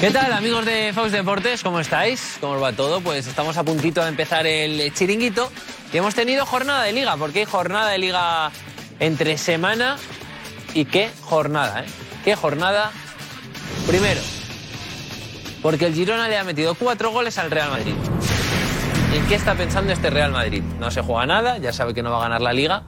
¿Qué 0.00 0.10
tal 0.10 0.30
amigos 0.34 0.66
de 0.66 0.92
Fox 0.94 1.10
Deportes? 1.10 1.62
¿Cómo 1.62 1.80
estáis? 1.80 2.36
¿Cómo 2.38 2.52
os 2.52 2.62
va 2.62 2.72
todo? 2.72 3.00
Pues 3.00 3.26
estamos 3.26 3.56
a 3.56 3.64
puntito 3.64 4.02
de 4.02 4.10
empezar 4.10 4.46
el 4.46 4.92
chiringuito 4.92 5.50
y 5.90 5.96
hemos 5.96 6.14
tenido 6.14 6.44
jornada 6.44 6.82
de 6.82 6.92
liga, 6.92 7.16
porque 7.16 7.40
hay 7.40 7.44
jornada 7.46 7.88
de 7.90 7.98
liga 7.98 8.50
entre 9.00 9.38
semana 9.38 9.96
y 10.74 10.84
qué 10.84 11.10
jornada, 11.22 11.80
¿eh? 11.80 11.86
¿Qué 12.24 12.36
jornada? 12.36 12.90
Primero, 13.86 14.20
porque 15.62 15.86
el 15.86 15.94
Girona 15.94 16.28
le 16.28 16.36
ha 16.36 16.44
metido 16.44 16.74
cuatro 16.74 17.10
goles 17.10 17.38
al 17.38 17.50
Real 17.50 17.70
Madrid. 17.70 17.94
¿En 19.14 19.26
qué 19.26 19.34
está 19.34 19.54
pensando 19.54 19.94
este 19.94 20.10
Real 20.10 20.30
Madrid? 20.30 20.62
No 20.78 20.90
se 20.90 21.00
juega 21.00 21.24
nada, 21.24 21.56
ya 21.56 21.72
sabe 21.72 21.94
que 21.94 22.02
no 22.02 22.10
va 22.10 22.18
a 22.18 22.22
ganar 22.22 22.42
la 22.42 22.52
liga, 22.52 22.82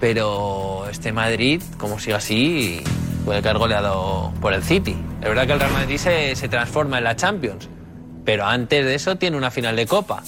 pero 0.00 0.88
este 0.90 1.12
Madrid, 1.12 1.62
como 1.78 2.00
siga 2.00 2.16
así, 2.16 2.82
puede 3.26 3.42
caer 3.42 3.58
goleado 3.58 4.32
por 4.40 4.52
el 4.52 4.62
City. 4.62 4.96
Es 5.20 5.28
verdad 5.28 5.46
que 5.46 5.52
el 5.52 5.58
Real 5.58 5.72
Madrid 5.72 5.96
se, 5.98 6.36
se 6.36 6.48
transforma 6.48 6.98
en 6.98 7.04
la 7.04 7.16
Champions, 7.16 7.68
pero 8.24 8.46
antes 8.46 8.84
de 8.84 8.94
eso 8.94 9.16
tiene 9.16 9.36
una 9.36 9.50
final 9.50 9.74
de 9.74 9.84
Copa. 9.84 10.22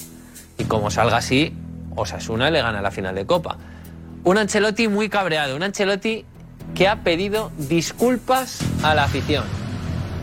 Y 0.57 0.65
como 0.65 0.91
salga 0.91 1.15
así, 1.15 1.55
Osasuna 1.95 2.51
le 2.51 2.61
gana 2.61 2.81
la 2.81 2.91
final 2.91 3.15
de 3.15 3.25
Copa. 3.25 3.57
Un 4.25 4.37
Ancelotti 4.37 4.89
muy 4.89 5.07
cabreado, 5.07 5.55
un 5.55 5.63
Ancelotti 5.63 6.25
que 6.75 6.89
ha 6.89 7.01
pedido 7.01 7.51
disculpas 7.57 8.59
a 8.83 8.93
la 8.93 9.05
afición. 9.05 9.45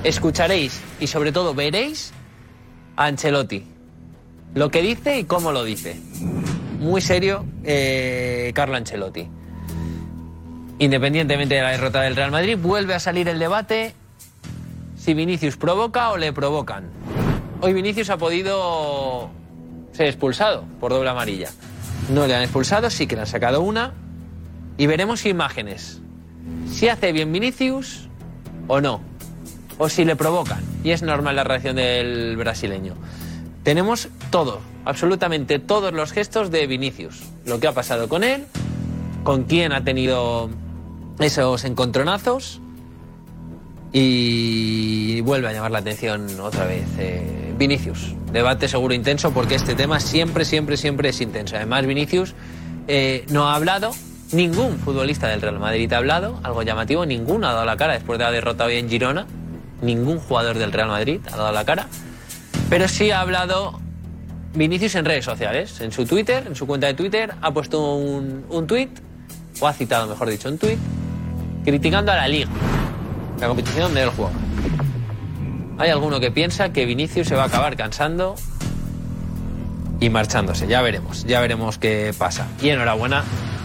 Escucharéis 0.04 0.78
y 1.00 1.06
sobre 1.06 1.32
todo 1.32 1.54
veréis 1.54 2.12
a 2.96 3.06
Ancelotti. 3.06 3.64
Lo 4.54 4.70
que 4.70 4.82
dice 4.82 5.18
y 5.18 5.24
cómo 5.24 5.50
lo 5.50 5.64
dice. 5.64 5.98
Muy 6.78 7.00
serio, 7.00 7.46
eh, 7.64 8.52
Carlo 8.54 8.76
Ancelotti. 8.76 9.26
Independientemente 10.78 11.54
de 11.54 11.62
la 11.62 11.70
derrota 11.70 12.02
del 12.02 12.16
Real 12.16 12.30
Madrid, 12.30 12.58
vuelve 12.60 12.94
a 12.94 13.00
salir 13.00 13.28
el 13.28 13.38
debate 13.38 13.94
si 14.96 15.14
Vinicius 15.14 15.56
provoca 15.56 16.10
o 16.10 16.18
le 16.18 16.32
provocan. 16.32 16.90
Hoy 17.60 17.72
Vinicius 17.72 18.10
ha 18.10 18.18
podido 18.18 19.30
ser 19.92 20.08
expulsado 20.08 20.64
por 20.78 20.92
doble 20.92 21.08
amarilla. 21.08 21.48
No 22.12 22.26
le 22.26 22.34
han 22.34 22.42
expulsado, 22.42 22.90
sí 22.90 23.06
que 23.06 23.14
le 23.14 23.22
han 23.22 23.26
sacado 23.26 23.62
una. 23.62 23.94
Y 24.76 24.86
veremos 24.86 25.24
imágenes. 25.24 26.02
Si 26.70 26.88
hace 26.88 27.12
bien 27.12 27.32
Vinicius 27.32 28.08
o 28.68 28.80
no. 28.80 29.00
O 29.78 29.88
si 29.88 30.04
le 30.04 30.14
provocan. 30.14 30.60
Y 30.84 30.90
es 30.90 31.02
normal 31.02 31.36
la 31.36 31.44
reacción 31.44 31.76
del 31.76 32.36
brasileño. 32.36 32.94
Tenemos 33.62 34.08
todo, 34.30 34.60
absolutamente 34.84 35.58
todos 35.58 35.92
los 35.94 36.12
gestos 36.12 36.50
de 36.50 36.66
Vinicius. 36.66 37.22
Lo 37.46 37.58
que 37.58 37.66
ha 37.66 37.72
pasado 37.72 38.08
con 38.08 38.22
él, 38.22 38.44
con 39.24 39.44
quién 39.44 39.72
ha 39.72 39.82
tenido 39.82 40.50
esos 41.18 41.64
encontronazos 41.64 42.60
y 43.92 45.20
vuelve 45.22 45.48
a 45.48 45.52
llamar 45.52 45.70
la 45.70 45.78
atención 45.78 46.26
otra 46.40 46.66
vez 46.66 46.84
eh, 46.98 47.54
Vinicius. 47.56 48.14
Debate 48.32 48.68
seguro 48.68 48.92
intenso 48.92 49.30
porque 49.32 49.54
este 49.54 49.74
tema 49.74 50.00
siempre, 50.00 50.44
siempre, 50.44 50.76
siempre 50.76 51.08
es 51.10 51.20
intenso. 51.20 51.56
Además, 51.56 51.86
Vinicius 51.86 52.34
eh, 52.88 53.24
no 53.30 53.48
ha 53.48 53.54
hablado, 53.54 53.92
ningún 54.32 54.78
futbolista 54.78 55.28
del 55.28 55.40
Real 55.40 55.58
Madrid 55.58 55.90
ha 55.92 55.96
hablado, 55.96 56.38
algo 56.42 56.62
llamativo, 56.62 57.06
ninguno 57.06 57.48
ha 57.48 57.52
dado 57.52 57.64
la 57.64 57.76
cara 57.76 57.94
después 57.94 58.18
de 58.18 58.24
la 58.24 58.30
derrota 58.30 58.66
hoy 58.66 58.76
en 58.76 58.88
Girona, 58.88 59.26
ningún 59.80 60.18
jugador 60.18 60.58
del 60.58 60.72
Real 60.72 60.88
Madrid 60.88 61.20
ha 61.32 61.36
dado 61.36 61.52
la 61.52 61.64
cara, 61.64 61.88
pero 62.68 62.88
sí 62.88 63.10
ha 63.10 63.20
hablado 63.20 63.80
Vinicius 64.54 64.94
en 64.96 65.04
redes 65.04 65.24
sociales, 65.24 65.80
en 65.80 65.92
su 65.92 66.04
Twitter, 66.04 66.44
en 66.46 66.54
su 66.54 66.66
cuenta 66.66 66.86
de 66.86 66.94
Twitter, 66.94 67.34
ha 67.40 67.50
puesto 67.52 67.94
un, 67.94 68.44
un 68.48 68.66
tweet, 68.66 68.90
o 69.60 69.66
ha 69.66 69.72
citado, 69.72 70.06
mejor 70.06 70.28
dicho, 70.28 70.48
un 70.48 70.58
tweet, 70.58 70.78
criticando 71.66 72.12
a 72.12 72.16
la 72.16 72.28
liga, 72.28 72.48
la 73.40 73.48
competición 73.48 73.82
donde 73.86 74.04
él 74.04 74.10
juega. 74.16 74.32
Hay 75.78 75.90
alguno 75.90 76.20
que 76.20 76.30
piensa 76.30 76.72
que 76.72 76.86
Vinicius 76.86 77.26
se 77.28 77.34
va 77.34 77.42
a 77.42 77.46
acabar 77.46 77.76
cansando 77.76 78.36
y 80.00 80.08
marchándose. 80.08 80.66
Ya 80.68 80.80
veremos, 80.80 81.24
ya 81.26 81.40
veremos 81.40 81.76
qué 81.76 82.14
pasa. 82.16 82.46
Y 82.62 82.68
enhorabuena, 82.70 83.24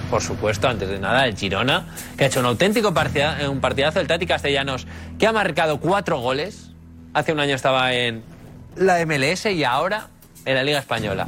por 0.10 0.22
supuesto, 0.22 0.68
antes 0.68 0.90
de 0.90 1.00
nada, 1.00 1.26
el 1.28 1.38
Girona, 1.38 1.86
que 2.18 2.24
ha 2.26 2.28
hecho 2.28 2.40
un 2.42 2.48
auténtico 2.48 2.94
partida- 2.94 3.38
un 3.50 3.62
partidazo, 3.62 4.00
el 4.02 4.08
Tati 4.08 4.26
Castellanos, 4.26 4.88
que 5.20 5.28
ha 5.28 5.32
marcado 5.32 5.80
cuatro 5.80 6.20
goles. 6.20 6.72
Hace 7.14 7.32
un 7.34 7.40
año 7.40 7.56
estaba 7.56 7.94
en 7.94 8.24
la 8.76 9.00
MLS 9.06 9.46
y 9.54 9.64
ahora 9.64 10.08
en 10.46 10.56
la 10.56 10.64
Liga 10.64 10.80
Española. 10.80 11.28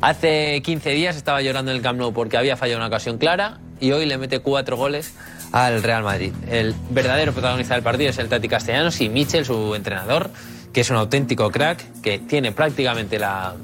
Hace 0.00 0.60
15 0.62 0.90
días 0.90 1.14
estaba 1.16 1.40
llorando 1.42 1.70
en 1.70 1.76
el 1.76 1.82
Camp 1.82 1.98
Nou 1.98 2.12
porque 2.12 2.36
había 2.36 2.56
fallado 2.56 2.78
una 2.78 2.88
ocasión 2.88 3.18
clara 3.18 3.58
y 3.80 3.92
hoy 3.92 4.06
le 4.06 4.18
mete 4.18 4.40
cuatro 4.40 4.76
goles 4.76 5.14
al 5.52 5.82
Real 5.82 6.02
Madrid. 6.02 6.32
El 6.48 6.74
verdadero 6.90 7.32
protagonista 7.32 7.74
del 7.74 7.82
partido 7.82 8.10
es 8.10 8.18
el 8.18 8.28
Tati 8.28 8.48
Castellanos 8.48 9.00
y 9.00 9.08
Michel, 9.08 9.44
su 9.44 9.74
entrenador, 9.74 10.30
que 10.72 10.80
es 10.80 10.90
un 10.90 10.96
auténtico 10.96 11.50
crack, 11.50 12.00
que 12.02 12.18
tiene 12.18 12.52
prácticamente 12.52 13.18
la, 13.18 13.54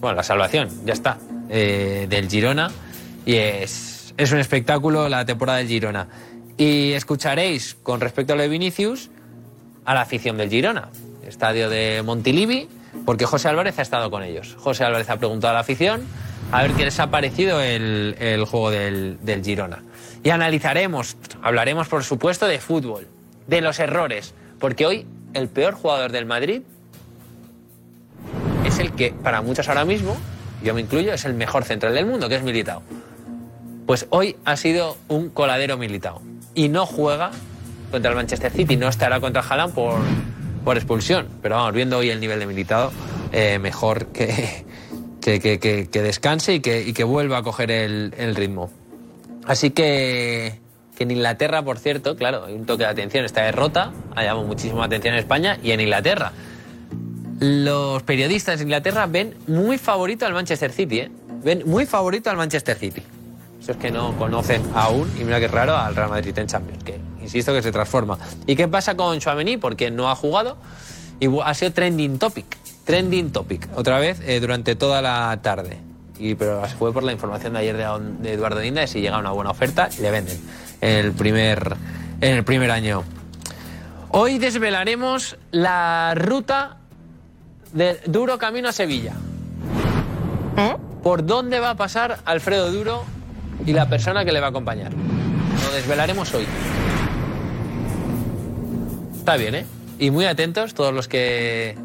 bueno, 0.00 0.16
la 0.16 0.22
salvación, 0.22 0.70
ya 0.84 0.94
está, 0.94 1.18
eh, 1.50 2.06
del 2.08 2.28
Girona. 2.28 2.70
Y 3.26 3.34
es, 3.34 4.14
es 4.16 4.32
un 4.32 4.38
espectáculo 4.38 5.08
la 5.08 5.24
temporada 5.24 5.58
del 5.58 5.68
Girona. 5.68 6.08
Y 6.56 6.92
escucharéis, 6.92 7.76
con 7.82 8.00
respecto 8.00 8.32
a 8.32 8.36
lo 8.36 8.42
de 8.42 8.48
Vinicius, 8.48 9.10
a 9.84 9.94
la 9.94 10.00
afición 10.00 10.36
del 10.38 10.48
Girona, 10.48 10.88
estadio 11.26 11.68
de 11.68 12.02
Montilivi, 12.02 12.68
porque 13.04 13.26
José 13.26 13.48
Álvarez 13.48 13.78
ha 13.78 13.82
estado 13.82 14.10
con 14.10 14.22
ellos. 14.22 14.56
José 14.58 14.84
Álvarez 14.84 15.08
ha 15.10 15.18
preguntado 15.18 15.50
a 15.50 15.54
la 15.54 15.60
afición 15.60 16.02
a 16.50 16.62
ver 16.62 16.72
qué 16.72 16.84
les 16.84 16.98
ha 16.98 17.10
parecido 17.10 17.60
el, 17.60 18.16
el 18.18 18.44
juego 18.44 18.70
del, 18.70 19.18
del 19.22 19.44
Girona. 19.44 19.82
Y 20.22 20.30
analizaremos, 20.30 21.16
hablaremos 21.42 21.88
por 21.88 22.04
supuesto 22.04 22.46
de 22.46 22.58
fútbol, 22.58 23.06
de 23.46 23.60
los 23.60 23.78
errores, 23.78 24.34
porque 24.58 24.86
hoy 24.86 25.06
el 25.34 25.48
peor 25.48 25.74
jugador 25.74 26.10
del 26.12 26.26
Madrid 26.26 26.62
es 28.64 28.78
el 28.78 28.92
que 28.92 29.12
para 29.12 29.42
muchos 29.42 29.68
ahora 29.68 29.84
mismo, 29.84 30.16
yo 30.62 30.74
me 30.74 30.80
incluyo, 30.80 31.12
es 31.12 31.24
el 31.24 31.34
mejor 31.34 31.64
central 31.64 31.94
del 31.94 32.06
mundo, 32.06 32.28
que 32.28 32.36
es 32.36 32.42
Militao. 32.42 32.82
Pues 33.86 34.06
hoy 34.10 34.36
ha 34.44 34.56
sido 34.56 34.96
un 35.08 35.30
coladero 35.30 35.78
Militao 35.78 36.20
y 36.54 36.68
no 36.68 36.84
juega 36.84 37.30
contra 37.90 38.10
el 38.10 38.16
Manchester 38.16 38.52
City, 38.52 38.76
no 38.76 38.88
estará 38.88 39.20
contra 39.20 39.42
Haaland 39.42 39.72
por, 39.74 39.98
por 40.64 40.76
expulsión, 40.76 41.28
pero 41.40 41.56
vamos, 41.56 41.72
viendo 41.72 41.98
hoy 41.98 42.10
el 42.10 42.20
nivel 42.20 42.38
de 42.38 42.46
Militao, 42.46 42.90
eh, 43.32 43.58
mejor 43.58 44.06
que, 44.06 44.64
que, 45.20 45.40
que- 45.40 45.58
que- 45.58 45.88
que 45.88 46.02
descanse 46.02 46.54
y 46.54 46.60
que, 46.60 46.82
y 46.82 46.92
que 46.92 47.04
vuelva 47.04 47.38
a 47.38 47.42
coger 47.42 47.70
el, 47.70 48.14
el 48.18 48.34
ritmo. 48.36 48.70
Así 49.46 49.70
que, 49.70 50.58
que 50.96 51.04
en 51.04 51.10
Inglaterra, 51.10 51.62
por 51.62 51.78
cierto, 51.78 52.16
claro, 52.16 52.44
hay 52.46 52.54
un 52.54 52.66
toque 52.66 52.84
de 52.84 52.90
atención, 52.90 53.24
esta 53.24 53.42
derrota 53.42 53.92
ha 54.14 54.22
llamado 54.22 54.46
muchísima 54.46 54.84
atención 54.84 55.14
en 55.14 55.20
España 55.20 55.58
y 55.62 55.70
en 55.72 55.80
Inglaterra. 55.80 56.32
Los 57.40 58.02
periodistas 58.02 58.58
de 58.58 58.64
Inglaterra 58.64 59.06
ven 59.06 59.34
muy 59.46 59.78
favorito 59.78 60.26
al 60.26 60.32
Manchester 60.34 60.72
City, 60.72 60.98
¿eh? 61.00 61.10
Ven 61.44 61.62
muy 61.66 61.86
favorito 61.86 62.30
al 62.30 62.36
Manchester 62.36 62.76
City. 62.76 63.02
Eso 63.60 63.72
es 63.72 63.78
que 63.78 63.90
no 63.90 64.16
conocen 64.18 64.62
aún, 64.74 65.10
y 65.20 65.24
mira 65.24 65.38
que 65.38 65.46
raro, 65.48 65.76
al 65.76 65.94
Real 65.94 66.08
Madrid 66.10 66.36
en 66.38 66.46
Champions, 66.48 66.82
que 66.82 66.98
insisto 67.22 67.52
que 67.52 67.62
se 67.62 67.70
transforma. 67.70 68.18
¿Y 68.46 68.56
qué 68.56 68.66
pasa 68.66 68.96
con 68.96 69.18
Chouameni? 69.20 69.56
Porque 69.56 69.90
no 69.90 70.10
ha 70.10 70.16
jugado 70.16 70.56
y 71.20 71.28
ha 71.44 71.54
sido 71.54 71.72
trending 71.72 72.18
topic. 72.18 72.56
Trending 72.88 73.32
topic, 73.32 73.68
otra 73.74 73.98
vez 73.98 74.18
eh, 74.24 74.40
durante 74.40 74.74
toda 74.74 75.02
la 75.02 75.38
tarde. 75.42 75.76
Y, 76.18 76.36
pero 76.36 76.62
fue 76.78 76.90
por 76.90 77.02
la 77.02 77.12
información 77.12 77.52
de 77.52 77.58
ayer 77.58 77.76
de, 77.76 77.84
de 78.22 78.32
Eduardo 78.32 78.60
Dinda 78.60 78.86
si 78.86 79.02
llega 79.02 79.18
una 79.18 79.30
buena 79.30 79.50
oferta, 79.50 79.90
le 80.00 80.10
venden 80.10 80.40
en 80.80 80.96
el 81.04 81.12
primer, 81.12 81.76
en 82.22 82.36
el 82.36 82.44
primer 82.44 82.70
año. 82.70 83.04
Hoy 84.08 84.38
desvelaremos 84.38 85.36
la 85.50 86.14
ruta 86.16 86.78
de 87.74 88.00
Duro 88.06 88.38
Camino 88.38 88.70
a 88.70 88.72
Sevilla. 88.72 89.12
¿Por 91.02 91.26
dónde 91.26 91.60
va 91.60 91.70
a 91.72 91.76
pasar 91.76 92.20
Alfredo 92.24 92.72
Duro 92.72 93.04
y 93.66 93.74
la 93.74 93.86
persona 93.86 94.24
que 94.24 94.32
le 94.32 94.40
va 94.40 94.46
a 94.46 94.50
acompañar? 94.50 94.92
Lo 94.94 95.74
desvelaremos 95.74 96.32
hoy. 96.32 96.46
Está 99.14 99.36
bien, 99.36 99.56
¿eh? 99.56 99.66
Y 99.98 100.10
muy 100.10 100.24
atentos 100.24 100.72
todos 100.72 100.94
los 100.94 101.06
que... 101.06 101.76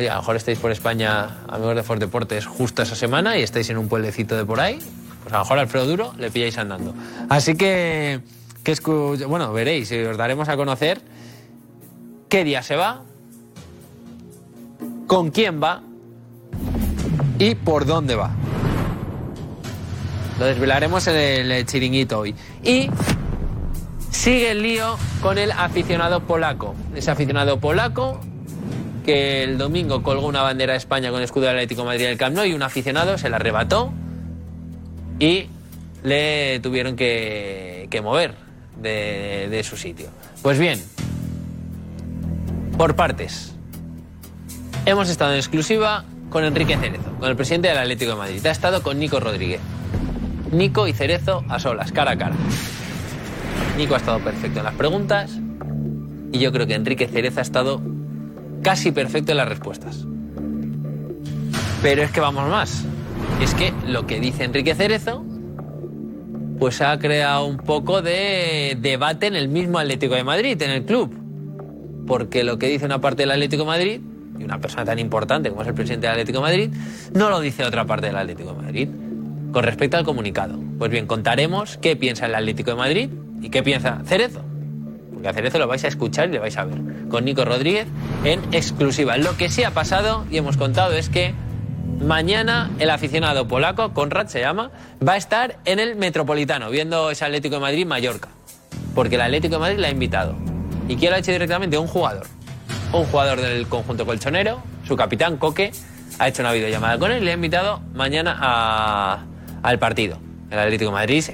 Oye, 0.00 0.08
a 0.08 0.14
lo 0.14 0.20
mejor 0.20 0.36
estáis 0.36 0.58
por 0.58 0.70
España, 0.70 1.28
amigos 1.46 1.76
de 1.76 1.82
Ford 1.82 2.00
Deportes, 2.00 2.46
justo 2.46 2.80
esa 2.80 2.96
semana 2.96 3.36
y 3.36 3.42
estáis 3.42 3.68
en 3.68 3.76
un 3.76 3.86
pueblecito 3.86 4.34
de 4.34 4.46
por 4.46 4.58
ahí. 4.58 4.78
Pues 5.22 5.34
a 5.34 5.36
lo 5.36 5.44
mejor 5.44 5.58
a 5.58 5.60
Alfredo 5.60 5.84
Duro 5.84 6.14
le 6.16 6.30
pilláis 6.30 6.56
andando. 6.56 6.94
Así 7.28 7.54
que, 7.54 8.20
que 8.64 8.74
bueno, 9.26 9.52
veréis, 9.52 9.92
y 9.92 9.98
os 9.98 10.16
daremos 10.16 10.48
a 10.48 10.56
conocer 10.56 11.02
qué 12.30 12.44
día 12.44 12.62
se 12.62 12.76
va, 12.76 13.02
con 15.06 15.30
quién 15.32 15.62
va 15.62 15.82
y 17.38 17.54
por 17.54 17.84
dónde 17.84 18.14
va. 18.14 18.30
Lo 20.38 20.46
desvelaremos 20.46 21.06
en 21.08 21.50
el 21.50 21.66
chiringuito 21.66 22.20
hoy. 22.20 22.34
Y 22.64 22.88
sigue 24.10 24.52
el 24.52 24.62
lío 24.62 24.96
con 25.20 25.36
el 25.36 25.52
aficionado 25.52 26.20
polaco. 26.20 26.74
Ese 26.94 27.10
aficionado 27.10 27.60
polaco 27.60 28.18
que 29.00 29.42
el 29.42 29.58
domingo 29.58 30.02
colgó 30.02 30.26
una 30.26 30.42
bandera 30.42 30.72
de 30.72 30.78
España 30.78 31.10
con 31.10 31.18
el 31.18 31.24
escudo 31.24 31.46
del 31.46 31.56
Atlético 31.56 31.84
Madrid 31.84 32.04
en 32.04 32.10
el 32.12 32.18
Camp 32.18 32.36
Nou 32.36 32.44
y 32.44 32.52
un 32.52 32.62
aficionado 32.62 33.18
se 33.18 33.28
la 33.28 33.36
arrebató 33.36 33.92
y 35.18 35.46
le 36.02 36.60
tuvieron 36.60 36.96
que, 36.96 37.88
que 37.90 38.00
mover 38.00 38.34
de, 38.80 39.48
de 39.50 39.62
su 39.62 39.76
sitio. 39.76 40.08
Pues 40.42 40.58
bien, 40.58 40.80
por 42.78 42.96
partes. 42.96 43.54
Hemos 44.86 45.10
estado 45.10 45.32
en 45.32 45.38
exclusiva 45.38 46.04
con 46.30 46.44
Enrique 46.44 46.76
Cerezo, 46.78 47.12
con 47.18 47.28
el 47.28 47.36
presidente 47.36 47.68
del 47.68 47.78
Atlético 47.78 48.12
de 48.12 48.16
Madrid. 48.16 48.46
Ha 48.46 48.50
estado 48.50 48.82
con 48.82 48.98
Nico 48.98 49.20
Rodríguez. 49.20 49.60
Nico 50.50 50.88
y 50.88 50.92
Cerezo 50.92 51.44
a 51.48 51.58
solas, 51.58 51.92
cara 51.92 52.12
a 52.12 52.16
cara. 52.16 52.36
Nico 53.76 53.94
ha 53.94 53.98
estado 53.98 54.20
perfecto 54.20 54.60
en 54.60 54.64
las 54.64 54.74
preguntas 54.74 55.30
y 56.32 56.38
yo 56.38 56.52
creo 56.52 56.66
que 56.66 56.74
Enrique 56.74 57.06
Cerezo 57.08 57.40
ha 57.40 57.42
estado 57.42 57.82
casi 58.62 58.92
perfecto 58.92 59.32
en 59.32 59.38
las 59.38 59.48
respuestas. 59.48 60.06
Pero 61.82 62.02
es 62.02 62.10
que 62.10 62.20
vamos 62.20 62.48
más. 62.48 62.84
Es 63.40 63.54
que 63.54 63.72
lo 63.86 64.06
que 64.06 64.20
dice 64.20 64.44
Enrique 64.44 64.74
Cerezo 64.74 65.24
pues 66.60 66.82
ha 66.82 66.98
creado 66.98 67.46
un 67.46 67.56
poco 67.56 68.02
de 68.02 68.76
debate 68.78 69.26
en 69.26 69.34
el 69.34 69.48
mismo 69.48 69.78
Atlético 69.78 70.14
de 70.14 70.24
Madrid, 70.24 70.60
en 70.60 70.70
el 70.70 70.84
club. 70.84 71.10
Porque 72.06 72.44
lo 72.44 72.58
que 72.58 72.68
dice 72.68 72.84
una 72.84 73.00
parte 73.00 73.22
del 73.22 73.30
Atlético 73.30 73.62
de 73.62 73.66
Madrid, 73.66 74.00
y 74.38 74.44
una 74.44 74.60
persona 74.60 74.84
tan 74.84 74.98
importante 74.98 75.48
como 75.48 75.62
es 75.62 75.68
el 75.68 75.74
presidente 75.74 76.06
del 76.06 76.12
Atlético 76.12 76.38
de 76.38 76.42
Madrid, 76.42 76.70
no 77.14 77.30
lo 77.30 77.40
dice 77.40 77.64
otra 77.64 77.86
parte 77.86 78.08
del 78.08 78.16
Atlético 78.16 78.52
de 78.52 78.62
Madrid. 78.62 78.88
Con 79.52 79.64
respecto 79.64 79.96
al 79.96 80.04
comunicado. 80.04 80.60
Pues 80.78 80.90
bien, 80.90 81.06
contaremos 81.06 81.78
qué 81.78 81.96
piensa 81.96 82.26
el 82.26 82.34
Atlético 82.34 82.72
de 82.72 82.76
Madrid 82.76 83.10
y 83.40 83.48
qué 83.48 83.62
piensa 83.62 84.02
Cerezo. 84.04 84.44
Porque 85.20 85.28
a 85.28 85.34
Cerezo 85.34 85.58
lo 85.58 85.66
vais 85.66 85.84
a 85.84 85.88
escuchar 85.88 86.30
y 86.30 86.32
le 86.32 86.38
vais 86.38 86.56
a 86.56 86.64
ver. 86.64 86.78
Con 87.10 87.26
Nico 87.26 87.44
Rodríguez 87.44 87.86
en 88.24 88.40
exclusiva. 88.52 89.18
Lo 89.18 89.36
que 89.36 89.50
sí 89.50 89.62
ha 89.64 89.72
pasado 89.72 90.24
y 90.30 90.38
hemos 90.38 90.56
contado 90.56 90.94
es 90.94 91.10
que 91.10 91.34
mañana 92.00 92.70
el 92.78 92.88
aficionado 92.88 93.46
polaco, 93.46 93.92
Konrad 93.92 94.28
se 94.28 94.40
llama, 94.40 94.70
va 95.06 95.12
a 95.12 95.16
estar 95.18 95.58
en 95.66 95.78
el 95.78 95.94
Metropolitano 95.94 96.70
viendo 96.70 97.10
ese 97.10 97.26
Atlético 97.26 97.56
de 97.56 97.60
Madrid-Mallorca. 97.60 98.30
Porque 98.94 99.16
el 99.16 99.20
Atlético 99.20 99.56
de 99.56 99.60
Madrid 99.60 99.78
le 99.78 99.88
ha 99.88 99.90
invitado. 99.90 100.34
¿Y 100.88 100.96
quién 100.96 101.10
lo 101.10 101.16
ha 101.16 101.18
hecho 101.20 101.32
directamente? 101.32 101.76
Un 101.76 101.86
jugador. 101.86 102.26
Un 102.94 103.04
jugador 103.04 103.42
del 103.42 103.66
conjunto 103.66 104.06
colchonero, 104.06 104.62
su 104.88 104.96
capitán, 104.96 105.36
Coque, 105.36 105.70
ha 106.18 106.28
hecho 106.28 106.40
una 106.40 106.52
videollamada 106.52 106.98
con 106.98 107.12
él 107.12 107.20
y 107.20 107.26
le 107.26 107.32
ha 107.32 107.34
invitado 107.34 107.82
mañana 107.92 109.26
al 109.62 109.78
partido. 109.78 110.16
El 110.50 110.58
Atlético 110.58 110.92
de 110.92 110.94
Madrid, 110.94 111.24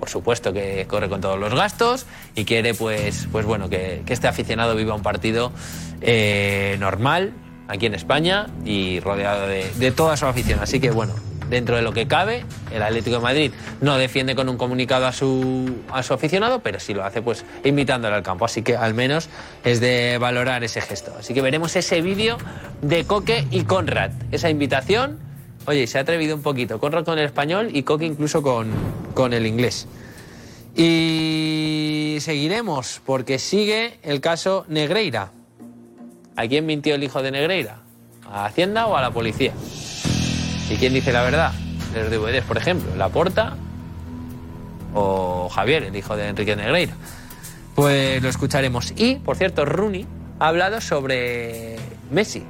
por 0.00 0.08
supuesto 0.08 0.54
que 0.54 0.86
corre 0.88 1.10
con 1.10 1.20
todos 1.20 1.38
los 1.38 1.54
gastos 1.54 2.06
y 2.34 2.44
quiere, 2.44 2.74
pues, 2.74 3.28
pues 3.30 3.46
bueno, 3.46 3.68
que, 3.68 4.02
que 4.04 4.12
este 4.12 4.28
aficionado 4.28 4.74
viva 4.74 4.94
un 4.94 5.02
partido 5.02 5.52
eh, 6.00 6.76
normal 6.80 7.32
aquí 7.68 7.86
en 7.86 7.94
España 7.94 8.46
y 8.64 9.00
rodeado 9.00 9.46
de, 9.46 9.70
de 9.76 9.90
toda 9.90 10.16
su 10.16 10.26
afición. 10.26 10.60
Así 10.60 10.80
que 10.80 10.90
bueno, 10.90 11.14
dentro 11.48 11.76
de 11.76 11.82
lo 11.82 11.92
que 11.92 12.06
cabe, 12.06 12.44
el 12.72 12.82
Atlético 12.82 13.16
de 13.16 13.22
Madrid 13.22 13.52
no 13.80 13.96
defiende 13.96 14.34
con 14.34 14.48
un 14.48 14.56
comunicado 14.56 15.06
a 15.06 15.12
su, 15.12 15.76
a 15.90 16.02
su 16.02 16.12
aficionado, 16.12 16.60
pero 16.60 16.80
sí 16.80 16.92
lo 16.92 17.04
hace 17.04 17.22
pues 17.22 17.44
invitándole 17.64 18.16
al 18.16 18.22
campo. 18.22 18.44
Así 18.44 18.62
que 18.62 18.76
al 18.76 18.94
menos 18.94 19.28
es 19.64 19.80
de 19.80 20.18
valorar 20.18 20.64
ese 20.64 20.80
gesto. 20.80 21.12
Así 21.18 21.34
que 21.34 21.40
veremos 21.40 21.76
ese 21.76 22.00
vídeo 22.02 22.36
de 22.82 23.04
Coque 23.04 23.46
y 23.50 23.62
Conrad. 23.64 24.10
Esa 24.32 24.50
invitación, 24.50 25.18
oye, 25.66 25.86
se 25.86 25.98
ha 25.98 26.00
atrevido 26.02 26.36
un 26.36 26.42
poquito. 26.42 26.78
Conrad 26.80 27.04
con 27.04 27.18
el 27.18 27.26
español 27.26 27.70
y 27.72 27.84
Coque 27.84 28.06
incluso 28.06 28.42
con, 28.42 28.70
con 29.14 29.32
el 29.32 29.46
inglés. 29.46 29.86
Y 30.76 32.18
seguiremos 32.20 33.00
porque 33.06 33.38
sigue 33.38 33.98
el 34.02 34.20
caso 34.20 34.64
Negreira. 34.68 35.30
¿A 36.36 36.48
quién 36.48 36.66
mintió 36.66 36.96
el 36.96 37.04
hijo 37.04 37.22
de 37.22 37.30
Negreira? 37.30 37.78
¿A 38.28 38.46
Hacienda 38.46 38.86
o 38.86 38.96
a 38.96 39.02
la 39.02 39.12
policía? 39.12 39.52
¿Y 40.68 40.76
quién 40.76 40.92
dice 40.92 41.12
la 41.12 41.22
verdad? 41.22 41.52
De 41.92 42.02
los 42.02 42.10
DVDs, 42.10 42.44
por 42.44 42.56
ejemplo, 42.56 42.96
¿La 42.96 43.08
Porta 43.08 43.56
o 44.94 45.48
Javier, 45.48 45.84
el 45.84 45.94
hijo 45.94 46.16
de 46.16 46.28
Enrique 46.28 46.56
Negreira? 46.56 46.94
Pues 47.76 48.20
lo 48.20 48.28
escucharemos. 48.28 48.92
Y, 48.96 49.16
por 49.16 49.36
cierto, 49.36 49.64
Rooney 49.64 50.06
ha 50.40 50.48
hablado 50.48 50.80
sobre 50.80 51.76
Messi 52.10 52.42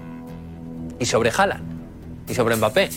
y 0.98 1.04
sobre 1.04 1.30
Haaland 1.30 1.62
y 2.28 2.34
sobre 2.34 2.56
Mbappé. 2.56 2.88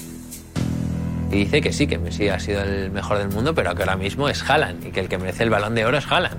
Y 1.32 1.40
dice 1.40 1.62
que 1.62 1.74
sí, 1.74 1.88
que 1.88 1.98
Messi 1.98 2.30
ha 2.30 2.40
sido 2.40 2.62
el 2.62 2.90
mejor 2.92 3.18
del 3.18 3.30
mundo, 3.30 3.54
pero 3.54 3.76
que 3.76 3.84
ahora 3.84 3.98
mismo 3.98 4.30
es 4.30 4.42
Haaland 4.50 4.86
y 4.88 4.92
que 4.92 5.02
el 5.02 5.10
que 5.10 5.18
merece 5.18 5.44
el 5.44 5.50
balón 5.50 5.76
de 5.76 5.86
oro 5.86 5.98
es 5.98 6.06
Haaland. 6.10 6.38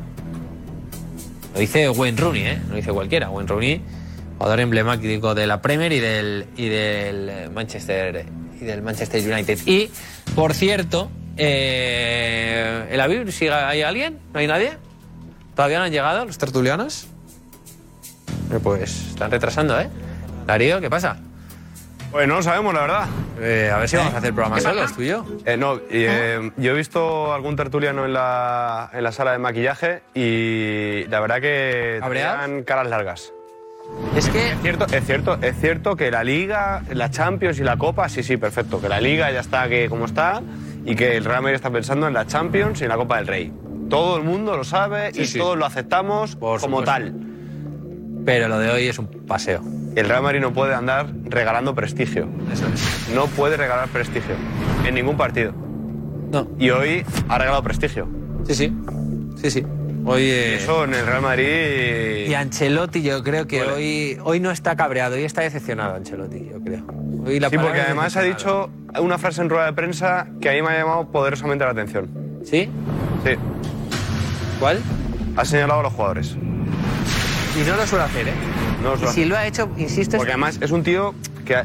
Lo 1.52 1.60
dice 1.60 1.90
Wayne 1.90 2.18
Rooney, 2.18 2.42
¿eh? 2.42 2.58
No 2.64 2.70
lo 2.70 2.76
dice 2.76 2.92
cualquiera. 2.92 3.30
Wayne 3.30 3.48
Rooney, 3.48 3.82
jugador 4.38 4.60
emblemático 4.60 5.34
de 5.34 5.46
la 5.46 5.60
Premier 5.60 5.92
y 5.92 6.00
del, 6.00 6.46
y 6.56 6.68
del 6.68 7.50
Manchester 7.50 8.26
y 8.60 8.64
del 8.64 8.82
Manchester 8.82 9.32
United. 9.32 9.58
Y, 9.66 9.90
por 10.34 10.54
cierto, 10.54 11.10
eh, 11.36 12.86
¿en 12.90 12.96
la 12.96 13.06
Biblia 13.06 13.30
sigue 13.30 13.52
hay 13.52 13.82
alguien? 13.82 14.18
¿No 14.32 14.40
hay 14.40 14.46
nadie? 14.46 14.72
¿Todavía 15.54 15.78
no 15.78 15.84
han 15.84 15.92
llegado 15.92 16.24
los 16.24 16.38
tertulianos? 16.38 17.08
Pues 18.62 19.08
están 19.10 19.30
retrasando, 19.30 19.78
¿eh? 19.78 19.88
Darío, 20.46 20.80
¿qué 20.80 20.88
pasa? 20.88 21.18
Pues 22.10 22.26
no 22.26 22.36
lo 22.36 22.42
sabemos, 22.42 22.72
la 22.74 22.80
verdad. 22.80 23.06
Eh, 23.40 23.70
a 23.72 23.78
ver 23.78 23.88
si 23.88 23.96
vamos 23.96 24.14
a 24.14 24.18
hacer 24.18 24.32
programa 24.32 24.60
solos, 24.60 24.94
tú 24.94 25.02
y 25.02 25.08
yo. 25.08 25.24
Eh, 25.44 25.56
no, 25.56 25.78
eh, 25.90 26.50
yo 26.56 26.72
he 26.72 26.74
visto 26.74 27.32
algún 27.34 27.54
tertuliano 27.54 28.04
en 28.06 28.12
la, 28.14 28.90
en 28.92 29.04
la 29.04 29.12
sala 29.12 29.32
de 29.32 29.38
maquillaje 29.38 30.02
y 30.14 31.04
la 31.08 31.20
verdad 31.20 31.40
que 31.40 32.00
tenían 32.02 32.62
caras 32.64 32.88
largas. 32.88 33.32
Es 34.16 34.28
que 34.28 34.52
Es 34.52 34.58
cierto, 34.60 34.86
es 34.90 35.04
cierto, 35.04 35.38
es 35.40 35.56
cierto 35.60 35.96
que 35.96 36.10
la 36.10 36.24
Liga, 36.24 36.82
la 36.92 37.10
Champions 37.10 37.58
y 37.60 37.64
la 37.64 37.76
Copa, 37.76 38.08
sí, 38.08 38.22
sí, 38.22 38.36
perfecto. 38.36 38.80
Que 38.80 38.88
la 38.88 39.00
Liga 39.00 39.30
ya 39.30 39.40
está 39.40 39.68
que 39.68 39.88
como 39.88 40.06
está 40.06 40.42
y 40.84 40.94
que 40.96 41.16
el 41.16 41.24
Real 41.24 41.42
Madrid 41.42 41.56
está 41.56 41.70
pensando 41.70 42.06
en 42.08 42.14
la 42.14 42.26
Champions 42.26 42.80
y 42.80 42.84
en 42.84 42.88
la 42.90 42.96
Copa 42.96 43.16
del 43.16 43.26
Rey. 43.26 43.52
Todo 43.88 44.16
el 44.18 44.24
mundo 44.24 44.56
lo 44.56 44.64
sabe 44.64 45.12
Sí, 45.12 45.22
y 45.22 45.26
sí. 45.26 45.38
todos 45.38 45.56
lo 45.56 45.64
aceptamos 45.64 46.36
Por 46.36 46.60
como 46.60 46.80
supuesto. 46.80 46.90
tal. 46.92 47.14
Pero 48.24 48.48
lo 48.48 48.58
de 48.58 48.70
hoy 48.70 48.86
es 48.88 48.98
un 48.98 49.06
paseo. 49.06 49.62
El 49.96 50.08
Real 50.08 50.22
Madrid 50.22 50.40
no 50.40 50.52
puede 50.52 50.74
andar 50.74 51.06
regalando 51.24 51.74
prestigio. 51.74 52.28
Eso 52.52 52.66
es. 52.72 53.10
No 53.14 53.26
puede 53.26 53.56
regalar 53.56 53.88
prestigio 53.88 54.34
en 54.86 54.94
ningún 54.94 55.16
partido. 55.16 55.52
No. 56.30 56.46
Y 56.58 56.70
hoy 56.70 57.04
ha 57.28 57.38
regalado 57.38 57.62
prestigio. 57.62 58.06
Sí, 58.46 58.54
sí. 58.54 58.72
Sí, 59.40 59.50
sí. 59.50 59.66
Hoy. 60.04 60.22
eh, 60.24 60.56
Eso 60.56 60.84
en 60.84 60.94
el 60.94 61.06
Real 61.06 61.22
Madrid. 61.22 62.26
Y 62.28 62.34
Ancelotti, 62.34 63.02
yo 63.02 63.22
creo 63.24 63.46
que 63.46 63.62
hoy, 63.62 64.18
hoy 64.22 64.40
no 64.40 64.50
está 64.50 64.76
cabreado, 64.76 65.16
hoy 65.16 65.24
está 65.24 65.40
decepcionado 65.42 65.94
Ancelotti, 65.96 66.48
yo 66.50 66.60
creo. 66.60 66.84
Hoy 67.26 67.40
la 67.40 67.48
Sí, 67.50 67.56
porque 67.58 67.80
además 67.80 68.16
ha 68.16 68.22
dicho 68.22 68.70
una 69.00 69.18
frase 69.18 69.40
en 69.42 69.48
rueda 69.50 69.66
de 69.66 69.72
prensa 69.72 70.28
que 70.40 70.50
a 70.50 70.52
mí 70.52 70.62
me 70.62 70.68
ha 70.68 70.78
llamado 70.78 71.10
poderosamente 71.10 71.64
la 71.64 71.70
atención. 71.72 72.08
¿Sí? 72.44 72.68
Sí, 73.24 73.30
¿Cuál? 74.60 74.78
ha 75.36 75.44
señalado 75.44 75.80
a 75.80 75.82
los 75.84 75.92
jugadores. 75.92 76.36
Y 77.60 77.68
no 77.68 77.76
lo 77.76 77.86
suele 77.86 78.04
hacer, 78.04 78.28
¿eh? 78.28 78.32
No 78.82 78.92
os 78.92 79.00
Y 79.00 79.04
lo 79.04 79.12
si 79.12 79.24
lo 79.24 79.36
ha 79.36 79.46
hecho, 79.46 79.68
insisto, 79.76 80.16
Porque 80.16 80.32
además 80.32 80.58
es 80.60 80.70
un 80.70 80.82
tío 80.82 81.14
que 81.44 81.56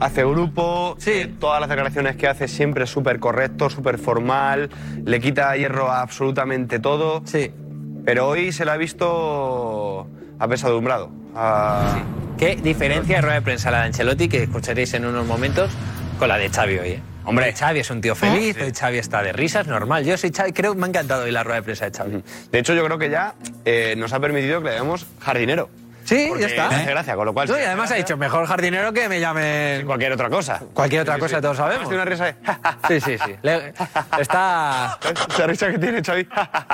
hace 0.00 0.24
grupo, 0.24 0.96
Sí. 0.98 1.34
todas 1.38 1.60
las 1.60 1.68
declaraciones 1.68 2.16
que 2.16 2.26
hace 2.28 2.48
siempre 2.48 2.84
es 2.84 2.90
súper 2.90 3.18
correcto, 3.20 3.70
súper 3.70 3.98
formal, 3.98 4.68
le 5.04 5.20
quita 5.20 5.56
hierro 5.56 5.90
a 5.90 6.02
absolutamente 6.02 6.78
todo. 6.78 7.22
Sí. 7.24 7.50
Pero 8.04 8.28
hoy 8.28 8.52
se 8.52 8.64
le 8.64 8.70
ha 8.72 8.76
visto 8.76 10.06
apesadumbrado. 10.38 11.10
a- 11.36 12.02
¿Qué 12.38 12.56
diferencia 12.56 13.16
de 13.16 13.22
rueda 13.22 13.34
de 13.36 13.42
prensa 13.42 13.70
la 13.70 13.80
de 13.80 13.84
Ancelotti, 13.86 14.28
que 14.28 14.42
escucharéis 14.42 14.94
en 14.94 15.04
unos 15.04 15.24
momentos, 15.26 15.70
con 16.18 16.26
la 16.28 16.38
de 16.38 16.48
Xavi 16.50 16.78
hoy, 16.78 16.88
¿eh? 16.88 17.02
Hombre, 17.24 17.52
Xavi 17.52 17.80
es 17.80 17.90
un 17.90 18.00
tío 18.00 18.14
feliz, 18.14 18.56
hoy 18.60 18.72
Xavi 18.72 18.98
está 18.98 19.22
de 19.22 19.32
risas, 19.32 19.66
normal. 19.66 20.04
Yo 20.04 20.16
soy 20.16 20.32
Xavi, 20.32 20.52
creo 20.52 20.72
que 20.72 20.80
me 20.80 20.86
ha 20.86 20.88
encantado 20.88 21.24
hoy 21.24 21.30
la 21.30 21.44
rueda 21.44 21.56
de 21.56 21.62
prensa 21.62 21.90
de 21.90 21.96
Xavi. 21.96 22.22
De 22.50 22.58
hecho, 22.58 22.74
yo 22.74 22.84
creo 22.84 22.98
que 22.98 23.10
ya 23.10 23.34
eh, 23.64 23.94
nos 23.96 24.12
ha 24.12 24.20
permitido 24.20 24.60
que 24.62 24.70
le 24.70 24.74
demos 24.74 25.06
jardinero. 25.20 25.68
Sí, 26.10 26.26
Porque 26.28 26.42
ya 26.42 26.48
está. 26.48 26.68
me 26.68 26.74
hace 26.74 26.90
gracia, 26.90 27.14
con 27.14 27.24
lo 27.24 27.32
cual. 27.32 27.48
No, 27.48 27.56
y 27.56 27.62
además 27.62 27.88
ha 27.92 27.94
dicho, 27.94 28.16
mejor 28.16 28.44
jardinero 28.46 28.92
que 28.92 29.08
me 29.08 29.20
llame 29.20 29.82
Cualquier 29.86 30.12
otra 30.12 30.28
cosa. 30.28 30.60
cualquier 30.74 31.02
otra 31.02 31.14
Sí, 31.14 31.20
cosa, 31.20 31.36
sí. 31.36 31.42
todos 31.42 31.56
sabemos. 31.56 31.88
Tiene 31.88 32.02
una 32.02 32.10
risa 32.10 32.24
de. 32.24 32.34
Sí, 32.88 33.00
sí, 33.00 33.16
sí. 33.24 33.36
Le- 33.42 33.72
está... 34.18 34.98
Esa 35.28 35.46
risa 35.46 35.70
que 35.70 35.78
tiene 35.78 36.02
Xavi. 36.02 36.26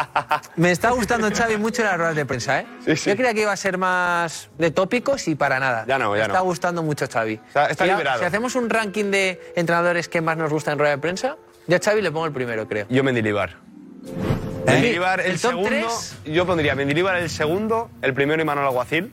Me 0.56 0.70
está 0.70 0.90
gustando 0.92 1.30
Xavi 1.30 1.58
mucho 1.58 1.82
las 1.82 1.98
ruedas 1.98 2.16
de 2.16 2.24
prensa, 2.24 2.60
¿eh? 2.60 2.66
Sí, 2.86 2.96
sí. 2.96 3.10
Yo 3.10 3.16
creía 3.16 3.34
que 3.34 3.42
iba 3.42 3.52
a 3.52 3.56
ser 3.58 3.76
más 3.76 4.48
de 4.56 4.70
tópicos 4.70 5.28
y 5.28 5.34
para 5.34 5.60
nada. 5.60 5.84
Ya 5.86 5.98
no, 5.98 6.14
ya 6.16 6.22
Me 6.22 6.26
está 6.28 6.38
no. 6.38 6.44
gustando 6.44 6.82
mucho 6.82 7.06
Xavi. 7.06 7.34
Está- 7.48 7.66
está 7.66 7.84
si, 7.84 7.90
liberado. 7.90 8.18
si 8.20 8.24
hacemos 8.24 8.54
un 8.54 8.70
ranking 8.70 9.10
de 9.10 9.52
entrenadores 9.54 10.08
que 10.08 10.22
más 10.22 10.38
nos 10.38 10.50
gusta 10.50 10.72
en 10.72 10.78
rueda 10.78 10.92
de 10.92 10.98
prensa, 10.98 11.36
yo 11.66 11.76
a 11.76 11.80
Xavi 11.80 12.00
le 12.00 12.10
pongo 12.10 12.24
el 12.24 12.32
primero, 12.32 12.66
creo. 12.66 12.86
Yo 12.88 13.04
Mendilibar. 13.04 13.50
¿Eh? 13.50 14.70
Mendilibar 14.72 15.20
el, 15.20 15.32
¿El 15.32 15.40
top 15.40 15.50
segundo. 15.50 15.88
Yo 16.24 16.46
pondría 16.46 16.74
Mendilibar 16.74 17.16
el 17.16 17.28
segundo, 17.28 17.90
el 18.00 18.14
primero 18.14 18.40
Imanol 18.40 18.64
Alguacil. 18.64 19.12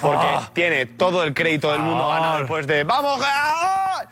Porque 0.00 0.26
Oh. 0.26 0.42
tiene 0.52 0.86
todo 0.86 1.22
el 1.24 1.34
crédito 1.34 1.70
del 1.72 1.80
mundo 1.82 2.08
ganado 2.08 2.38
después 2.38 2.66
de 2.66 2.84
¡Vamos! 2.84 3.20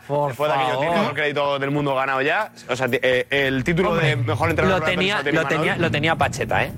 Por 0.07 0.27
Después 0.29 0.51
de 0.51 0.57
aquello 0.57 0.79
tiene 0.79 0.95
todo 0.95 1.09
el 1.09 1.15
crédito 1.15 1.59
del 1.59 1.71
mundo 1.71 1.95
ganado 1.95 2.21
ya. 2.21 2.51
O 2.69 2.75
sea, 2.75 2.87
eh, 2.91 3.25
el 3.29 3.63
título 3.63 3.95
de 3.95 4.15
mejor 4.15 4.49
entrenador 4.49 4.79
lo 4.81 4.85
tenía, 4.85 5.21
lo, 5.21 5.45
tenía, 5.47 5.77
lo 5.77 5.89
tenía 5.91 6.15
Pacheta, 6.15 6.63
¿eh? 6.63 6.73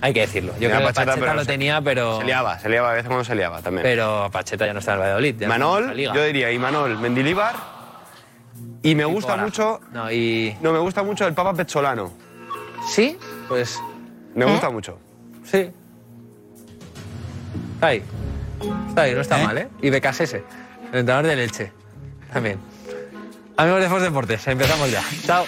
Hay 0.00 0.12
que 0.12 0.20
decirlo. 0.20 0.52
Yo 0.54 0.60
Tenía 0.68 0.76
creo 0.78 0.88
que 0.88 0.94
Pacheta, 0.94 1.34
lo 1.34 1.44
tenía, 1.46 1.80
pero. 1.80 2.18
Se 2.18 2.24
liaba, 2.24 2.58
se 2.58 2.68
liaba, 2.68 2.90
a 2.90 2.92
veces 2.94 3.06
cuando 3.06 3.24
se 3.24 3.34
liaba 3.36 3.60
también. 3.62 3.82
Pero 3.84 4.28
Pacheta 4.32 4.66
ya 4.66 4.72
no 4.72 4.78
está 4.80 4.92
en 4.92 4.96
el 4.98 5.02
Valladolid. 5.02 5.36
ya 5.38 5.48
Manol, 5.48 5.96
Liga. 5.96 6.12
yo 6.14 6.24
diría 6.24 6.50
Imanol, 6.50 6.98
Mendilibar. 6.98 7.54
Y 8.82 8.94
me 8.96 9.04
gusta 9.04 9.36
mucho. 9.36 9.80
No, 9.92 10.10
y. 10.10 10.56
No, 10.60 10.72
me 10.72 10.78
gusta 10.80 11.02
mucho 11.02 11.26
el 11.26 11.34
Papa 11.34 11.54
Pezzolano. 11.54 12.10
¿Sí? 12.88 13.16
Pues. 13.48 13.78
Me 14.34 14.44
gusta 14.44 14.70
mucho. 14.70 14.98
Sí. 15.44 15.70
Ahí. 17.80 18.02
Está 18.92 19.02
ahí, 19.04 19.14
no 19.14 19.22
está 19.22 19.40
¿Eh? 19.40 19.46
mal, 19.46 19.56
¿eh? 19.56 19.68
Y 19.80 19.88
Becasese, 19.88 20.44
el 20.92 20.98
entrenador 20.98 21.26
de 21.26 21.34
Leche. 21.34 21.72
También. 22.30 22.58
Amigos 23.56 23.80
de 23.80 23.88
Fox 23.88 24.02
Deportes, 24.02 24.46
empezamos 24.48 24.90
ya. 24.90 25.02
Chao. 25.24 25.46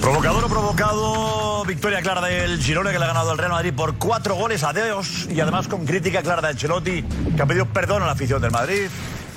Provocador 0.00 0.44
o 0.44 0.48
provocado, 0.48 1.64
victoria 1.64 2.02
clara 2.02 2.22
del 2.22 2.60
Girona 2.60 2.90
que 2.90 2.98
le 2.98 3.04
ha 3.04 3.08
ganado 3.08 3.30
al 3.30 3.38
Real 3.38 3.52
Madrid 3.52 3.72
por 3.76 3.98
cuatro 3.98 4.34
goles 4.34 4.64
a 4.64 4.72
Dios 4.72 5.28
y 5.30 5.38
además 5.38 5.68
con 5.68 5.86
crítica 5.86 6.20
clara 6.22 6.42
de 6.42 6.48
Ancelotti 6.48 7.04
que 7.36 7.42
ha 7.42 7.46
pedido 7.46 7.66
perdón 7.66 8.02
a 8.02 8.06
la 8.06 8.12
afición 8.12 8.42
del 8.42 8.50
Madrid 8.50 8.88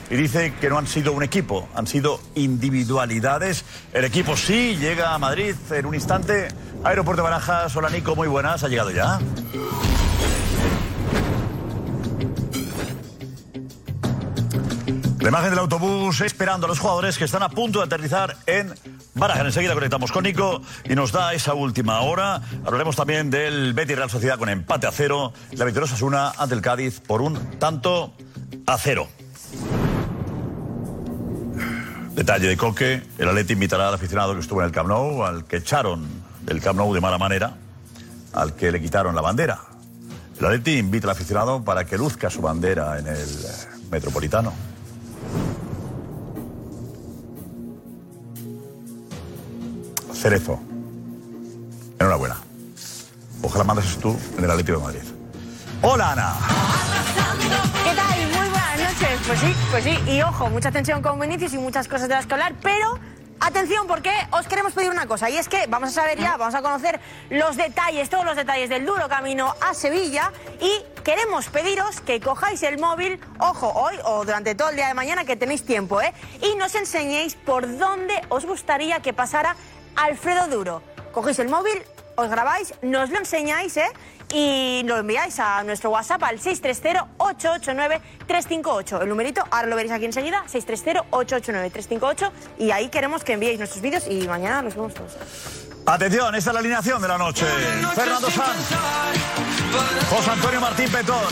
y 0.09 0.15
dice 0.15 0.53
que 0.59 0.69
no 0.69 0.77
han 0.77 0.87
sido 0.87 1.13
un 1.13 1.23
equipo, 1.23 1.67
han 1.75 1.87
sido 1.87 2.19
individualidades. 2.35 3.63
El 3.93 4.05
equipo 4.05 4.35
sí 4.35 4.75
llega 4.77 5.13
a 5.13 5.19
Madrid 5.19 5.55
en 5.71 5.85
un 5.85 5.95
instante. 5.95 6.47
Aeropuerto 6.83 7.21
de 7.21 7.29
Barajas, 7.29 7.75
hola 7.75 7.89
Nico, 7.89 8.15
muy 8.15 8.27
buenas, 8.27 8.63
ha 8.63 8.67
llegado 8.67 8.91
ya. 8.91 9.19
La 15.19 15.27
imagen 15.27 15.49
del 15.49 15.59
autobús 15.59 16.21
esperando 16.21 16.65
a 16.65 16.69
los 16.69 16.79
jugadores 16.79 17.17
que 17.17 17.25
están 17.25 17.43
a 17.43 17.49
punto 17.49 17.79
de 17.79 17.85
aterrizar 17.85 18.37
en 18.47 18.73
Barajas. 19.13 19.45
Enseguida 19.45 19.73
conectamos 19.73 20.11
con 20.13 20.23
Nico 20.23 20.61
y 20.85 20.95
nos 20.95 21.11
da 21.11 21.33
esa 21.33 21.53
última 21.53 21.99
hora. 21.99 22.41
Hablaremos 22.65 22.95
también 22.95 23.29
del 23.29 23.73
Betis 23.73 23.97
Real 23.97 24.09
Sociedad 24.09 24.39
con 24.39 24.47
empate 24.47 24.87
a 24.87 24.91
cero. 24.91 25.33
La 25.51 25.65
victoriosa 25.65 25.93
Osasuna 25.93 26.31
ante 26.37 26.55
el 26.55 26.61
Cádiz 26.61 27.01
por 27.01 27.21
un 27.21 27.59
tanto 27.59 28.13
a 28.65 28.77
cero. 28.77 29.09
Detalle 32.19 32.49
de 32.49 32.57
Coque, 32.57 33.01
el 33.17 33.29
Atleti 33.29 33.53
invitará 33.53 33.87
al 33.87 33.93
aficionado 33.93 34.33
que 34.33 34.41
estuvo 34.41 34.59
en 34.59 34.65
el 34.65 34.73
Camp 34.73 34.89
Nou, 34.89 35.23
al 35.23 35.45
que 35.45 35.55
echaron 35.63 36.05
del 36.43 36.59
Camp 36.59 36.75
Nou 36.75 36.91
de 36.93 36.99
mala 36.99 37.17
manera, 37.17 37.55
al 38.33 38.57
que 38.59 38.73
le 38.73 38.81
quitaron 38.81 39.15
la 39.15 39.21
bandera. 39.21 39.57
El 40.37 40.45
Atleti 40.45 40.79
invita 40.79 41.07
al 41.07 41.11
aficionado 41.11 41.63
para 41.63 41.85
que 41.85 41.97
luzca 41.97 42.29
su 42.29 42.41
bandera 42.41 42.99
en 42.99 43.07
el 43.07 43.15
eh, 43.15 43.67
Metropolitano. 43.89 44.51
Cerezo. 50.11 50.59
Enhorabuena. 51.99 52.35
Ojalá 53.43 53.63
mandes 53.63 53.97
tú 53.97 54.13
en 54.37 54.43
el 54.43 54.51
Atlético 54.51 54.79
de 54.79 54.83
Madrid. 54.83 55.03
Hola, 55.81 56.11
Ana. 56.11 57.78
Pues 59.29 59.41
sí, 59.41 59.55
pues 59.69 59.83
sí. 59.83 59.99
Y 60.07 60.23
ojo, 60.23 60.49
mucha 60.49 60.71
tensión 60.71 61.03
con 61.03 61.19
Vinicius 61.19 61.53
y 61.53 61.59
muchas 61.59 61.87
cosas 61.87 62.07
de 62.07 62.15
las 62.15 62.25
que 62.25 62.33
hablar, 62.33 62.55
pero 62.63 62.97
atención 63.39 63.85
porque 63.85 64.11
os 64.31 64.47
queremos 64.47 64.73
pedir 64.73 64.89
una 64.89 65.05
cosa 65.05 65.29
y 65.29 65.37
es 65.37 65.47
que 65.47 65.67
vamos 65.67 65.89
a 65.89 65.91
saber 65.91 66.17
ya, 66.17 66.35
vamos 66.35 66.55
a 66.55 66.63
conocer 66.63 66.99
los 67.29 67.55
detalles, 67.55 68.09
todos 68.09 68.25
los 68.25 68.35
detalles 68.35 68.69
del 68.69 68.87
duro 68.87 69.07
camino 69.07 69.53
a 69.61 69.75
Sevilla 69.75 70.31
y 70.59 70.83
queremos 71.03 71.47
pediros 71.49 72.01
que 72.01 72.19
cojáis 72.19 72.63
el 72.63 72.79
móvil, 72.79 73.19
ojo, 73.37 73.71
hoy 73.71 73.97
o 74.03 74.25
durante 74.25 74.55
todo 74.55 74.71
el 74.71 74.77
día 74.77 74.87
de 74.87 74.95
mañana 74.95 75.25
que 75.25 75.35
tenéis 75.35 75.63
tiempo, 75.63 76.01
¿eh? 76.01 76.11
Y 76.41 76.55
nos 76.55 76.73
enseñéis 76.73 77.35
por 77.35 77.77
dónde 77.77 78.19
os 78.29 78.47
gustaría 78.47 78.99
que 79.01 79.13
pasara 79.13 79.55
Alfredo 79.95 80.47
Duro. 80.47 80.81
Cogéis 81.11 81.37
el 81.37 81.49
móvil, 81.49 81.83
os 82.15 82.31
grabáis, 82.31 82.73
nos 82.81 83.11
lo 83.11 83.19
enseñáis, 83.19 83.77
¿eh? 83.77 83.91
Y 84.33 84.83
lo 84.85 84.97
enviáis 84.97 85.39
a 85.39 85.63
nuestro 85.63 85.89
WhatsApp 85.89 86.21
al 86.23 86.39
630-889-358. 86.39 89.01
El 89.01 89.09
numerito, 89.09 89.43
ahora 89.49 89.67
lo 89.67 89.75
veréis 89.75 89.91
aquí 89.91 90.05
enseguida, 90.05 90.43
630-889-358. 90.47 92.31
Y 92.59 92.69
ahí 92.71 92.87
queremos 92.89 93.23
que 93.23 93.33
enviéis 93.33 93.57
nuestros 93.57 93.81
vídeos 93.81 94.05
y 94.07 94.27
mañana 94.27 94.61
los 94.61 94.75
vemos 94.75 94.93
todos. 94.93 95.17
Atención, 95.85 96.35
esta 96.35 96.51
es 96.51 96.53
la 96.53 96.59
alineación 96.59 97.01
de 97.01 97.07
la 97.07 97.17
noche. 97.17 97.47
Fernando 97.95 98.29
Sanz, 98.29 98.67
José 100.09 100.29
Antonio 100.29 100.61
Martín 100.61 100.91
Petón, 100.91 101.25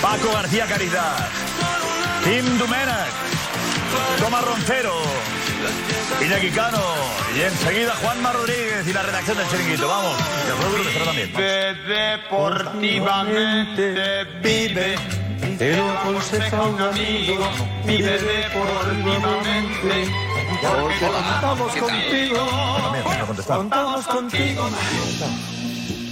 Paco 0.00 0.32
García 0.32 0.64
Caridad, 0.66 1.28
Tim 2.24 2.56
Dumenac, 2.56 3.10
Tomás 4.18 4.42
Roncero, 4.42 4.94
Iñaki 6.22 6.50
Cano 6.50 6.80
y 7.36 7.40
enseguida 7.40 7.94
Juanma 7.96 8.32
Rodríguez 8.32 8.86
y 8.86 8.92
la 8.92 9.02
redacción 9.02 9.36
del 9.38 9.48
Chiringuito. 9.48 9.88
Vamos, 9.88 10.14
estará 10.86 11.04
también. 11.04 11.32
Vamos. 11.32 11.48
deportivamente 11.88 14.24
vive. 14.42 14.96
Te 15.58 15.76
lo 15.76 15.90
aconseja 15.90 16.62
un 16.62 16.80
amigo, 16.80 17.48
vive 17.86 18.18
deportivamente. 18.18 20.10
Porque 20.60 21.06
contamos 21.06 21.76
contigo, 21.76 22.46
contamos 23.46 24.06
contigo. 24.06 24.68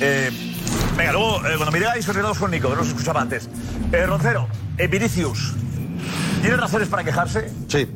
Eh, 0.00 0.30
venga, 0.96 1.12
luego, 1.12 1.36
eh, 1.46 1.54
cuando 1.56 1.72
me 1.72 1.78
digáis, 1.78 2.06
continuamos 2.06 2.38
con 2.38 2.50
Nico, 2.50 2.70
que 2.70 2.76
no 2.76 2.82
se 2.82 2.88
escuchaba 2.90 3.20
antes. 3.20 3.48
Eh, 3.92 4.06
Roncero, 4.06 4.48
eh, 4.76 4.86
Vinicius, 4.86 5.54
¿tiene 6.40 6.56
razones 6.56 6.88
para 6.88 7.04
quejarse? 7.04 7.50
Sí. 7.68 7.88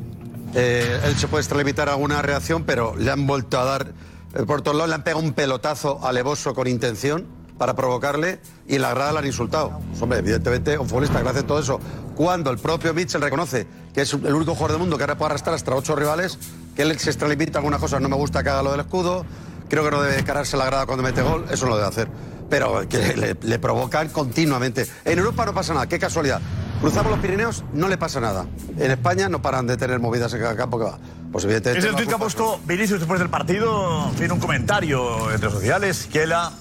Eh, 0.55 0.99
él 1.05 1.15
se 1.17 1.27
puede 1.27 1.41
extralimitar 1.41 1.89
alguna 1.89 2.21
reacción, 2.21 2.63
pero 2.63 2.95
le 2.95 3.11
han 3.11 3.25
vuelto 3.25 3.59
a 3.59 3.65
dar. 3.65 3.93
eh, 4.35 4.43
por 4.43 4.61
todos 4.61 4.77
lados 4.77 4.89
le 4.89 4.95
han 4.95 5.03
pegado 5.03 5.23
un 5.23 5.33
pelotazo 5.33 5.99
alevoso 6.05 6.53
con 6.53 6.67
intención 6.67 7.25
para 7.57 7.75
provocarle 7.75 8.39
y 8.67 8.77
la 8.77 8.93
grada 8.93 9.13
le 9.13 9.19
han 9.19 9.25
insultado. 9.25 9.79
Pues, 9.89 10.01
hombre, 10.01 10.19
evidentemente, 10.19 10.77
un 10.77 10.87
futbolista 10.87 11.21
que 11.21 11.29
hace 11.29 11.43
todo 11.43 11.59
eso. 11.59 11.79
Cuando 12.15 12.51
el 12.51 12.57
propio 12.59 12.93
Mitchell 12.93 13.21
reconoce 13.21 13.67
que 13.93 14.01
es 14.01 14.13
el 14.13 14.33
único 14.33 14.53
jugador 14.53 14.71
del 14.71 14.79
mundo 14.79 14.97
que 14.97 15.03
ahora 15.03 15.17
puede 15.17 15.31
arrastrar 15.31 15.55
hasta 15.55 15.73
ocho 15.73 15.95
rivales, 15.95 16.37
que 16.75 16.81
él 16.81 16.97
se 16.99 17.09
extralimita 17.09 17.59
algunas 17.59 17.79
cosas. 17.79 18.01
No 18.01 18.09
me 18.09 18.15
gusta 18.15 18.43
que 18.43 18.49
haga 18.49 18.63
lo 18.63 18.71
del 18.71 18.81
escudo. 18.81 19.25
Creo 19.69 19.83
que 19.83 19.91
no 19.91 20.01
debe 20.01 20.23
cargarse 20.23 20.57
la 20.57 20.65
grada 20.65 20.85
cuando 20.85 21.03
mete 21.03 21.21
gol. 21.21 21.45
Eso 21.49 21.65
no 21.65 21.71
lo 21.71 21.77
debe 21.77 21.89
hacer. 21.89 22.07
Pero 22.53 22.87
que 22.87 23.17
le, 23.17 23.35
le 23.41 23.57
provocan 23.57 24.09
continuamente. 24.09 24.85
En 25.05 25.17
Europa 25.17 25.43
no 25.43 25.55
pasa 25.55 25.73
nada. 25.73 25.87
Qué 25.87 25.97
casualidad. 25.97 26.39
Cruzamos 26.81 27.11
los 27.11 27.19
Pirineos, 27.19 27.63
no 27.73 27.87
le 27.87 27.97
pasa 27.97 28.19
nada. 28.19 28.45
En 28.77 28.91
España 28.91 29.27
no 29.27 29.41
paran 29.41 29.65
de 29.65 29.75
tener 29.75 29.99
movidas 29.99 30.31
en 30.35 30.41
cada 30.41 30.55
campo 30.55 30.77
que 30.77 30.85
va. 30.85 30.99
Pues 31.31 31.45
evidentemente. 31.45 31.79
Es 31.79 31.91
el 31.91 31.95
tuit 31.95 32.07
que 32.07 32.13
ha 32.13 32.19
puesto 32.19 32.59
Vinicius 32.65 32.99
después 32.99 33.19
del 33.19 33.29
partido, 33.31 34.07
en 34.07 34.13
fin, 34.13 34.31
un 34.31 34.39
comentario 34.39 35.31
entre 35.31 35.49
sociales 35.49 36.07
que 36.11 36.23
él 36.23 36.33
ha 36.33 36.51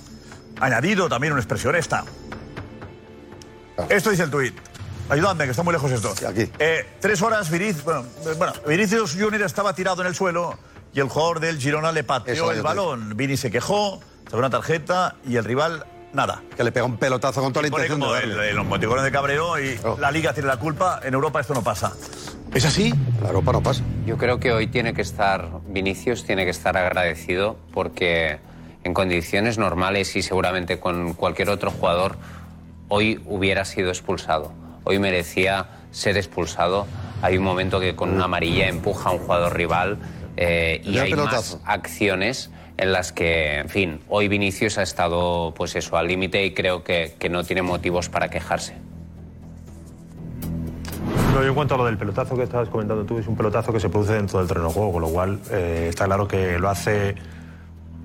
añadido 0.60 1.10
también 1.10 1.34
una 1.34 1.42
expresión 1.42 1.76
esta. 1.76 2.04
Esto 3.90 4.08
dice 4.08 4.22
el 4.22 4.30
tuit. 4.30 4.54
Ayudadme, 5.10 5.44
que 5.44 5.50
está 5.50 5.62
muy 5.62 5.74
lejos 5.74 5.92
esto. 5.92 6.14
aquí. 6.26 6.50
Eh, 6.58 6.86
tres 7.00 7.20
horas, 7.20 7.50
Vinicius, 7.50 7.84
bueno, 7.84 8.06
bueno, 8.38 8.54
Vinicius 8.66 9.12
Junior 9.12 9.42
estaba 9.42 9.74
tirado 9.74 10.00
en 10.00 10.08
el 10.08 10.14
suelo 10.14 10.58
y 10.94 11.00
el 11.00 11.10
jugador 11.10 11.40
del 11.40 11.58
Girona 11.58 11.92
le 11.92 12.02
pateó 12.02 12.50
el 12.50 12.62
balón. 12.62 13.14
Vini 13.14 13.36
se 13.36 13.50
quejó, 13.50 14.00
sacó 14.24 14.38
una 14.38 14.50
tarjeta 14.50 15.16
y 15.26 15.36
el 15.36 15.44
rival, 15.44 15.84
nada. 16.12 16.42
Que 16.56 16.64
le 16.64 16.72
pega 16.72 16.86
un 16.86 16.96
pelotazo 16.96 17.42
con 17.42 17.52
toda 17.52 17.62
la 17.62 17.68
intención 17.68 18.00
de 18.00 18.06
como 18.06 18.16
el, 18.16 18.28
darle. 18.30 18.50
el 18.50 18.58
emoticono 18.58 19.02
de 19.02 19.10
cabreo 19.12 19.58
y 19.60 19.78
Oh. 19.84 19.96
la 20.00 20.10
liga 20.10 20.32
tiene 20.32 20.48
la 20.48 20.56
culpa. 20.58 21.00
En 21.02 21.14
Europa 21.14 21.40
esto 21.40 21.54
no 21.54 21.62
pasa. 21.62 21.92
¿Es 22.54 22.64
así? 22.64 22.92
La 23.22 23.28
Europa 23.28 23.52
no 23.52 23.62
pasa. 23.62 23.82
Yo 24.06 24.18
creo 24.18 24.38
que 24.38 24.52
hoy 24.52 24.66
tiene 24.66 24.92
que 24.94 25.02
estar 25.02 25.48
Vinicius, 25.66 26.24
tiene 26.24 26.44
que 26.44 26.50
estar 26.50 26.76
agradecido 26.76 27.56
porque 27.72 28.38
en 28.84 28.94
condiciones 28.94 29.58
normales 29.58 30.14
y 30.16 30.22
seguramente 30.22 30.78
con 30.80 31.14
cualquier 31.14 31.48
otro 31.50 31.70
jugador 31.70 32.16
hoy 32.88 33.22
hubiera 33.26 33.64
sido 33.64 33.88
expulsado. 33.88 34.52
Hoy 34.84 34.98
merecía 34.98 35.66
ser 35.92 36.16
expulsado. 36.18 36.86
Hay 37.22 37.38
un 37.38 37.44
momento 37.44 37.80
que 37.80 37.94
con 37.96 38.10
una 38.10 38.24
amarilla 38.24 38.68
empuja 38.68 39.10
a 39.10 39.12
un 39.12 39.18
jugador 39.20 39.54
rival 39.56 39.98
eh, 40.36 40.82
y 40.84 40.98
hay 40.98 41.10
pelotazo. 41.10 41.58
más 41.60 41.68
acciones 41.68 42.50
en 42.82 42.92
las 42.92 43.12
que, 43.12 43.60
en 43.60 43.68
fin, 43.68 44.00
hoy 44.08 44.28
Vinicius 44.28 44.76
ha 44.78 44.82
estado 44.82 45.54
pues 45.56 45.76
eso 45.76 45.96
al 45.96 46.08
límite 46.08 46.44
y 46.44 46.52
creo 46.52 46.82
que, 46.82 47.14
que 47.18 47.28
no 47.28 47.44
tiene 47.44 47.62
motivos 47.62 48.08
para 48.08 48.28
quejarse. 48.28 48.74
No, 51.32 51.42
yo 51.42 51.48
en 51.48 51.54
cuanto 51.54 51.76
a 51.76 51.78
lo 51.78 51.86
del 51.86 51.96
pelotazo 51.96 52.36
que 52.36 52.42
estabas 52.42 52.68
comentando 52.68 53.04
tú, 53.04 53.18
es 53.18 53.26
un 53.26 53.36
pelotazo 53.36 53.72
que 53.72 53.80
se 53.80 53.88
produce 53.88 54.14
dentro 54.14 54.40
del 54.40 54.48
terreno 54.48 54.68
de 54.68 54.74
juego, 54.74 54.92
con 54.92 55.02
lo 55.02 55.08
cual 55.08 55.38
eh, 55.50 55.86
está 55.88 56.04
claro 56.06 56.28
que 56.28 56.58
lo 56.58 56.68
hace 56.68 57.14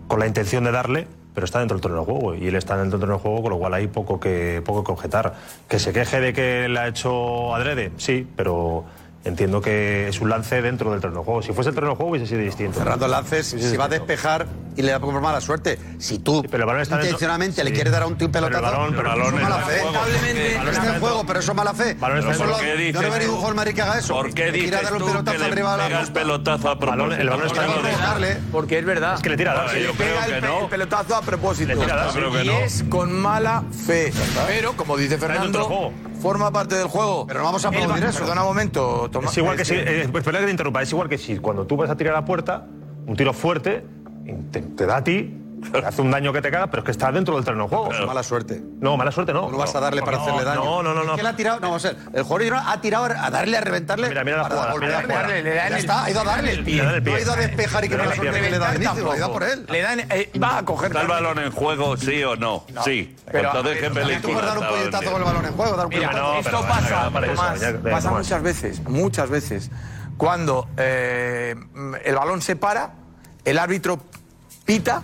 con 0.07 0.19
la 0.19 0.27
intención 0.27 0.63
de 0.63 0.71
darle, 0.71 1.07
pero 1.33 1.45
está 1.45 1.59
dentro 1.59 1.75
del 1.75 1.81
terreno 1.81 2.01
de 2.01 2.05
juego 2.05 2.35
y 2.35 2.47
él 2.47 2.55
está 2.55 2.77
dentro 2.77 2.97
del 2.97 3.01
terreno 3.01 3.17
de 3.17 3.23
juego, 3.23 3.41
con 3.41 3.51
lo 3.51 3.57
cual 3.57 3.73
hay 3.73 3.87
poco 3.87 4.19
que, 4.19 4.61
poco 4.63 4.83
que 4.83 4.91
objetar. 4.91 5.33
Que 5.67 5.79
se 5.79 5.91
queje 5.91 6.21
de 6.21 6.33
que 6.33 6.69
le 6.69 6.79
ha 6.79 6.87
hecho 6.87 7.53
adrede, 7.53 7.91
sí, 7.97 8.27
pero 8.35 8.85
entiendo 9.27 9.61
que 9.61 10.07
es 10.07 10.19
un 10.21 10.29
lance 10.29 10.61
dentro 10.61 10.91
del 10.91 11.01
terreno 11.01 11.19
de 11.21 11.25
juego. 11.25 11.41
Si 11.41 11.51
fuese 11.53 11.69
el 11.69 11.75
terreno 11.75 11.91
de 11.93 11.97
juego 11.97 12.11
hubiese 12.11 12.27
sido 12.27 12.41
distinto. 12.41 12.79
Fernando 12.79 13.07
Lances, 13.07 13.47
si 13.47 13.77
va 13.77 13.85
a 13.85 13.89
despejar 13.89 14.47
y 14.75 14.81
le 14.83 14.91
da 14.91 14.99
por 14.99 15.19
mala 15.21 15.41
suerte, 15.41 15.79
si 15.97 16.19
tú 16.19 16.43
pero 16.49 16.63
el 16.63 16.67
balón 16.67 16.81
está 16.81 16.95
dentro- 16.95 17.07
intencionalmente 17.09 17.63
le 17.63 17.69
sí. 17.71 17.75
quieres 17.75 17.91
dar 17.93 18.03
a 18.03 18.07
un 18.07 18.17
tío 18.17 18.27
un 18.27 18.31
Pero 18.31 18.45
el 18.47 18.51
pelotazo, 18.53 18.77
balón- 18.77 18.95
pero 18.95 19.01
el 19.01 19.07
eso 19.07 19.23
balón 19.25 19.35
es 19.41 19.43
mala 19.49 19.57
fe. 19.65 19.77
Lamentablemente 19.77 20.55
está 20.55 20.71
está 20.71 20.93
en 20.95 20.99
juego, 20.99 21.23
pero 21.25 21.39
eso 21.39 21.51
es 21.51 21.55
mala 21.57 21.73
fe. 21.73 21.93
Balón 21.95 22.17
está 22.19 22.31
Eso 22.31 22.43
juego. 22.43 22.57
¿Por 22.57 22.65
qué 22.65 22.71
no 22.71 22.77
dices 22.77 23.01
ningún 23.19 23.25
tú- 23.27 23.35
jugador 23.35 23.55
Madrid 23.55 23.73
que 23.75 23.81
haga 23.81 23.99
eso. 23.99 24.13
¿Por 24.13 24.33
qué 24.33 24.51
dices 24.51 24.71
darle 24.71 24.91
un 24.91 24.97
tú 24.99 25.05
pelotazo 25.07 25.31
que 25.31 25.37
le 25.43 25.45
arriba 25.51 25.71
de 25.71 25.77
la 25.77 25.83
pega 25.85 25.99
el 25.99 26.05
posta. 26.05 26.19
pelotazo 26.19 26.69
a 26.69 26.79
propósito? 26.79 27.21
el 27.21 27.29
balón 27.29 27.47
está 27.47 27.61
en 27.65 27.71
Porque 27.71 27.81
juego. 27.81 27.97
no 27.97 28.07
Darle. 28.07 28.37
Porque 28.51 28.79
es 28.79 28.85
verdad. 28.85 29.13
Es 29.15 29.21
que 29.21 29.29
le 29.29 29.37
tira 29.37 29.51
a 29.51 29.55
dar. 29.55 29.77
Yo 29.77 29.93
Pega 29.93 30.25
creo 30.25 30.35
el, 30.37 30.41
que 30.41 30.47
no. 30.47 30.59
el 30.61 30.67
pelotazo 30.69 31.15
a 31.15 31.21
propósito. 31.21 31.67
Le 31.73 31.75
tira 31.77 31.93
a 31.93 31.97
dar, 31.97 32.07
Yo 32.07 32.13
creo 32.13 32.31
que 32.31 32.43
y 32.43 32.47
no. 32.47 32.57
es 32.59 32.83
con 32.89 33.11
mala 33.13 33.63
fe. 33.85 34.13
Pero, 34.47 34.73
como 34.73 34.95
dice 34.97 35.17
dentro 35.17 35.27
Fernando. 35.27 35.91
Forma 36.17 36.51
parte 36.51 36.75
del 36.75 36.87
juego. 36.87 37.25
Pero 37.27 37.39
no 37.39 37.45
vamos 37.45 37.65
a 37.65 37.69
aplaudir 37.69 38.03
eso. 38.03 38.19
Perdona 38.19 38.41
un 38.41 38.47
momento, 38.49 39.09
Tomás. 39.11 39.31
Es 39.31 39.37
igual 39.37 39.57
que 39.57 39.65
si, 39.65 39.75
eh, 39.75 40.07
pues, 40.11 40.23
perdona 40.23 40.39
que 40.39 40.45
te 40.45 40.51
interrumpa, 40.51 40.81
es 40.81 40.91
igual 40.91 41.09
que 41.09 41.17
si 41.17 41.37
cuando 41.37 41.65
tú 41.65 41.77
vas 41.77 41.89
a 41.89 41.95
tirar 41.95 42.13
a 42.15 42.19
la 42.21 42.25
puerta, 42.25 42.67
un 43.05 43.15
tiro 43.15 43.33
fuerte, 43.33 43.85
te, 44.51 44.61
te 44.61 44.85
da 44.85 44.97
a 44.97 45.03
ti, 45.03 45.33
hace 45.85 46.01
un 46.01 46.11
daño 46.11 46.31
que 46.33 46.41
te 46.41 46.51
caga, 46.51 46.67
pero 46.67 46.81
es 46.81 46.85
que 46.85 46.91
está 46.91 47.11
dentro 47.11 47.35
del 47.35 47.43
terreno 47.43 47.63
de 47.63 47.69
juego. 47.69 47.89
Mala 48.05 48.23
suerte. 48.23 48.61
No, 48.79 48.95
mala 48.97 49.11
suerte 49.11 49.33
no. 49.33 49.45
Tú 49.45 49.51
no 49.51 49.57
vas 49.57 49.73
a 49.75 49.79
darle 49.79 50.01
para 50.01 50.17
No, 50.17 50.23
hacerle 50.23 50.43
daño. 50.43 50.63
No, 50.63 50.83
no, 50.83 50.93
no. 50.93 51.03
no. 51.03 51.15
¿Qué 51.15 51.23
le 51.23 51.29
ha 51.29 51.35
tirado? 51.35 51.59
No, 51.59 51.67
vamos 51.67 51.85
a 51.85 51.89
ver. 51.93 51.97
El 52.13 52.23
jugador 52.23 52.61
ha 52.65 52.81
tirado 52.81 53.05
a 53.05 53.29
darle, 53.29 53.57
a 53.57 53.61
reventarle. 53.61 54.09
Mira, 54.09 54.23
mira 54.23 54.37
la 54.37 54.43
jugada, 54.45 54.71
volver 54.73 54.87
mira 54.89 54.99
a 54.99 55.01
la 55.01 55.07
jugada. 55.07 55.27
Le 55.27 55.43
dan 55.55 55.55
Ya 55.55 55.67
el- 55.67 55.73
está, 55.79 56.03
ha 56.03 56.09
ido 56.11 56.21
a 56.21 56.23
darle 56.23 56.51
el 56.51 56.57
le 56.57 56.63
pie. 56.63 56.83
No 56.83 56.89
ha 57.15 57.19
ido 57.21 57.33
a 57.33 57.35
despejar 57.35 57.85
y 57.85 57.89
que 57.89 57.95
Le 57.95 57.97
mala 58.03 58.11
el 58.13 58.15
suerte 58.17 58.41
que 58.41 58.49
le 58.51 58.59
da 58.59 58.67
a 58.67 58.71
reventar 58.71 58.93
Vinicius, 58.95 59.13
ha 59.13 59.17
ido 59.17 59.25
tampoco. 59.27 59.33
por 59.39 59.43
él. 59.49 59.65
Le 59.69 59.81
dan, 59.81 59.99
eh, 59.99 60.31
va 60.41 60.57
a 60.59 60.65
coger. 60.65 60.87
¿Está 60.87 61.01
el 61.01 61.07
balón 61.07 61.39
en 61.39 61.51
juego, 61.51 61.97
sí 61.97 62.23
o 62.23 62.35
no? 62.35 62.63
Sí. 62.85 63.15
Pero, 63.31 63.47
Entonces, 63.49 63.77
¿qué 63.79 63.85
eh, 63.85 63.89
Tú 63.89 63.93
puedes 63.93 64.19
película 64.21 64.45
dar 64.45 64.57
un 64.59 64.67
puñetazo 64.67 65.11
con 65.11 65.21
el 65.21 65.25
balón 65.27 65.45
en 65.45 65.53
juego, 65.53 65.75
dar 65.75 65.85
un 65.85 65.91
puñetazo. 65.91 66.17
no, 66.17 66.33
esto 66.39 66.51
no, 66.51 66.67
pasa, 66.67 67.09
no, 67.09 67.21
Tomás, 67.21 67.59
pasa 67.91 68.11
muchas 68.11 68.41
veces, 68.43 68.81
muchas 68.87 69.29
veces. 69.29 69.71
Cuando 70.17 70.67
eh, 70.77 71.55
el 72.05 72.15
balón 72.15 72.41
se 72.41 72.55
para, 72.55 72.91
el 73.45 73.59
árbitro 73.59 73.99
pita, 74.65 75.03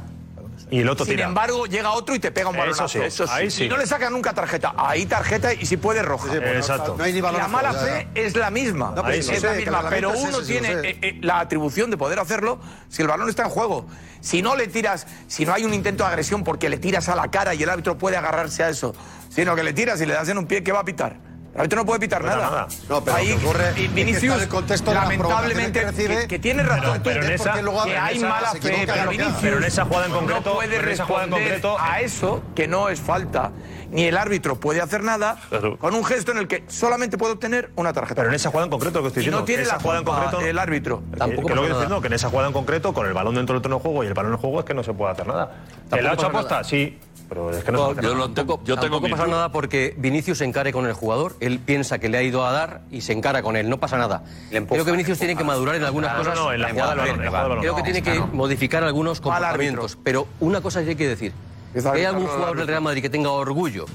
Y 0.74 0.80
el 0.80 0.90
otro 0.90 1.06
sin 1.06 1.16
tira. 1.18 1.28
embargo 1.28 1.68
llega 1.68 1.92
otro 1.92 2.16
y 2.16 2.20
te 2.20 2.32
pega 2.32 2.50
un 2.50 2.56
Eso 2.56 2.62
balonazo. 2.64 2.88
sí, 2.88 3.00
eso 3.00 3.28
sí. 3.28 3.34
Ahí 3.36 3.52
sí. 3.52 3.66
Y 3.66 3.70
no 3.70 3.78
le 3.78 3.86
sacan 3.86 4.12
nunca 4.12 4.34
tarjeta. 4.34 4.74
Ahí 4.76 5.06
tarjeta 5.06 5.54
y 5.54 5.66
si 5.68 5.78
puede 5.78 6.02
roja. 6.02 6.32
Sí, 6.32 6.38
pues 6.40 6.52
no- 6.52 6.58
Exacto. 6.60 6.96
No 6.98 7.04
hay 7.04 7.14
ni 7.14 7.22
balón 7.22 7.42
la 7.42 7.48
mala 7.48 7.74
fe 7.74 8.08
es 8.16 8.36
la 8.36 8.50
misma. 8.50 8.92
No, 8.96 9.04
pero 9.04 9.14
es 9.14 9.44
la 9.44 9.54
misma, 9.54 9.84
que 9.84 9.90
pero 9.90 10.10
uno 10.18 10.40
ese, 10.40 10.48
tiene 10.52 10.70
eh, 10.72 10.98
eh, 11.02 11.18
la 11.22 11.40
atribución 11.42 11.92
de 11.92 11.98
poder 11.98 12.18
hacerlo 12.20 12.60
si 12.90 13.04
el 13.04 13.08
balón 13.08 13.30
está 13.30 13.44
en 13.44 13.50
juego. 13.50 13.86
Si 14.20 14.42
no 14.42 14.56
le 14.56 14.68
tiras, 14.68 15.06
si 15.28 15.46
no 15.46 15.54
hay 15.54 15.64
un 15.64 15.74
intento 15.76 16.04
de 16.06 16.10
agresión 16.10 16.44
porque 16.44 16.70
le 16.70 16.78
tiras 16.80 17.08
a 17.10 17.16
la 17.16 17.30
cara 17.30 17.54
y 17.54 17.62
el 17.62 17.70
árbitro 17.70 17.98
puede 18.00 18.18
agarrarse 18.18 18.64
a 18.64 18.70
eso, 18.70 18.96
sino 19.30 19.56
que 19.56 19.64
le 19.64 19.74
tiras 19.74 20.02
y 20.02 20.06
le 20.08 20.14
das 20.14 20.28
en 20.30 20.38
un 20.40 20.48
pie, 20.48 20.64
¿qué 20.64 20.72
va 20.72 20.80
a 20.80 20.86
pitar? 20.86 21.18
El 21.54 21.60
árbitro 21.60 21.80
no 21.82 21.86
puede 21.86 22.00
pitar 22.00 22.22
No 22.24 22.30
nada. 22.30 22.50
nada. 22.50 22.68
No, 22.90 23.04
pero 23.04 23.16
Ahí, 23.16 23.30
lo 23.30 23.38
que 23.40 23.46
ocurre 23.46 23.64
y 23.64 23.68
es 23.68 23.76
que 23.76 23.88
Vinicius, 23.90 24.42
el 24.42 24.48
contexto 24.48 24.92
lamentablemente, 24.92 25.80
que 25.82 25.86
recibe. 25.86 26.18
que, 26.22 26.28
que 26.28 26.40
tiene 26.40 26.64
razón 26.64 26.98
tú, 26.98 27.02
pero 27.04 27.24
en 27.24 27.32
¿eh? 27.32 27.36
esa- 27.36 27.62
luego 27.62 27.84
que 27.84 27.96
hay 27.96 28.20
mala 28.20 28.52
fe, 28.54 28.58
equivoca 28.58 28.82
pero 28.86 28.94
haga. 29.02 29.10
Vinicius 29.12 29.38
Pero 29.40 29.58
en 29.58 29.64
esa 29.66 29.86
jugada 29.86 30.06
en 30.08 30.12
concreto- 30.14 30.50
no 30.50 30.56
puede 30.56 30.70
pero 30.70 30.80
en 30.82 30.86
responder 30.88 31.30
concreto- 31.44 31.78
a 31.80 32.02
eso 32.02 32.42
que 32.56 32.68
no 32.68 32.90
es 32.90 33.00
falta. 33.00 33.52
Ni 33.92 34.06
el 34.06 34.18
árbitro 34.18 34.60
puede 34.60 34.82
hacer 34.82 35.04
nada 35.04 35.38
Claro. 35.50 35.78
con 35.78 35.94
un 35.94 36.04
gesto 36.04 36.32
en 36.32 36.40
el 36.40 36.48
que 36.48 36.64
solamente 36.68 37.20
puede 37.20 37.34
obtener 37.34 37.70
una 37.76 37.94
tarjeta. 37.94 38.16
Pero 38.24 38.30
en 38.30 38.34
esa 38.36 38.50
jugada 38.50 38.66
en 38.66 38.72
concreto 38.72 38.98
lo 38.98 39.04
que 39.04 39.08
estoy 39.10 39.22
y 39.22 39.26
diciendo. 39.26 39.40
no 39.42 39.46
tiene 39.46 39.62
esa 39.62 39.76
la 39.76 39.80
jugada 39.82 40.00
en 40.00 40.06
concreto. 40.06 40.42
el 40.42 40.58
árbitro. 40.58 41.04
Que- 41.12 41.18
Tampoco 41.18 41.48
que 41.48 41.54
lo 41.54 41.62
que 41.62 41.68
estoy 41.68 41.82
diciendo, 41.82 42.02
que 42.02 42.08
en 42.08 42.14
esa 42.14 42.30
jugada 42.32 42.48
en 42.48 42.54
concreto, 42.54 42.92
con 42.96 43.06
el 43.06 43.14
balón 43.14 43.36
dentro 43.36 43.54
del 43.54 43.62
terreno 43.62 43.76
de 43.78 43.82
juego 43.84 44.04
y 44.04 44.08
el 44.08 44.16
balón 44.16 44.32
en 44.32 44.38
juego, 44.40 44.60
es 44.62 44.66
que 44.66 44.74
no 44.74 44.84
se 44.84 44.94
puede 44.94 45.12
hacer 45.12 45.28
nada. 45.28 45.52
¿El 45.92 46.08
ha 46.08 46.14
hecho 46.14 46.24
pasa 46.24 46.28
aposta? 46.30 46.50
nada. 46.56 46.64
Sí, 46.64 46.98
pero 47.34 47.50
es 47.52 47.64
que 47.64 47.72
no 47.72 47.78
No, 47.94 47.96
Yo, 47.96 48.02
nada. 48.02 48.16
lo 48.16 48.30
tengo, 48.32 48.60
yo 48.64 48.76
tengo 48.78 48.98
Tampoco 49.00 49.10
pasa 49.10 49.28
nada 49.28 49.52
porque 49.52 49.96
Vinicius 49.98 50.38
se 50.38 50.46
encare 50.46 50.72
con 50.72 50.86
el 50.86 50.94
jugador, 50.94 51.36
él 51.40 51.60
piensa 51.60 51.98
que 51.98 52.08
le 52.10 52.18
ha 52.20 52.22
ido 52.24 52.46
a 52.46 52.52
dar 52.52 52.82
y 52.92 53.02
se 53.02 53.14
encara 53.14 53.42
con 53.42 53.56
él, 53.56 53.70
no 53.70 53.80
pasa 53.80 53.98
nada. 53.98 54.24
Empuja, 54.52 54.76
Creo 54.76 54.86
que 54.86 54.92
Vinicius 54.92 55.18
tiene 55.18 55.36
que 55.36 55.44
madurar 55.44 55.76
en 55.76 55.84
algunas 55.84 56.12
No, 56.14 56.18
cosas. 56.20 56.36
no, 56.36 56.44
no, 56.46 56.54
en 56.54 56.62
la 56.62 56.70
jugada 56.70 56.96
balón. 56.96 57.60
Creo 57.60 57.74
que 57.76 57.82
No, 57.82 57.84
tiene 57.84 58.00
esta 58.00 58.12
que 58.14 58.20
no. 58.20 58.28
modificar 58.28 58.84
algunos 58.84 59.20
comportamientos. 59.20 59.98
Pero 60.04 60.28
una 60.40 60.62
cosa 60.62 60.84
sí 60.84 60.90
hay 60.90 60.96
que 60.96 61.08
decir. 61.08 61.34
Que 61.74 61.80
hay 61.90 62.04
algún 62.06 62.24
al 62.26 62.30
jugador 62.30 62.58
del. 62.58 62.68
Real 62.68 62.82
Madrid 62.84 63.02
que 63.02 63.10
tenga 63.10 63.32
orgullo, 63.32 63.86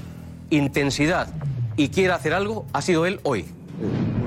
intensidad 0.49 1.27
y 1.77 1.89
quiera 1.89 2.15
hacer 2.15 2.33
algo, 2.33 2.65
ha 2.73 2.81
sido 2.81 3.05
él 3.05 3.21
hoy. 3.23 3.45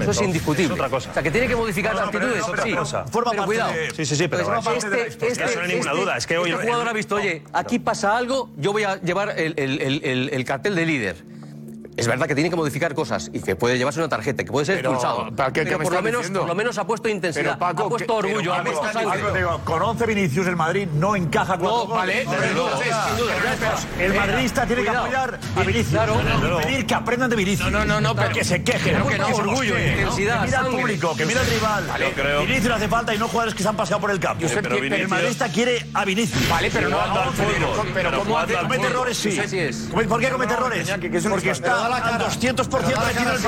Eso 0.02 0.10
es 0.10 0.20
No, 0.20 0.24
indiscutible. 0.26 0.66
es 0.66 0.70
otra 0.72 0.88
cosa. 0.88 1.10
O 1.10 1.14
sea, 1.14 1.22
que 1.22 1.30
tiene 1.30 1.48
que 1.48 1.56
modificar 1.56 1.94
No, 1.94 2.04
no, 2.06 2.10
pero 2.10 2.26
actitudes, 2.26 2.62
sí. 2.64 2.72
cosa. 2.74 3.04
Forma 3.04 3.30
pero 3.30 3.42
parte 3.42 3.46
cuidado. 3.46 3.72
de- 3.72 3.90
Sí, 3.90 4.06
sí, 4.06 4.16
sí, 4.16 4.28
pero 4.28 4.44
Pues 4.44 4.58
eso- 4.58 4.72
este, 4.72 5.06
este, 5.28 5.54
no 5.56 5.60
hay 5.62 5.68
ninguna 5.68 5.90
este- 5.92 6.02
duda. 6.02 6.16
Es 6.16 6.26
que 6.26 6.38
hoy 6.38 6.50
este 6.50 6.62
jugador 6.64 6.88
ha 6.88 6.92
visto, 6.92 7.14
oye, 7.16 7.42
aquí 7.52 7.78
pasa 7.78 8.16
algo, 8.16 8.50
yo 8.56 8.72
voy 8.72 8.84
a 8.84 8.96
llevar 9.00 9.38
el, 9.38 9.54
el- 9.56 9.80
el- 9.80 10.04
el- 10.04 10.30
el 10.32 10.44
cartel 10.44 10.74
de 10.74 10.86
líder. 10.86 11.16
Es 11.96 12.06
verdad 12.06 12.26
que 12.26 12.34
tiene 12.34 12.48
que 12.50 12.56
modificar 12.56 12.94
cosas 12.94 13.30
y 13.32 13.40
que 13.40 13.54
puede 13.54 13.76
llevarse 13.76 14.00
una 14.00 14.08
tarjeta, 14.08 14.44
que 14.44 14.50
puede 14.50 14.64
ser 14.66 14.76
Pero, 14.76 14.92
expulsado. 14.92 15.34
¿para 15.36 15.52
qué- 15.52 15.60
qué 15.60 15.66
pero 15.66 15.78
me 15.78 15.84
por 15.84 15.92
lo, 15.94 16.02
menos, 16.02 16.30
por 16.30 16.46
lo 16.48 16.54
menos 16.54 16.78
ha 16.78 16.86
puesto 16.86 17.08
intensidad, 17.08 17.44
Pero, 17.44 17.58
Paco, 17.58 17.84
ha 17.84 17.88
puesto 17.90 18.06
que- 18.20 18.26
orgullo, 18.26 18.52
pero, 18.52 18.54
ha 18.54 18.64
puesto 18.64 18.92
sangre. 18.92 19.44
Con 19.64 19.82
11 19.82 20.06
Vinicius 20.06 20.46
el 20.46 20.56
Madrid 20.56 20.88
no 20.94 21.14
encaja 21.16 21.58
cuatro 21.58 21.86
No, 21.88 21.94
vale, 21.94 22.22
El 23.98 24.14
madridista 24.14 24.66
tiene 24.66 24.82
que 24.82 24.88
apoyar 24.88 25.38
a 25.56 25.60
Vinicius. 25.60 25.88
Claro. 25.92 26.16
pedir 26.62 26.86
que 26.86 26.94
aprendan 26.94 27.30
de 27.30 27.36
Vinicius. 27.36 27.70
No, 27.70 27.80
no, 27.80 27.84
no, 27.84 28.00
no, 28.00 28.14
pero- 28.16 28.32
que 28.34 28.44
se 28.44 28.62
quejen. 28.62 29.02
que 29.06 29.18
no, 29.18 29.26
orgullo, 29.26 29.74
mosqueen, 29.74 29.92
intensidad, 29.98 30.40
Que 30.40 30.46
mira 30.46 30.58
al 30.60 30.66
público, 30.68 31.16
que 31.16 31.26
mira 31.26 31.40
al 31.40 31.46
rival. 31.46 32.46
Vinicius 32.46 32.72
hace 32.74 32.88
falta 32.88 33.14
y 33.14 33.18
no 33.18 33.28
jugadores 33.28 33.54
que 33.54 33.62
se 33.62 33.68
han 33.68 33.76
paseado 33.76 34.00
por 34.00 34.10
el 34.10 34.18
campo. 34.18 34.46
El 34.46 35.08
madridista 35.08 35.48
quiere 35.48 35.86
a 35.94 36.04
Vinicius. 36.04 36.48
Vale, 36.48 36.70
pero 36.72 36.88
no 36.88 36.98
a 36.98 37.04
al 37.04 37.28
11, 37.28 37.42
fútbol, 37.42 37.54
pero, 37.54 37.72
pero 37.72 37.92
pero 37.94 38.10
¿cómo 38.10 38.24
jugando 38.30 38.38
hace? 38.54 38.56
al 38.56 38.62
Comete 38.72 38.86
errores, 38.86 39.16
sí. 39.18 39.88
¿Por 40.08 40.20
qué 40.20 40.30
comete 40.30 40.54
errores? 40.54 40.92
Porque 41.28 41.50
está 41.50 41.81
la 41.88 42.00
cara. 42.02 42.28
200% 42.28 42.68
Pero 42.68 42.88
da 42.88 43.00
la 43.00 43.06
metido 43.06 43.32
el. 43.32 43.42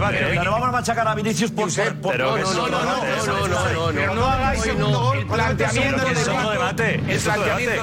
Vale, 0.00 0.18
pero- 0.18 0.44
no 0.44 0.50
vamos 0.50 0.68
a 0.68 0.72
machacar 0.72 1.08
a 1.08 1.14
Vinicius 1.14 1.50
por 1.50 1.70
ser... 1.70 1.94
No, 1.96 2.12
no, 2.12 2.36
no, 2.36 2.52
no, 2.54 2.68
no, 2.68 2.68
no, 2.68 3.48
no, 3.48 3.48
no. 3.48 3.92
Pero 3.94 4.14
no 4.14 4.26
hagáis 4.26 4.60
segundo 4.62 5.00
gol. 5.00 5.26
Planteamiento 5.26 6.04
de 6.04 6.14
Paco- 6.14 6.50
debate, 6.50 6.94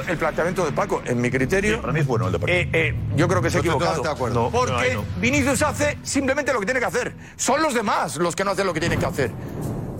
El 0.07 0.17
planteamiento, 0.17 0.65
de 0.65 0.71
Paco, 0.71 1.01
en 1.05 1.21
mi 1.21 1.29
criterio, 1.29 1.81
Para 1.81 1.93
mí 1.93 1.99
es 2.01 2.07
bueno 2.07 2.27
el 2.27 2.31
deporte. 2.33 2.61
eh, 2.61 2.69
eh, 2.73 2.95
yo 3.15 3.27
creo 3.27 3.41
que 3.41 3.49
se 3.49 3.57
ha 3.57 3.59
equivocado. 3.59 4.01
de 4.03 4.49
Porque. 4.51 4.99
Vinicius 5.17 5.61
hace 5.61 5.97
simplemente 6.03 6.53
lo 6.53 6.59
que 6.59 6.65
tiene 6.65 6.79
que 6.79 6.85
hacer. 6.85 7.13
Son 7.35 7.61
los 7.61 7.73
demás 7.73 8.17
los 8.17 8.35
que 8.35 8.43
no 8.43 8.51
hacen 8.51 8.65
lo 8.65 8.73
que 8.73 8.79
tienen 8.79 8.99
que 8.99 9.05
hacer. 9.05 9.31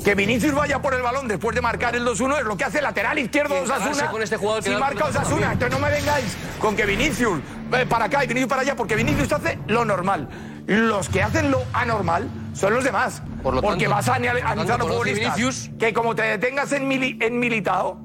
Que 0.04 0.16
Vinicius 0.16 0.54
vaya 0.54 0.82
por 0.82 0.94
el 0.96 1.02
balón 1.02 1.28
después 1.28 1.54
de 1.56 1.62
marcar 1.62 1.96
el 1.96 2.04
2-1 2.06 2.40
es 2.40 2.46
lo 2.46 2.58
que 2.58 2.64
hace 2.64 2.80
el 2.80 2.84
lateral 2.86 3.20
izquierdo 3.20 3.54
Y 3.56 3.58
de 3.60 3.64
Osasuna. 3.72 4.10
con 4.10 4.22
este 4.24 4.36
jugador 4.38 4.64
que 4.64 4.70
si 4.72 4.76
marca 4.76 4.96
pelotazo 4.96 5.20
Osasuna, 5.20 5.30
también. 5.48 5.52
entonces 5.54 5.80
no 5.80 5.86
me 5.86 5.92
vengáis 5.94 6.38
con 6.60 6.76
que 6.76 6.86
Vinicius 6.88 7.40
eh, 7.74 7.86
para 7.88 8.06
acá 8.06 8.24
y 8.24 8.28
Vinicius 8.28 8.50
para 8.50 8.62
allá, 8.64 8.76
porque 8.76 8.96
Vinicius 8.96 9.32
hace 9.32 9.60
lo 9.68 9.86
normal. 9.86 10.28
Los 10.66 11.08
que 11.10 11.22
hacen 11.22 11.52
lo 11.52 11.62
anormal 11.74 12.28
son 12.54 12.74
los 12.74 12.84
demás. 12.84 13.22
Por 13.44 13.54
lo 13.54 13.62
porque 13.62 13.86
tanto- 13.86 13.96
vas 13.96 14.10
a 14.10 14.16
analizar 14.16 14.58
los 14.58 14.66
conoce 14.68 14.88
futbolistas 14.90 15.36
Vinicius. 15.36 15.70
que 15.80 15.94
como 15.94 16.16
te 16.16 16.24
detengas 16.24 16.72
en, 16.72 16.90
mili- 16.90 17.18
en 17.24 17.38
militado, 17.40 17.98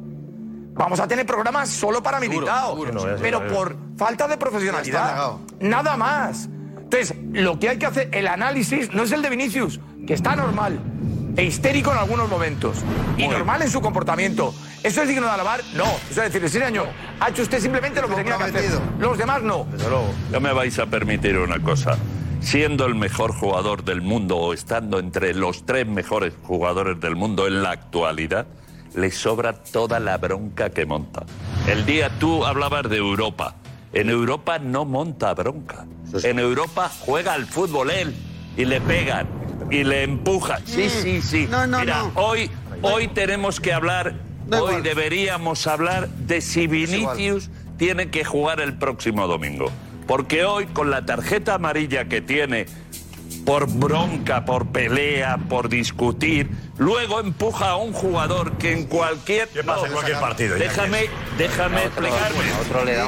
vamos 0.75 1.01
a 1.01 1.09
tener 1.09 1.25
programas 1.25 1.71
solo 1.71 2.03
para 2.03 2.21
militado. 2.21 2.73
seguro. 2.73 3.17
Pero 3.23 3.47
por 3.47 3.77
falta 3.97 4.29
de 4.29 4.37
profesionalidad. 4.37 5.33
Nada 5.61 5.97
más. 5.97 6.49
Entonces, 6.77 7.15
lo 7.33 7.59
que 7.59 7.71
hay 7.71 7.79
que 7.79 7.87
hacer, 7.87 8.09
el 8.13 8.29
análisis 8.29 8.93
no 8.93 9.03
es 9.05 9.13
el 9.13 9.23
de 9.23 9.31
Vinicius, 9.31 9.81
que 10.07 10.15
está 10.15 10.37
normal 10.37 10.79
e 11.37 11.45
histérico 11.45 11.93
en 11.93 11.99
algunos 11.99 12.29
momentos. 12.29 12.79
Y 13.17 13.29
normal 13.29 13.63
en 13.63 13.71
su 13.71 13.81
comportamiento. 13.81 14.55
¿Eso 14.83 15.03
es 15.03 15.09
digno 15.09 15.27
de 15.27 15.33
alabar? 15.33 15.61
No. 15.75 15.85
Eso 16.11 16.23
es 16.23 16.33
decir, 16.33 16.49
sí, 16.49 16.59
señor, 16.59 16.89
ha 17.21 17.29
hecho 17.29 17.43
usted 17.43 17.61
simplemente 17.61 18.01
lo 18.01 18.09
que 18.09 18.15
tenía 18.15 18.37
que 18.39 18.45
hacer. 18.45 18.81
Los 18.99 19.19
demás 19.19 19.43
no. 19.43 19.67
Desde 19.71 19.89
luego. 19.89 20.09
No 20.31 20.41
me 20.41 20.53
vais 20.53 20.79
a 20.79 20.87
permitir 20.87 21.37
una 21.39 21.59
cosa. 21.61 21.97
Siendo 22.41 22.87
el 22.87 22.95
mejor 22.95 23.33
jugador 23.33 23.85
del 23.85 24.03
mundo 24.03 24.37
o 24.37 24.53
estando 24.53 24.99
entre 24.99 25.35
los 25.35 25.67
tres 25.67 25.87
mejores 25.87 26.35
jugadores 26.43 27.01
del 27.01 27.17
mundo 27.17 27.47
en 27.47 27.63
la 27.63 27.71
actualidad, 27.73 28.47
le 28.95 29.11
sobra 29.11 29.53
toda 29.53 29.99
la 30.01 30.17
bronca 30.19 30.71
que 30.71 30.87
monta. 30.87 31.25
El 31.67 31.85
día 31.85 32.11
tú 32.19 32.45
hablabas 32.45 32.89
de 32.89 32.97
Europa. 32.97 33.57
En 33.93 34.11
Europa 34.11 34.59
no 34.59 34.85
monta 34.85 35.35
bronca. 35.35 35.87
En 36.23 36.39
Europa 36.39 36.91
juega 37.01 37.35
al 37.35 37.47
fútbol 37.47 37.91
él 37.91 38.15
y 38.57 38.65
le 38.65 38.81
pegan 38.81 39.46
y 39.71 39.85
le 39.85 40.03
empujan. 40.05 40.63
Sí, 40.67 40.89
sí, 40.89 41.23
sí. 41.23 41.47
No, 41.51 41.67
no, 41.67 41.81
Mira, 41.81 41.99
no. 41.99 42.13
hoy, 42.15 42.51
hoy 42.83 43.09
tenemos 43.09 43.61
que 43.61 43.73
hablar, 43.73 44.15
hoy 44.51 44.57
igual. 44.57 44.83
deberíamos 44.83 45.67
hablar 45.67 46.09
de 46.09 46.41
si. 46.41 46.67
Vinicius 46.67 47.51
tiene 47.77 48.11
que 48.11 48.25
jugar 48.25 48.61
el 48.61 48.75
próximo 48.75 49.27
domingo. 49.27 49.71
Porque 50.07 50.45
hoy, 50.45 50.67
con 50.67 50.91
la 50.91 51.05
tarjeta 51.05 51.55
amarilla 51.55 52.05
que 52.05 52.21
tiene, 52.21 52.67
por 53.47 53.69
bronca, 53.73 54.45
por 54.45 54.67
pelea, 54.67 55.39
por 55.49 55.69
discutir, 55.69 56.51
luego 56.79 57.21
empuja 57.21 57.71
a 57.71 57.77
un 57.77 57.93
jugador 57.93 58.59
que 58.59 58.73
en 58.73 58.87
cualquier. 58.87 59.49
¿Qué 59.49 59.63
pasa 59.63 59.87
en 59.87 59.93
cualquier 59.93 60.19
partido? 60.19 60.57
Déjame, 60.57 61.07
déjame 61.39 61.85
explicarme. 61.85 62.39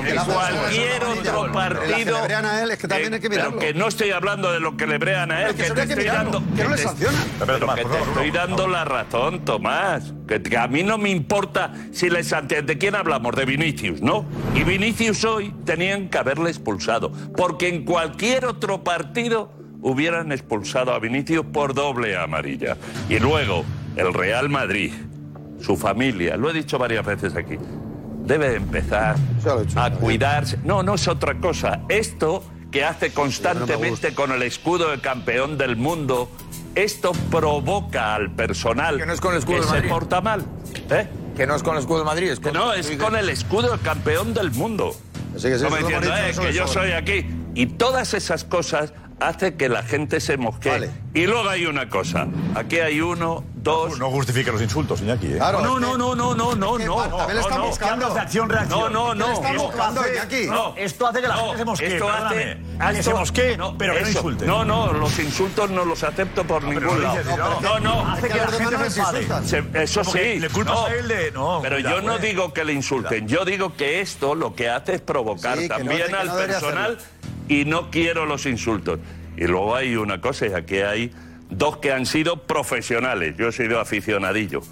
En 0.09 0.19
cualquier 0.25 1.05
otro 1.05 1.53
partido. 1.53 2.21
le 2.21 2.25
brean 2.27 2.45
a 2.47 2.63
él 2.63 2.71
es 2.71 2.79
que 2.79 2.87
también 2.87 3.15
hay 3.15 3.21
que 3.21 3.29
pero 3.29 3.43
mirarlo. 3.51 3.59
que 3.59 3.75
no 3.75 3.89
estoy 3.89 4.13
hablando 4.13 4.53
de 4.53 4.61
lo 4.61 4.77
que 4.77 4.87
le 4.87 4.99
brean 4.99 5.33
a 5.33 5.43
él, 5.43 5.57
que 5.57 5.65
te 5.71 5.83
estoy 5.83 6.05
dando. 6.05 6.41
que 6.57 6.63
no 6.63 6.71
le 6.71 6.77
te- 6.77 7.99
estoy 8.09 8.31
dando 8.31 8.69
la 8.69 8.85
razón, 8.85 9.45
Tomás. 9.45 10.15
Que, 10.29 10.57
a 10.57 10.69
mí 10.69 10.85
no 10.85 10.99
me 10.99 11.11
importa 11.11 11.73
si 11.93 12.11
les 12.11 12.33
ante 12.33 12.63
¿De 12.63 12.79
quién 12.79 12.95
hablamos? 12.95 13.35
De 13.35 13.45
Vinicius, 13.45 14.01
¿no? 14.03 14.25
Y 14.55 14.63
Vinicius 14.63 15.25
hoy 15.25 15.53
tenían 15.65 16.09
que 16.09 16.19
haberle 16.19 16.51
expulsado. 16.51 17.11
Porque 17.37 17.69
en 17.69 17.85
cualquier 17.85 18.45
otro 18.45 18.85
partido 18.85 19.58
hubieran 19.83 20.33
expulsado 20.33 20.93
a 20.93 20.99
Vinicius 20.99 21.47
por 21.47 21.75
doble 21.75 22.17
amarilla. 22.17 22.77
Y 23.09 23.19
luego, 23.19 23.65
el 23.97 24.13
Real 24.15 24.49
Madrid, 24.49 24.93
su 25.61 25.77
familia, 25.77 26.37
lo 26.37 26.51
he 26.51 26.53
dicho 26.53 26.79
varias 26.79 27.05
veces 27.05 27.35
aquí, 27.37 27.57
debe 28.25 28.55
empezar 28.57 29.17
a 29.77 29.91
cuidarse. 29.93 30.59
No, 30.65 30.83
no 30.83 30.95
es 30.95 31.09
otra 31.09 31.35
cosa. 31.39 31.81
Esto 31.89 32.45
que 32.71 32.85
hace 32.85 33.13
constantemente 33.13 34.15
con 34.15 34.31
el 34.33 34.43
escudo 34.43 34.91
de 34.91 35.01
campeón 35.01 35.57
del 35.57 35.77
mundo, 35.77 36.31
esto 36.75 37.13
provoca 37.31 38.15
al 38.15 38.31
personal 38.31 38.99
Que 38.99 39.07
no 39.07 39.13
es 39.15 39.21
con 39.21 39.33
el 39.33 39.39
escudo 39.39 39.61
que 39.67 39.73
del 39.73 39.83
se 39.85 39.89
porta 39.89 40.21
mal. 40.21 40.45
¿Eh? 40.91 41.09
Que 41.37 41.47
no 41.47 41.55
es 41.55 41.63
con 41.63 41.75
el 41.77 41.81
escudo 41.81 42.01
de 42.01 42.05
Madrid, 42.05 42.29
es 42.31 42.39
Que 42.41 42.51
con... 42.51 42.55
no, 42.59 42.73
es 42.75 42.91
con 42.97 43.17
el 43.17 43.29
escudo 43.31 43.73
de 43.73 43.79
campeón 43.79 44.35
del 44.35 44.51
mundo. 44.51 44.95
Así 45.35 45.49
que 45.49 45.59
sí, 45.59 45.65
Como 45.65 45.77
diciendo, 45.77 46.09
"Eh, 46.09 46.33
que 46.39 46.53
yo 46.53 46.67
sobra". 46.67 46.83
soy 46.83 46.93
aquí. 46.93 47.27
Y 47.55 47.67
todas 47.67 48.13
esas 48.15 48.45
cosas 48.45 48.93
hace 49.21 49.55
que 49.57 49.69
la 49.69 49.83
gente 49.83 50.21
se 50.21 50.37
mosquee. 50.37 50.71
Vale. 50.71 50.91
Y 51.15 51.27
luego 51.27 51.49
hay 51.49 51.67
una 51.67 51.89
cosa. 51.89 52.27
Aquí 52.55 52.79
hay 52.79 53.01
uno, 53.01 53.43
dos... 53.55 53.99
No 53.99 54.11
justifique 54.11 54.53
los 54.53 54.63
insultos, 54.63 55.01
Iñaki. 55.01 55.27
¿eh? 55.33 55.37
Claro, 55.37 55.61
no, 55.63 55.81
no, 55.81 55.97
no, 55.97 56.15
no, 56.15 56.35
no, 56.35 56.55
no, 56.55 56.79
no. 56.79 56.97
también 56.97 57.29
le 57.29 57.35
no, 57.35 57.41
están 57.41 57.59
no. 57.59 57.67
buscando. 57.67 57.95
Hablas 58.07 58.15
de 58.15 58.21
acción-reacción. 58.21 58.93
No, 58.93 59.15
no, 59.15 59.15
no. 59.15 59.25
¿Qué 59.27 59.31
le 59.31 59.35
están 59.35 59.55
Esto 59.57 59.67
buscando, 59.67 60.01
hace- 60.01 60.13
Iñaki? 60.15 60.47
no, 60.47 60.75
Esto 60.77 61.07
hace 61.09 61.21
que 61.21 61.29
la 61.29 61.35
no, 61.35 61.41
gente 61.43 61.59
se 61.59 61.65
mosquee, 61.65 61.95
Esto 61.95 62.09
hace, 62.11 62.53
esto- 62.53 63.03
se 63.03 63.15
mosquee, 63.15 63.59
pero 63.79 63.95
que 63.95 64.01
no 64.03 64.09
insulte. 64.09 64.47
No, 64.47 64.65
no, 64.65 64.93
los 64.93 65.19
insultos 65.19 65.71
no 65.71 65.85
los 65.85 66.05
acepto 66.05 66.45
por 66.45 66.63
ningún 66.63 66.85
no 66.85 66.99
lado. 66.99 67.37
no, 67.37 67.61
No, 67.61 67.81
no. 67.81 68.13
Hace 68.13 68.23
que 68.29 68.35
que 68.35 68.39
la 68.39 68.47
gente 68.47 68.91
se 68.91 69.63
no 69.63 69.81
eso 69.81 70.05
sí. 70.05 70.39
le 70.39 70.49
culpas 70.51 70.75
no. 70.75 70.87
a 70.87 70.95
él 70.95 71.09
de- 71.09 71.31
no, 71.33 71.59
pero 71.63 71.77
cuidado, 71.77 71.97
yo 72.01 72.03
no 72.07 72.17
eh. 72.17 72.21
digo 72.21 72.53
que 72.53 72.65
le 72.65 72.73
insulten. 72.75 73.27
Yo 73.27 73.45
digo 73.45 73.75
que 73.75 74.01
esto 74.01 74.35
lo 74.35 74.55
que 74.55 74.69
hace 74.69 74.95
es 74.97 75.01
provocar 75.01 75.59
no- 75.61 75.69
también 75.69 76.11
no 76.11 76.19
al 76.19 76.31
personal 76.47 76.99
y 77.49 77.65
no 77.65 77.91
quiero 77.91 78.27
los 78.27 78.47
insultos. 78.47 79.01
Y 79.37 79.47
luego 79.47 79.75
hay 79.75 79.97
una 79.97 80.21
cosa, 80.21 80.47
y 80.47 80.53
aquí 80.53 80.77
hay 80.77 81.13
dos 81.51 81.79
que 81.79 81.93
han 81.93 82.07
sido 82.07 82.47
profesionales. 82.47 83.37
Yo 83.37 83.49
he 83.49 83.53
sido 83.53 83.81
aficionadillo. 83.81 84.63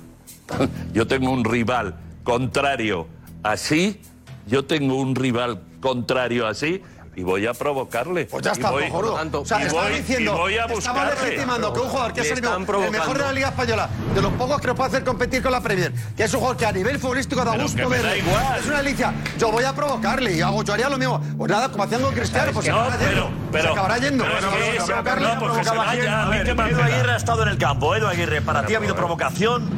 Yo 0.93 1.07
tengo 1.07 1.31
un 1.31 1.45
rival 1.45 1.97
contrario 2.23 3.07
así, 3.43 4.01
yo 4.47 4.65
tengo 4.65 4.97
un 4.97 5.15
rival 5.15 5.63
contrario 5.81 6.47
así 6.47 6.83
y 7.17 7.23
voy 7.23 7.47
a 7.47 7.55
provocarle. 7.55 8.27
Pues 8.27 8.45
ya 8.45 8.51
Y 8.51 8.53
está, 8.53 8.71
voy- 8.71 8.91
tanto, 9.17 9.41
O 9.41 9.45
sea, 9.47 9.65
y 9.67 9.69
voy- 9.71 9.93
diciendo, 9.95 10.35
y 10.35 10.37
voy 10.39 10.59
a 10.59 10.67
estamos 10.67 11.05
legitimando 11.23 11.73
que 11.73 11.81
un 11.81 11.89
jugador 11.89 12.13
que 12.13 12.21
Le 12.21 12.27
es 12.27 12.33
el, 12.35 12.43
mejor- 12.43 13.17
de 13.19 13.25
la 13.25 13.33
Liga 13.33 13.49
Española, 13.49 13.89
de 14.15 14.21
los 14.23 14.33
pocos 14.35 14.61
que 14.61 14.67
nos 14.67 14.77
puede 14.77 14.89
hacer 14.89 15.05
competir 15.05 15.43
con 15.43 15.51
la 15.53 15.63
Premier, 15.63 15.93
que 16.15 16.25
es 16.25 16.33
un 16.35 16.41
jugador 16.41 16.59
que 16.59 16.67
a 16.67 16.73
nivel 16.73 16.99
futbolístico 16.99 17.43
da 17.43 17.53
Pero 17.53 17.63
gusto 17.65 17.89
verle. 17.89 18.19
Es 18.59 18.67
una 18.67 18.77
delicia. 18.83 19.15
Yo 19.39 19.51
voy 19.51 19.65
a 19.65 19.75
provocarle 19.75 20.33
y 20.35 20.43
hago, 20.43 20.63
yo 20.63 20.75
haría 20.75 20.91
lo 20.91 20.99
mismo. 20.99 21.19
Pues 21.39 21.51
nada, 21.51 21.71
como 21.71 21.85
hacían 21.85 22.03
con 22.03 22.15
Cristiano, 22.15 22.53
pues 22.53 22.67
se 22.67 22.71
No, 22.71 22.81
acabará 22.81 22.99
pero- 22.99 23.11
yendo. 23.11 23.31
pero- 23.51 23.65
se 23.65 23.71
acabará 23.71 23.97
yendo. 23.99 24.25
pero 24.25 24.41
no, 24.41 24.51
porque 24.51 25.55
se 25.65 25.71
Provocaba 25.71 25.85
vaya, 25.87 26.01
quién? 26.01 26.13
a 26.13 26.25
mí 26.27 26.31
ver, 26.37 26.47
qué 26.47 26.55
más 26.55 26.69
Edu 26.69 26.77
me 26.77 26.83
da. 26.83 26.95
Aguirre 26.97 27.13
ha 27.13 27.17
estado 27.17 27.43
en 27.45 27.49
el 27.49 27.59
campo. 27.59 27.95
Edu 27.95 28.07
Aguirre, 28.09 28.43
para 28.43 28.67
ti 28.67 28.75
ha 28.75 28.77
habido 28.77 28.95
provocación 28.95 29.71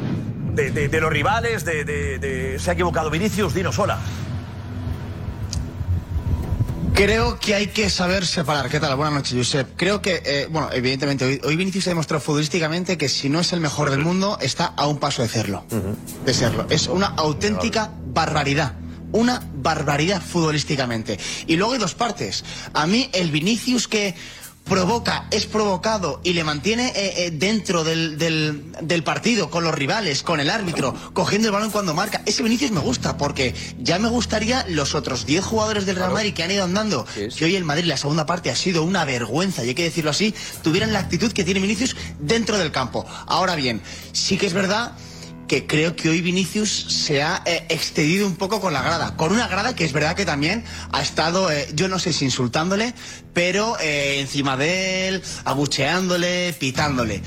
de, 0.55 0.99
los 0.99 1.09
rivales, 1.09 1.63
de, 1.63 1.85
de- 1.85 2.19
de- 2.19 2.59
se 2.59 2.69
ha 2.69 2.73
equivocado 2.73 3.09
Vinicius, 3.09 3.53
dinos 3.53 3.79
hola. 3.79 3.97
Creo 6.99 7.39
que 7.39 7.55
hay 7.55 7.67
que 7.67 7.89
saber 7.89 8.25
separar. 8.25 8.69
¿Qué 8.69 8.77
tal? 8.77 8.93
Buenas 8.97 9.13
noches, 9.13 9.37
Josep. 9.37 9.69
Creo 9.77 10.01
que, 10.01 10.21
eh, 10.25 10.47
bueno, 10.51 10.67
evidentemente, 10.73 11.23
hoy, 11.23 11.39
hoy 11.45 11.55
Vinicius 11.55 11.87
ha 11.87 11.91
demostrado 11.91 12.19
futbolísticamente 12.19 12.97
que 12.97 13.07
si 13.07 13.29
no 13.29 13.39
es 13.39 13.53
el 13.53 13.61
mejor 13.61 13.89
del 13.89 14.01
mundo, 14.01 14.37
está 14.41 14.65
a 14.65 14.85
un 14.85 14.97
paso 14.97 15.21
de 15.21 15.29
serlo. 15.29 15.63
De 16.25 16.33
serlo. 16.33 16.67
Es 16.69 16.87
una 16.87 17.07
auténtica 17.07 17.89
barbaridad. 18.07 18.73
Una 19.13 19.41
barbaridad 19.55 20.21
futbolísticamente. 20.21 21.17
Y 21.47 21.55
luego 21.55 21.71
hay 21.71 21.79
dos 21.79 21.95
partes. 21.95 22.43
A 22.73 22.85
mí, 22.85 23.09
el 23.13 23.31
Vinicius 23.31 23.87
que 23.87 24.13
provoca, 24.69 25.27
es 25.31 25.45
provocado 25.45 26.21
y 26.23 26.33
le 26.33 26.43
mantiene 26.43 26.87
eh, 26.95 27.25
eh, 27.25 27.31
dentro 27.31 27.83
del, 27.83 28.17
del- 28.17 28.71
del 28.81 29.03
partido, 29.03 29.49
con 29.49 29.63
los 29.63 29.73
rivales, 29.75 30.23
con 30.23 30.39
el 30.39 30.49
árbitro, 30.49 30.93
cogiendo 31.13 31.47
el 31.49 31.53
balón 31.53 31.71
cuando 31.71 31.93
marca. 31.93 32.21
Ese 32.25 32.43
Vinicius 32.43 32.71
me 32.71 32.79
gusta, 32.79 33.17
porque 33.17 33.53
ya 33.79 33.99
me 33.99 34.07
gustaría 34.07 34.65
los 34.69 34.95
otros 34.95 35.25
10 35.25 35.43
jugadores 35.43 35.85
del 35.85 35.95
Real 35.97 36.11
Madrid 36.13 36.33
que 36.33 36.43
han 36.43 36.51
ido 36.51 36.63
andando, 36.63 37.05
que 37.35 37.45
hoy 37.45 37.55
el 37.55 37.65
Madrid, 37.65 37.85
la 37.85 37.97
segunda 37.97 38.25
parte, 38.25 38.49
ha 38.51 38.55
sido 38.55 38.83
una 38.83 39.03
vergüenza, 39.05 39.65
y 39.65 39.69
hay 39.69 39.75
que 39.75 39.83
decirlo 39.83 40.11
así, 40.11 40.33
tuvieran 40.63 40.93
la 40.93 40.99
actitud 40.99 41.31
que 41.33 41.43
tiene 41.43 41.59
Vinicius 41.59 41.95
dentro 42.19 42.57
del 42.57 42.71
campo. 42.71 43.05
Ahora 43.25 43.55
bien, 43.55 43.81
sí 44.13 44.37
que 44.37 44.45
es 44.45 44.53
verdad 44.53 44.93
que 45.49 45.65
creo 45.65 45.95
que 45.95 46.07
hoy 46.07 46.21
Vinicius 46.21 46.69
se 46.69 47.21
ha 47.23 47.41
eh, 47.45 47.65
excedido 47.69 48.27
un 48.27 48.37
poco 48.37 48.61
con 48.61 48.71
la 48.71 48.83
grada. 48.83 49.17
Con 49.17 49.33
una 49.33 49.47
grada 49.47 49.75
que 49.75 49.83
es 49.83 49.91
verdad 49.91 50.15
que 50.15 50.23
también 50.23 50.63
ha 50.93 51.01
estado, 51.01 51.51
eh, 51.51 51.67
yo 51.73 51.89
no 51.89 51.99
sé 51.99 52.13
si 52.13 52.23
insultándole, 52.23 52.93
pero 53.33 53.77
eh, 53.79 54.19
encima 54.19 54.55
de 54.55 55.07
él, 55.07 55.23
abucheándole, 55.43 56.53
pitándole. 56.53 57.21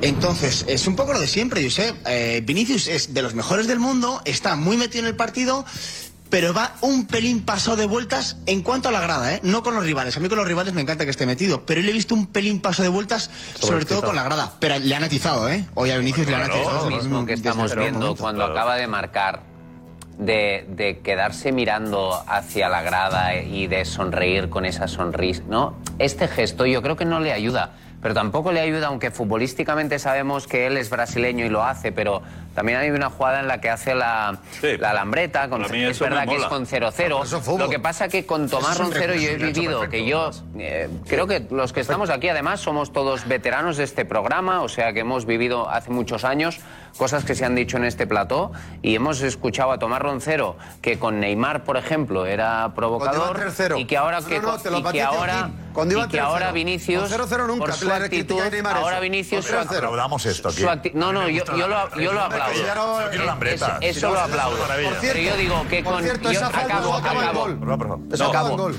Entonces, 0.00 0.64
es 0.68 0.86
un 0.86 0.96
poco 0.96 1.12
lo 1.12 1.20
de 1.20 1.26
siempre, 1.26 1.62
Josep. 1.62 1.96
Eh, 2.06 2.42
Vinicius 2.44 2.88
es 2.88 3.14
de 3.14 3.22
los 3.22 3.34
mejores 3.34 3.66
del 3.66 3.78
mundo, 3.78 4.20
está 4.24 4.56
muy 4.56 4.76
metido 4.76 5.04
en 5.04 5.08
el 5.08 5.16
partido, 5.16 5.64
pero 6.34 6.52
va 6.52 6.72
un 6.80 7.06
pelín 7.06 7.44
paso 7.44 7.76
de 7.76 7.86
vueltas 7.86 8.38
en 8.46 8.62
cuanto 8.62 8.88
a 8.88 8.90
la 8.92 9.00
grada, 9.00 9.34
¿eh? 9.34 9.40
No 9.44 9.62
con 9.62 9.76
los 9.76 9.84
rivales. 9.84 10.16
A 10.16 10.20
mí 10.20 10.28
con 10.28 10.36
los 10.36 10.48
rivales 10.48 10.74
me 10.74 10.80
encanta 10.80 11.04
que 11.04 11.12
esté 11.12 11.26
metido, 11.26 11.64
pero 11.64 11.80
le 11.80 11.90
he 11.90 11.92
visto 11.92 12.12
un 12.12 12.26
pelín 12.26 12.60
paso 12.60 12.82
de 12.82 12.88
vueltas, 12.88 13.30
sobre 13.60 13.84
todo 13.84 14.02
con 14.02 14.16
la 14.16 14.24
grada. 14.24 14.50
Pero 14.58 14.80
le 14.80 14.96
han 14.96 15.04
atizado, 15.04 15.48
¿eh? 15.48 15.64
Hoy 15.74 15.92
a 15.92 15.96
Vinicius 15.98 16.26
le 16.26 16.34
han 16.34 16.46
Claro, 16.46 16.54
atizado. 16.56 16.78
es 16.78 16.90
lo 16.90 16.96
mismo 16.96 17.24
que 17.24 17.34
estamos 17.34 17.76
viendo 17.76 18.16
cuando 18.16 18.42
acaba 18.46 18.74
de 18.74 18.88
marcar, 18.88 19.42
de, 20.18 20.66
de 20.70 20.98
quedarse 21.04 21.52
mirando 21.52 22.20
hacia 22.26 22.68
la 22.68 22.82
grada 22.82 23.36
y 23.36 23.68
de 23.68 23.84
sonreír 23.84 24.48
con 24.48 24.66
esa 24.66 24.88
sonrisa, 24.88 25.44
¿no? 25.48 25.76
Este 26.00 26.26
gesto 26.26 26.66
yo 26.66 26.82
creo 26.82 26.96
que 26.96 27.04
no 27.04 27.20
le 27.20 27.32
ayuda, 27.32 27.74
pero 28.02 28.12
tampoco 28.12 28.50
le 28.50 28.58
ayuda, 28.58 28.88
aunque 28.88 29.12
futbolísticamente 29.12 30.00
sabemos 30.00 30.48
que 30.48 30.66
él 30.66 30.78
es 30.78 30.90
brasileño 30.90 31.46
y 31.46 31.48
lo 31.48 31.62
hace, 31.62 31.92
pero 31.92 32.22
también 32.54 32.78
hay 32.78 32.90
una 32.90 33.10
jugada 33.10 33.40
en 33.40 33.48
la 33.48 33.60
que 33.60 33.70
hace 33.70 33.94
la, 33.94 34.38
la 34.62 34.90
alambreta, 34.90 35.48
con, 35.48 35.64
es 35.64 35.98
verdad 35.98 36.26
que 36.26 36.36
es 36.36 36.44
con 36.44 36.66
0-0. 36.66 37.58
Lo 37.58 37.68
que 37.68 37.78
pasa 37.78 38.08
que 38.08 38.24
con 38.26 38.48
Tomás 38.48 38.78
Roncero 38.78 39.14
yo 39.14 39.30
he 39.30 39.36
vivido, 39.36 39.80
perfecto, 39.80 39.90
que 39.90 40.06
yo 40.06 40.30
eh, 40.58 40.88
creo 41.08 41.26
que 41.26 41.46
los 41.50 41.72
que 41.72 41.80
estamos 41.80 42.10
aquí 42.10 42.28
además 42.28 42.60
somos 42.60 42.92
todos 42.92 43.26
veteranos 43.26 43.76
de 43.76 43.84
este 43.84 44.04
programa, 44.04 44.62
o 44.62 44.68
sea 44.68 44.92
que 44.92 45.00
hemos 45.00 45.26
vivido 45.26 45.68
hace 45.68 45.90
muchos 45.90 46.24
años 46.24 46.60
cosas 46.96 47.24
que 47.24 47.34
se 47.34 47.44
han 47.44 47.56
dicho 47.56 47.76
en 47.76 47.84
este 47.84 48.06
plató 48.06 48.52
y 48.80 48.94
hemos 48.94 49.20
escuchado 49.20 49.72
a 49.72 49.78
Tomás 49.80 50.00
Roncero 50.00 50.56
que 50.80 50.96
con 50.98 51.18
Neymar, 51.18 51.64
por 51.64 51.76
ejemplo, 51.76 52.24
era 52.24 52.72
provocador 52.76 53.40
y 53.76 53.84
que 53.84 53.96
ahora 53.96 54.20
No, 54.20 54.26
que, 54.28 54.40
no, 54.40 54.58
te 54.58 54.70
lo 54.70 54.78
y 54.78 54.82
que 54.84 55.02
ahora 55.02 55.34
Joaquín. 55.38 55.64
Cuando 55.74 55.94
iba 55.94 56.04
y 56.04 56.08
que 56.08 56.20
ahora. 56.20 56.52
Vinicius 56.52 57.10
Con 57.12 57.28
0-0 57.28 57.46
nunca, 57.48 57.64
por 57.64 57.72
su 57.74 57.90
actitud, 57.92 58.40
ahora. 58.64 59.00
Vinicius 59.00 59.44
Con 59.44 59.68
su 59.68 60.28
esto 60.28 60.48
aquí. 60.50 60.60
su 60.60 60.68
acti- 60.68 60.92
no, 60.94 61.12
no, 61.12 61.28
yo, 61.28 61.42
yo 61.56 61.66
lo, 61.66 61.90
yo 61.96 62.12
lo 62.12 62.20
aplaudo. 62.44 63.10
Quiero 63.10 63.24
la 63.24 63.78
Eso, 63.80 64.10
lo 64.10 64.20
aplaudo. 64.20 64.58
Pero 65.00 65.18
yo 65.18 65.36
digo 65.36 65.66
que 65.68 65.82
con. 65.82 66.02
cierto, 66.02 66.32
yo 66.32 66.44
acabo, 66.44 66.94
acabo. 66.94 67.46
gol. 68.56 68.76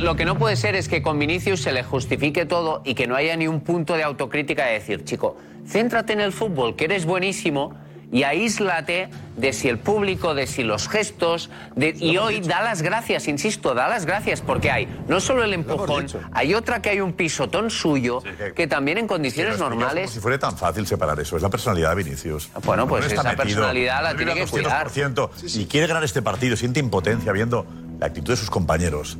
Lo 0.00 0.16
que 0.16 0.24
no 0.24 0.38
puede 0.38 0.56
ser 0.56 0.74
es 0.74 0.88
que 0.88 1.02
con 1.02 1.18
Vinicius 1.18 1.62
se 1.62 1.72
le 1.72 1.82
justifique 1.82 2.46
todo 2.46 2.82
y 2.84 2.94
que 2.94 3.06
no 3.06 3.16
haya 3.16 3.36
ni 3.36 3.46
un 3.46 3.60
punto 3.60 3.94
de 3.94 4.02
autocrítica 4.02 4.66
de 4.66 4.74
decir, 4.74 5.04
chico, 5.04 5.36
céntrate 5.66 6.12
en 6.12 6.20
el 6.20 6.32
fútbol, 6.32 6.76
que 6.76 6.84
eres 6.84 7.04
buenísimo, 7.04 7.74
y 8.10 8.22
aíslate 8.22 9.08
de 9.36 9.52
si 9.52 9.68
el 9.68 9.78
público, 9.78 10.34
de 10.34 10.46
si 10.46 10.62
los 10.64 10.88
gestos, 10.88 11.50
de- 11.76 11.94
y 11.98 12.16
hoy 12.16 12.40
da 12.40 12.62
las 12.62 12.82
gracias, 12.82 13.28
insisto, 13.28 13.74
da 13.74 13.86
las 13.88 14.06
gracias, 14.06 14.40
porque 14.40 14.70
hay 14.70 14.88
no 15.08 15.20
solo 15.20 15.44
el 15.44 15.52
empujón, 15.54 16.06
hay 16.32 16.54
otra 16.54 16.80
que 16.82 16.90
hay 16.90 17.00
un 17.00 17.12
pisotón 17.12 17.70
suyo, 17.70 18.22
que 18.56 18.66
también 18.66 18.98
en 18.98 19.06
condiciones 19.06 19.58
Lo 19.58 19.68
normales... 19.68 20.04
Como 20.06 20.14
si 20.14 20.20
fuera 20.20 20.38
tan 20.38 20.56
fácil 20.56 20.86
separar 20.86 21.18
eso. 21.20 21.36
Es 21.36 21.42
la 21.42 21.50
personalidad 21.50 21.90
de 21.90 22.02
Vinicius. 22.02 22.50
Bueno, 22.64 22.88
pues 22.88 23.04
No 23.12 23.20
esa 23.20 23.36
personalidad 23.36 24.02
la 24.02 24.12
no 24.12 24.16
tiene 24.16 24.34
que 24.34 24.42
al 24.42 24.48
200%, 24.48 25.30
Y 25.60 25.66
quiere 25.66 25.86
ganar 25.86 26.02
este 26.04 26.22
partido, 26.22 26.56
siente 26.56 26.80
impotencia 26.80 27.30
viendo 27.32 27.66
la 28.00 28.06
actitud 28.06 28.32
de 28.32 28.36
sus 28.36 28.50
compañeros. 28.50 29.18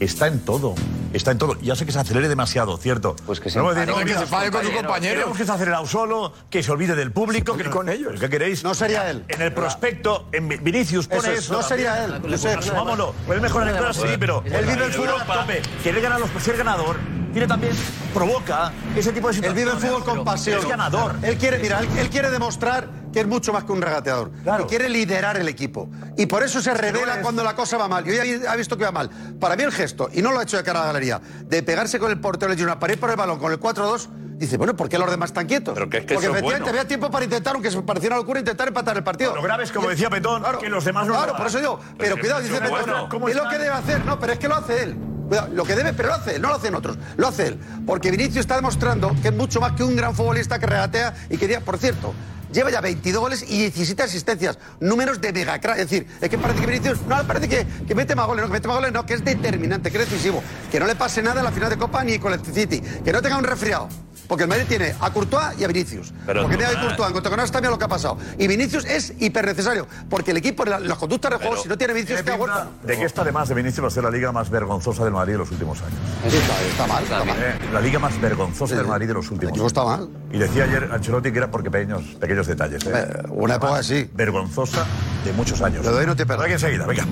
Está 0.00 0.26
en 0.26 0.40
todo, 0.40 0.74
está 1.12 1.30
en 1.30 1.38
todo. 1.38 1.58
Ya 1.60 1.76
sé 1.76 1.86
que 1.86 1.92
se 1.92 1.98
acelere 2.00 2.28
demasiado, 2.28 2.76
¿cierto? 2.76 3.14
Pues 3.26 3.38
que 3.40 3.48
se 3.48 3.58
no, 3.58 3.68
enfade 3.70 3.86
no, 3.86 3.94
con 3.94 4.04
mira, 4.04 4.20
sus 4.20 4.28
compañeros. 4.28 5.00
Queremos 5.00 5.38
que 5.38 5.44
se 5.46 5.52
acelerado 5.52 5.86
solo, 5.86 6.32
que 6.50 6.62
se 6.62 6.72
olvide 6.72 6.94
del 6.96 7.12
público. 7.12 7.56
Que 7.56 7.70
con 7.70 7.88
ellos. 7.88 8.18
¿Qué 8.18 8.28
queréis? 8.28 8.64
No 8.64 8.74
sería 8.74 9.08
él. 9.10 9.24
En 9.28 9.40
el 9.40 9.52
prospecto, 9.52 10.28
en 10.32 10.48
Vi- 10.48 10.56
Vinicius 10.58 11.06
pone 11.06 11.20
Eso 11.20 11.30
eso. 11.30 11.40
es, 11.40 11.50
no 11.50 11.62
sería 11.62 12.04
él, 12.04 12.12
también. 12.12 12.32
Josep. 12.32 12.58
Asumámoslo. 12.58 13.14
Pues 13.26 13.36
es 13.36 13.42
mejor 13.42 13.62
en 13.68 13.76
el 13.76 13.94
sí, 13.94 14.02
pero 14.18 14.42
él 14.44 14.66
vive 14.66 14.84
el 14.84 14.92
fútbol 14.92 15.20
a 15.20 15.24
tope. 15.40 15.62
Quiere 15.82 16.00
ganar 16.00 16.20
los 16.20 16.30
ser 16.42 16.56
ganador. 16.56 16.96
Tiene 17.32 17.48
también, 17.48 17.72
provoca 18.12 18.72
ese 18.96 19.12
tipo 19.12 19.26
de 19.28 19.32
Él 19.34 19.42
situaciones. 19.42 19.54
vive 19.56 19.70
el 19.72 19.78
fútbol 19.78 20.04
con 20.04 20.24
pasión. 20.24 20.58
Es 20.60 20.68
ganador. 20.68 21.16
Él 21.22 21.36
quiere, 21.36 21.58
mira, 21.58 21.80
él, 21.80 21.88
él 21.98 22.08
quiere 22.10 22.30
demostrar 22.30 22.88
que 23.14 23.20
es 23.20 23.26
mucho 23.28 23.52
más 23.52 23.62
que 23.62 23.70
un 23.70 23.80
regateador. 23.80 24.32
Que 24.58 24.66
quiere 24.66 24.88
liderar 24.88 25.36
el 25.36 25.46
equipo. 25.48 25.88
Y 26.16 26.26
por 26.26 26.42
eso 26.42 26.60
se 26.60 26.74
revela 26.74 27.22
cuando 27.22 27.44
la 27.44 27.54
cosa 27.54 27.78
va 27.78 27.86
mal. 27.86 28.04
Yo 28.04 28.12
ya 28.12 28.24
vi- 28.24 28.44
ha 28.46 28.56
visto 28.56 28.76
que 28.76 28.82
va 28.84 28.90
mal. 28.90 29.08
Para 29.38 29.54
mí 29.54 29.62
el 29.62 29.70
gesto, 29.70 30.10
y 30.12 30.20
no 30.20 30.32
lo 30.32 30.40
ha 30.40 30.42
hecho 30.42 30.56
de 30.56 30.64
cara 30.64 30.80
a 30.80 30.86
la 30.86 30.92
galería, 30.92 31.20
de 31.46 31.62
pegarse 31.62 32.00
con 32.00 32.10
el 32.10 32.20
portero 32.20 32.52
y 32.52 32.62
una 32.62 32.78
pared 32.80 32.98
por 32.98 33.08
el 33.10 33.16
balón 33.16 33.38
con 33.38 33.52
el 33.52 33.60
4-2, 33.60 34.08
dice, 34.36 34.56
bueno, 34.56 34.74
¿por 34.74 34.88
qué 34.88 34.98
los 34.98 35.08
demás 35.08 35.30
están 35.30 35.46
quietos? 35.46 35.74
Pero 35.74 35.88
que 35.88 35.98
es 35.98 36.02
que 36.06 36.14
Porque 36.14 36.26
efectivamente 36.26 36.62
bueno. 36.64 36.80
había 36.80 36.88
tiempo 36.88 37.08
para 37.08 37.24
intentar, 37.24 37.54
aunque 37.54 37.70
se 37.70 37.80
pareciera 37.82 38.16
una 38.16 38.22
locura, 38.22 38.40
intentar 38.40 38.66
empatar 38.66 38.96
el 38.96 39.04
partido. 39.04 39.32
Lo 39.32 39.42
grave 39.42 39.62
es, 39.62 39.70
como 39.70 39.88
decía 39.88 40.10
Petón, 40.10 40.42
que 40.60 40.68
los 40.68 40.84
demás 40.84 41.04
no 41.06 41.12
lo 41.12 41.18
Claro, 41.20 41.32
hagan. 41.34 41.36
por 41.36 41.46
eso 41.46 41.58
digo, 41.60 41.78
pero 41.96 42.18
cuidado, 42.18 42.40
dice 42.40 42.60
Petón. 42.60 43.08
¿Cómo 43.08 43.28
es 43.28 43.36
lo 43.36 43.48
que 43.48 43.58
debe 43.58 43.70
hacer. 43.70 44.04
No, 44.04 44.18
pero 44.18 44.32
es 44.32 44.38
que 44.40 44.48
lo 44.48 44.56
hace 44.56 44.82
él. 44.82 44.96
Cuidado, 45.28 45.48
lo 45.54 45.64
que 45.64 45.74
debe, 45.76 45.92
pero 45.94 46.08
lo 46.08 46.14
hace 46.16 46.34
él, 46.36 46.42
no 46.42 46.48
lo 46.48 46.56
hacen 46.56 46.74
otros, 46.74 46.98
lo 47.16 47.28
hace 47.28 47.46
él. 47.46 47.60
Porque 47.86 48.10
Vinicius 48.10 48.38
está 48.38 48.56
demostrando 48.56 49.14
que 49.22 49.28
es 49.28 49.34
mucho 49.34 49.58
más 49.60 49.72
que 49.72 49.82
un 49.84 49.94
gran 49.96 50.14
futbolista 50.14 50.58
que 50.58 50.66
regatea 50.66 51.14
y 51.30 51.38
que, 51.38 51.60
por 51.60 51.78
cierto, 51.78 52.12
lleva 52.54 52.70
ya 52.70 52.80
22 52.80 53.20
goles 53.20 53.44
y 53.46 53.58
17 53.58 54.02
asistencias, 54.02 54.58
números 54.80 55.20
de 55.20 55.32
mega 55.32 55.60
crack. 55.60 55.78
Es 55.78 55.90
decir, 55.90 56.06
es 56.20 56.28
que 56.28 56.38
parece 56.38 56.60
que 56.60 56.66
Vinicius, 56.66 57.02
no, 57.02 57.22
parece 57.26 57.48
que, 57.48 57.66
que 57.86 57.94
mete 57.94 58.14
más 58.14 58.26
goles, 58.26 58.42
no, 58.42 58.48
que 58.48 58.54
mete 58.54 58.68
más 58.68 58.76
goles, 58.78 58.92
no, 58.92 59.04
que 59.04 59.14
es 59.14 59.24
determinante, 59.24 59.90
que 59.90 59.98
es 59.98 60.08
decisivo. 60.08 60.42
Que 60.70 60.80
no 60.80 60.86
le 60.86 60.94
pase 60.94 61.22
nada 61.22 61.40
en 61.40 61.44
la 61.44 61.52
final 61.52 61.68
de 61.68 61.76
Copa 61.76 62.02
ni 62.04 62.18
con 62.18 62.32
el 62.32 62.40
City, 62.44 62.80
que 62.80 63.12
no 63.12 63.20
tenga 63.20 63.36
un 63.36 63.44
resfriado. 63.44 63.88
Porque 64.28 64.44
el 64.44 64.48
Madrid 64.48 64.64
tiene 64.68 64.94
a 65.00 65.10
Courtois 65.12 65.58
y 65.58 65.64
a 65.64 65.66
Vinicius. 65.68 66.12
Pero 66.26 66.42
porque 66.42 66.56
tiene 66.56 66.72
a 66.72 66.80
Courtois, 66.80 67.06
en 67.08 67.12
cuanto 67.12 67.30
también 67.52 67.70
lo 67.70 67.78
que 67.78 67.84
ha 67.84 67.88
pasado. 67.88 68.16
Y 68.38 68.46
Vinicius 68.46 68.84
es 68.86 69.12
hiper 69.18 69.44
necesario. 69.46 69.86
Porque 70.08 70.30
el 70.30 70.36
equipo, 70.38 70.64
la- 70.64 70.78
las 70.80 70.98
conductas 70.98 71.30
de 71.32 71.36
juego, 71.38 71.62
si 71.62 71.68
no 71.68 71.76
tiene 71.78 71.92
Vinicius, 71.94 72.22
¿Tiene 72.22 72.24
queda 72.24 72.36
pinta 72.46 72.52
huérfano. 72.62 72.70
de 72.82 72.96
que 72.98 73.04
esta, 73.04 73.22
además 73.22 73.48
de 73.48 73.54
Vinicius, 73.54 73.84
va 73.84 73.88
a 73.88 73.90
ser 73.90 74.04
la 74.04 74.10
liga 74.10 74.32
más 74.32 74.50
vergonzosa 74.50 75.04
del 75.04 75.12
Madrid 75.12 75.32
de 75.34 75.38
los 75.38 75.50
últimos 75.50 75.80
años? 75.82 75.98
Sí, 76.28 76.36
está, 76.36 76.62
está 76.62 76.86
mal, 76.86 77.02
está 77.02 77.24
mal. 77.24 77.36
Eh, 77.38 77.58
La 77.72 77.80
liga 77.80 77.98
más 77.98 78.20
vergonzosa 78.20 78.76
del 78.76 78.86
Madrid 78.86 79.06
de 79.08 79.14
los 79.14 79.30
últimos 79.30 79.52
años. 79.54 79.66
está 79.66 79.84
mal. 79.84 80.08
Y 80.32 80.38
decía 80.38 80.64
ayer 80.64 80.88
Ancelotti 80.92 81.30
que 81.32 81.38
era 81.38 81.50
por 81.50 81.62
pequeños, 81.62 82.02
pequeños 82.20 82.46
detalles. 82.46 82.82
¿eh? 82.86 83.22
Una 83.28 83.54
época 83.56 83.76
así. 83.76 84.10
Vergonzosa 84.14 84.84
de 85.24 85.32
muchos 85.32 85.60
años. 85.62 85.84
Le 85.84 85.90
doy 85.92 86.06
no 86.06 86.16
te 86.16 86.24
Venga, 86.24 86.46
enseguida, 86.52 86.86
venga. 86.86 87.04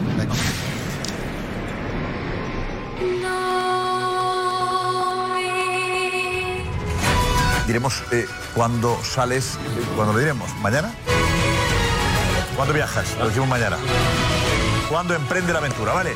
Diremos 7.73 8.03
eh, 8.13 8.29
sales, 9.03 9.59
cuándo 9.97 10.13
lo 10.13 10.19
diremos, 10.19 10.55
¿mañana? 10.57 10.93
¿Cuándo 12.55 12.75
viajas? 12.75 13.17
Lo 13.17 13.29
decimos 13.29 13.49
mañana. 13.49 13.79
¿Cuándo 14.91 15.15
emprende 15.15 15.55
la 15.55 15.59
aventura? 15.59 15.95
¿Vale? 15.95 16.15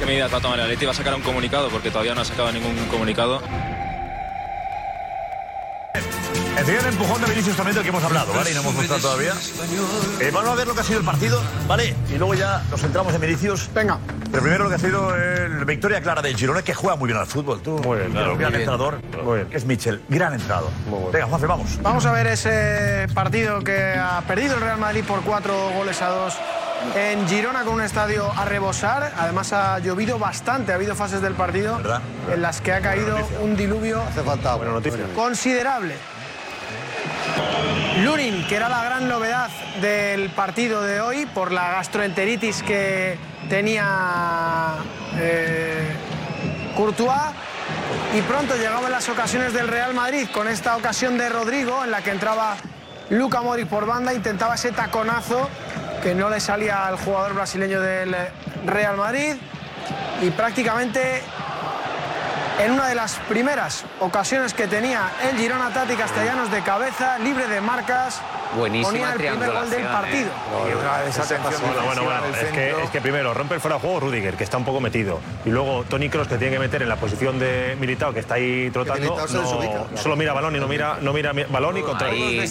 ¿Qué 0.00 0.06
medidas 0.06 0.32
va 0.32 0.38
a 0.38 0.40
tomar 0.40 0.58
el 0.58 0.64
Atleti? 0.64 0.86
¿Va 0.86 0.90
a 0.90 0.94
sacar 0.94 1.14
un 1.14 1.22
comunicado? 1.22 1.68
Porque 1.68 1.92
todavía 1.92 2.16
no 2.16 2.22
ha 2.22 2.24
sacado 2.24 2.50
ningún 2.50 2.74
comunicado. 2.86 3.40
Enseguida 6.56 6.80
el 6.82 6.86
empujón 6.94 7.20
de 7.20 7.26
Vinicius 7.28 7.56
también 7.56 7.74
del 7.74 7.82
que 7.82 7.90
hemos 7.90 8.04
hablado, 8.04 8.32
¿vale? 8.32 8.50
Y 8.50 8.54
no 8.54 8.60
hemos 8.60 8.74
mostrado 8.74 9.02
todavía. 9.02 9.32
Eh, 10.20 10.30
vamos 10.32 10.50
a 10.50 10.54
ver 10.54 10.66
lo 10.66 10.74
que 10.74 10.80
ha 10.80 10.84
sido 10.84 11.00
el 11.00 11.04
partido, 11.04 11.42
¿vale? 11.66 11.96
Y 12.12 12.16
luego 12.16 12.34
ya 12.34 12.62
nos 12.70 12.80
centramos 12.80 13.12
en 13.12 13.20
Vinicius. 13.20 13.68
Venga. 13.74 13.98
Pero 14.30 14.42
primero 14.42 14.64
lo 14.64 14.70
que 14.70 14.76
ha 14.76 14.78
sido 14.78 15.14
el 15.16 15.64
victoria 15.64 16.00
clara 16.00 16.22
del 16.22 16.36
Girona, 16.36 16.62
que 16.62 16.72
juega 16.72 16.96
muy 16.96 17.08
bien 17.08 17.18
al 17.18 17.26
fútbol. 17.26 17.60
Tú, 17.60 17.78
muy 17.80 17.98
bien, 17.98 18.12
claro, 18.12 18.36
gran 18.36 18.36
muy 18.36 18.38
bien. 18.38 18.54
entrenador, 18.54 19.00
que 19.50 19.56
es 19.56 19.64
Michel. 19.64 20.02
Gran 20.08 20.34
entrenador. 20.34 20.70
Venga, 21.12 21.26
Juanfe, 21.26 21.46
vamos. 21.46 21.82
Vamos 21.82 22.06
a 22.06 22.12
ver 22.12 22.28
ese 22.28 23.06
partido 23.14 23.60
que 23.60 23.94
ha 23.94 24.22
perdido 24.22 24.54
el 24.54 24.60
Real 24.60 24.78
Madrid 24.78 25.04
por 25.06 25.22
cuatro 25.22 25.70
goles 25.70 26.00
a 26.02 26.08
dos 26.08 26.34
en 26.94 27.26
Girona 27.28 27.64
con 27.64 27.74
un 27.74 27.80
estadio 27.82 28.30
a 28.30 28.44
rebosar. 28.44 29.12
Además 29.18 29.52
ha 29.52 29.78
llovido 29.80 30.18
bastante, 30.18 30.72
ha 30.72 30.76
habido 30.76 30.94
fases 30.94 31.20
del 31.20 31.34
partido 31.34 31.80
en 32.32 32.42
las 32.42 32.60
que 32.60 32.72
ha 32.72 32.80
caído 32.80 33.16
un 33.42 33.56
diluvio 33.56 34.02
considerable. 35.14 35.96
Lunin, 38.02 38.46
que 38.46 38.56
era 38.56 38.68
la 38.68 38.84
gran 38.84 39.08
novedad 39.08 39.48
del 39.80 40.30
partido 40.30 40.82
de 40.82 41.00
hoy 41.00 41.26
por 41.26 41.52
la 41.52 41.70
gastroenteritis 41.70 42.62
que 42.62 43.16
tenía 43.48 44.74
eh, 45.18 45.94
Courtois. 46.76 47.32
Y 48.16 48.20
pronto 48.22 48.56
llegaban 48.56 48.90
las 48.90 49.08
ocasiones 49.08 49.52
del 49.52 49.68
Real 49.68 49.94
Madrid 49.94 50.28
con 50.32 50.48
esta 50.48 50.76
ocasión 50.76 51.18
de 51.18 51.28
Rodrigo 51.28 51.84
en 51.84 51.90
la 51.90 52.02
que 52.02 52.10
entraba 52.10 52.56
Luca 53.10 53.42
Mori 53.42 53.64
por 53.64 53.86
banda, 53.86 54.14
intentaba 54.14 54.54
ese 54.54 54.72
taconazo 54.72 55.48
que 56.02 56.14
no 56.14 56.30
le 56.30 56.40
salía 56.40 56.86
al 56.86 56.96
jugador 56.96 57.34
brasileño 57.34 57.80
del 57.80 58.14
Real 58.66 58.96
Madrid 58.96 59.34
y 60.22 60.30
prácticamente 60.30 61.22
en 62.60 62.70
una 62.70 62.88
de 62.88 62.94
las 62.94 63.16
primeras 63.28 63.84
ocasiones 64.00 64.54
que 64.54 64.66
tenía 64.68 65.10
el 65.28 65.36
Girona 65.36 65.70
Tati 65.72 65.94
Castellanos 65.94 66.50
de 66.52 66.60
cabeza, 66.62 67.18
libre 67.18 67.48
de 67.48 67.60
marcas, 67.60 68.20
Buenísima 68.56 68.88
ponía 68.90 69.12
el 69.12 69.18
primer 69.18 69.50
gol 69.52 69.68
del 69.70 69.82
partido. 69.82 70.28
¿eh? 70.28 70.70
Y 70.70 70.72
una 70.74 70.98
Bueno, 71.58 71.82
bueno, 71.84 72.04
bueno. 72.04 72.26
Es 72.26 72.44
que, 72.52 72.66
centro. 72.66 72.78
es 72.84 72.90
que 72.90 73.00
primero 73.00 73.34
rompe 73.34 73.56
el 73.56 73.60
fuera 73.60 73.76
de 73.76 73.80
juego 73.82 73.98
Rudiger, 74.00 74.34
que 74.34 74.44
está 74.44 74.56
un 74.58 74.64
poco 74.64 74.80
metido. 74.80 75.18
Y 75.44 75.48
luego 75.50 75.84
Tony 75.88 76.08
Kroos, 76.08 76.28
que 76.28 76.36
tiene 76.38 76.52
que 76.54 76.58
meter 76.60 76.82
en 76.82 76.88
la 76.88 76.94
posición 76.96 77.40
de 77.40 77.76
Militao, 77.80 78.12
que 78.14 78.20
está 78.20 78.34
ahí 78.34 78.70
trotando. 78.70 79.16
No- 79.16 79.26
desubica. 79.26 79.84
solo 80.00 80.14
mira 80.14 80.32
balón 80.32 80.54
y 80.54 80.60
no 80.60 80.68
mira, 80.68 80.98
no 81.00 81.12
mira 81.12 81.32
mi- 81.32 81.42
balón 81.44 81.76
y 81.78 81.82
contra 81.82 82.06
Ahí, 82.08 82.48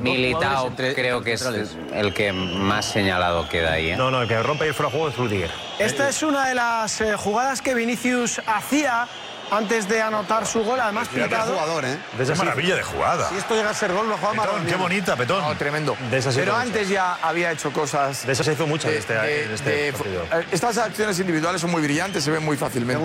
Militao 0.00 0.70
creo 0.94 1.22
que 1.22 1.34
es 1.34 1.46
el 1.92 2.14
que 2.14 2.32
más 2.32 2.86
señalado 2.86 3.46
queda 3.50 3.72
ahí. 3.72 3.90
¿eh? 3.90 3.96
No, 3.96 4.10
no, 4.10 4.22
el 4.22 4.28
que 4.28 4.42
rompe 4.42 4.66
el 4.66 4.72
fuera 4.72 4.88
de 4.90 4.96
juego 4.96 5.08
es 5.10 5.16
Rudiger. 5.18 5.50
Esta 5.78 6.08
es 6.08 6.22
una 6.22 6.46
de 6.48 6.54
las 6.54 7.00
eh, 7.00 7.16
jugadas 7.16 7.60
que 7.62 7.74
Vinicius 7.74 8.40
hacía 8.46 9.06
antes 9.50 9.88
de 9.88 10.00
anotar 10.02 10.46
su 10.46 10.62
gol, 10.64 10.80
además 10.80 11.08
qué 11.08 11.22
picado. 11.22 11.52
jugador, 11.52 11.84
¿eh? 11.84 11.98
Qué 12.16 12.34
maravilla 12.34 12.76
de 12.76 12.82
jugada. 12.82 13.28
Si 13.28 13.36
esto 13.36 13.54
llega 13.54 13.70
a 13.70 13.74
ser 13.74 13.92
gol, 13.92 14.08
lo 14.08 14.16
juega 14.16 14.42
Petón, 14.42 14.66
qué 14.66 14.76
bonita, 14.76 15.16
Petón. 15.16 15.42
No, 15.42 15.56
tremendo. 15.56 15.96
De 16.10 16.18
esas 16.18 16.34
Pero 16.34 16.54
antes 16.56 16.88
ya 16.88 17.14
había 17.22 17.50
hecho 17.52 17.72
cosas. 17.72 18.26
De 18.26 18.32
esas 18.32 18.46
se 18.46 18.52
hizo 18.52 18.66
muchas 18.66 18.90
de- 18.90 18.96
en 18.96 19.00
este, 19.00 19.14
de- 19.14 19.44
en 19.44 19.52
este 19.52 19.70
de- 19.70 19.92
partido. 19.92 20.22
eh, 20.32 20.46
Estas 20.52 20.78
acciones 20.78 21.18
individuales 21.18 21.60
son 21.60 21.70
muy 21.70 21.82
brillantes, 21.82 22.22
se 22.24 22.30
ven 22.30 22.44
muy 22.44 22.56
fácilmente. 22.56 23.02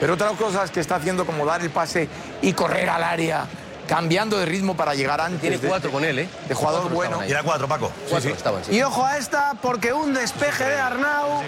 Pero 0.00 0.14
otras 0.14 0.32
cosas 0.32 0.70
que 0.70 0.80
está 0.80 0.96
haciendo 0.96 1.24
como 1.26 1.46
dar 1.46 1.60
el 1.62 1.70
pase 1.70 2.08
y 2.42 2.52
correr 2.52 2.88
al 2.90 3.02
área, 3.04 3.44
cambiando 3.86 4.38
de 4.38 4.46
ritmo 4.46 4.76
para 4.76 4.94
llegar 4.94 5.20
antes. 5.20 5.40
Tiene 5.40 5.58
de- 5.58 5.68
cuatro 5.68 5.90
con 5.90 6.04
él, 6.04 6.18
¿eh? 6.20 6.28
De 6.48 6.54
jugador 6.54 6.82
Cuatro 6.82 6.96
bueno. 6.96 7.26
Y 7.26 7.30
era 7.30 7.42
cuatro, 7.42 7.68
Paco. 7.68 7.90
Cuatro 8.10 8.30
estaban, 8.30 8.64
sí. 8.64 8.74
Y 8.76 8.82
ojo 8.82 9.04
a 9.04 9.16
esta, 9.18 9.54
porque 9.62 9.92
un 9.92 10.12
despeje 10.14 10.64
de 10.64 10.76
Arnau 10.78 11.42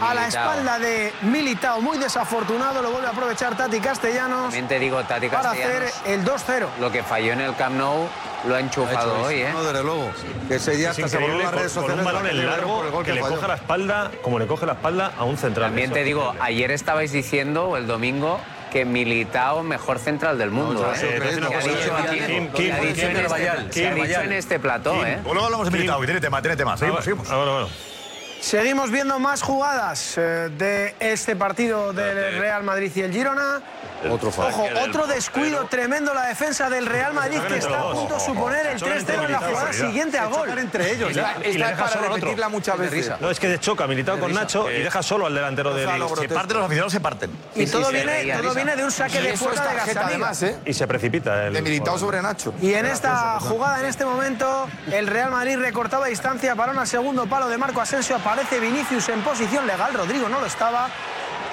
a 0.00 0.14
la 0.14 0.26
espalda 0.28 0.78
de 0.78 1.12
Militao, 1.22 1.80
muy 1.80 1.98
desafortunado, 1.98 2.82
lo 2.82 2.90
vuelve 2.90 3.06
a 3.08 3.10
aprovechar 3.10 3.56
Tati 3.56 3.80
Castellanos 3.80 4.44
También 4.44 4.68
te 4.68 4.78
digo, 4.78 5.02
Tati 5.04 5.28
para 5.28 5.50
hacer 5.52 5.84
Castellanos, 5.84 6.02
el 6.06 6.24
2-0. 6.24 6.66
lo 6.80 6.90
que 6.92 7.02
falló 7.02 7.32
en 7.32 7.40
el 7.40 7.54
Camp 7.56 7.76
Nou 7.76 8.08
lo 8.46 8.54
ha 8.54 8.60
enchufado 8.60 9.22
hoy, 9.22 9.34
¿eh? 9.42 9.50
No, 9.52 9.62
desde 9.62 9.82
luego. 9.82 10.10
Que 10.48 10.54
ese 10.56 10.72
día 10.76 10.90
hasta 10.90 11.08
se 11.08 11.18
volvió 11.18 11.38
las 11.38 11.52
redes 11.52 11.72
con 11.74 11.82
sociales. 11.82 11.98
un 11.98 12.04
balón 12.12 12.26
en 12.26 12.46
largo 12.46 12.84
el 12.84 12.90
gol 12.90 13.04
que 13.04 13.12
le 13.12 13.20
falló. 13.20 13.34
coge 13.36 13.48
la 13.48 13.54
espalda, 13.54 14.10
como 14.22 14.38
le 14.38 14.46
coge 14.46 14.64
la 14.66 14.72
espalda 14.72 15.12
a 15.18 15.24
un 15.24 15.36
central. 15.36 15.68
También 15.68 15.92
te 15.92 16.04
digo, 16.04 16.34
ayer 16.40 16.70
estabais 16.70 17.12
diciendo, 17.12 17.76
el 17.76 17.86
domingo, 17.86 18.40
que 18.70 18.84
Militao 18.84 19.62
mejor 19.62 19.98
central 19.98 20.38
del 20.38 20.50
mundo. 20.50 20.82
No, 20.82 20.94
¿eh? 20.94 20.98
que 22.54 22.72
ha 22.72 22.80
dicho 22.80 23.06
en 23.06 23.16
este- 23.16 23.94
dicho 23.94 24.20
en 24.20 24.32
este 24.32 24.58
plató, 24.58 25.04
¿eh? 25.04 25.18
Luego 25.24 25.44
hablamos 25.44 25.66
de 25.70 25.72
Militao, 25.72 26.00
que 26.00 26.06
tiene 26.06 26.20
tema, 26.20 26.40
tiene 26.40 26.56
tema. 26.56 26.76
Seguimos, 26.76 27.04
seguimos. 27.04 27.28
Seguimos 28.40 28.90
viendo 28.90 29.18
más 29.18 29.42
jugadas 29.42 30.16
eh, 30.16 30.48
de 30.56 30.94
este 30.98 31.36
partido 31.36 31.92
del 31.92 32.38
Real 32.38 32.62
Madrid 32.62 32.90
y 32.94 33.02
el 33.02 33.12
Girona. 33.12 33.60
Otro 34.10 34.30
fallo. 34.30 34.48
Ojo, 34.48 34.66
otro 34.82 35.06
descuido 35.06 35.66
tremendo 35.66 36.14
la 36.14 36.26
defensa 36.26 36.70
del 36.70 36.86
Real 36.86 37.12
Madrid 37.12 37.38
que 37.46 37.58
está 37.58 37.80
a 37.80 37.92
punto 37.92 38.14
de 38.14 38.20
suponer 38.20 38.66
el 38.66 38.80
3-0 38.80 39.24
en 39.26 39.32
la 39.32 39.38
jugada 39.38 39.72
siguiente 39.74 40.18
al 40.18 40.30
gol. 40.30 40.58
entre 40.58 40.92
ellos. 40.92 41.10
Esta, 41.10 41.32
esta 41.32 41.48
es 41.48 41.56
deja 41.56 41.84
para 41.84 42.00
repetirla 42.08 42.48
muchas 42.48 42.78
veces. 42.78 43.12
No, 43.20 43.30
es 43.30 43.38
que 43.38 43.58
choca 43.58 43.86
Militao 43.86 44.18
con 44.18 44.32
Nacho 44.32 44.70
y 44.70 44.82
deja 44.82 45.02
solo 45.02 45.26
al 45.26 45.34
delantero 45.34 45.74
del... 45.74 45.86
Gonzalo 45.86 46.16
Se 46.16 46.28
parten 46.28 46.56
los 46.56 46.64
aficionados, 46.64 46.92
se 46.92 47.00
parten. 47.00 47.30
Y 47.54 47.66
todo, 47.66 47.90
viene, 47.90 48.76
de 48.76 48.84
un 48.84 48.90
saque 48.90 49.20
de 49.20 49.36
fuera 49.36 49.68
de 49.68 49.74
Gazzaniga. 49.74 50.32
¿eh? 50.42 50.58
Y 50.64 50.72
se 50.72 50.86
precipita 50.86 51.46
el... 51.46 51.52
De 51.52 51.60
Militao 51.60 51.98
sobre 51.98 52.22
Nacho. 52.22 52.54
Y 52.62 52.72
en 52.72 52.86
esta 52.86 53.38
jugada, 53.38 53.80
en 53.80 53.86
este 53.86 54.06
momento, 54.06 54.66
el 54.90 55.06
Real 55.08 55.30
Madrid 55.30 55.58
recortaba 55.58 56.06
distancia, 56.06 56.54
balón 56.54 56.78
al 56.78 56.86
segundo 56.86 57.26
palo 57.26 57.48
de 57.48 57.58
Marco 57.58 57.82
Asensio, 57.82 58.16
aparece 58.30 58.60
Vinicius 58.60 59.08
en 59.08 59.22
posición 59.22 59.66
legal, 59.66 59.92
Rodrigo 59.92 60.28
no 60.28 60.38
lo 60.38 60.46
estaba, 60.46 60.88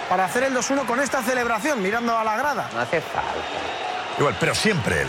para 0.08 0.26
hacer 0.26 0.44
el 0.44 0.54
2-1 0.54 0.86
con 0.86 1.00
esta 1.00 1.24
celebración, 1.24 1.82
mirando 1.82 2.16
a 2.16 2.24
la 2.24 2.38
grada. 2.38 2.70
No 2.72 2.80
hace 2.80 3.02
falta. 3.02 3.32
Igual, 4.20 4.38
pero 4.40 4.54
siempre 4.54 5.02
él. 5.02 5.08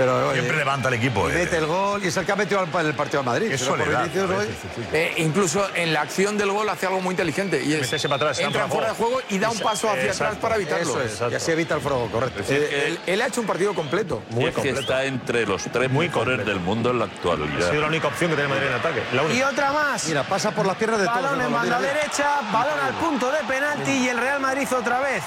Pero, 0.00 0.28
oye, 0.28 0.40
Siempre 0.40 0.56
levanta 0.56 0.88
al 0.88 0.94
equipo. 0.94 1.28
y 1.28 1.32
eh. 1.32 1.34
mete 1.34 1.58
el 1.58 1.66
gol 1.66 2.02
y 2.02 2.06
es 2.06 2.16
el 2.16 2.24
que 2.24 2.32
ha 2.32 2.36
metido 2.36 2.62
el 2.62 2.94
partido 2.94 3.20
al 3.20 3.26
Madrid. 3.26 3.52
Hoy-. 3.52 4.48
Eh, 4.94 5.12
incluso 5.18 5.68
en 5.74 5.92
la 5.92 6.00
acción 6.00 6.38
del 6.38 6.50
gol 6.52 6.66
hace 6.70 6.86
algo 6.86 7.02
muy 7.02 7.12
inteligente 7.12 7.62
y 7.62 7.74
es 7.74 8.02
para 8.04 8.14
atrás, 8.16 8.38
entra 8.38 8.66
fuera 8.66 8.88
de 8.88 8.94
juego 8.94 9.20
y 9.28 9.38
da 9.38 9.50
un 9.50 9.58
paso 9.58 9.90
hacia 9.90 10.10
atrás 10.12 10.36
para 10.40 10.56
evitarlo. 10.56 11.02
Eso 11.02 11.26
es. 11.26 11.32
Y 11.32 11.34
así 11.34 11.50
evita 11.50 11.74
el 11.74 11.82
fuego, 11.82 12.08
correcto. 12.10 12.42
Eh, 12.48 12.84
él, 12.86 12.98
él 13.06 13.20
ha 13.20 13.26
hecho 13.26 13.42
un 13.42 13.46
partido 13.46 13.74
completo. 13.74 14.22
Y 14.34 14.46
es 14.46 14.54
que 14.54 14.70
está 14.70 15.04
entre 15.04 15.44
los 15.44 15.64
tres 15.64 15.90
Muy 15.90 16.06
mejores 16.06 16.36
completo. 16.36 16.50
del 16.50 16.60
mundo 16.60 16.90
en 16.92 16.98
la 16.98 17.04
Ha 17.04 17.08
sido 17.08 17.32
actualidad. 17.32 17.72
la 17.74 17.86
única 17.86 18.08
opción 18.08 18.30
que 18.30 18.36
tiene 18.36 18.48
Madrid 18.48 18.68
en 18.68 18.72
ataque. 18.74 19.02
La 19.12 19.24
Y 19.34 19.42
otra 19.42 19.70
más. 19.72 20.08
Mira, 20.08 20.22
pasa 20.22 20.50
por 20.52 20.64
las 20.64 20.76
piernas 20.76 21.00
de 21.00 21.06
todos. 21.08 21.20
Balón 21.22 21.38
¿no? 21.40 21.44
en 21.44 21.52
banda 21.52 21.78
derecha, 21.78 22.40
balón 22.50 22.80
al 22.80 22.94
punto 22.94 23.30
de 23.30 23.38
penalti 23.46 23.90
y 23.90 24.08
el 24.08 24.16
Real 24.16 24.40
Madrid 24.40 24.66
otra 24.72 25.00
vez 25.00 25.22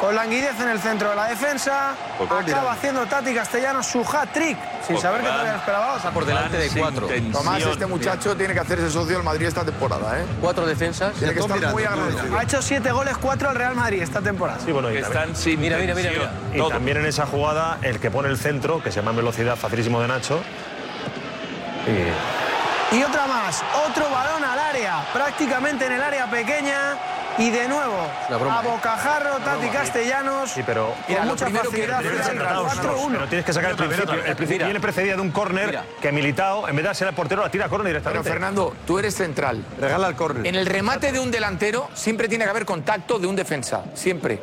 con 0.00 0.14
languidez 0.14 0.58
en 0.60 0.68
el 0.68 0.80
centro 0.80 1.10
de 1.10 1.16
la 1.16 1.26
defensa. 1.26 1.94
Acaba 2.20 2.72
haciendo 2.72 3.06
Tati 3.06 3.34
Castellanos 3.34 3.86
su 3.86 4.00
hat-trick, 4.00 4.58
sin 4.86 4.98
saber 4.98 5.22
que 5.22 5.28
todavía 5.28 5.56
esperaba 5.56 5.94
otra. 5.94 6.10
por 6.10 6.24
delante 6.24 6.56
de 6.56 6.68
cuatro. 6.70 7.08
Tomás, 7.32 7.62
este 7.62 7.86
muchacho 7.86 8.36
tiene 8.36 8.54
que 8.54 8.60
hacerse 8.60 8.90
socio 8.90 9.16
del 9.16 9.24
Madrid 9.24 9.46
esta 9.46 9.64
temporada, 9.64 10.20
¿eh? 10.20 10.24
Cuatro 10.40 10.66
defensas. 10.66 11.14
Tiene 11.14 11.34
que 11.34 11.40
estar 11.40 11.72
muy 11.72 11.84
agradecido. 11.84 12.38
Ha 12.38 12.42
hecho 12.42 12.62
siete 12.62 12.92
goles, 12.92 13.16
cuatro 13.18 13.48
al 13.48 13.56
Real 13.56 13.74
Madrid 13.74 14.02
esta 14.02 14.20
temporada. 14.20 14.58
Sí, 14.64 14.72
bueno, 14.72 14.90
y 14.90 14.98
Están 14.98 15.34
sin 15.36 15.60
Mira, 15.60 15.78
mira, 15.78 15.94
mira, 15.94 16.10
tensión. 16.10 16.30
Y 16.52 16.58
Todo. 16.58 16.68
también 16.68 16.96
en 16.98 17.06
esa 17.06 17.26
jugada, 17.26 17.78
el 17.82 18.00
que 18.00 18.10
pone 18.10 18.28
el 18.28 18.38
centro, 18.38 18.82
que 18.82 18.90
se 18.90 18.96
llama 19.00 19.10
en 19.12 19.16
velocidad 19.18 19.56
facilísimo 19.56 20.00
de 20.00 20.08
Nacho. 20.08 20.42
Y 21.86 22.96
Y 22.96 23.02
otra 23.02 23.26
más, 23.26 23.62
otro 23.88 24.08
balón 24.10 24.44
al 24.44 24.58
área, 24.58 25.04
prácticamente 25.12 25.86
en 25.86 25.92
el 25.92 26.02
área 26.02 26.30
pequeña. 26.30 26.96
Y 27.36 27.50
de 27.50 27.66
nuevo, 27.66 28.06
broma, 28.30 28.60
a 28.60 28.62
¿eh? 28.64 28.68
bocajarro, 28.68 29.36
Tati 29.38 29.66
Castellanos. 29.68 30.50
Sí, 30.50 30.62
pero- 30.64 30.86
con 30.94 31.04
Mira, 31.08 31.22
mucha 31.24 31.44
primero 31.46 31.70
que- 31.70 31.86
facilidad. 31.88 32.00
final, 32.00 32.24
central, 32.24 32.56
4-1. 32.64 33.12
Pero 33.18 33.28
tienes 33.28 33.44
que 33.46 33.52
sacar 33.52 33.70
el 33.72 33.76
principio. 33.76 34.12
El 34.14 34.20
principio 34.36 34.48
Mira. 34.54 34.64
viene 34.66 34.80
precedida 34.80 35.14
de 35.16 35.20
un 35.20 35.30
córner 35.32 35.80
que 36.00 36.12
Militao, 36.12 36.68
en 36.68 36.76
vez 36.76 36.86
de 36.86 36.94
ser 36.94 37.08
el 37.08 37.14
portero, 37.14 37.42
la 37.42 37.50
tira 37.50 37.66
a 37.66 37.68
córner 37.68 37.86
Pero 37.92 37.98
directamente. 38.00 38.30
Fernando, 38.30 38.76
tú 38.86 38.98
eres 39.00 39.14
central. 39.16 39.64
Regala 39.80 40.06
el 40.08 40.14
córner. 40.14 40.46
En 40.46 40.54
el 40.54 40.66
remate 40.66 41.10
de 41.10 41.18
un 41.18 41.30
delantero 41.32 41.88
siempre 41.94 42.28
tiene 42.28 42.44
que 42.44 42.50
haber 42.50 42.64
contacto 42.64 43.18
de 43.18 43.26
un 43.26 43.34
defensa, 43.34 43.82
siempre. 43.94 44.38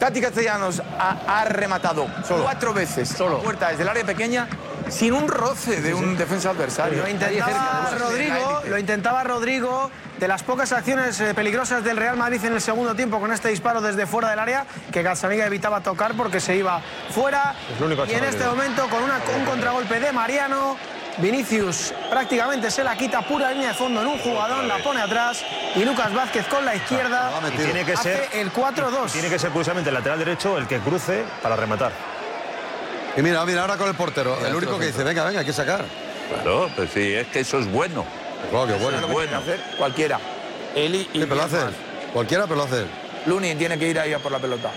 Tati 0.00 0.20
Castellanos 0.20 0.80
ha, 0.98 1.40
ha 1.40 1.44
rematado 1.44 2.06
cuatro 2.28 2.72
veces 2.74 3.08
Solo. 3.08 3.38
puerta 3.40 3.68
desde 3.70 3.82
el 3.82 3.88
área 3.88 4.04
pequeña 4.04 4.48
sin 4.88 5.12
un 5.12 5.28
roce 5.28 5.80
de 5.82 5.92
un 5.94 6.16
defensa 6.16 6.50
adversario. 6.50 7.02
Lo 7.02 7.08
intentaba 7.08 7.90
Rodrigo, 7.98 8.62
lo 8.66 8.78
intentaba 8.78 9.24
Rodrigo. 9.24 9.90
De 10.18 10.26
las 10.26 10.42
pocas 10.42 10.72
acciones 10.72 11.20
eh, 11.20 11.32
peligrosas 11.32 11.84
del 11.84 11.96
Real 11.96 12.16
Madrid 12.16 12.44
en 12.44 12.54
el 12.54 12.60
segundo 12.60 12.94
tiempo 12.94 13.20
con 13.20 13.32
este 13.32 13.48
disparo 13.50 13.80
desde 13.80 14.04
fuera 14.06 14.30
del 14.30 14.38
área, 14.40 14.66
que 14.92 15.02
Gazzaniga 15.02 15.46
evitaba 15.46 15.80
tocar 15.80 16.14
porque 16.14 16.40
se 16.40 16.56
iba 16.56 16.80
fuera. 17.10 17.54
Y 18.08 18.12
en 18.14 18.24
este 18.24 18.44
momento, 18.44 18.88
con 18.88 19.02
una- 19.04 19.20
un 19.38 19.44
contragolpe 19.44 20.00
de 20.00 20.10
Mariano, 20.12 20.76
Vinicius 21.18 21.94
prácticamente 22.10 22.68
se 22.70 22.82
la 22.82 22.96
quita 22.96 23.22
pura 23.22 23.52
línea 23.52 23.68
de 23.68 23.74
fondo 23.74 24.00
en 24.02 24.08
un 24.08 24.18
jugador, 24.18 24.64
la 24.64 24.78
pone 24.78 25.00
atrás. 25.00 25.40
Y 25.76 25.84
Lucas 25.84 26.12
Vázquez 26.12 26.46
con 26.46 26.64
la 26.64 26.74
izquierda 26.74 27.30
Y 27.52 27.56
tiene 27.56 27.84
que 27.84 27.92
hace 27.92 28.14
ser 28.16 28.28
el 28.40 28.52
4-2. 28.52 29.12
Tiene 29.12 29.28
que 29.28 29.38
ser 29.38 29.50
curiosamente 29.50 29.90
el 29.90 29.94
lateral 29.94 30.18
derecho 30.18 30.58
el 30.58 30.66
que 30.66 30.78
cruce 30.80 31.24
para 31.42 31.54
rematar. 31.54 31.92
Y 33.16 33.22
mira, 33.22 33.44
mira, 33.44 33.60
ahora 33.62 33.76
con 33.76 33.88
el 33.88 33.94
portero. 33.94 34.36
El 34.44 34.54
único 34.54 34.78
que 34.80 34.86
dice, 34.86 35.04
venga, 35.04 35.24
venga, 35.24 35.40
hay 35.40 35.46
que 35.46 35.52
sacar. 35.52 35.84
Claro, 36.32 36.68
pues 36.74 36.90
sí, 36.92 37.14
es 37.14 37.26
que 37.28 37.40
eso 37.40 37.58
es 37.58 37.70
bueno. 37.70 38.04
Claro, 38.50 38.66
que 38.66 38.74
bueno. 38.74 39.00
Lo 39.00 39.08
que 39.08 39.28
que 39.28 39.34
hacer 39.34 39.60
cualquiera. 39.76 40.18
Eli 40.74 40.98
y 41.12 41.20
Sí, 41.20 41.26
pero 41.28 41.34
lo 41.36 41.42
hace 41.42 41.56
él. 41.56 41.74
Cualquiera, 42.12 42.44
pero 42.44 42.56
lo 42.56 42.62
hace 42.64 42.78
él. 42.82 42.86
Lunin 43.26 43.58
tiene 43.58 43.78
que 43.78 43.88
ir 43.88 43.98
ahí 43.98 44.12
a 44.12 44.18
por 44.18 44.32
la 44.32 44.38
pelota. 44.38 44.70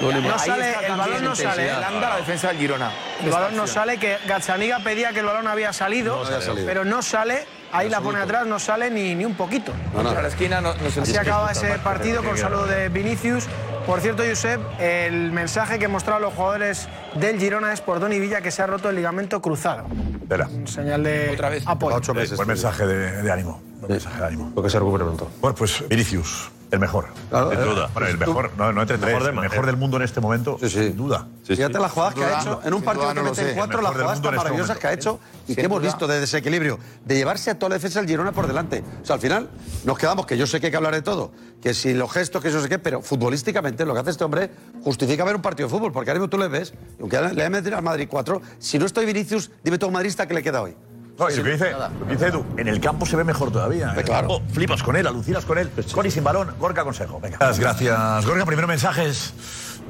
No 0.00 0.10
Ahí 0.10 0.38
sale, 0.38 0.74
el 0.86 0.96
balón 0.96 1.24
no 1.24 1.34
sale. 1.34 1.68
el 1.68 1.82
anda 1.82 2.08
la 2.10 2.16
defensa 2.18 2.48
del 2.48 2.58
Girona. 2.58 2.92
El 3.24 3.30
balón 3.30 3.56
no 3.56 3.66
sale, 3.66 3.98
que 3.98 4.16
Gazzaniga 4.26 4.78
pedía 4.78 5.12
que 5.12 5.20
el 5.20 5.26
balón 5.26 5.48
había 5.48 5.72
salido, 5.72 6.16
No 6.20 6.24
había 6.26 6.40
salido. 6.40 6.66
pero 6.66 6.84
no 6.84 7.02
sale. 7.02 7.46
Ahí 7.72 7.88
la 7.88 8.00
pone 8.00 8.18
atrás, 8.20 8.46
no 8.46 8.58
sale 8.58 8.90
ni, 8.90 9.14
ni 9.14 9.24
un 9.24 9.34
poquito. 9.34 9.72
A 9.96 10.02
la 10.02 10.28
esquina 10.28 10.60
no, 10.60 10.74
no 10.74 10.90
se 10.90 11.00
Así 11.02 11.16
acaba 11.16 11.52
ese 11.52 11.78
partido 11.78 12.22
con 12.22 12.36
saludo 12.38 12.66
de 12.66 12.88
Vinicius. 12.88 13.46
Por 13.86 14.00
cierto, 14.00 14.22
Josep, 14.28 14.60
el 14.78 15.32
mensaje 15.32 15.78
que 15.78 15.88
mostraron 15.88 16.20
los 16.22 16.34
jugadores 16.34 16.88
del 17.14 17.38
Girona 17.38 17.72
es 17.72 17.80
por 17.80 18.00
Doni 18.00 18.18
Villa 18.20 18.40
que 18.42 18.50
se 18.50 18.62
ha 18.62 18.66
roto 18.66 18.90
el 18.90 18.96
ligamento 18.96 19.40
cruzado. 19.40 19.86
Espera. 20.20 20.46
Señal 20.66 21.02
de 21.02 21.30
Otra 21.32 21.48
vez. 21.48 21.62
apoyo. 21.66 21.96
Ocho 21.96 22.12
meses. 22.12 22.36
Buen 22.36 22.48
mensaje 22.48 22.86
de, 22.86 23.22
de 23.22 23.32
ánimo. 23.32 23.62
Buen 23.80 23.92
mensaje 23.92 24.18
de 24.20 24.26
ánimo. 24.26 24.52
Lo 24.54 24.62
que 24.62 24.68
se 24.68 24.78
recupere 24.78 25.04
pronto. 25.04 25.30
Bueno, 25.40 25.54
pues 25.54 25.82
Vinicius, 25.88 26.50
el 26.70 26.78
mejor. 26.80 27.06
Claro, 27.30 27.50
Sin 27.50 27.60
eh, 27.60 27.64
duda. 27.64 27.90
Bueno, 27.92 28.08
el 28.08 28.18
mejor, 28.18 28.50
no, 28.56 28.72
no 28.72 28.82
entre 28.82 28.98
tres, 28.98 29.08
mejor 29.14 29.22
de 29.24 29.28
el 29.30 29.40
mejor 29.40 29.66
del 29.66 29.76
mundo 29.76 29.96
en 29.96 30.02
este 30.02 30.20
momento, 30.20 30.58
Sí, 30.60 30.68
sí. 30.68 30.78
sin 30.88 30.96
duda. 30.96 31.26
Fíjate 31.44 31.78
las 31.78 31.92
jugadas 31.92 32.14
que 32.14 32.24
ha 32.24 32.28
duda, 32.28 32.40
hecho 32.40 32.60
en 32.64 32.74
un 32.74 32.82
partido 32.82 33.14
que 33.14 33.22
mete 33.22 33.50
en 33.50 33.56
cuatro, 33.56 33.78
El 33.78 33.84
las 33.84 33.94
del 33.94 34.02
jugadas 34.02 34.22
tan 34.22 34.28
en 34.28 34.34
este 34.34 34.44
maravillosas 34.44 34.78
que 34.78 34.86
ha 34.86 34.92
hecho 34.92 35.18
y 35.46 35.54
que 35.54 35.62
hemos 35.62 35.80
visto 35.82 36.06
de 36.06 36.20
desequilibrio, 36.20 36.78
de 37.04 37.14
llevarse 37.14 37.50
a 37.50 37.58
toda 37.58 37.70
la 37.70 37.74
defensa 37.76 38.00
del 38.00 38.08
Girona 38.08 38.32
por 38.32 38.46
delante. 38.46 38.84
O 39.02 39.04
sea, 39.06 39.14
al 39.14 39.20
final 39.20 39.48
nos 39.84 39.98
quedamos, 39.98 40.26
que 40.26 40.36
yo 40.36 40.46
sé 40.46 40.60
que 40.60 40.66
hay 40.66 40.70
que 40.70 40.76
hablar 40.76 40.94
de 40.94 41.02
todo, 41.02 41.32
que 41.62 41.72
si 41.72 41.94
los 41.94 42.12
gestos, 42.12 42.42
que 42.42 42.48
eso 42.48 42.60
sé 42.60 42.68
qué, 42.68 42.78
pero 42.78 43.00
futbolísticamente 43.00 43.86
lo 43.86 43.94
que 43.94 44.00
hace 44.00 44.10
este 44.10 44.24
hombre 44.24 44.50
justifica 44.84 45.24
ver 45.24 45.36
un 45.36 45.42
partido 45.42 45.68
de 45.68 45.74
fútbol, 45.74 45.92
porque 45.92 46.10
ahora 46.10 46.20
mismo 46.20 46.28
tú 46.28 46.38
le 46.38 46.48
ves, 46.48 46.74
y 46.98 47.00
aunque 47.00 47.18
le 47.18 47.42
haya 47.42 47.50
metido 47.50 47.76
al 47.76 47.82
Madrid 47.82 48.06
4, 48.10 48.42
si 48.58 48.78
no 48.78 48.84
estoy 48.86 49.06
Vinicius, 49.06 49.50
dime 49.64 49.78
tú 49.78 49.86
a 49.86 49.88
un 49.88 49.94
madrista 49.94 50.26
que 50.28 50.34
le 50.34 50.42
queda 50.42 50.60
hoy. 50.62 50.76
No, 51.18 51.28
y 51.28 51.34
lo 51.34 51.42
que 51.42 51.50
dice, 51.50 51.72
lo 51.72 52.06
que 52.06 52.12
dice 52.12 52.26
Edu, 52.28 52.46
en 52.56 52.68
el 52.68 52.80
campo 52.80 53.04
se 53.04 53.16
ve 53.16 53.24
mejor 53.24 53.50
todavía. 53.50 53.90
En 53.92 53.98
el 53.98 54.04
claro. 54.04 54.28
campo 54.28 54.42
flipas 54.52 54.82
con 54.84 54.94
él, 54.94 55.06
alucinas 55.06 55.44
con 55.44 55.58
él. 55.58 55.70
Con 55.92 56.06
y 56.06 56.10
sin 56.12 56.22
balón, 56.22 56.54
Gorka 56.60 56.84
consejo. 56.84 57.18
Venga. 57.20 57.38
Gracias, 57.38 57.58
gracias. 57.58 58.24
Gorka, 58.24 58.46
primero 58.46 58.68
mensajes. 58.68 59.34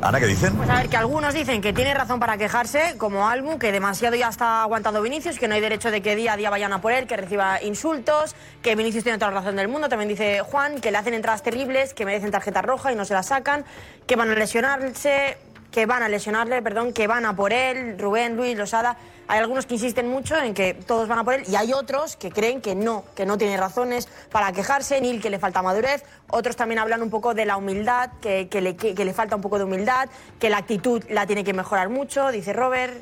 Ana, 0.00 0.20
¿qué 0.20 0.26
dicen? 0.26 0.54
Pues 0.54 0.70
a 0.70 0.76
ver, 0.76 0.88
que 0.88 0.96
algunos 0.96 1.34
dicen 1.34 1.60
que 1.60 1.72
tiene 1.72 1.92
razón 1.92 2.20
para 2.20 2.38
quejarse, 2.38 2.94
como 2.98 3.28
Albu, 3.28 3.58
que 3.58 3.72
demasiado 3.72 4.14
ya 4.14 4.28
está 4.28 4.62
aguantando 4.62 5.02
Vinicius, 5.02 5.38
que 5.38 5.48
no 5.48 5.54
hay 5.54 5.60
derecho 5.60 5.90
de 5.90 6.00
que 6.00 6.14
día 6.14 6.34
a 6.34 6.36
día 6.36 6.50
vayan 6.50 6.72
a 6.72 6.80
por 6.80 6.92
él, 6.92 7.06
que 7.06 7.16
reciba 7.16 7.60
insultos, 7.62 8.36
que 8.62 8.76
Vinicius 8.76 9.02
tiene 9.02 9.18
toda 9.18 9.32
la 9.32 9.40
razón 9.40 9.56
del 9.56 9.66
mundo. 9.66 9.88
También 9.88 10.08
dice 10.08 10.40
Juan 10.40 10.80
que 10.80 10.92
le 10.92 10.98
hacen 10.98 11.14
entradas 11.14 11.42
terribles, 11.42 11.94
que 11.94 12.04
merecen 12.04 12.30
tarjeta 12.30 12.62
roja 12.62 12.92
y 12.92 12.96
no 12.96 13.04
se 13.04 13.12
la 13.12 13.24
sacan, 13.24 13.64
que 14.06 14.14
van 14.14 14.30
a 14.30 14.34
lesionarse, 14.34 15.36
que 15.72 15.84
van 15.84 16.02
a 16.02 16.08
lesionarle, 16.08 16.62
perdón, 16.62 16.92
que 16.92 17.06
van 17.06 17.26
a 17.26 17.34
por 17.34 17.52
él, 17.52 17.98
Rubén, 17.98 18.36
Luis, 18.36 18.56
Losada. 18.56 18.96
Hay 19.30 19.38
algunos 19.40 19.66
que 19.66 19.74
insisten 19.74 20.08
mucho 20.08 20.36
en 20.36 20.54
que 20.54 20.72
todos 20.74 21.06
van 21.06 21.18
a 21.18 21.24
por 21.24 21.34
él 21.34 21.44
y 21.48 21.54
hay 21.54 21.74
otros 21.74 22.16
que 22.16 22.30
creen 22.30 22.62
que 22.62 22.74
no, 22.74 23.04
que 23.14 23.26
no 23.26 23.36
tiene 23.36 23.58
razones 23.58 24.08
para 24.32 24.50
quejarse, 24.52 25.00
ni 25.02 25.18
que 25.20 25.28
le 25.28 25.38
falta 25.38 25.60
madurez. 25.60 26.02
Otros 26.30 26.56
también 26.56 26.78
hablan 26.78 27.02
un 27.02 27.10
poco 27.10 27.34
de 27.34 27.44
la 27.44 27.58
humildad, 27.58 28.10
que, 28.22 28.48
que 28.48 28.62
le, 28.62 28.74
que- 28.76 28.94
que 28.94 29.04
le 29.04 29.12
falta 29.12 29.36
un 29.36 29.42
poco 29.42 29.58
de 29.58 29.64
humildad, 29.64 30.08
que 30.40 30.48
la 30.48 30.56
actitud 30.56 31.04
la 31.10 31.26
tiene 31.26 31.44
que 31.44 31.52
mejorar 31.52 31.90
mucho, 31.90 32.32
dice 32.32 32.54
Robert, 32.54 32.94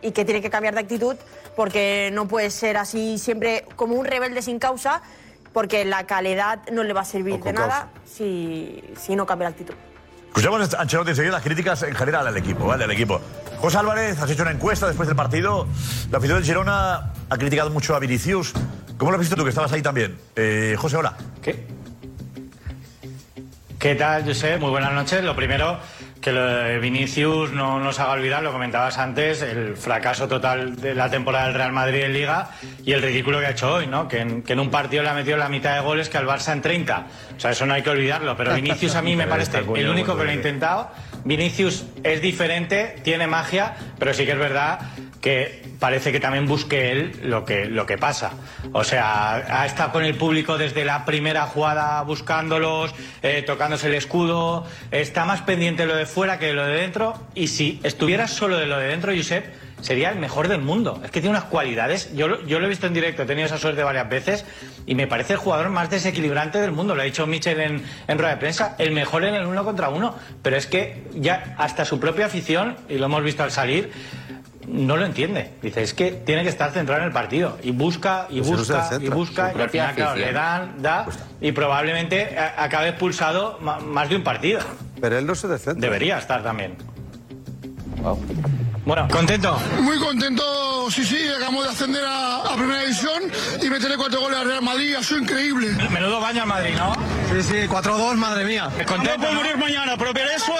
y 0.00 0.12
que 0.12 0.24
tiene 0.24 0.40
que 0.40 0.48
cambiar 0.50 0.74
de 0.74 0.80
actitud 0.80 1.16
porque 1.56 2.10
no 2.12 2.26
puede 2.26 2.50
ser 2.50 2.76
así 2.78 3.18
siempre 3.18 3.64
como 3.76 3.94
un 3.96 4.04
rebelde 4.06 4.40
sin 4.42 4.58
causa, 4.58 5.02
porque 5.52 5.84
la 5.84 6.04
calidad 6.06 6.60
no 6.72 6.82
le 6.82 6.92
va 6.94 7.02
a 7.02 7.04
servir 7.04 7.34
de 7.44 7.52
nada 7.52 7.88
si, 8.04 8.82
si 8.98 9.14
no 9.14 9.24
cambia 9.26 9.48
la 9.48 9.50
actitud. 9.52 9.74
Escuchamos 10.36 10.74
a 10.74 10.80
Ancelotti 10.80 11.10
enseguida 11.10 11.30
las 11.34 11.44
críticas 11.44 11.80
en 11.84 11.94
general 11.94 12.26
al 12.26 12.36
equipo, 12.36 12.66
¿vale? 12.66 12.82
Al 12.82 12.90
equipo. 12.90 13.20
José 13.58 13.78
Álvarez, 13.78 14.20
has 14.20 14.28
hecho 14.28 14.42
una 14.42 14.50
encuesta 14.50 14.88
después 14.88 15.06
del 15.06 15.14
partido. 15.14 15.68
La 16.10 16.18
afición 16.18 16.38
del 16.38 16.44
Girona 16.44 17.12
ha 17.30 17.38
criticado 17.38 17.70
mucho 17.70 17.94
a 17.94 18.00
Vinicius. 18.00 18.52
¿Cómo 18.98 19.12
lo 19.12 19.16
has 19.16 19.20
visto 19.20 19.36
tú, 19.36 19.44
que 19.44 19.50
estabas 19.50 19.70
ahí 19.70 19.80
también? 19.80 20.18
Eh, 20.34 20.74
José, 20.76 20.96
hola. 20.96 21.14
¿Qué? 21.40 21.68
¿Qué 23.78 23.94
tal, 23.94 24.24
José? 24.24 24.58
Muy 24.58 24.70
buenas 24.70 24.92
noches. 24.92 25.22
Lo 25.22 25.36
primero, 25.36 25.78
que 26.24 26.32
lo 26.32 26.46
de 26.46 26.78
Vinicius 26.78 27.52
no 27.52 27.78
nos 27.80 28.00
haga 28.00 28.12
olvidar, 28.12 28.42
lo 28.42 28.50
comentabas 28.50 28.96
antes, 28.96 29.42
el 29.42 29.76
fracaso 29.76 30.26
total 30.26 30.74
de 30.76 30.94
la 30.94 31.10
temporada 31.10 31.44
del 31.44 31.54
Real 31.54 31.72
Madrid 31.72 32.00
en 32.00 32.14
Liga 32.14 32.48
y 32.82 32.92
el 32.92 33.02
ridículo 33.02 33.40
que 33.40 33.46
ha 33.46 33.50
hecho 33.50 33.74
hoy, 33.74 33.86
¿no? 33.86 34.08
Que 34.08 34.20
en, 34.20 34.42
que 34.42 34.54
en 34.54 34.60
un 34.60 34.70
partido 34.70 35.02
le 35.02 35.10
ha 35.10 35.12
metido 35.12 35.36
la 35.36 35.50
mitad 35.50 35.74
de 35.74 35.82
goles 35.82 36.08
que 36.08 36.16
al 36.16 36.26
Barça 36.26 36.54
en 36.54 36.62
30. 36.62 37.06
O 37.36 37.40
sea, 37.40 37.50
eso 37.50 37.66
no 37.66 37.74
hay 37.74 37.82
que 37.82 37.90
olvidarlo. 37.90 38.38
Pero 38.38 38.54
Vinicius 38.54 38.94
a 38.94 39.02
mí 39.02 39.14
me 39.16 39.26
parece 39.26 39.58
el 39.58 39.86
único 39.86 40.16
que 40.16 40.24
lo 40.24 40.30
ha 40.30 40.32
intentado. 40.32 40.90
Vinicius 41.24 41.86
es 42.02 42.20
diferente, 42.20 42.96
tiene 43.02 43.26
magia, 43.26 43.76
pero 43.98 44.12
sí 44.14 44.24
que 44.26 44.32
es 44.32 44.38
verdad 44.38 44.80
que 45.20 45.62
parece 45.80 46.12
que 46.12 46.20
también 46.20 46.46
busque 46.46 46.92
él 46.92 47.12
lo 47.22 47.46
que, 47.46 47.64
lo 47.64 47.86
que 47.86 47.96
pasa. 47.96 48.32
O 48.72 48.84
sea, 48.84 49.36
ha 49.36 49.64
estado 49.64 49.92
con 49.92 50.04
el 50.04 50.16
público 50.16 50.58
desde 50.58 50.84
la 50.84 51.06
primera 51.06 51.46
jugada 51.46 52.02
buscándolos, 52.02 52.94
eh, 53.22 53.42
tocándose 53.46 53.86
el 53.86 53.94
escudo, 53.94 54.66
está 54.90 55.24
más 55.24 55.40
pendiente 55.40 55.86
lo 55.86 55.96
de 55.96 56.04
fuera 56.04 56.38
que 56.38 56.46
de 56.46 56.52
lo 56.52 56.66
de 56.66 56.74
dentro. 56.74 57.14
Y 57.34 57.48
si 57.48 57.80
estuviera 57.84 58.28
solo 58.28 58.58
de 58.58 58.66
lo 58.66 58.78
de 58.78 58.88
dentro, 58.88 59.12
Josep, 59.16 59.46
sería 59.84 60.08
el 60.10 60.18
mejor 60.18 60.48
del 60.48 60.62
mundo. 60.62 60.98
Es 61.04 61.10
que 61.10 61.20
tiene 61.20 61.36
unas 61.36 61.44
cualidades. 61.50 62.14
Yo, 62.14 62.26
lo- 62.26 62.42
yo 62.46 62.58
lo 62.58 62.64
he 62.66 62.68
visto 62.70 62.86
en 62.86 62.94
directo, 62.94 63.22
he 63.22 63.26
tenido 63.26 63.44
esa 63.46 63.58
suerte 63.58 63.82
varias 63.82 64.08
veces 64.08 64.46
y 64.86 64.94
me 64.94 65.06
parece 65.06 65.34
el 65.34 65.38
jugador 65.38 65.68
más 65.68 65.90
desequilibrante 65.90 66.58
del 66.58 66.72
mundo. 66.72 66.94
Lo 66.94 67.02
ha 67.02 67.04
dicho 67.04 67.26
Michel 67.26 67.60
en, 67.60 67.82
en 68.08 68.18
rueda 68.18 68.30
de 68.32 68.38
prensa, 68.38 68.76
el 68.78 68.92
mejor 68.92 69.24
en 69.24 69.34
el 69.34 69.44
uno 69.44 69.62
contra 69.62 69.90
uno. 69.90 70.14
Pero 70.42 70.56
es 70.56 70.66
que 70.66 71.04
ya 71.14 71.54
hasta 71.58 71.84
su 71.84 72.00
propia 72.00 72.26
afición, 72.26 72.76
y 72.88 72.96
lo 72.96 73.04
hemos 73.06 73.22
visto 73.22 73.42
al 73.42 73.50
salir, 73.50 73.92
no 74.66 74.96
lo 74.96 75.04
entiende. 75.04 75.50
Dice, 75.60 75.82
es 75.82 75.92
que 75.92 76.10
tiene 76.12 76.42
que 76.42 76.48
estar 76.48 76.70
centrado 76.72 77.02
en 77.02 77.08
el 77.08 77.12
partido. 77.12 77.58
Y 77.62 77.70
busca, 77.72 78.26
y 78.30 78.38
Pues 78.40 78.50
busca, 78.56 78.88
y 78.98 79.08
busca, 79.10 79.42
y 79.42 79.46
al 79.48 79.52
propia 79.52 79.68
final, 79.90 79.94
claro, 79.94 80.10
afición. 80.12 80.28
le 80.28 80.32
dan, 80.34 80.82
da, 80.82 81.06
y 81.42 81.52
probablemente 81.52 82.38
acabe 82.38 82.88
expulsado 82.88 83.58
más 83.60 84.08
de 84.08 84.16
un 84.16 84.22
partido. 84.24 84.60
Pero 84.98 85.18
él 85.18 85.26
no 85.26 85.34
se 85.34 85.48
descentra. 85.48 85.80
Debería 85.82 86.16
estar 86.16 86.42
también. 86.42 86.76
Bueno, 88.84 89.08
contento. 89.10 89.58
Muy 89.80 89.98
contento, 89.98 90.90
sí, 90.90 91.04
sí, 91.04 91.26
acabamos 91.28 91.64
de 91.64 91.70
ascender 91.70 92.04
a, 92.04 92.36
a 92.42 92.54
Primera 92.56 92.80
División 92.80 93.22
y 93.62 93.70
meterle 93.70 93.96
cuatro 93.96 94.20
goles 94.20 94.38
al 94.38 94.46
Real 94.46 94.62
Madrid, 94.62 94.94
ha 94.94 95.02
sido 95.02 95.20
increíble. 95.20 95.68
Menudo 95.90 96.20
baño 96.20 96.42
al 96.42 96.48
Madrid, 96.48 96.74
¿no? 96.76 96.94
Sí, 97.30 97.42
sí, 97.42 97.56
4-2, 97.66 98.14
madre 98.16 98.44
mía. 98.44 98.68
Contento. 98.86 99.32
¿no? 99.32 99.56
mañana, 99.56 99.96
pero 99.96 100.12
eso... 100.36 100.52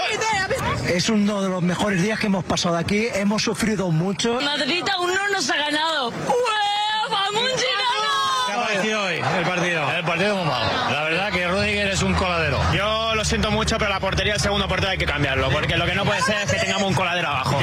Es 0.88 1.08
uno 1.08 1.42
de 1.42 1.48
los 1.48 1.62
mejores 1.62 2.02
días 2.02 2.18
que 2.18 2.26
hemos 2.26 2.44
pasado 2.44 2.76
aquí. 2.76 3.08
Hemos 3.14 3.42
sufrido 3.42 3.90
mucho. 3.90 4.40
Madrid 4.40 4.84
aún 4.96 5.12
no 5.12 5.28
nos 5.28 5.48
ha 5.50 5.56
ganado. 5.56 6.08
¡Ué! 6.08 7.10
¡Vamos, 7.10 7.50
¿Qué 8.46 8.52
ha 8.52 8.62
parecido 8.62 9.02
hoy 9.02 9.14
el 9.14 9.44
partido? 9.44 9.90
El 9.92 10.04
partido 10.04 10.36
muy 10.36 10.46
malo. 10.46 10.70
La 10.90 11.02
verdad 11.04 11.32
que 11.32 11.48
Rudiger 11.48 11.88
es 11.88 12.02
un 12.02 12.14
coladero. 12.14 12.60
Siento 13.24 13.50
mucho, 13.50 13.78
pero 13.78 13.90
la 13.90 14.00
portería 14.00 14.34
del 14.34 14.42
segundo 14.42 14.68
portero 14.68 14.92
hay 14.92 14.98
que 14.98 15.06
cambiarlo, 15.06 15.50
porque 15.50 15.76
lo 15.76 15.86
que 15.86 15.94
no 15.94 16.04
puede 16.04 16.20
ser 16.20 16.42
es 16.44 16.52
que 16.52 16.58
tengamos 16.58 16.88
un 16.88 16.94
coladero 16.94 17.28
abajo. 17.28 17.58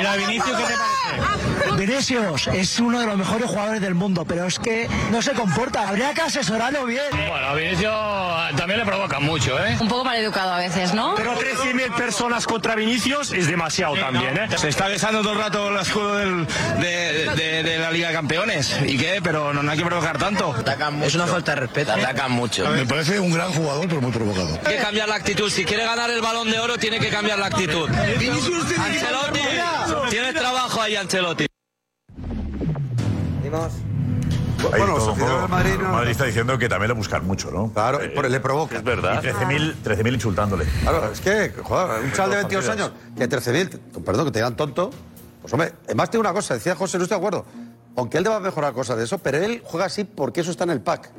Vinicius 1.78 2.47
es 2.47 2.80
uno 2.80 2.99
de 2.99 3.05
los 3.07 3.18
mejores 3.18 3.47
jugadores 3.47 3.82
del 3.82 3.95
mundo, 3.95 4.26
pero 4.26 4.45
es 4.45 4.59
que 4.59 4.88
no 5.12 5.22
se 5.22 5.32
comporta. 5.34 5.88
Habría 5.88 6.14
que 6.14 6.22
asesorarlo 6.22 6.86
bien. 6.86 7.03
Bueno, 7.12 7.47
a 7.47 7.53
Vinicius 7.55 8.55
también 8.57 8.80
le 8.80 8.86
provoca 8.86 9.20
mucho, 9.20 9.57
¿eh? 9.64 9.78
Un 9.80 9.88
poco 9.88 10.03
maleducado 10.03 10.53
a 10.53 10.57
veces, 10.57 10.93
¿no? 10.93 11.16
Pero 11.16 11.34
13.000 11.38 11.95
personas 11.95 12.45
contra 12.45 12.76
Vinicius 12.76 13.32
es 13.32 13.47
demasiado 13.47 13.95
también, 13.95 14.38
¿eh? 14.38 14.47
Se 14.57 14.70
está 14.70 14.88
besando 14.88 15.22
todo 15.22 15.34
el 15.34 15.39
rato 15.39 15.70
el 15.70 15.78
escudo 15.78 16.16
del- 16.18 16.47
de, 16.80 17.30
de- 17.36 17.64
de 17.64 17.78
la 17.80 17.91
Liga 17.91 18.09
de 18.09 18.14
Campeones. 18.14 18.78
¿Y 18.86 18.97
qué? 18.97 19.20
Pero 19.24 19.53
no, 19.53 19.64
no 19.64 19.72
hay 19.72 19.78
que 19.78 19.86
provocar 19.86 20.18
tanto. 20.18 20.53
Es 21.03 21.16
una 21.16 21.28
falta 21.28 21.53
de 21.55 21.62
respeto. 21.62 21.93
Atacan 21.93 22.32
mucho. 22.32 22.68
Me 22.70 22.86
parece 22.86 23.20
un 23.20 23.32
gran 23.34 23.51
jugador, 23.51 23.88
pero 23.88 24.01
muy 24.01 24.12
provocado. 24.12 24.59
Hay 24.66 24.76
que 24.78 24.82
cambiar 24.82 25.07
la 25.09 25.16
actitud. 25.16 25.49
Si 25.49 25.66
quiere 25.66 25.84
ganar 25.86 26.09
el 26.09 26.22
balón 26.22 26.49
de 26.51 26.59
oro, 26.59 26.78
tiene 26.78 26.99
que 26.99 27.09
cambiar 27.09 27.39
la 27.39 27.47
actitud. 27.47 27.89
Ancelotti, 27.89 29.39
tienes 30.09 30.34
trabajo 30.36 30.82
ahí, 30.82 30.95
Ancelotti. 30.95 31.45
Bueno, 33.52 34.93
todo, 34.95 35.16
del 35.16 35.49
Madrid 35.49 35.74
no- 35.82 35.89
Madrid 35.91 36.12
está 36.12 36.26
diciendo 36.26 36.58
que 36.58 36.70
también 36.70 36.89
le 36.89 36.93
buscan 36.93 37.26
mucho, 37.26 37.49
¿no? 37.52 37.72
Claro, 37.74 37.99
por- 38.14 38.30
le 38.30 38.39
provoca. 38.39 38.78
Es 38.78 38.84
verdad. 38.84 39.22
Y 39.24 39.28
13.000 39.28 39.76
13.000 39.84 40.14
insultándole. 40.14 40.66
Claro, 40.84 41.12
es 41.12 41.20
que, 41.20 41.52
joder, 41.64 42.04
un 42.04 42.12
chaval 42.12 42.32
de 42.32 42.38
22 42.38 42.66
partidas. 42.66 42.91
años, 42.91 42.91
que 43.18 43.28
13.000, 43.28 44.04
perdón, 44.06 44.26
que 44.26 44.32
te 44.32 44.39
digan 44.39 44.56
tonto, 44.56 44.91
pues 45.41 45.52
hombre, 45.54 45.74
además 45.86 46.10
tiene 46.12 46.22
una 46.22 46.34
cosa, 46.34 46.54
decía 46.54 46.76
José, 46.76 46.97
no 46.99 47.04
estoy 47.06 47.16
de 47.18 47.20
acuerdo, 47.26 47.45
aunque 47.95 48.20
él 48.20 48.24
deba 48.24 48.39
mejorar 48.39 48.74
cosas 48.74 48.97
de 48.97 49.06
eso, 49.06 49.18
pero 49.18 49.39
él 49.39 49.62
juega 49.66 49.88
así 49.88 50.04
porque 50.04 50.41
eso 50.41 50.52
está 50.52 50.64
en 50.66 50.70
el 50.72 50.82
pack. 50.82 51.10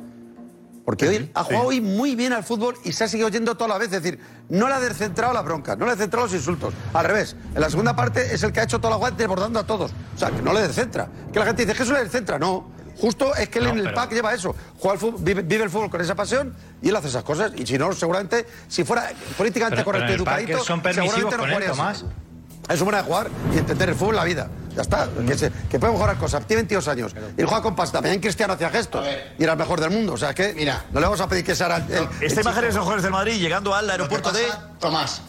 Porque 0.85 1.07
hoy 1.07 1.31
ha 1.33 1.43
jugado 1.43 1.65
hoy 1.65 1.79
muy 1.79 2.15
bien 2.15 2.33
al 2.33 2.43
fútbol 2.43 2.75
y 2.83 2.91
se 2.91 3.05
ha 3.05 3.07
seguido 3.07 3.29
yendo 3.29 3.55
toda 3.55 3.69
la 3.69 3.77
vez. 3.77 3.91
Es 3.93 4.01
decir, 4.03 4.19
no 4.49 4.67
le 4.67 4.73
ha 4.73 4.79
descentrado 4.81 5.33
la 5.33 5.41
bronca, 5.41 5.75
no 5.77 5.85
le 5.85 5.91
ha 5.91 5.95
descentrado 5.95 6.25
los 6.25 6.33
insultos. 6.35 6.73
Al 6.93 7.05
revés, 7.05 7.35
en 7.55 7.61
la 7.61 7.69
segunda 7.69 7.95
parte 7.95 8.33
es 8.33 8.43
el 8.43 8.51
que 8.51 8.59
ha 8.59 8.63
hecho 8.63 8.79
toda 8.79 8.89
la 8.91 8.97
jugada 8.97 9.15
desbordando 9.15 9.59
a 9.59 9.63
todos. 9.65 9.91
O 10.15 10.19
sea, 10.19 10.29
que 10.29 10.41
no 10.41 10.51
le 10.53 10.61
descentra. 10.61 11.07
Que 11.31 11.39
la 11.39 11.45
gente 11.45 11.65
dice 11.65 11.77
que 11.77 11.83
eso 11.83 11.93
le 11.93 12.03
descentra. 12.03 12.37
No. 12.37 12.69
Justo 12.99 13.33
es 13.35 13.49
que 13.49 13.59
él 13.59 13.65
No, 13.65 13.71
en 13.71 13.77
el 13.77 13.83
pero- 13.85 13.95
pack 13.95 14.11
lleva 14.11 14.33
eso. 14.33 14.55
Juega 14.77 14.93
al 14.93 14.99
fútbol, 14.99 15.21
vive, 15.23 15.41
vive 15.41 15.63
el 15.63 15.69
fútbol 15.69 15.89
con 15.89 16.01
esa 16.01 16.15
pasión 16.15 16.53
y 16.81 16.89
él 16.89 16.95
hace 16.95 17.07
esas 17.07 17.23
cosas. 17.23 17.51
Y 17.55 17.65
si 17.65 17.77
no, 17.77 17.91
seguramente, 17.93 18.45
si 18.67 18.83
fuera 18.83 19.09
políticamente 19.37 19.77
Pero- 19.83 19.91
pero 19.91 20.03
correcto 20.05 20.13
el 20.13 20.23
pack 20.25 20.39
educadito, 20.41 20.63
son 20.65 20.81
permisivos 20.81 21.13
seguramente 21.15 21.37
no 21.37 21.43
jugaría 21.75 21.91
así. 21.91 22.05
Es 22.69 22.79
una 22.81 22.91
manera 22.91 23.03
de 23.03 23.07
jugar 23.07 23.29
y 23.53 23.57
entender 23.57 23.89
el 23.89 23.95
fútbol 23.95 24.15
la 24.15 24.23
vida. 24.23 24.47
Ya 24.75 24.81
está. 24.81 25.07
Que, 25.27 25.37
se- 25.37 25.51
que 25.69 25.79
puede 25.79 25.93
mejorar 25.93 26.17
cosas. 26.17 26.45
Tiene 26.47 26.61
22 26.63 26.87
años. 26.87 27.15
Y 27.37 27.43
juega 27.43 27.61
con 27.61 27.75
pasta. 27.75 28.01
Mañana 28.01 28.19
Cristiano 28.21 28.53
hacía 28.53 28.69
gestos. 28.69 29.05
Y 29.37 29.43
era 29.43 29.53
el 29.53 29.59
mejor 29.59 29.79
del 29.81 29.91
mundo. 29.91 30.13
O 30.13 30.17
sea 30.17 30.33
que. 30.33 30.53
Mira. 30.53 30.83
No 30.91 30.99
le 30.99 31.05
vamos 31.05 31.21
a 31.21 31.27
pedir 31.27 31.43
que 31.45 31.55
sea 31.55 31.75
el. 31.77 31.83
el- 31.93 32.07
Esta 32.21 32.39
el 32.41 32.45
imagen 32.47 32.63
es 32.65 32.73
los 32.75 32.83
jugadores 32.83 33.03
del 33.03 33.11
Madrid 33.11 33.33
llegando 33.39 33.75
al 33.75 33.89
aeropuerto 33.89 34.31
de. 34.31 34.45
Tomás. 34.79 35.21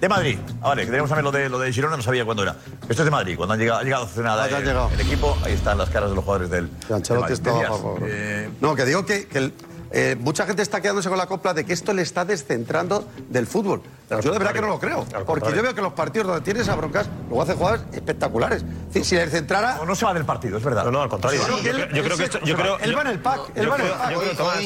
De 0.00 0.08
Madrid. 0.08 0.38
Ah, 0.62 0.68
vale, 0.68 0.80
que 0.82 0.86
teníamos 0.86 1.10
también 1.10 1.24
lo 1.26 1.30
de, 1.30 1.48
lo 1.50 1.58
de 1.58 1.70
Girona, 1.74 1.94
no 1.94 2.02
sabía 2.02 2.24
cuándo 2.24 2.42
era. 2.42 2.56
Esto 2.88 3.02
es 3.02 3.04
de 3.04 3.10
Madrid, 3.10 3.36
cuando 3.36 3.52
han 3.52 3.60
llegado, 3.60 3.80
ha 3.80 3.82
llegado 3.82 4.04
hace 4.06 4.22
nada 4.22 4.44
Ah, 4.44 4.46
han 4.46 4.54
el, 4.54 4.64
llegado. 4.64 4.90
el 4.94 5.00
equipo, 5.02 5.36
ahí 5.44 5.52
están 5.52 5.76
las 5.76 5.90
caras 5.90 6.08
de 6.08 6.16
los 6.16 6.24
jugadores 6.24 6.48
del. 6.50 6.70
Ancelotti 6.90 7.34
estaba 7.34 7.68
eh, 8.06 8.48
No, 8.62 8.74
que 8.74 8.86
digo 8.86 9.04
que, 9.04 9.28
que 9.28 9.36
el- 9.38 9.52
eh, 9.92 10.16
mucha 10.18 10.46
gente 10.46 10.62
está 10.62 10.80
quedándose 10.80 11.10
con 11.10 11.18
la 11.18 11.26
copla 11.26 11.52
de 11.52 11.66
que 11.66 11.74
esto 11.74 11.92
le 11.92 12.00
está 12.00 12.24
descentrando 12.24 13.06
del 13.28 13.46
fútbol. 13.46 13.82
Yo 14.10 14.32
de 14.32 14.38
verdad 14.38 14.52
que 14.52 14.60
no 14.60 14.66
lo 14.68 14.78
creo. 14.80 15.06
Porque 15.26 15.52
yo 15.54 15.62
veo 15.62 15.74
que 15.74 15.82
los 15.82 15.92
partidos 15.92 16.26
donde 16.28 16.42
tiene 16.42 16.60
esas 16.60 16.76
broncas, 16.76 17.08
luego 17.28 17.42
hace 17.42 17.54
jugadas 17.54 17.82
espectaculares. 17.92 18.64
Si 18.90 19.14
le 19.14 19.22
descentrara. 19.26 19.76
No, 19.76 19.84
no 19.86 19.94
se 19.94 20.04
va 20.04 20.12
del 20.14 20.24
partido, 20.24 20.58
es 20.58 20.64
verdad. 20.64 20.84
No, 20.84 20.90
no, 20.90 21.02
al 21.02 21.08
contrario. 21.08 21.40
Yo 21.40 21.46
creo 21.46 21.62
que 21.62 21.70
él- 21.70 21.88
Yo 21.94 22.02
creo 22.04 22.16
que 22.16 22.24
esto- 22.24 22.40
yo 22.40 22.56
creo- 22.56 22.78
Él 22.80 22.96
va 22.96 23.02
en 23.02 23.06
el 23.08 23.18
pack. 23.20 23.40
Él 23.54 23.64
yo 23.64 23.70
va 23.70 23.76
en 23.76 23.82
el 23.82 23.86
creo- 23.88 23.98
pack. 23.98 24.10
yo 24.12 24.20
creo, 24.20 24.36
Tomás, 24.36 24.60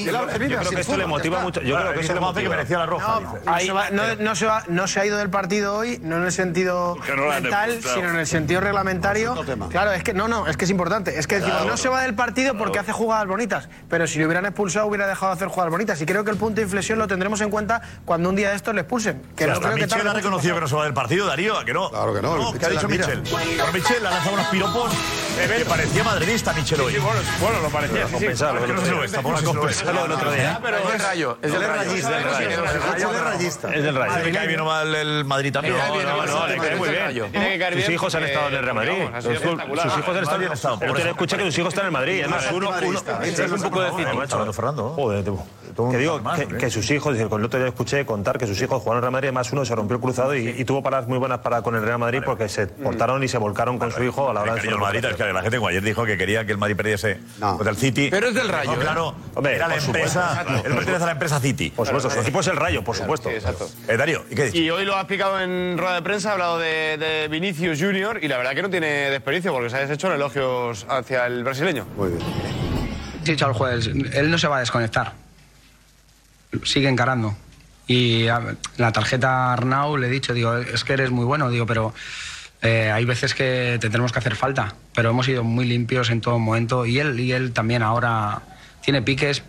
yo 0.65 0.71
que 0.71 0.81
esto 0.81 0.97
le 0.97 1.07
motiva 1.07 1.41
mucho. 1.41 1.61
Yo 1.61 1.77
creo 1.77 1.93
que 1.93 2.01
esto 2.01 2.15
le 2.15 2.21
Juanfe 2.21 2.41
que 2.41 2.49
motiva. 2.49 2.57
merecía 2.57 2.79
la 2.79 2.87
roja, 2.87 3.21
no, 4.21 4.35
se 4.35 4.47
va, 4.47 4.65
no 4.69 4.87
se 4.87 5.01
ha 5.01 5.07
ido 5.07 5.19
del 5.19 5.31
partido 5.31 5.77
hoy, 5.77 5.99
no 6.03 6.17
en 6.17 6.25
el 6.25 6.33
sentido 6.33 6.97
lo 7.17 7.29
mental, 7.29 7.81
sino 7.83 8.11
en 8.11 8.17
el 8.17 8.27
sentido 8.27 8.61
reglamentario. 8.61 9.35
Claro, 9.71 9.93
es 9.93 10.03
que 10.03 10.15
no, 10.15 10.29
no, 10.29 10.47
es 10.47 10.57
que 10.57 10.65
es 10.65 10.71
importante. 10.71 11.19
Es 11.19 11.27
que 11.27 11.41
decimos, 11.41 11.67
no 11.67 11.77
se 11.77 11.89
va 11.89 12.03
del 12.03 12.15
partido 12.15 12.57
porque 12.57 12.79
hace 12.79 12.93
jugadas 12.93 13.27
bonitas, 13.27 13.69
pero 13.89 14.07
si 14.07 14.19
le 14.19 14.27
hubieran 14.27 14.47
expulsado 14.47 14.87
hubiera 14.87 15.07
dejado 15.07 15.33
de 15.33 15.37
hacer 15.37 15.49
jugadas 15.49 15.71
bonitas. 15.71 16.01
Y 16.01 16.07
creo 16.07 16.25
que 16.25 16.31
el 16.31 16.37
punto 16.37 16.57
de 16.57 16.63
inflexión 16.63 16.99
lo 16.99 17.07
tendremos 17.07 17.41
en 17.41 17.51
cuenta 17.51 17.83
cuando 18.05 18.29
un 18.29 18.37
día 18.37 18.51
de 18.51 18.57
estos 18.57 18.75
le 18.75 18.83
expulsen. 18.83 19.23
Que 19.37 19.47
no 19.49 19.61
creo 19.61 19.75
Michel 19.77 20.07
ha 20.09 20.13
reconocido 20.13 20.55
que 20.55 20.61
no 20.61 20.69
se 20.69 20.77
va 20.77 20.85
del 20.85 20.95
partido, 20.95 21.27
Darío, 21.27 21.59
¿a 21.59 21.65
que 21.65 21.73
no? 21.75 21.91
Claro 21.91 22.15
que 22.15 22.23
no, 22.23 22.53
¿Qué 22.53 22.67
ha 22.67 22.69
dicho. 22.69 22.89
Michel? 22.89 23.23
Bueno, 23.31 23.65
Michel 23.73 24.07
ha 24.07 24.11
lanzado 24.11 24.35
unos 24.35 24.47
piropos 24.47 24.93
que 25.37 25.65
parecía 25.65 26.05
madridista, 26.05 26.53
Michel 26.53 26.81
hoy. 26.81 26.93
Sí, 26.93 26.99
bueno, 27.01 27.21
bueno, 27.41 27.61
lo 27.61 27.69
parecía. 27.69 28.07
sí, 28.07 28.13
compensarlo, 28.13 28.61
Es 28.61 28.67
que 28.67 28.73
no 28.73 28.81
se 28.81 28.91
lo 28.93 29.01
ve, 29.01 29.09
tampoco 29.09 29.37
se 29.37 29.43
lo 29.45 29.53
ve. 29.53 29.59
compensarlo 29.59 30.03
del 30.03 30.13
otro 30.13 30.33
día. 30.33 30.61
Pero 30.63 30.77
es 30.79 30.89
del 30.89 31.01
rayo. 31.01 31.39
Es 31.43 31.53
del 31.53 31.63
rayista. 31.67 32.19
Es 32.19 32.99
del 32.99 33.21
rayista. 33.25 33.75
Es 33.75 33.83
del 33.83 33.95
Rayo. 33.97 34.25
¿Le 34.25 34.33
cae 34.33 34.47
bien 34.47 34.61
o 34.61 34.65
mal 34.65 34.95
el 34.95 35.25
Madrid 35.25 35.53
también? 35.53 35.77
No, 35.77 36.03
no, 36.03 36.27
no, 36.27 36.47
le 36.47 36.57
cae 36.57 36.77
muy 36.77 36.89
bien. 36.89 37.83
Sus 37.83 37.89
hijos 37.91 38.15
han 38.15 38.25
estado 38.25 38.49
en 38.49 38.55
el 38.55 38.63
Real 38.63 38.75
Madrid. 38.77 38.93
Sus- 39.21 39.99
hijos 39.99 40.17
han 40.17 40.23
estado 40.23 40.39
Bien 40.39 40.97
El 40.97 41.07
escuché 41.09 41.37
que 41.37 41.45
sus 41.45 41.59
hijos 41.59 41.69
están 41.75 41.85
en 41.85 41.87
el 41.87 41.93
Madrid. 41.93 42.25
Uno, 42.53 42.71
es 43.23 43.51
un 43.51 43.63
poco 43.63 43.83
de. 43.83 43.91
Joder, 43.91 45.25
que 45.91 45.99
digo 45.99 46.21
más, 46.21 46.41
que, 46.41 46.71
sus 46.71 46.91
hijos, 46.91 47.17
el 47.19 47.27
otro 47.27 47.59
día 47.59 47.69
escuché 47.69 48.05
contar 48.07 48.39
que 48.39 48.47
sus 48.47 48.61
hijos 48.63 48.83
jugaron 48.83 48.99
en 48.99 49.03
Real 49.03 49.13
Madrid, 49.13 49.29
además 49.29 49.53
uno 49.53 49.65
se 49.65 49.75
rompió 49.75 49.97
el 49.97 50.03
cruzado 50.03 50.35
y, 50.35 50.49
y 50.49 50.65
tuvo 50.65 50.83
paradas 50.83 51.09
muy 51.09 51.19
buenas 51.19 51.41
para 51.41 51.63
con 51.63 51.75
el 51.75 51.83
Real 51.83 51.99
Madrid 51.99 52.21
porque 52.25 52.49
se 52.49 52.67
portaron 52.67 53.23
y 53.23 53.29
se 53.29 53.39
volcaron 53.39 53.79
con 53.79 53.91
su 53.93 54.03
hijo 54.03 54.31
a 54.31 54.35
la 54.35 54.43
hora 54.43 54.55
de 54.55 54.69
el 54.69 54.79
Madrid, 54.79 55.05
es 55.05 55.17
que 55.17 55.25
la 55.33 55.43
gente 55.43 55.57
como 55.59 55.69
ayer 55.69 55.83
dijo 55.83 56.05
que 56.05 56.17
quería 56.17 56.45
que 56.45 56.53
el 56.53 56.59
Madrid 56.59 56.77
perdiese 56.77 57.19
contra 57.41 57.71
el 57.71 57.77
City. 57.77 58.09
Pero 58.11 58.29
es 58.29 58.35
del 58.35 58.49
Rayo, 58.49 58.73
No, 58.73 58.77
¿eh? 58.77 58.81
claro. 58.81 59.15
Hombre, 59.35 59.57
era 59.57 59.69
la 59.69 59.77
empresa. 59.77 60.45
Él 60.65 60.75
pertenece 60.75 61.03
a 61.03 61.07
la 61.07 61.13
empresa 61.13 61.41
City. 61.41 61.71
Por 61.71 61.87
supuesto, 61.87 62.11
su 62.11 62.21
equipo 62.21 62.41
es 62.41 62.47
el 62.49 62.57
Rayo, 62.57 62.83
por 62.83 62.97
supuesto. 62.97 63.31
exacto. 63.31 63.69
Eh, 63.89 63.97
Darío, 63.97 64.25
¿y 64.31 64.35
qué 64.35 64.45
dices? 64.45 64.61
Y 64.61 64.71
hoy 64.71 64.85
lo 64.85 64.97
ha 64.97 65.01
explicado 65.01 65.41
en 65.41 65.77
rueda 65.79 65.95
de 65.97 66.03
prensa, 66.03 66.31
ha 66.31 66.33
hablado 66.33 66.59
de, 66.59 66.97
de 66.99 67.29
Vinicius 67.29 67.81
Junior 67.81 68.19
y 68.23 68.29
la 68.29 68.37
verdad 68.39 68.55
que 68.55 68.63
no 68.63 68.71
tiene 68.71 69.11
desperdicio 69.11 69.53
porque 69.53 69.71
se 69.71 69.77
ha 69.77 69.83
hecho 69.93 70.13
elogios 70.13 70.87
hacia 70.89 71.27
el 71.27 71.45
brasileño. 71.45 71.87
Muy 71.97 72.11
bien. 72.11 72.21
He 73.27 73.31
dicho 73.31 73.47
al 73.47 73.55
juez, 73.55 73.87
él 73.87 74.31
no 74.31 74.39
se 74.39 74.49
va 74.49 74.59
a 74.59 74.61
desconectar. 74.61 75.13
Sigue 76.63 76.89
encarando. 76.89 77.37
Y 77.87 78.25
la 78.77 78.93
tarjeta 78.93 79.53
Arnau 79.53 79.97
le 79.97 80.07
he 80.07 80.11
dicho, 80.11 80.33
digo, 80.33 80.57
es 80.57 80.85
que 80.85 80.95
eres 80.95 81.11
muy 81.11 81.25
bueno, 81.25 81.51
digo, 81.51 81.67
pero 81.67 81.93
eh, 82.63 82.91
hay 82.91 83.05
veces 83.05 83.35
que 83.35 83.79
te 83.81 83.91
tenemos 83.91 84.13
que 84.13 84.19
hacer 84.19 84.37
falta. 84.37 84.75
Pero 84.95 85.11
hemos 85.11 85.27
sido 85.27 85.45
muy 85.45 85.67
limpios 85.67 86.11
en 86.11 86.21
todo 86.21 86.39
momento. 86.39 86.87
Y 86.87 86.99
él, 86.99 87.21
y 87.21 87.33
él 87.33 87.53
también 87.53 87.83
ahora 87.83 88.43
tiene 88.83 89.03
piques, 89.03 89.43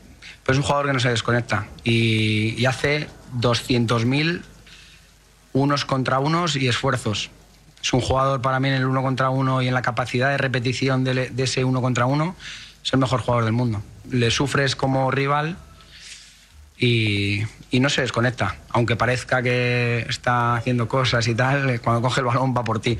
pero 0.44 0.54
es 0.54 0.58
un 0.58 0.64
jugador 0.64 0.88
que 0.88 0.94
no 0.94 1.00
se 1.00 1.10
desconecta. 1.10 1.68
Y, 1.84 2.56
y 2.58 2.66
hace 2.66 3.08
200.000 3.40 4.42
unos 5.54 5.86
contra 5.86 6.20
unos 6.20 6.58
y 6.58 6.68
esfuerzos. 6.68 7.32
Es 7.82 7.94
un 7.94 8.02
jugador 8.02 8.42
para 8.42 8.60
mí 8.60 8.68
en 8.68 8.76
el 8.76 8.86
uno 8.86 9.02
contra 9.02 9.30
uno 9.30 9.62
y 9.62 9.68
en 9.68 9.74
la 9.74 9.82
capacidad 9.82 10.30
de 10.32 10.38
repetición 10.38 11.04
de 11.04 11.32
ese 11.38 11.64
uno 11.64 11.82
contra 11.82 12.06
uno. 12.06 12.36
Es 12.84 12.92
el 12.92 13.00
mejor 13.00 13.22
jugador 13.22 13.46
del 13.46 13.54
mundo. 13.54 13.82
Le 14.10 14.30
sufres 14.32 14.76
como 14.76 15.10
rival 15.12 15.58
y, 16.78 17.44
y 17.72 17.80
no 17.80 17.90
se 17.90 18.02
desconecta. 18.02 18.56
Aunque 18.70 18.96
parezca 18.96 19.42
que 19.42 20.06
está 20.10 20.56
haciendo 20.56 20.88
cosas 20.88 21.28
y 21.28 21.36
tal, 21.36 21.70
eh, 21.70 21.80
cuando 21.80 22.02
coge 22.02 22.22
el 22.22 22.28
balón 22.28 22.56
va 22.56 22.64
por 22.64 22.80
ti. 22.80 22.98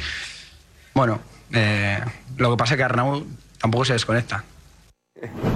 Bueno, 0.94 1.20
eh, 1.52 2.00
lo 2.38 2.52
que 2.52 2.58
pasa 2.58 2.74
es 2.74 2.78
que 2.78 2.84
Arnau 2.84 3.26
tampoco 3.60 3.86
se 3.86 3.94
desconecta. 3.94 4.44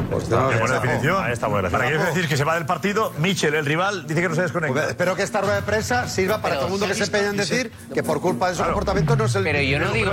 Pues 0.09 0.23
Qué 0.23 0.35
buena 0.35 0.79
definición. 0.79 1.23
Ahí 1.23 1.33
está 1.33 1.47
buena 1.47 1.69
Para 1.69 1.89
que 1.89 1.97
decir 1.97 2.27
que 2.27 2.37
se 2.37 2.43
va 2.45 2.55
del 2.55 2.65
partido, 2.65 3.11
Michel, 3.19 3.55
el 3.55 3.65
rival, 3.65 4.07
dice 4.07 4.21
que 4.21 4.29
no 4.29 4.35
se 4.35 4.43
desconecta. 4.43 4.89
Espero 4.89 5.15
que 5.15 5.23
esta 5.23 5.41
rueda 5.41 5.55
de 5.55 5.61
prensa 5.63 6.07
sirva 6.07 6.41
para 6.41 6.55
Pero 6.55 6.55
todo 6.55 6.65
el 6.67 6.71
mundo 6.71 6.87
que 6.87 6.95
se 6.95 7.03
empeña 7.03 7.29
en 7.29 7.37
decir 7.37 7.71
que 7.93 8.01
por 8.01 8.21
culpa 8.21 8.49
de 8.49 8.55
su 8.55 8.63
comportamiento 8.63 9.15
no 9.15 9.25
es 9.25 9.35
el. 9.35 9.43
Pero 9.43 9.61
yo 9.61 9.79
no 9.79 9.91
digo... 9.91 10.11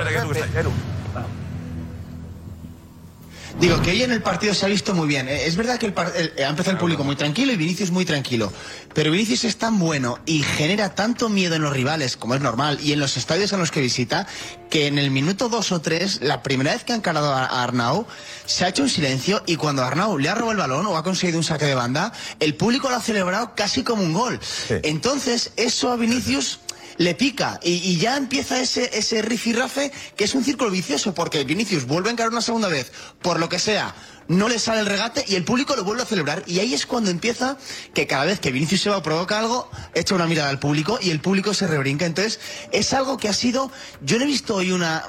Digo 3.60 3.80
que 3.80 3.90
hoy 3.92 4.02
en 4.02 4.12
el 4.12 4.20
partido 4.22 4.52
se 4.52 4.66
ha 4.66 4.68
visto 4.68 4.92
muy 4.94 5.08
bien. 5.08 5.28
Eh, 5.28 5.46
Es 5.46 5.56
verdad 5.56 5.78
que 5.78 5.86
el 5.86 5.94
par- 5.94 6.12
el- 6.14 6.44
ha 6.44 6.48
empezado 6.50 6.72
el 6.72 6.78
público 6.78 7.04
muy 7.04 7.16
tranquilo 7.16 7.52
y 7.52 7.56
Vinicius 7.56 7.90
muy 7.90 8.04
tranquilo. 8.04 8.52
Pero 8.94 9.10
Vinicius 9.10 9.44
es 9.44 9.56
tan 9.56 9.78
bueno 9.78 10.18
y 10.26 10.42
genera 10.42 10.94
tanto 10.94 11.30
miedo 11.30 11.54
en 11.54 11.62
los 11.62 11.72
rivales, 11.72 12.18
como 12.18 12.34
es 12.34 12.42
normal, 12.42 12.78
y 12.82 12.92
en 12.92 13.00
los 13.00 13.16
estadios 13.16 13.54
a 13.54 13.56
los 13.56 13.70
que 13.70 13.80
visita, 13.80 14.26
que 14.68 14.86
en 14.88 14.98
el 14.98 15.10
minuto 15.10 15.48
dos 15.48 15.72
o 15.72 15.80
tres, 15.80 16.20
la 16.20 16.42
primera 16.42 16.72
vez 16.74 16.84
que 16.84 16.92
han 16.92 17.00
cargado 17.00 17.32
a 17.32 17.46
a 17.46 17.62
Arnau, 17.62 18.06
se 18.44 18.66
ha 18.66 18.68
hecho 18.68 18.82
un 18.82 18.90
silencio 18.90 19.42
y 19.46 19.56
cuando 19.56 19.82
Arnau 19.84 20.18
le 20.18 20.28
ha 20.28 20.34
robado 20.34 20.52
el 20.52 20.58
balón 20.58 20.86
o 20.86 20.96
ha 20.98 21.02
conseguido 21.02 21.38
un 21.38 21.44
saque 21.44 21.64
de 21.64 21.74
banda, 21.74 22.12
el 22.40 22.56
público 22.56 22.90
lo 22.90 22.96
ha 22.96 23.00
celebrado 23.00 23.54
casi 23.54 23.82
como 23.82 24.02
un 24.02 24.12
gol. 24.12 24.38
Entonces, 24.82 25.52
eso 25.56 25.90
a 25.90 25.96
Vinicius 25.96 26.60
le 26.98 27.14
pica 27.14 27.60
y, 27.62 27.72
y 27.72 27.98
ya 27.98 28.16
empieza 28.16 28.60
ese, 28.60 28.90
ese 28.96 29.22
rifirrafe 29.22 29.92
que 30.16 30.24
es 30.24 30.34
un 30.34 30.44
círculo 30.44 30.70
vicioso 30.70 31.14
porque 31.14 31.44
Vinicius 31.44 31.86
vuelve 31.86 32.08
a 32.08 32.12
encarar 32.12 32.32
una 32.32 32.42
segunda 32.42 32.68
vez, 32.68 32.92
por 33.22 33.40
lo 33.40 33.48
que 33.48 33.58
sea, 33.58 33.94
no 34.28 34.48
le 34.48 34.58
sale 34.58 34.80
el 34.80 34.86
regate 34.86 35.24
y 35.28 35.34
el 35.36 35.44
público 35.44 35.76
lo 35.76 35.84
vuelve 35.84 36.02
a 36.02 36.06
celebrar 36.06 36.42
y 36.46 36.58
ahí 36.58 36.74
es 36.74 36.86
cuando 36.86 37.10
empieza 37.10 37.56
que 37.94 38.06
cada 38.06 38.24
vez 38.24 38.40
que 38.40 38.50
Vinicius 38.50 38.82
se 38.82 38.90
va 38.90 38.96
a 38.96 39.02
provocar 39.02 39.40
algo, 39.40 39.70
echa 39.94 40.14
una 40.14 40.26
mirada 40.26 40.48
al 40.48 40.58
público 40.58 40.98
y 41.00 41.10
el 41.10 41.20
público 41.20 41.54
se 41.54 41.66
rebrinca. 41.66 42.06
Entonces, 42.06 42.40
es 42.72 42.92
algo 42.92 43.16
que 43.18 43.28
ha 43.28 43.32
sido, 43.32 43.70
yo 44.02 44.18
no 44.18 44.24
he 44.24 44.26
visto 44.26 44.56
hoy 44.56 44.72
una, 44.72 45.04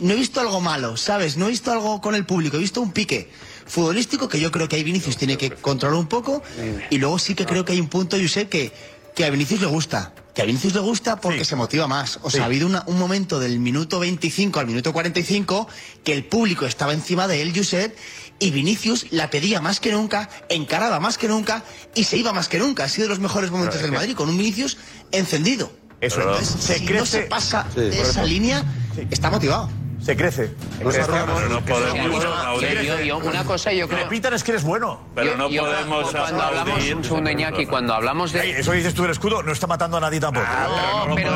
no 0.00 0.12
he 0.12 0.16
visto 0.16 0.40
algo 0.40 0.60
malo, 0.60 0.96
¿sabes? 0.96 1.36
No 1.36 1.46
he 1.46 1.50
visto 1.50 1.70
algo 1.72 2.00
con 2.00 2.14
el 2.14 2.24
público, 2.24 2.56
he 2.56 2.60
visto 2.60 2.80
un 2.80 2.92
pique 2.92 3.30
futbolístico 3.66 4.30
que 4.30 4.40
yo 4.40 4.50
creo 4.50 4.66
que 4.66 4.76
ahí 4.76 4.82
Vinicius 4.84 5.18
tiene 5.18 5.36
que 5.36 5.50
controlar 5.50 5.98
un 5.98 6.08
poco 6.08 6.42
y 6.88 6.96
luego 6.96 7.18
sí 7.18 7.34
que 7.34 7.44
creo 7.44 7.66
que 7.66 7.72
hay 7.72 7.80
un 7.80 7.88
punto, 7.88 8.16
Josep, 8.18 8.48
que 8.48 8.72
que 9.18 9.24
a 9.24 9.30
Vinicius 9.30 9.60
le 9.60 9.66
gusta. 9.66 10.12
Que 10.38 10.42
a 10.42 10.46
Vinicius 10.46 10.72
le 10.72 10.78
gusta 10.78 11.20
porque 11.20 11.44
se 11.44 11.56
motiva 11.56 11.88
más. 11.88 12.20
O 12.22 12.30
sea, 12.30 12.42
ha 12.42 12.46
habido 12.46 12.64
una- 12.68 12.84
un 12.86 12.96
momento 12.96 13.40
del 13.40 13.58
minuto 13.58 13.98
25 13.98 14.60
al 14.60 14.68
minuto 14.68 14.92
45 14.92 15.66
que 16.04 16.12
el 16.12 16.22
público 16.26 16.64
estaba 16.64 16.92
encima 16.92 17.26
de 17.26 17.42
él, 17.42 17.52
Josep, 17.52 17.96
y 18.38 18.52
Vinicius 18.52 19.06
la 19.10 19.30
pedía 19.30 19.60
más 19.60 19.80
que 19.80 19.90
nunca, 19.90 20.30
encaraba 20.48 21.00
más 21.00 21.18
que 21.18 21.26
nunca 21.26 21.64
y 21.96 22.04
se 22.04 22.18
iba 22.18 22.32
más 22.32 22.46
que 22.48 22.60
nunca. 22.60 22.84
Ha 22.84 22.88
sido 22.88 23.06
de 23.06 23.08
los 23.08 23.18
mejores 23.18 23.50
momentos 23.50 23.82
del 23.82 23.90
Madrid, 23.90 24.14
con 24.14 24.28
un 24.28 24.38
Vinicius 24.38 24.76
encendido. 25.10 25.72
Eso 26.00 26.20
Entonces, 26.20 26.54
se 26.62 26.78
si 26.78 26.84
no 26.84 26.90
crece- 26.92 27.04
se 27.06 27.20
pasa 27.22 27.66
Sí. 27.74 27.80
de 27.80 28.00
esa 28.00 28.22
línea, 28.22 28.64
está 29.10 29.32
motivado. 29.32 29.68
Se 30.02 30.16
crece. 30.16 30.50
Pero 30.78 31.48
no 31.48 31.60
podemos 31.60 32.24
aplaudir. 32.24 32.80
yo- 32.82 33.00
yo- 33.00 33.18
una 33.18 33.44
cosa 33.44 33.72
yo 33.72 33.88
creo. 33.88 34.04
Repitan 34.04 34.32
es 34.32 34.42
que 34.44 34.52
eres 34.52 34.62
bueno. 34.64 35.00
Pero 35.14 35.36
no 35.36 35.48
yo- 35.50 35.62
podemos 35.64 36.10
cuando 36.12 36.42
hablamos 36.42 36.90
un 36.90 37.04
segundo 37.04 37.30
Iñaki, 37.30 37.66
cuando 37.66 37.94
hablamos 37.94 38.32
de 38.32 38.40
Ey, 38.42 38.50
Eso 38.52 38.72
dices 38.72 38.94
tú 38.94 39.02
del 39.02 39.10
escudo, 39.10 39.42
no 39.42 39.52
está 39.52 39.66
matando 39.66 39.96
a 39.96 40.00
nadie 40.00 40.20
tampoco. 40.20 40.46
No, 40.46 41.14
pero, 41.14 41.32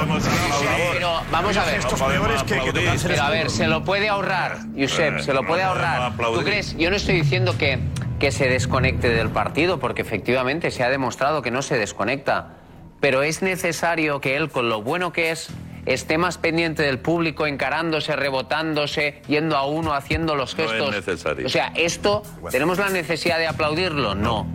pero 0.99 1.11
vamos 1.31 1.57
a 1.57 1.65
ver. 1.65 1.79
Estos 1.81 2.01
peores 2.01 2.43
que, 2.45 2.61
que 2.61 2.73
tocarse 2.73 3.07
el 3.09 3.13
Pero 3.13 3.23
a 3.25 3.31
ver, 3.31 3.51
se 3.51 3.67
lo 3.67 3.85
puede 3.85 4.09
ahorrar, 4.09 4.59
Josep, 4.79 5.21
se 5.21 5.35
lo 5.35 5.45
puede 5.47 5.63
no 5.65 5.69
ahorrar. 5.71 6.13
¿Tú 6.17 6.43
crees? 6.43 6.77
Yo 6.77 6.89
no 6.91 6.97
estoy 6.97 7.17
diciendo 7.17 7.57
que, 7.59 7.79
que 8.19 8.31
se 8.33 8.49
desconecte 8.49 9.09
del 9.11 9.29
partido, 9.29 9.81
porque 9.81 10.03
efectivamente 10.03 10.71
se 10.71 10.85
ha 10.85 10.89
demostrado 10.89 11.43
que 11.43 11.51
no 11.51 11.63
se 11.63 11.77
desconecta. 11.79 12.55
Pero 13.01 13.23
es 13.25 13.43
necesario 13.43 14.21
que 14.21 14.37
él, 14.37 14.49
con 14.51 14.69
lo 14.69 14.83
bueno 14.83 15.13
que 15.13 15.33
es, 15.33 15.49
esté 15.87 16.19
más 16.19 16.39
pendiente 16.39 16.83
del 16.83 16.99
público, 16.99 17.47
encarándose, 17.47 18.15
rebotándose, 18.17 19.23
yendo 19.29 19.57
a 19.57 19.67
uno, 19.67 19.95
haciendo 19.95 20.35
los 20.37 20.57
No 20.57 20.65
es 20.65 20.71
gestos. 20.71 20.91
necesario. 20.95 21.47
O 21.47 21.51
sea, 21.51 21.73
esto, 21.77 22.23
¿tenemos 22.51 22.79
la 22.79 22.89
necesidad 22.91 23.39
de 23.39 23.47
aplaudirlo? 23.49 24.15
No. 24.15 24.47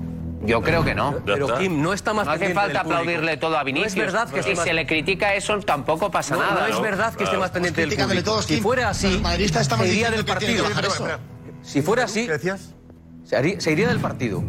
Yo 0.43 0.61
creo 0.61 0.85
que 0.85 0.93
no. 0.95 1.15
Pero 1.25 1.57
Kim, 1.57 1.81
no 1.81 1.91
está 1.93 2.13
más 2.13 2.25
No 2.27 2.31
hace 2.31 2.39
pendiente 2.45 2.61
falta 2.61 2.73
del 2.73 2.81
público. 2.83 2.99
aplaudirle 3.01 3.37
todo 3.37 3.57
a 3.57 3.63
Vinicius. 3.63 3.95
No 3.97 4.03
es 4.03 4.13
verdad 4.13 4.29
que 4.29 4.43
si 4.43 4.53
más- 4.55 4.63
se 4.65 4.73
le 4.73 4.85
critica 4.85 5.33
eso, 5.33 5.59
tampoco 5.59 6.11
pasa 6.11 6.35
No, 6.35 6.41
nada. 6.41 6.67
no 6.69 6.75
es 6.75 6.81
verdad 6.81 7.13
que 7.15 7.23
esté 7.25 7.37
más 7.37 7.49
pendiente 7.51 7.81
del 7.81 7.89
criticándole 7.89 8.21
público. 8.21 8.31
todos, 8.35 8.45
si 8.45 8.53
Kim. 8.55 8.63
fuera 8.63 8.89
así, 8.89 9.11
Los 9.11 9.21
madridistas 9.21 9.61
estamos 9.63 9.87
se 9.87 9.91
iría 9.93 10.11
del 10.11 10.23
diciendo 10.23 10.39
que 10.39 10.45
tiene 10.45 10.61
partido. 10.61 10.81
que 10.83 10.87
bajar 10.87 11.17
eso. 11.17 11.23
Si 11.63 11.81
fuera 11.81 12.03
así, 12.05 12.29
se, 13.25 13.35
haría- 13.35 13.59
se 13.59 13.71
iría 13.71 13.87
del 13.89 13.99
partido. 13.99 14.43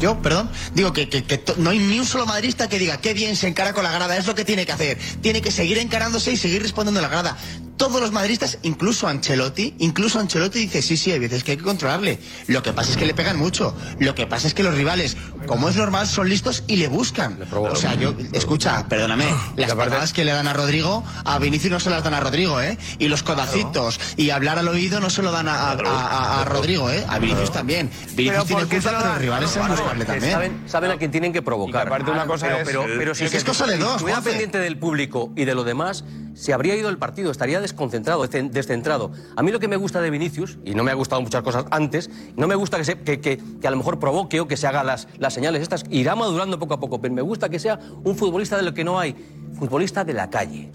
Yo, 0.00 0.20
perdón, 0.22 0.50
digo 0.74 0.92
que, 0.92 1.08
que- 1.08 1.42
no 1.58 1.70
hay 1.70 1.78
ni 1.78 1.98
un 1.98 2.06
solo 2.06 2.26
madridista 2.26 2.68
que 2.68 2.78
diga 2.78 3.00
qué 3.00 3.14
bien 3.14 3.36
se 3.36 3.48
encara 3.48 3.72
con 3.72 3.84
la 3.84 3.92
grada, 3.92 4.16
es 4.16 4.26
lo 4.26 4.34
que 4.34 4.44
tiene 4.44 4.66
que 4.66 4.72
hacer. 4.72 4.98
Tiene 5.20 5.40
que 5.42 5.50
seguir 5.50 5.78
encarándose 5.78 6.32
y 6.32 6.36
seguir 6.36 6.62
respondiendo 6.62 7.00
a 7.00 7.02
la 7.02 7.08
grada. 7.08 7.36
Todos 7.82 8.00
los 8.00 8.12
madridistas, 8.12 8.58
incluso 8.62 9.08
Ancelotti, 9.08 9.74
incluso 9.78 10.20
Ancelotti 10.20 10.60
dice, 10.60 10.82
sí, 10.82 10.96
sí, 10.96 11.10
hay 11.10 11.18
veces 11.18 11.42
que 11.42 11.50
hay 11.52 11.56
que 11.56 11.64
controlarle. 11.64 12.20
Lo 12.46 12.62
que 12.62 12.72
pasa 12.72 12.92
es 12.92 12.96
que 12.96 13.06
le 13.06 13.12
pegan 13.12 13.36
mucho. 13.36 13.74
Lo 13.98 14.14
que 14.14 14.24
pasa 14.26 14.46
es 14.46 14.54
que 14.54 14.62
los 14.62 14.74
rivales, 14.76 15.16
como 15.46 15.68
es 15.68 15.74
normal, 15.74 16.06
son 16.06 16.28
listos 16.28 16.62
y 16.68 16.76
le 16.76 16.86
buscan. 16.86 17.38
O 17.52 17.74
sea, 17.74 17.94
yo, 17.94 18.14
escucha, 18.32 18.86
perdóname, 18.88 19.26
las 19.56 19.74
patadas 19.74 20.12
que 20.12 20.24
le 20.24 20.30
dan 20.30 20.46
a 20.46 20.52
Rodrigo, 20.52 21.02
a 21.24 21.38
Vinicius 21.40 21.72
no 21.72 21.80
se 21.80 21.90
las 21.90 22.04
dan 22.04 22.14
a 22.14 22.20
Rodrigo, 22.20 22.60
¿eh? 22.60 22.78
Y 23.00 23.08
los 23.08 23.24
codacitos 23.24 23.98
y 24.16 24.30
hablar 24.30 24.60
al 24.60 24.68
oído 24.68 25.00
no 25.00 25.10
se 25.10 25.22
lo 25.22 25.32
dan 25.32 25.48
a, 25.48 25.54
a- 25.72 25.72
a- 25.72 26.42
a 26.42 26.44
Rodrigo, 26.44 26.88
¿eh? 26.88 27.04
A 27.08 27.18
Vinicius 27.18 27.50
también. 27.50 27.90
Vinicius 28.14 28.46
tiene 28.46 28.62
culpa, 28.66 28.90
pero 28.92 29.06
los 29.08 29.18
rivales 29.18 29.50
saben 29.50 29.70
buscarle 29.76 30.04
también. 30.04 30.32
Saben, 30.32 30.62
saben 30.66 30.90
a 30.92 30.98
quién 30.98 31.10
tienen 31.10 31.32
que 31.32 31.42
provocar. 31.42 31.84
Y 31.84 31.86
aparte 31.88 32.10
una 32.12 32.26
cosa 32.26 32.46
pero, 32.46 32.58
es- 32.60 32.64
Pero, 32.66 32.84
pero 32.96 33.14
si 33.16 33.24
Es 33.24 33.30
que 33.32 33.38
es 33.38 33.42
se- 33.42 33.48
cosa 33.48 33.66
de 33.66 33.74
si 33.76 33.82
dos, 33.82 33.92
estuviera 33.96 34.16
Juanfe. 34.18 34.30
pendiente 34.30 34.58
del 34.58 34.78
público 34.78 35.32
y 35.36 35.44
de 35.46 35.54
lo 35.56 35.64
demás, 35.64 36.04
se 36.34 36.52
habría 36.52 36.76
ido 36.76 36.88
el 36.88 36.98
partido, 36.98 37.30
estaría 37.30 37.60
desconcentrado, 37.60 38.24
descen- 38.26 38.50
descentrado. 38.50 39.12
A 39.36 39.42
mí 39.42 39.50
lo 39.52 39.60
que 39.60 39.68
me 39.68 39.76
gusta 39.76 40.00
de 40.00 40.10
Vinicius, 40.10 40.58
y 40.64 40.74
no 40.74 40.82
me 40.84 40.90
ha 40.90 40.94
gustado 40.94 41.20
muchas 41.22 41.42
cosas 41.42 41.64
antes, 41.70 42.10
no 42.36 42.46
me 42.46 42.54
gusta 42.54 42.78
que, 42.78 42.84
se- 42.84 42.98
que, 43.00 43.20
que- 43.20 43.38
que 43.60 43.66
a 43.68 43.70
lo 43.70 43.76
mejor 43.76 43.98
provoque 43.98 44.40
o 44.40 44.48
que 44.48 44.56
se 44.56 44.66
haga 44.66 44.82
las, 44.84 45.08
las 45.18 45.34
señales 45.34 45.62
estas, 45.62 45.84
irá 45.90 46.14
madurando 46.14 46.58
poco 46.58 46.74
a 46.74 46.80
poco, 46.80 47.00
pero 47.00 47.12
me 47.14 47.22
gusta 47.22 47.48
que 47.48 47.58
sea 47.58 47.78
un 48.04 48.16
futbolista 48.16 48.56
de 48.56 48.62
lo 48.62 48.74
que 48.74 48.84
no 48.84 48.98
hay, 48.98 49.14
futbolista 49.58 50.04
de 50.04 50.14
la 50.14 50.30
calle. 50.30 50.70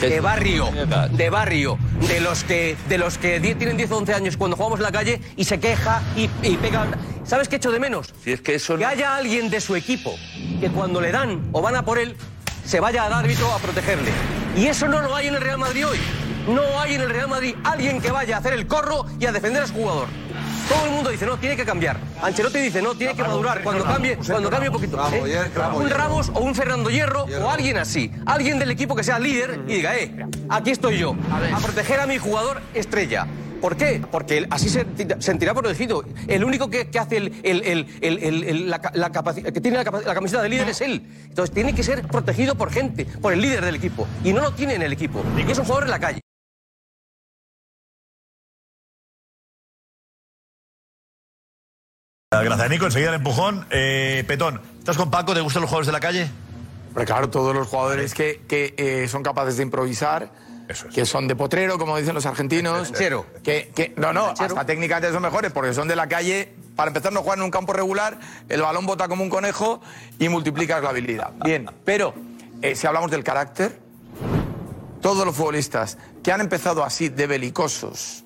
De 0.00 0.20
barrio, 0.20 0.68
de 1.16 1.30
barrio, 1.30 1.78
de 2.08 2.20
los 2.20 2.42
que, 2.42 2.76
de 2.88 2.98
los 2.98 3.18
que 3.18 3.38
tienen 3.38 3.76
10 3.76 3.92
o 3.92 3.98
11 3.98 4.14
años 4.14 4.36
cuando 4.36 4.56
jugamos 4.56 4.80
en 4.80 4.82
la 4.82 4.90
calle 4.90 5.20
y 5.36 5.44
se 5.44 5.60
queja 5.60 6.02
y, 6.16 6.28
y 6.42 6.56
pega. 6.56 6.88
¿Sabes 7.22 7.48
qué 7.48 7.56
echo 7.56 7.70
de 7.70 7.78
menos? 7.78 8.12
Si 8.24 8.32
es 8.32 8.40
que 8.40 8.56
eso 8.56 8.76
Que 8.76 8.84
haya 8.84 9.14
alguien 9.14 9.48
de 9.48 9.60
su 9.60 9.76
equipo 9.76 10.12
que 10.60 10.70
cuando 10.70 11.00
le 11.00 11.12
dan 11.12 11.50
o 11.52 11.62
van 11.62 11.76
a 11.76 11.84
por 11.84 12.00
él, 12.00 12.16
se 12.64 12.80
vaya 12.80 13.04
al 13.04 13.12
árbitro 13.12 13.52
a 13.52 13.58
protegerle. 13.58 14.10
Y 14.56 14.66
eso 14.66 14.88
no 14.88 15.00
lo 15.00 15.14
hay 15.14 15.28
en 15.28 15.34
el 15.34 15.40
Real 15.40 15.58
Madrid 15.58 15.86
hoy. 15.86 15.98
No 16.48 16.80
hay 16.80 16.94
en 16.94 17.02
el 17.02 17.10
Real 17.10 17.28
Madrid 17.28 17.54
alguien 17.64 18.00
que 18.00 18.10
vaya 18.10 18.36
a 18.36 18.38
hacer 18.40 18.54
el 18.54 18.66
corro 18.66 19.06
y 19.18 19.26
a 19.26 19.32
defender 19.32 19.62
a 19.62 19.66
su 19.66 19.74
jugador. 19.74 20.08
Todo 20.68 20.84
el 20.86 20.92
mundo 20.92 21.10
dice, 21.10 21.26
no, 21.26 21.36
tiene 21.36 21.56
que 21.56 21.64
cambiar. 21.64 21.96
Ancelotti 22.22 22.60
dice, 22.60 22.80
no, 22.80 22.94
tiene 22.94 23.14
que 23.14 23.22
madurar. 23.22 23.60
Cuando 23.62 23.84
cambie, 23.84 24.16
cuando 24.16 24.48
cambie 24.48 24.68
un 24.68 24.74
poquito. 24.74 24.96
Ramos, 24.96 25.28
¿eh? 25.28 25.50
Ramos, 25.52 25.54
Ramos, 25.54 25.80
Un. 25.80 25.90
Ramos 25.90 26.30
o 26.32 26.40
un 26.40 26.54
Fernando 26.54 26.90
Hierro, 26.90 27.24
o 27.24 27.50
alguien 27.50 27.76
así. 27.76 28.12
Alguien 28.24 28.58
del 28.60 28.70
equipo 28.70 28.94
que 28.94 29.02
sea 29.02 29.18
líder 29.18 29.62
y 29.66 29.74
diga, 29.74 29.96
eh, 29.96 30.26
aquí 30.48 30.70
estoy 30.70 30.98
yo. 30.98 31.16
A 31.52 31.58
proteger 31.58 31.98
a 31.98 32.06
mi 32.06 32.18
jugador 32.18 32.62
estrella. 32.72 33.26
¿Por 33.60 33.76
qué? 33.76 34.02
Porque 34.10 34.46
así 34.50 34.68
se 34.68 34.84
sentirá- 35.20 35.54
protegido. 35.54 36.04
El 36.28 36.44
único 36.44 36.70
que, 36.70 36.88
que 36.88 36.98
hace 36.98 37.18
el, 37.18 37.34
el- 37.42 37.62
el- 37.62 37.86
el- 38.00 38.18
el- 38.22 38.44
el- 38.44 38.70
la, 38.70 38.80
la 38.94 39.10
que 39.52 39.60
tiene 39.60 39.82
la, 39.82 39.84
la 39.84 40.14
camiseta 40.14 40.42
de 40.42 40.48
líder 40.48 40.68
es 40.68 40.80
él. 40.80 41.06
Entonces 41.28 41.54
tiene 41.54 41.74
que 41.74 41.82
ser 41.82 42.06
protegido 42.06 42.54
por 42.54 42.70
gente, 42.70 43.04
por 43.04 43.32
el 43.32 43.40
líder 43.40 43.64
del 43.64 43.74
equipo. 43.74 44.06
Y 44.24 44.32
no 44.32 44.40
lo 44.40 44.52
tiene 44.52 44.74
en 44.74 44.82
el 44.82 44.92
equipo. 44.92 45.22
Y 45.36 45.50
es 45.50 45.58
un 45.58 45.64
jugador 45.64 45.84
en 45.84 45.90
la 45.90 45.98
calle. 46.00 46.20
Gracias, 52.32 52.70
Nico. 52.70 52.84
Enseguida 52.86 53.08
el 53.10 53.16
empujón. 53.16 53.66
Eh, 53.70 54.24
Petón, 54.26 54.60
¿estás 54.78 54.96
con 54.96 55.10
Paco? 55.10 55.34
¿Te 55.34 55.40
gustan 55.40 55.62
los 55.62 55.68
jugadores 55.70 55.86
de 55.86 55.92
la 55.92 56.00
calle? 56.00 56.30
Pero 56.94 57.06
claro, 57.06 57.30
todos 57.30 57.54
los 57.54 57.66
jugadores 57.68 58.14
que, 58.14 58.42
que, 58.48 58.74
eh, 58.76 59.08
son 59.08 59.22
capaces 59.22 59.56
de 59.56 59.62
improvisar, 59.64 60.30
que 60.94 61.04
son 61.06 61.28
de 61.28 61.36
potrero, 61.36 61.78
como 61.78 61.96
dicen 61.96 62.14
los 62.14 62.26
argentinos. 62.26 62.88
Canchero. 62.90 63.26
Que, 63.42 63.70
que- 63.74 63.94
no, 63.96 64.12
no, 64.12 64.26
hasta 64.38 64.64
técnicamente 64.66 65.12
son 65.12 65.22
mejores 65.22 65.52
porque 65.52 65.74
son 65.74 65.88
de 65.88 65.96
la 65.96 66.08
calle. 66.08 66.52
Para 66.76 66.88
empezar, 66.88 67.12
no 67.12 67.20
juegan 67.22 67.40
en 67.40 67.44
un 67.46 67.50
campo 67.50 67.72
regular, 67.72 68.18
el 68.48 68.62
balón 68.62 68.86
bota 68.86 69.06
como 69.08 69.22
un 69.22 69.28
conejo 69.30 69.80
y 70.18 70.28
multiplicas 70.28 70.82
la 70.82 70.90
habilidad. 70.90 71.32
Bien, 71.44 71.68
pero 71.84 72.14
eh, 72.62 72.74
si 72.74 72.86
hablamos 72.86 73.10
del 73.10 73.22
carácter, 73.22 73.78
todos 75.02 75.26
los 75.26 75.34
futbolistas 75.36 75.98
que 76.22 76.32
han 76.32 76.40
empezado 76.40 76.84
así 76.84 77.08
de 77.08 77.26
belicosos 77.26 78.24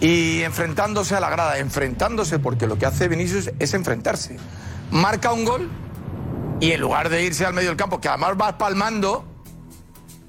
y 0.00 0.42
enfrentándose 0.42 1.14
a 1.14 1.20
la 1.20 1.30
grada, 1.30 1.58
enfrentándose, 1.58 2.38
porque 2.38 2.66
lo 2.66 2.76
que 2.78 2.86
hace 2.86 3.08
Vinicius 3.08 3.50
es 3.58 3.74
enfrentarse. 3.74 4.36
Marca 4.90 5.32
un 5.32 5.44
gol 5.44 5.70
y 6.60 6.72
en 6.72 6.80
lugar 6.80 7.08
de 7.08 7.22
irse 7.22 7.46
al 7.46 7.54
medio 7.54 7.68
del 7.68 7.76
campo, 7.76 8.00
que 8.00 8.08
además 8.08 8.32
va 8.40 8.58
palmando, 8.58 9.24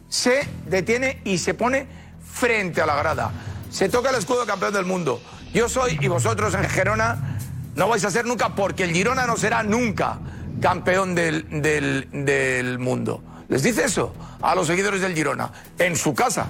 se 0.10 0.48
detiene 0.68 1.22
y 1.26 1.38
se 1.38 1.54
pone 1.54 1.88
frente 2.32 2.82
a 2.82 2.86
la 2.86 2.96
grada. 2.96 3.32
Se 3.70 3.90
toca 3.90 4.10
el 4.10 4.16
escudo 4.16 4.46
campeón 4.46 4.74
del 4.74 4.86
mundo. 4.86 5.22
Yo 5.54 5.68
soy 5.70 5.98
y 6.02 6.08
vosotros 6.08 6.54
en 6.54 6.64
Gerona 6.70 7.38
no 7.76 7.88
vais 7.90 8.04
a 8.06 8.12
ser 8.12 8.26
nunca 8.26 8.56
porque 8.56 8.84
el 8.84 8.92
Girona 8.92 9.26
no 9.26 9.38
será 9.38 9.64
nunca 9.64 10.20
campeón 10.62 11.16
del, 11.16 11.62
del- 11.62 12.08
del 12.12 12.80
mundo. 12.80 13.22
Les 13.50 13.62
dice 13.64 13.86
eso 13.86 14.14
a 14.42 14.56
los 14.56 14.68
seguidores 14.68 15.02
del 15.02 15.14
Girona 15.14 15.52
en 15.78 15.96
su 15.96 16.14
casa. 16.14 16.48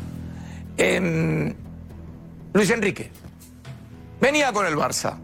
Em, 0.78 1.54
Luis 2.54 2.70
Enrique 2.70 3.12
venía 4.22 4.52
con 4.54 4.66
el 4.66 4.76
Barça, 4.76 5.16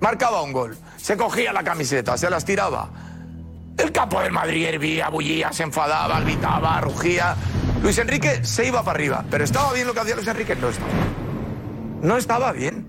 marcaba 0.00 0.42
un 0.42 0.52
gol, 0.52 0.76
se 0.96 1.16
cogía 1.16 1.52
la 1.52 1.62
camiseta, 1.64 2.16
se 2.16 2.30
las 2.30 2.44
tiraba. 2.44 2.88
El 3.78 3.90
campo 3.90 4.20
del 4.20 4.32
Madrid 4.32 4.66
hervía, 4.66 5.08
bullía, 5.08 5.52
se 5.52 5.62
enfadaba, 5.62 6.20
gritaba, 6.20 6.80
rugía. 6.80 7.34
Luis 7.82 7.98
Enrique 7.98 8.44
se 8.44 8.66
iba 8.66 8.82
para 8.82 8.96
arriba, 8.96 9.24
pero 9.30 9.44
¿estaba 9.44 9.72
bien 9.72 9.86
lo 9.86 9.94
que 9.94 10.00
hacía 10.00 10.14
Luis 10.14 10.28
Enrique? 10.28 10.54
No 10.56 10.68
estaba. 10.68 10.88
No 12.02 12.16
estaba 12.16 12.52
bien. 12.52 12.88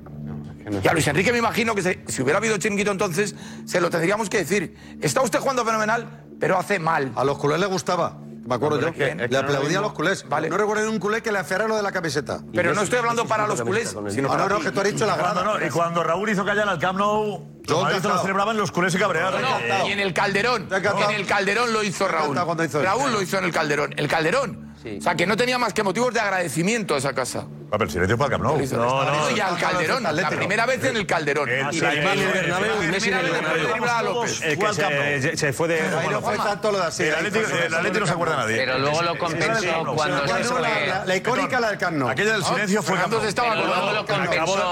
Y 0.83 0.87
a 0.87 0.93
Luis 0.93 1.07
Enrique 1.07 1.31
me 1.31 1.39
imagino 1.39 1.75
que 1.75 2.03
si 2.07 2.21
hubiera 2.21 2.37
habido 2.37 2.57
chiringuito 2.57 2.91
entonces, 2.91 3.35
se 3.65 3.81
lo 3.81 3.89
tendríamos 3.89 4.29
que 4.29 4.37
decir. 4.37 4.75
Está 5.01 5.21
usted 5.21 5.39
jugando 5.39 5.65
fenomenal, 5.65 6.25
pero 6.39 6.57
hace 6.57 6.79
mal. 6.79 7.11
A 7.15 7.23
los 7.23 7.37
culés 7.37 7.59
les 7.59 7.69
gustaba. 7.69 8.17
Me 8.45 8.55
acuerdo 8.55 8.79
yo. 8.79 8.93
que- 8.93 9.03
es 9.09 9.15
que 9.15 9.27
le 9.27 9.27
no 9.29 9.39
aplaudía 9.39 9.79
lo 9.79 9.85
a 9.85 9.87
los 9.89 9.93
culés. 9.93 10.25
Vale. 10.27 10.49
No 10.49 10.57
recuerdo 10.57 10.89
un 10.89 10.99
culé 10.99 11.21
que 11.21 11.31
le 11.31 11.39
aferra 11.39 11.67
lo 11.67 11.75
de 11.75 11.81
la 11.83 11.91
camiseta. 11.91 12.41
Pero 12.53 12.73
no 12.73 12.81
estoy 12.81 12.99
hablando 12.99 13.25
para 13.25 13.47
los 13.47 13.61
culés, 13.61 13.95
sino 14.09 14.23
No, 14.23 14.27
para 14.29 14.43
no, 14.43 14.49
no, 14.49 14.57
ti. 14.57 14.63
que 14.65 14.71
tú 14.71 14.79
has 14.81 14.87
dicho 14.87 15.05
la 15.05 15.15
Cuando, 15.17 15.41
grada. 15.41 15.59
no, 15.59 15.65
y 15.65 15.69
cuando 15.69 16.03
Raúl 16.03 16.29
hizo 16.29 16.43
callar 16.45 16.67
al 16.67 16.79
Camp 16.79 16.99
Nou, 16.99 17.61
los 17.65 18.01
Yo 18.03 18.09
lo 18.09 18.21
celebraban, 18.21 18.57
los 18.57 18.71
culés 18.71 18.91
se 18.93 18.99
cabrearon. 18.99 19.41
No, 19.41 19.57
Eh, 19.59 19.83
y 19.87 19.91
en 19.93 19.99
el 19.99 20.13
Calderón. 20.13 20.67
En 20.71 21.11
el 21.15 21.25
Calderón 21.25 21.71
lo 21.71 21.83
hizo 21.83 22.07
Raúl. 22.07 22.37
hizo. 22.65 22.81
Raúl 22.81 23.11
lo 23.11 23.21
hizo 23.21 23.37
en 23.37 23.45
el 23.45 23.51
Calderón. 23.53 23.93
El 23.97 24.07
Calderón. 24.07 24.72
Sí. 24.83 24.97
O 24.99 25.01
sea, 25.01 25.15
que 25.15 25.25
no 25.25 25.37
tenía 25.37 25.57
más 25.57 25.73
que 25.73 25.81
motivos 25.81 26.13
de 26.13 26.19
agradecimiento 26.19 26.93
a 26.95 26.97
esa 26.97 27.13
casa. 27.13 27.45
Ah, 27.71 27.77
pero 27.77 27.85
el 27.85 27.89
silencio 27.89 28.17
fue 28.17 28.25
al 28.25 28.31
Camp 28.33 28.43
Nou. 28.43 28.57
No, 28.57 29.03
no, 29.05 29.31
y 29.31 29.39
al 29.39 29.57
Calderón, 29.57 30.03
la 30.03 30.29
primera 30.29 30.65
vez 30.65 30.83
en 30.83 30.97
el 30.97 31.07
Calderón. 31.07 31.49
Y 31.71 31.79
el 31.79 31.81
Bernabéu 31.81 32.83
y 32.83 32.87
Messi 32.87 33.09
en 33.09 33.15
el 33.15 33.31
Bernabéu. 33.31 34.27
Se 34.27 35.53
fue 35.53 35.67
de... 35.69 35.81
No 36.11 36.21
fue 36.21 36.37
tanto 36.37 36.71
lo 36.71 36.79
de 36.79 36.85
así. 36.85 37.03
El 37.03 37.15
Atlético 37.15 38.01
no 38.01 38.07
se 38.07 38.13
acuerda 38.13 38.35
nadie. 38.35 38.57
Pero 38.57 38.77
luego 38.77 39.01
lo 39.01 39.17
compensó 39.17 39.85
cuando 39.95 40.27
se 40.27 40.43
fue... 40.43 40.61
La 41.05 41.15
icónica 41.15 41.59
la 41.59 41.69
del 41.69 41.77
Camp 41.77 41.97
Nou. 41.97 42.09
Aquella 42.09 42.33
del 42.33 42.43
silencio 42.43 42.83
fue 42.83 42.97
Camp 42.97 43.13
Nou. 43.13 43.21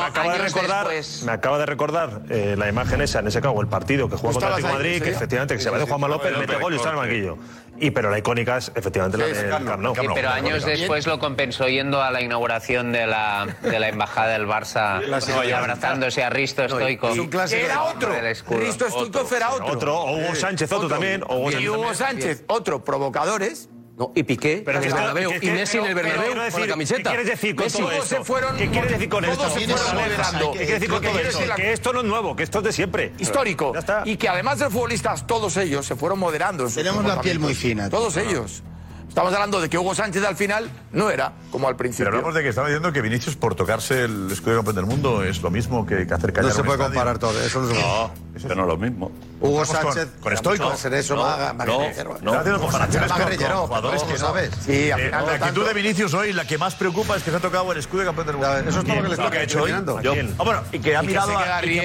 Acaba 0.04 0.34
de 0.34 0.40
recordar, 0.40 0.88
me 1.24 1.32
acaba 1.32 1.58
de 1.58 1.66
recordar 1.66 2.22
la 2.28 2.68
imagen 2.68 3.02
esa, 3.02 3.20
en 3.20 3.28
ese 3.28 3.42
caso, 3.42 3.60
el 3.62 3.68
partido 3.68 4.10
que 4.10 4.18
jugó 4.18 4.34
contra 4.34 4.58
el 4.58 4.64
Madrid, 4.64 5.02
que 5.02 5.12
efectivamente 5.12 5.56
que 5.56 5.62
se 5.62 5.70
va 5.70 5.80
de 5.80 5.86
Juan 5.86 6.02
López, 6.02 6.38
mete 6.38 6.58
gol 6.58 6.74
y 6.74 6.76
está 6.76 6.90
en 6.90 6.96
el 6.96 7.02
banquillo 7.02 7.38
y 7.82 7.92
pero 7.92 8.12
la 8.12 8.20
icónica 8.20 8.58
es 8.58 8.72
efectivamente 8.76 9.18
la 9.18 9.26
del 9.26 9.50
Camp 9.50 9.82
Nou. 9.82 9.96
Sí, 9.96 10.08
pero 10.14 10.30
años 10.30 10.64
después 10.64 11.08
lo 11.08 11.20
compensó 11.20 11.68
yendo 11.68 12.02
a 12.02 12.12
la 12.12 12.22
inauguración 12.22 12.92
de 12.92 13.08
la, 13.08 13.48
de 13.62 13.80
la 13.80 13.90
embajada 13.90 14.34
del 14.34 14.48
Barça 14.48 15.02
y 15.48 15.52
abrazándose 15.52 16.24
a 16.24 16.30
Risto 16.30 16.68
Stoico. 16.70 17.08
No, 17.08 17.14
es 17.44 17.52
un. 17.52 17.58
Era 17.60 17.84
otro. 17.84 18.14
Risto 18.52 18.88
Stoico 18.88 19.28
era 19.36 19.52
otro. 19.52 19.68
Otro, 19.68 20.00
o 20.00 20.18
Hugo 20.18 20.36
Sánchez, 20.36 20.72
otro, 20.72 20.88
también. 20.88 21.24
Y 21.60 21.68
Hugo 21.68 21.94
Sánchez, 21.94 22.44
otro, 22.48 22.84
provocadores 22.84 23.70
no, 23.98 24.12
y 24.16 24.24
Piqué 24.24 24.64
pero 24.66 24.80
en 24.80 24.86
el 24.86 24.94
Bernabéu. 24.94 25.32
Y 25.42 25.50
Messi 25.52 25.78
en 25.78 25.86
el 25.86 25.96
Bernabéu 25.96 26.34
decir, 26.34 26.52
con 26.52 26.62
la 26.62 26.68
camiseta. 26.68 26.98
¿Qué 26.98 27.10
quieres 27.10 27.28
decir 27.28 27.56
con 27.56 27.66
Messi, 27.66 27.78
todo 27.80 27.90
todos? 27.90 28.08
Se 28.08 28.24
fueron, 28.24 28.58
¿Qué 28.58 28.70
quieres 28.70 28.92
decir 28.92 29.10
con 29.10 29.26
esto? 29.26 29.50
Se 29.50 29.68
fueron 29.68 30.54
¿Qué 30.54 30.58
quieres 30.58 30.70
decir 30.70 30.90
con 30.90 31.02
todo 31.02 31.20
esto? 31.20 31.56
Que 31.56 31.74
esto 31.74 31.94
no 31.94 32.00
es 32.00 32.06
nuevo, 32.06 32.36
que 32.36 32.44
esto 32.44 32.60
es 32.60 32.64
de 32.66 32.72
siempre. 32.74 33.14
Histórico. 33.20 33.74
Y 34.06 34.18
que 34.18 34.30
además 34.30 34.60
de 34.60 34.70
futbolistas, 34.70 35.28
todos 35.28 35.58
ellos 35.58 35.86
se 35.86 35.96
fueron 35.96 36.20
moderando. 36.20 36.68
Tenemos 36.68 37.06
la 37.06 37.22
piel 37.22 37.40
muy 37.40 37.54
fina. 37.54 37.90
Todos 37.90 38.18
ellos. 38.18 38.64
Estamos 39.12 39.34
hablando 39.34 39.60
de 39.60 39.68
que 39.68 39.78
Hugo 39.78 39.94
Sánchez 39.94 40.24
al 40.24 40.38
final 40.38 40.72
no 40.94 41.10
era 41.10 41.34
como 41.52 41.68
al 41.68 41.76
principio. 41.76 42.06
Pero 42.06 42.20
hablamos 42.20 42.34
de 42.34 42.44
que 42.44 42.48
estaba 42.48 42.70
diciendo 42.70 42.94
que 42.94 43.02
Vinicius 43.02 43.36
por 43.36 43.56
tocarse 43.56 44.06
el 44.06 44.32
escudo 44.32 44.52
de 44.52 44.56
campeón 44.60 44.76
del 44.78 44.86
mundo 44.86 45.22
es 45.22 45.42
lo 45.42 45.52
mismo 45.52 45.86
que, 45.86 46.08
que 46.08 46.14
hacer 46.14 46.32
callar 46.32 46.50
No 46.50 46.56
se 46.56 46.64
puede 46.64 46.78
comparar 46.80 47.20
todo, 47.20 47.38
eso 47.42 47.60
no, 47.62 47.74
no 47.74 48.12
eso 48.34 48.56
no 48.56 48.62
es 48.62 48.68
lo 48.70 48.78
mismo. 48.78 49.12
Hugo 49.42 49.66
Sánchez 49.66 50.12
con, 50.12 50.22
con 50.22 50.34
estoico. 50.34 50.74
En 50.86 50.94
eso 50.94 51.16
no, 51.18 51.24
maga, 51.24 51.54
no, 51.54 51.82
no, 52.22 52.60
comparaciones 52.62 53.12
con, 53.12 53.22
con 53.22 53.68
jugadores 53.68 54.04
que 54.04 54.18
sabes. 54.18 54.52
Sí, 54.66 54.92
al 54.92 55.02
eh, 55.02 55.06
final, 55.08 55.26
la 55.26 55.34
actitud 55.34 55.68
de 55.68 55.74
Vinicius 55.74 56.14
hoy 56.14 56.32
la 56.32 56.48
que 56.48 56.58
más 56.58 56.76
preocupa 56.76 57.18
es 57.18 57.24
que 57.24 57.32
se 57.32 57.36
ha 57.36 57.42
tocado 57.42 57.70
el 57.74 57.80
escudo 57.80 58.00
de 58.00 58.06
campeón 58.06 58.28
del 58.28 58.38
mundo. 58.38 58.58
Eso 58.60 58.80
es 58.80 58.86
todo 58.86 58.96
lo 58.96 59.02
que 59.02 59.08
le 59.10 59.14
está 59.16 59.30
que 59.30 59.44
hecho 59.44 59.64
hoy. 59.64 59.72
Ah, 59.74 60.64
y 60.72 60.80
que 60.80 60.96
ha 60.96 61.02
mirado 61.02 61.38
al 61.38 61.60
público, 61.60 61.82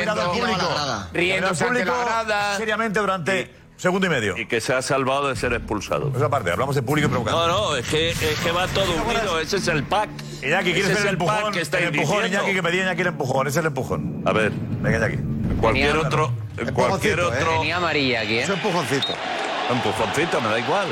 riendo 1.13 1.49
ante 1.49 1.85
la 1.85 1.85
grada, 1.85 2.57
seriamente 2.57 3.01
durante 3.01 3.66
Segundo 3.77 4.07
y 4.07 4.11
medio. 4.11 4.37
Y 4.39 4.47
que 4.47 4.61
se 4.61 4.73
ha 4.73 4.81
salvado 4.81 5.29
de 5.29 5.37
ser 5.37 5.53
expulsado. 5.53 6.11
Esa 6.17 6.31
parte, 6.31 6.51
hablamos 6.51 6.75
de 6.75 6.83
público 6.83 7.11
provocado. 7.11 7.47
No, 7.47 7.71
no, 7.71 7.77
es 7.77 7.87
que, 7.87 8.11
es 8.11 8.41
que 8.43 8.51
va 8.51 8.67
todo 8.69 8.91
unido. 9.05 9.39
Ese 9.39 9.59
es 9.59 9.69
el 9.69 9.85
pack. 9.85 10.09
Iñaki, 10.43 10.73
¿quieres 10.73 10.95
ver 10.95 11.07
el, 11.07 11.09
empujón? 11.09 11.53
Que 11.53 11.61
está 11.61 11.79
el 11.79 11.85
empujón, 11.95 12.23
diciendo? 12.23 12.39
Iñaki, 12.39 12.55
que 12.55 12.63
pedía 12.63 12.83
Iñaki 12.85 13.01
el 13.03 13.07
empujón. 13.09 13.47
Ese 13.47 13.59
es 13.59 13.61
el 13.61 13.67
empujón. 13.67 14.23
A 14.25 14.33
ver. 14.33 14.51
Venga, 14.51 14.97
Iñaki. 14.97 15.19
Cualquier 15.61 15.93
Tenía 15.93 16.07
otro... 16.07 16.33
Cualquier 16.73 17.19
¿eh? 17.19 17.23
otro... 17.23 17.53
Eh. 17.53 17.57
Tenía 17.59 17.77
amarilla 17.77 18.21
aquí, 18.21 18.39
¿eh? 18.39 18.43
Es 18.43 18.49
empujoncito. 18.49 19.15
Empujoncito, 19.71 20.41
me 20.41 20.49
da 20.49 20.59
igual. 20.59 20.89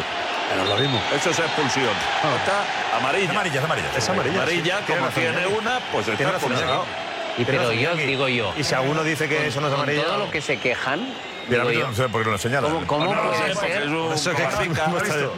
Pero 0.50 0.64
lo 0.64 0.76
mismo. 0.76 1.00
Eso 1.16 1.30
es 1.30 1.38
expulsión. 1.38 1.88
Ah. 2.22 2.36
Está 2.36 2.98
amarilla. 2.98 3.24
Es 3.24 3.30
amarilla, 3.30 3.58
es 3.58 3.64
amarilla. 3.64 3.88
Es 3.96 4.08
amarilla. 4.10 4.42
Amarilla, 4.42 4.78
sí, 4.78 4.92
como 4.92 5.08
tiene, 5.08 5.30
tiene 5.30 5.42
¿eh? 5.42 5.58
una, 5.58 5.80
pues 5.90 6.08
está 6.08 6.30
expulsado. 6.30 6.82
¿eh? 6.82 7.40
Y 7.40 7.44
pero 7.44 7.72
yo, 7.72 7.96
digo 7.96 8.28
yo. 8.28 8.52
Y 8.58 8.62
si 8.62 8.74
alguno 8.74 9.02
dice 9.02 9.26
que 9.26 9.46
eso 9.46 9.62
no 9.62 9.68
es 9.68 9.74
amarilla... 9.74 10.04
todo 10.04 10.18
lo 10.18 10.30
que 10.30 10.42
se 10.42 10.58
quejan... 10.58 11.08
Pero 11.48 11.62
a 11.62 11.72
no 11.72 11.94
sé 11.94 12.08
por 12.08 12.20
qué 12.20 12.26
no 12.26 12.32
lo 12.32 12.38
señala. 12.38 12.68
¿Cómo? 12.68 12.86
¿Cómo? 12.86 13.14
No, 13.14 13.22
puede 13.22 13.54
ser? 13.54 13.88
Un... 13.88 14.12
Eso 14.12 14.34
que 14.34 14.42
explica. 14.42 14.86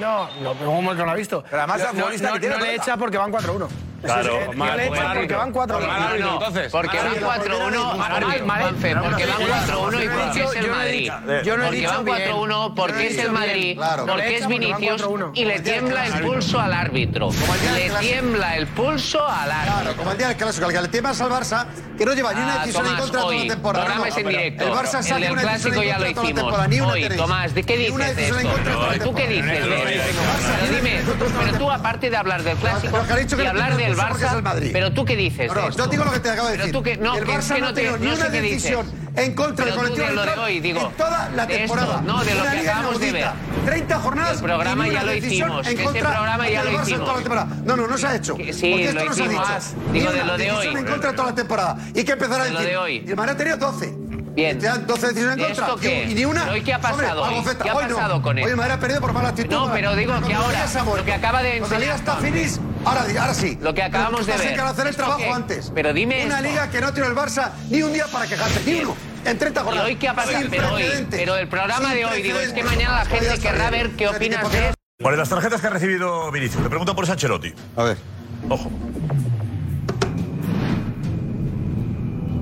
No, 0.00 0.28
no, 0.40 0.54
no 0.94 1.04
lo 1.04 1.10
ha 1.10 1.14
visto? 1.14 1.44
Pero 1.48 1.62
además, 1.62 1.94
no, 1.94 2.10
no, 2.10 2.38
no, 2.38 2.58
le 2.58 2.74
echa 2.74 2.96
porque 2.96 3.18
van 3.18 3.32
4-1. 3.32 3.68
Claro, 4.06 4.52
mal, 4.54 4.80
porque 5.14 5.34
van 5.34 5.52
4-1. 5.52 6.32
Entonces. 6.32 6.72
Porque 6.72 6.96
van 6.96 7.14
4-1, 7.16 7.92
porque 7.92 9.26
van 9.26 9.44
4-1 9.66 10.04
y 10.04 10.08
porque 12.74 13.06
es 13.08 13.18
el 13.18 13.32
Madrid. 13.32 13.78
Porque 14.06 14.36
es 14.36 14.46
Vinicius 14.46 15.04
y 15.34 15.44
le 15.44 15.60
tiembla 15.60 16.06
el 16.06 16.22
pulso 16.22 16.60
al 16.60 16.72
árbitro. 16.72 17.30
Le 17.74 17.90
tiembla 18.00 18.56
el 18.56 18.66
pulso 18.68 19.26
al 19.26 19.50
árbitro. 19.50 19.96
Como 19.96 20.12
el 20.12 20.18
día 20.18 20.28
del 20.28 20.36
clásico, 20.36 20.68
que 20.68 20.74
le 20.74 20.98
al 21.06 21.30
Barça, 21.30 21.66
que 21.96 22.04
no 22.04 22.12
lleva 22.14 22.32
ni 22.32 22.40
una 22.40 22.54
ah, 22.54 22.58
decisión 22.66 22.86
en 22.86 22.92
El 22.92 22.98
Barça. 22.98 23.16
Tomás, 27.16 27.54
¿de 27.54 27.62
qué 27.62 27.76
dices 27.76 28.26
¿Tú 29.02 29.14
qué 29.14 29.26
dices? 29.28 29.64
Dime, 30.70 31.02
pero 31.38 31.58
tú 31.58 31.70
aparte 31.70 32.10
de 32.10 32.16
hablar 32.16 32.42
del 32.42 32.56
clásico 32.56 32.98
y 33.42 33.46
hablar 33.46 33.76
del 33.76 33.95
el 33.96 34.02
Barça, 34.02 34.08
porque 34.10 34.24
es 34.24 34.32
el 34.32 34.42
Madrid. 34.42 34.70
Pero 34.72 34.92
tú 34.92 35.04
qué 35.04 35.16
dices. 35.16 35.52
No, 35.52 35.68
no, 35.70 35.86
digo 35.86 36.04
lo 36.04 36.12
que 36.12 36.20
te 36.20 36.30
acabo 36.30 36.48
de 36.48 36.56
decir. 36.56 36.72
Pero 36.72 36.78
tú 36.78 36.84
que, 36.84 36.96
no, 36.96 37.16
el 37.16 37.26
Barça 37.26 37.54
que 37.54 37.60
no, 37.60 37.68
no 37.68 37.74
te, 37.74 37.98
ni 37.98 38.06
una 38.06 38.16
sé 38.16 38.30
decisión 38.30 39.06
en 39.16 39.34
contra 39.34 39.64
del 39.64 39.74
colectivo 39.74 40.06
de 40.06 40.14
lo 40.14 40.26
de 40.26 40.34
hoy, 40.38 40.60
digo, 40.60 40.80
en 40.80 40.92
toda 40.92 41.30
la 41.30 41.46
temporada. 41.46 42.00
Esto, 42.00 42.12
no, 42.12 42.24
de 42.24 42.34
lo 42.34 42.42
que 42.42 42.48
acabamos 42.48 43.00
de 43.00 43.12
ver. 43.12 43.26
30 43.64 44.00
jornadas. 44.00 44.36
El 44.36 44.42
programa 44.42 44.88
ya 44.88 45.02
lo 45.02 45.14
hicimos. 45.14 45.66
Este 45.66 46.00
programa 46.00 46.48
ya 46.48 46.64
lo 46.64 46.82
hicimos. 46.82 47.24
No, 47.64 47.76
no, 47.76 47.86
no 47.86 47.98
se 47.98 48.06
ha 48.06 48.16
hecho. 48.16 48.36
Sí, 48.36 48.70
porque 48.70 48.88
esto 48.88 49.04
no 49.04 49.14
se 49.14 49.22
ha 49.22 49.28
dicho. 49.28 49.44
Digo, 49.92 50.12
de 50.12 50.24
lo 50.24 50.36
de 50.36 50.52
hoy. 50.52 50.66
en 50.66 50.84
contra 50.84 51.10
de 51.10 51.16
toda 51.16 51.30
la 51.30 51.34
temporada. 51.34 51.76
Y 51.94 52.04
que 52.04 52.12
empezará 52.12 52.44
a 52.44 52.46
decir. 52.46 52.66
De 52.66 52.76
hoy. 52.76 53.04
Y 53.06 53.10
el 53.10 53.16
Madrid 53.16 53.32
ha 53.32 53.36
tenido 53.36 53.56
12. 53.56 54.05
Bien. 54.36 54.56
Este, 54.56 54.68
ah, 54.68 54.74
Te 54.74 54.78
dan 54.78 54.86
12 54.86 55.06
decisiones 55.08 55.38
en 55.38 55.44
contra. 55.56 55.74
Qué? 55.80 56.04
Y 56.04 56.14
ni 56.14 56.24
una. 56.26 56.50
Hoy 56.50 56.62
qué 56.62 56.74
ha 56.74 56.80
pasado? 56.80 57.22
Hombre, 57.22 57.50
hoy? 57.50 57.56
¿Qué 57.56 57.70
ha 57.70 57.74
hoy 57.74 57.84
pasado 57.86 58.14
no. 58.16 58.22
con 58.22 58.38
él? 58.38 58.44
Hoy 58.44 58.54
Madrid 58.54 58.72
ha 58.72 58.80
perdido 58.80 59.00
por 59.00 59.12
mala 59.14 59.30
actitud. 59.30 59.50
No, 59.50 59.72
pero 59.72 59.96
digo 59.96 60.12
que 60.26 60.34
ahora 60.34 60.66
lo 60.84 61.04
que 61.04 61.12
acaba 61.12 61.42
de 61.42 61.56
enseñar... 61.56 61.70
La 61.72 61.78
liga 61.78 61.94
está 61.96 62.16
finis, 62.16 62.60
ahora, 62.84 63.06
ahora 63.18 63.34
sí. 63.34 63.58
Lo 63.60 63.72
que 63.72 63.82
acabamos 63.82 64.20
pero, 64.20 64.26
de 64.26 64.32
ver. 64.32 64.40
Tienes 64.40 64.62
que 64.62 64.68
hacer 64.68 64.86
el 64.86 64.96
trabajo 64.96 65.18
qué? 65.18 65.30
antes. 65.30 65.72
Pero 65.74 65.92
dime 65.94 66.26
Una 66.26 66.36
esto. 66.36 66.48
liga 66.48 66.70
que 66.70 66.80
no 66.82 66.92
tiene 66.92 67.08
el 67.08 67.16
Barça 67.16 67.50
ni 67.70 67.82
un 67.82 67.92
día 67.92 68.06
para 68.06 68.26
quejarte, 68.26 68.60
ni 68.66 68.80
uno 68.80 68.94
en 69.24 69.38
30 69.38 69.62
jornadas. 69.62 69.88
¿Y 69.88 69.92
hoy 69.92 69.96
qué 69.96 70.08
ha 70.08 70.14
pasado? 70.14 70.46
Pero, 70.50 70.74
hoy, 70.74 70.84
pero, 71.10 71.36
el 71.36 71.48
programa 71.48 71.94
de 71.94 72.04
hoy, 72.04 72.22
digo, 72.22 72.38
es 72.38 72.52
que 72.52 72.62
mañana 72.62 72.96
la 72.96 73.04
gente 73.06 73.38
querrá 73.38 73.70
ver 73.70 73.90
qué 73.96 74.08
opinas 74.08 74.52
de 74.52 74.58
esto. 74.68 74.74
¿Cuáles 75.00 75.18
las 75.18 75.28
tarjetas 75.28 75.60
que 75.60 75.66
ha 75.66 75.70
recibido 75.70 76.30
Vinicius? 76.30 76.62
Le 76.62 76.68
pregunto 76.68 76.94
por 76.94 77.06
Sanchelotti. 77.06 77.54
A 77.76 77.84
ver. 77.84 77.98
Ojo. 78.48 78.70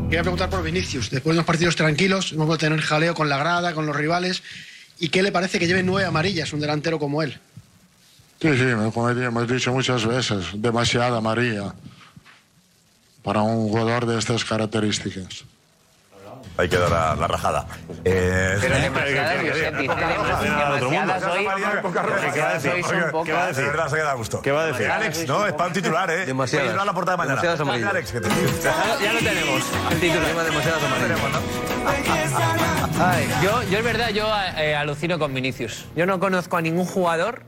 Quería 0.09 0.23
preguntar 0.23 0.51
por 0.51 0.63
Vinicius. 0.63 1.11
Después 1.11 1.35
de 1.35 1.39
unos 1.39 1.47
partidos 1.47 1.77
tranquilos, 1.77 2.33
hemos 2.33 2.47
vuelto 2.47 2.67
a 2.67 2.69
tener 2.69 2.85
jaleo 2.85 3.15
con 3.15 3.29
la 3.29 3.39
grada, 3.39 3.75
con 3.75 3.87
los 3.87 3.97
rivales. 3.97 4.43
¿Y 4.99 5.09
qué 5.09 5.23
le 5.23 5.33
parece 5.33 5.59
que 5.59 5.67
lleve 5.67 5.83
nueve 5.83 6.07
amarillas 6.07 6.53
un 6.53 6.61
delantero 6.61 6.99
como 6.99 7.23
él? 7.23 7.39
Sí, 8.41 8.49
sí, 8.57 8.65
como 8.93 9.11
hemos 9.11 9.49
dicho 9.49 9.73
muchas 9.73 10.07
veces, 10.07 10.47
demasiada 10.55 11.19
amarilla 11.19 11.75
para 13.23 13.43
un 13.43 13.69
jugador 13.69 14.07
de 14.07 14.19
estas 14.19 14.45
características. 14.45 15.45
Ahí 16.57 16.69
queda 16.69 16.89
la, 16.89 17.17
la 17.17 17.27
rajada. 17.27 17.67
Eh... 18.05 18.57
Pero 18.61 18.75
eh, 18.77 18.79
eh, 18.79 18.81
eh, 18.81 18.83
demasiadas, 18.83 19.43
Vicente. 19.43 19.83
¿Qué 23.25 23.33
va 23.33 23.45
a 23.45 23.47
decir? 23.49 23.65
verdad, 23.65 23.89
se 23.89 23.97
queda 23.97 24.11
a 24.13 24.15
gusto. 24.15 24.41
¿Qué 24.41 24.53
va 24.53 24.63
a 24.63 24.67
decir? 24.67 24.87
Alex, 24.89 25.27
no, 25.27 25.47
es 25.47 25.53
para 25.55 25.67
un 25.67 25.73
titular, 25.73 26.11
¿eh? 26.11 26.27
Demasiadas. 26.27 26.69
Titular 26.69 26.87
la 26.87 26.93
portada 26.93 27.17
de 27.17 27.19
mañana. 27.29 27.43
Demasiadas. 27.43 27.91
Alex, 27.91 28.13
que 28.13 28.21
te 28.21 28.29
Ya 29.03 29.13
lo 29.13 29.19
tenemos. 29.19 29.63
El 29.91 30.01
titular. 30.01 30.45
Demasiadas 30.45 30.83
amarillas. 30.85 31.21
Yo, 33.43 33.63
yo 33.65 33.79
es 33.79 33.85
verdad, 33.85 34.11
yo 34.11 34.33
alucino 34.33 35.19
con 35.19 35.35
Vinicius. 35.35 35.87
Yo 35.97 36.07
no 36.07 36.21
conozco 36.21 36.57
a 36.57 36.63
ningún 36.63 36.87
jugador 36.87 37.43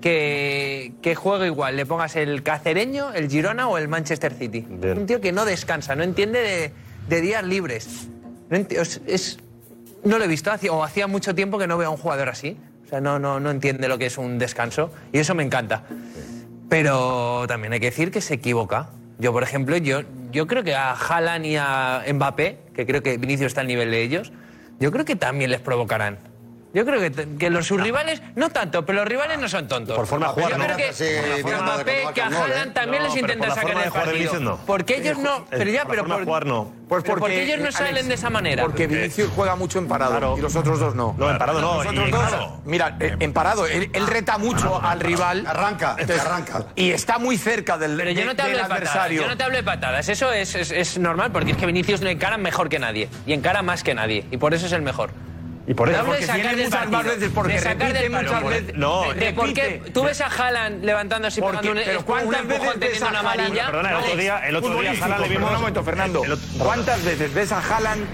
que, 0.00 0.92
que 1.02 1.16
juegue 1.16 1.46
igual. 1.46 1.76
Le 1.76 1.84
pongas 1.84 2.14
el 2.14 2.44
Cacereño, 2.44 3.12
el 3.12 3.28
Girona 3.28 3.66
o 3.68 3.76
el 3.76 3.88
Manchester 3.88 4.32
City. 4.32 4.64
Bien. 4.68 4.98
Un 4.98 5.06
tío 5.06 5.20
que 5.20 5.32
no 5.32 5.44
descansa, 5.44 5.96
no 5.96 6.04
entiende 6.04 6.40
de, 6.40 6.72
de 7.08 7.20
días 7.20 7.42
libres 7.42 8.08
no 10.04 10.18
lo 10.18 10.24
he 10.24 10.28
visto, 10.28 10.50
hacia, 10.50 10.72
o 10.72 10.82
hacía 10.82 11.06
mucho 11.06 11.34
tiempo 11.34 11.58
que 11.58 11.66
no 11.66 11.78
veo 11.78 11.88
a 11.88 11.90
un 11.90 11.96
jugador 11.96 12.28
así. 12.28 12.56
O 12.84 12.88
sea, 12.88 13.00
no, 13.00 13.18
no, 13.18 13.40
no 13.40 13.50
entiende 13.50 13.88
lo 13.88 13.98
que 13.98 14.06
es 14.06 14.18
un 14.18 14.38
descanso. 14.38 14.90
Y 15.12 15.18
eso 15.18 15.34
me 15.34 15.42
encanta. 15.42 15.84
Pero 16.68 17.44
también 17.48 17.72
hay 17.72 17.80
que 17.80 17.86
decir 17.86 18.10
que 18.10 18.20
se 18.20 18.34
equivoca. 18.34 18.90
Yo, 19.18 19.32
por 19.32 19.42
ejemplo, 19.42 19.76
yo, 19.76 20.02
yo 20.32 20.46
creo 20.46 20.64
que 20.64 20.74
a 20.74 20.92
Haaland 20.92 21.46
y 21.46 21.56
a 21.56 22.02
Mbappé, 22.12 22.58
que 22.74 22.86
creo 22.86 23.02
que 23.02 23.16
Vinicius 23.18 23.48
está 23.48 23.60
al 23.60 23.66
nivel 23.66 23.90
de 23.90 24.02
ellos, 24.02 24.32
yo 24.80 24.90
creo 24.90 25.04
que 25.04 25.16
también 25.16 25.50
les 25.50 25.60
provocarán. 25.60 26.18
Yo 26.74 26.86
creo 26.86 27.00
que, 27.00 27.36
que 27.38 27.50
los, 27.50 27.66
sus 27.66 27.80
rivales, 27.80 28.22
no 28.34 28.50
tanto, 28.50 28.86
pero 28.86 29.00
los 29.00 29.08
rivales 29.08 29.38
no 29.38 29.48
son 29.48 29.68
tontos. 29.68 29.96
Por 29.96 30.06
forma 30.06 30.28
de 30.28 30.32
jugar, 30.32 30.50
Yo 30.50 30.56
creo 30.56 30.76
que, 30.76 30.84
a 30.84 32.64
¿eh? 32.64 32.70
también 32.72 33.02
les 33.02 33.16
intentan 33.16 33.54
sacar 33.54 33.84
el 33.84 33.92
partido. 33.92 34.58
Porque 34.66 34.96
ellos 34.96 35.18
no... 35.18 35.44
Pero 35.50 35.70
ya, 35.70 35.84
pero 35.84 36.06
por, 36.06 36.46
no. 36.46 36.72
Pues 36.88 37.04
porque, 37.04 37.42
ellos 37.42 37.60
no 37.60 37.72
salen 37.72 38.08
de 38.08 38.14
esa 38.14 38.30
manera. 38.30 38.62
Porque 38.64 38.86
Vinicius 38.86 39.30
juega 39.34 39.56
mucho 39.56 39.78
en 39.78 39.88
parado 39.88 40.36
y 40.36 40.40
los 40.40 40.54
otros 40.56 40.78
dos 40.78 40.94
no. 40.94 41.14
No, 41.18 41.30
en 41.30 41.38
parado 41.38 41.60
no. 41.60 41.82
Los 41.82 41.92
otros 41.92 42.10
dos, 42.10 42.50
mira, 42.64 42.96
eh, 43.00 43.16
en 43.18 43.32
parado, 43.32 43.66
él, 43.66 43.90
reta 44.06 44.38
mucho 44.38 44.80
al 44.82 45.00
rival. 45.00 45.44
Arranca, 45.46 45.96
entonces, 45.98 46.24
arranca. 46.24 46.66
Y 46.74 46.90
está 46.90 47.18
muy 47.18 47.36
cerca 47.36 47.78
del, 47.78 48.14
yo 48.14 48.24
no 48.24 48.30
adversario. 48.32 49.22
Yo 49.22 49.28
no 49.28 49.36
te 49.36 49.44
hablo 49.44 49.56
de 49.56 49.62
patadas. 49.62 50.08
Eso 50.08 50.32
es, 50.32 50.54
es, 50.54 50.98
normal 50.98 51.32
porque 51.32 51.52
es 51.52 51.56
que 51.56 51.66
Vinicius 51.66 52.00
no 52.00 52.08
encara 52.08 52.36
mejor 52.36 52.68
que 52.68 52.78
nadie 52.78 53.08
y 53.26 53.32
encara 53.32 53.62
más 53.62 53.82
que 53.82 53.94
nadie. 53.94 54.26
Y 54.30 54.36
por 54.36 54.54
eso 54.54 54.66
es 54.66 54.72
el 54.72 54.82
mejor. 54.82 55.10
Y 55.72 55.74
Y 55.74 55.74
por 55.74 55.88
eso- 55.88 56.04
porque 56.04 56.26
tiene 56.26 56.52
muchas 56.56 56.70
partido, 56.70 56.90
más 56.98 57.04
veces, 57.06 57.30
porque 57.34 57.60
repite 57.60 58.10
muchas 58.10 58.44
veces. 58.44 58.74
No, 58.74 59.02
de, 59.12 59.14
de 59.14 59.32
por 59.32 59.54
qué 59.54 59.82
tú 59.94 60.04
ves 60.04 60.20
a 60.20 60.26
Haaland 60.26 60.84
levantando 60.84 61.28
así 61.28 61.40
Porque- 61.40 61.58
pegando 61.60 61.80
un, 61.80 61.86
pero 61.86 62.04
¿cuántas 62.04 62.40
empujón 62.42 62.58
veces 62.60 62.80
ves 62.80 62.90
teniendo 62.90 63.06
a 63.06 63.10
una 63.10 63.18
Haaland? 63.20 63.40
amarilla. 63.40 63.66
Perdona, 63.66 63.90
el 63.90 63.96
otro 63.96 64.16
día, 64.16 64.38
el 64.48 64.56
otro 64.56 64.80
día 64.80 64.90
Haaland 65.00 65.20
le 65.22 65.28
vimos... 65.28 65.50
un 65.50 65.56
momento, 65.56 65.82
Fernando. 65.82 66.24
el 66.24 66.32
otro- 66.32 66.46
¿Cuántas 66.58 67.04
veces 67.04 67.32
ves 67.34 67.52
a 67.52 67.58
Haaland 67.60 68.06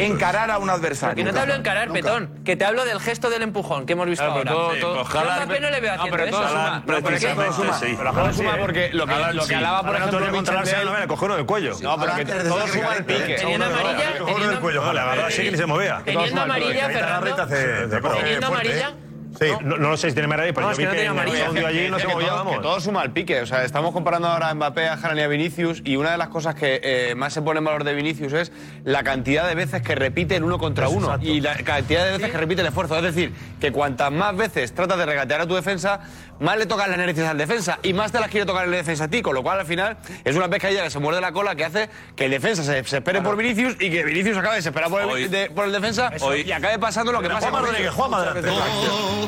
encarar 0.00 0.50
a 0.50 0.58
un 0.58 0.70
adversario? 0.70 1.14
Que 1.14 1.22
no 1.24 1.32
te 1.32 1.38
hablo 1.38 1.52
de 1.52 1.58
encarar, 1.60 1.90
Petón, 1.92 2.30
que 2.44 2.56
te 2.56 2.64
hablo 2.64 2.84
del 2.84 2.98
gesto 3.00 3.30
del 3.30 3.42
empujón 3.42 3.86
que 3.86 3.92
hemos 3.92 4.06
visto 4.08 4.24
Claro, 4.24 4.38
ahora. 4.40 4.50
pero 4.50 4.56
todo- 4.64 4.74
Sí, 4.74 4.80
todo- 4.80 4.94
Yo 4.96 5.04
Haaland- 5.20 5.44
Mbappé 5.46 5.60
no 5.60 5.70
le 5.70 5.80
veo 5.80 5.94
No, 5.96 6.02
haciendo 6.02 6.24
eso. 6.24 6.36
suma, 6.36 6.48
Suma. 6.48 6.82
pero 6.86 7.00
¿Por 7.00 7.14
qué? 7.18 7.26
todo 7.28 7.52
suma. 7.52 7.78
sí. 7.78 7.94
Pero 7.96 8.12
todo 8.12 8.32
suma 8.32 8.56
porque 8.58 8.90
lo 8.92 9.06
que, 9.06 9.12
Haaland 9.14 9.40
hablaba, 9.54 9.82
por 9.82 9.94
Haaland 9.96 10.14
ejemplo, 10.14 10.58
Arsenal, 10.58 10.86
Bell- 10.88 11.00
le 11.00 11.06
cogió 11.06 11.26
uno 11.26 11.36
del 11.36 11.46
cuello. 11.46 11.76
No, 11.80 11.98
pero 12.00 12.14
que 12.16 12.24
todo 12.24 12.66
suma 12.68 12.94
el 12.96 13.04
pique. 13.04 13.34
Teniendo 13.38 13.66
amarilla, 13.66 14.10
Le 14.10 14.18
cogió 14.18 14.36
uno 14.36 14.48
del 14.48 14.58
cuello, 14.60 14.92
la 14.92 15.04
verdad, 15.04 15.26
sí 15.30 15.42
que 15.42 15.50
ni 15.52 15.58
se 15.58 15.66
movía. 15.66 16.02
Teniendo 16.04 16.42
amarilla, 16.42 16.88
Fernando. 17.04 18.16
Teniendo 18.16 18.46
amarilla. 18.46 18.94
Sí, 19.38 19.46
no, 19.64 19.78
no 19.78 19.90
lo 19.90 19.96
sé 19.96 20.08
si 20.08 20.14
tiene 20.14 20.26
amarilla, 20.26 20.54
pero 20.54 20.68
No, 20.68 20.72
yo 20.72 20.78
vi 20.78 20.84
que 20.84 21.04
en 21.04 21.18
el 21.18 21.42
audio 21.42 21.66
allí 21.66 21.88
no 21.90 21.98
se 21.98 22.06
que 22.06 22.12
movía, 22.12 22.28
todo, 22.62 22.76
que 22.76 22.80
suma 22.80 23.00
al 23.00 23.12
pique. 23.12 23.40
O 23.40 23.46
sea, 23.46 23.64
estamos 23.64 23.92
comparando 23.92 24.28
ahora 24.28 24.48
a 24.48 24.54
Mbappé, 24.54 24.88
a 24.88 24.94
Haaland 24.94 25.18
y 25.18 25.22
a 25.22 25.28
Vinicius 25.28 25.82
y 25.84 25.96
una 25.96 26.12
de 26.12 26.18
las 26.18 26.28
cosas 26.28 26.54
que 26.54 26.80
eh, 26.82 27.14
más 27.14 27.32
se 27.32 27.42
pone 27.42 27.58
en 27.58 27.64
valor 27.64 27.84
de 27.84 27.94
Vinicius 27.94 28.32
es 28.32 28.52
la 28.84 29.02
cantidad 29.02 29.48
de 29.48 29.54
veces 29.54 29.82
que 29.82 29.94
repite 29.94 30.36
el 30.36 30.44
uno 30.44 30.58
contra 30.58 30.88
uno 30.88 31.06
exacto. 31.06 31.26
y 31.26 31.40
la 31.40 31.56
cantidad 31.56 32.04
de 32.04 32.12
veces 32.12 32.30
que 32.30 32.38
repite 32.38 32.60
el 32.60 32.68
esfuerzo. 32.68 32.96
Es 32.96 33.02
decir, 33.02 33.32
que 33.60 33.72
cuantas 33.72 34.12
más 34.12 34.36
veces 34.36 34.72
tratas 34.72 34.98
de 34.98 35.06
regatear 35.06 35.40
a 35.40 35.46
tu 35.46 35.54
defensa, 35.54 36.00
más 36.40 36.56
le 36.58 36.66
tocan 36.66 36.88
las 36.90 36.98
narices 36.98 37.26
al 37.26 37.38
defensa 37.38 37.78
y 37.82 37.92
más 37.92 38.10
te 38.12 38.20
las 38.20 38.28
quiere 38.30 38.44
tocar 38.46 38.64
el 38.64 38.70
defensa 38.70 39.04
a 39.04 39.08
ti, 39.08 39.22
con 39.22 39.34
lo 39.34 39.42
cual 39.42 39.60
al 39.60 39.66
final 39.66 39.96
es 40.24 40.34
una 40.36 40.48
pescadilla 40.48 40.82
que 40.82 40.90
se 40.90 40.98
muerde 40.98 41.20
la 41.20 41.32
cola 41.32 41.54
que 41.54 41.64
hace 41.64 41.88
que 42.16 42.24
el 42.26 42.30
defensa 42.32 42.62
se, 42.64 42.82
se 42.84 42.96
espere 42.98 43.20
por 43.22 43.36
Vinicius 43.36 43.74
y 43.80 43.90
que 43.90 44.04
Vinicius 44.04 44.36
acabe 44.36 44.56
desesperado 44.56 44.90
por 44.92 45.18
el, 45.18 45.30
de- 45.30 45.50
por 45.50 45.64
el 45.66 45.72
defensa 45.72 46.10
hoy- 46.20 46.42
y 46.42 46.52
acabe 46.52 46.78
pasando 46.78 47.12
lo 47.12 47.20
que 47.22 47.28
pasa 47.30 47.50
con 47.50 47.60
Rodríguez. 47.72 47.92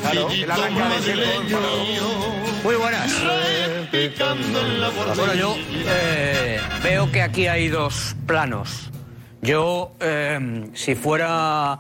Claro, 0.03 0.29
de 0.89 1.03
siempre. 1.03 1.27
Muy 2.65 2.75
buenas. 2.77 3.13
Bueno, 5.17 5.35
yo 5.35 5.57
eh, 5.87 6.61
veo 6.83 7.11
que 7.13 7.23
aquí 7.23 7.47
hay 7.47 7.69
dos 7.69 8.17
planos. 8.27 8.91
Yo, 9.43 9.93
eh, 10.01 10.71
si 10.75 10.95
fuera 10.95 11.79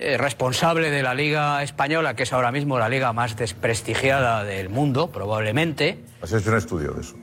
eh, 0.00 0.16
responsable 0.18 0.90
de 0.90 1.02
la 1.02 1.14
Liga 1.14 1.62
Española, 1.62 2.14
que 2.14 2.22
es 2.22 2.32
ahora 2.32 2.52
mismo 2.52 2.78
la 2.78 2.88
liga 2.88 3.12
más 3.12 3.36
desprestigiada 3.36 4.44
del 4.44 4.68
mundo, 4.68 5.10
probablemente. 5.10 5.98
Has 6.22 6.32
hecho 6.32 6.50
un 6.50 6.56
estudio 6.56 6.92
de 6.92 7.00
eso. 7.02 7.16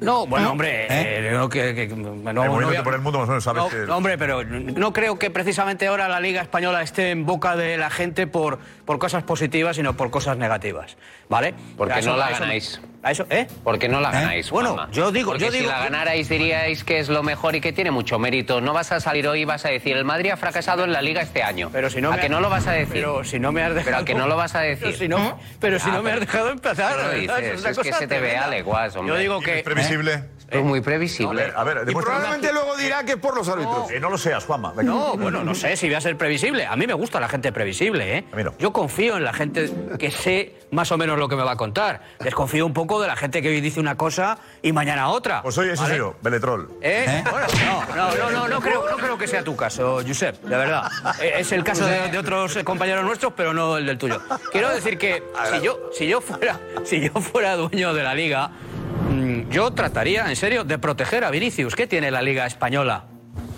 No, 0.00 0.26
bueno, 0.26 0.50
hombre, 0.50 0.86
eh, 0.90 1.30
no, 1.32 1.48
que, 1.48 1.76
que- 1.76 1.86
no, 1.86 2.32
no 2.32 2.42
a- 2.42 2.82
por 2.82 2.94
el 2.94 3.00
mundo 3.00 3.20
más 3.20 3.28
o 3.28 3.30
menos 3.32 3.44
sabes 3.44 3.62
no, 3.62 3.68
que... 3.68 3.76
no, 3.86 3.96
hombre, 3.96 4.18
pero 4.18 4.42
no 4.42 4.92
creo 4.92 5.16
que 5.16 5.30
precisamente 5.30 5.86
ahora 5.86 6.08
la 6.08 6.18
Liga 6.18 6.42
Española 6.42 6.82
esté 6.82 7.10
en 7.10 7.24
boca 7.24 7.54
de 7.54 7.76
la 7.76 7.88
gente 7.88 8.26
por, 8.26 8.58
por 8.84 8.98
cosas 8.98 9.22
positivas, 9.22 9.76
sino 9.76 9.96
por 9.96 10.10
cosas 10.10 10.36
negativas, 10.36 10.96
¿vale? 11.28 11.54
Porque 11.76 12.00
eso- 12.00 12.10
no 12.10 12.16
la 12.16 12.26
a 12.26 12.30
eso- 12.32 12.40
ganáis. 12.40 12.80
¿A 13.04 13.10
eso? 13.10 13.26
¿Eh? 13.30 13.48
Porque 13.64 13.88
no 13.88 14.00
la 14.00 14.12
ganáis. 14.12 14.48
Bueno, 14.50 14.74
Juanma. 14.74 14.92
yo 14.92 15.10
digo- 15.10 15.32
Porque 15.32 15.46
yo 15.46 15.50
si 15.50 15.58
digo- 15.58 15.70
la 15.72 15.80
ganarais 15.80 16.28
diríais 16.28 16.84
que 16.84 17.00
es 17.00 17.08
lo 17.08 17.24
mejor 17.24 17.56
y 17.56 17.60
que 17.60 17.72
tiene 17.72 17.90
mucho 17.90 18.16
mérito. 18.20 18.60
No 18.60 18.72
vas 18.72 18.92
a 18.92 19.00
salir 19.00 19.26
hoy 19.26 19.40
y 19.40 19.44
vas 19.44 19.64
a 19.64 19.70
decir 19.70 19.96
el 19.96 20.04
Madrid 20.04 20.30
ha 20.30 20.36
fracasado 20.36 20.84
en 20.84 20.92
la 20.92 21.02
Liga 21.02 21.20
este 21.20 21.42
año. 21.42 21.68
Pero 21.72 21.90
si 21.90 22.00
no 22.00 22.10
a 22.12 22.14
me 22.14 22.20
que 22.20 22.26
ha- 22.26 22.30
no 22.30 22.38
lo 22.40 22.48
vas 22.48 22.68
a 22.68 22.72
decir. 22.72 22.92
Pero 22.94 23.24
si 23.24 23.40
no 23.40 23.50
me 23.50 23.62
has 23.64 23.70
dejado. 23.74 23.84
Pero 23.86 23.96
a 23.98 24.04
que 24.04 24.14
no 24.14 24.28
lo 24.28 24.36
vas 24.36 24.54
a 24.54 24.60
decir. 24.60 24.84
Pero 24.86 24.96
si 24.98 25.08
no, 25.08 25.38
pero 25.60 25.78
si 25.80 25.90
Ah, 25.90 25.94
no 25.94 26.02
me 26.04 26.10
has 26.12 26.18
pero- 26.20 26.26
dejado 26.32 26.50
empezar. 26.50 26.92
¿Qué 26.96 27.02
lo 27.02 27.08
¿verdad? 27.08 27.36
dices? 27.38 27.60
una 27.60 27.70
Es 27.70 27.78
que 27.78 27.84
cosa 27.90 27.98
se 27.98 28.06
te 28.06 28.20
ve 28.20 28.36
aleguas, 28.36 28.94
hombre. 28.94 29.14
Yo 29.14 29.20
digo 29.20 29.38
¿Y 29.40 29.44
que. 29.46 29.58
es 29.58 29.62
previsible? 29.64 30.22
Es 30.52 30.62
muy 30.64 30.80
previsible. 30.80 31.42
A 31.56 31.64
ver, 31.64 31.76
a 31.76 31.82
ver, 31.82 31.90
Y 31.90 31.94
probablemente 31.94 32.52
luego 32.52 32.76
dirá 32.76 33.04
que 33.04 33.12
es 33.12 33.18
por 33.18 33.34
los 33.36 33.48
árbitros. 33.48 33.88
Que 33.88 34.00
no 34.00 34.10
lo 34.10 34.18
seas, 34.18 34.44
Juanma. 34.44 34.72
venga. 34.72 34.92
No, 34.92 35.16
bueno, 35.16 35.42
no 35.44 35.54
sé 35.54 35.76
si 35.76 35.86
voy 35.86 35.94
a 35.94 36.00
ser 36.00 36.16
previsible. 36.16 36.66
A 36.66 36.76
mí 36.76 36.86
me 36.86 36.94
gusta 36.94 37.18
la 37.20 37.28
gente 37.28 37.52
previsible, 37.52 38.18
¿eh? 38.18 38.24
A 38.32 38.36
mí 38.36 38.44
no. 38.44 38.54
Yo 38.58 38.72
confío 38.72 39.16
en 39.16 39.24
la 39.24 39.32
gente 39.32 39.70
que 39.98 40.10
sé 40.10 40.54
más 40.70 40.90
o 40.92 40.98
menos 40.98 41.18
lo 41.18 41.28
que 41.28 41.36
me 41.36 41.42
va 41.42 41.52
a 41.52 41.56
contar. 41.56 42.02
Desconfío 42.20 42.64
un 42.66 42.72
poco 42.72 43.00
de 43.00 43.06
la 43.08 43.16
gente 43.16 43.42
que 43.42 43.48
hoy 43.48 43.60
dice 43.60 43.80
una 43.80 43.96
cosa 43.96 44.38
y 44.62 44.72
mañana 44.72 45.08
otra. 45.08 45.42
Pues 45.42 45.56
oye, 45.58 45.72
ese 45.72 45.82
¿vale? 45.82 45.96
yo, 45.98 46.14
Beletrol. 46.22 46.70
¿Eh? 46.80 47.22
Bueno, 47.30 47.46
no, 47.66 47.94
no, 47.96 48.16
no, 48.16 48.30
no, 48.30 48.48
no 48.48 48.60
creo, 48.60 48.84
no 48.90 48.96
creo 48.96 49.18
que 49.18 49.26
sea 49.26 49.42
tu 49.42 49.56
caso, 49.56 50.00
Josep, 50.06 50.42
de 50.42 50.56
verdad. 50.56 50.90
Eh, 51.20 51.34
Es 51.38 51.52
el 51.52 51.64
caso 51.64 51.84
de, 51.86 52.08
de 52.10 52.18
otros 52.18 52.56
eh, 52.56 52.64
compañeros 52.64 53.04
nuestros, 53.04 53.32
pero 53.36 53.52
no 53.52 53.76
el 53.76 53.86
del 53.86 53.98
tuyo. 53.98 54.20
Quiero 54.50 54.68
decir 54.70 54.98
que 54.98 55.22
si 55.52 55.60
yo, 55.64 55.90
si 55.92 56.06
yo 56.08 56.20
fuera, 56.20 56.58
si 56.84 57.00
yo 57.00 57.12
fuera 57.20 57.56
dueño 57.56 57.92
de 57.94 58.02
la 58.02 58.14
liga, 58.14 58.50
yo 59.52 59.70
trataría, 59.70 60.28
en 60.28 60.36
serio, 60.36 60.64
de 60.64 60.78
proteger 60.78 61.24
a 61.24 61.30
Vinicius. 61.30 61.76
¿Qué 61.76 61.86
tiene 61.86 62.10
la 62.10 62.22
liga 62.22 62.46
española? 62.46 63.04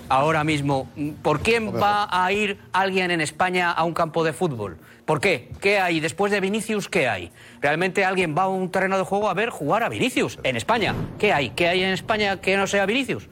Ahora 0.08 0.44
mismo, 0.44 0.90
¿por 1.22 1.40
quién 1.40 1.72
va 1.74 2.08
a 2.10 2.30
ir 2.32 2.58
alguien 2.72 3.10
en 3.10 3.20
España 3.20 3.70
a 3.70 3.84
un 3.84 3.94
campo 3.94 4.24
de 4.24 4.32
fútbol? 4.32 4.76
¿Por 5.06 5.20
qué? 5.20 5.50
¿Qué 5.60 5.78
hay? 5.78 6.00
Después 6.00 6.32
de 6.32 6.40
Vinicius, 6.40 6.88
¿qué 6.88 7.08
hay? 7.08 7.30
¿Realmente 7.60 8.04
alguien 8.04 8.34
va 8.36 8.42
a 8.42 8.48
un 8.48 8.70
terreno 8.70 8.98
de 8.98 9.04
juego 9.04 9.30
a 9.30 9.34
ver 9.34 9.50
jugar 9.50 9.82
a 9.82 9.88
Vinicius 9.88 10.38
en 10.42 10.56
España? 10.56 10.94
¿Qué 11.18 11.32
hay? 11.32 11.50
¿Qué 11.50 11.68
hay 11.68 11.82
en 11.82 11.90
España 11.90 12.40
que 12.40 12.56
no 12.56 12.66
sea 12.66 12.86
Vinicius? 12.86 13.28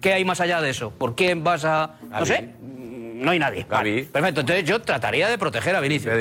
¿Qué 0.00 0.14
hay 0.14 0.24
más 0.24 0.40
allá 0.40 0.60
de 0.60 0.70
eso? 0.70 0.90
¿Por 0.90 1.14
quién 1.14 1.44
vas 1.44 1.64
a...? 1.64 1.96
No 2.10 2.24
sé. 2.24 2.54
No 2.62 3.30
hay 3.30 3.38
nadie. 3.38 3.66
Vale, 3.68 4.04
perfecto, 4.04 4.40
entonces 4.40 4.64
yo 4.64 4.80
trataría 4.80 5.28
de 5.28 5.38
proteger 5.38 5.76
a 5.76 5.80
Vinicius. 5.80 6.14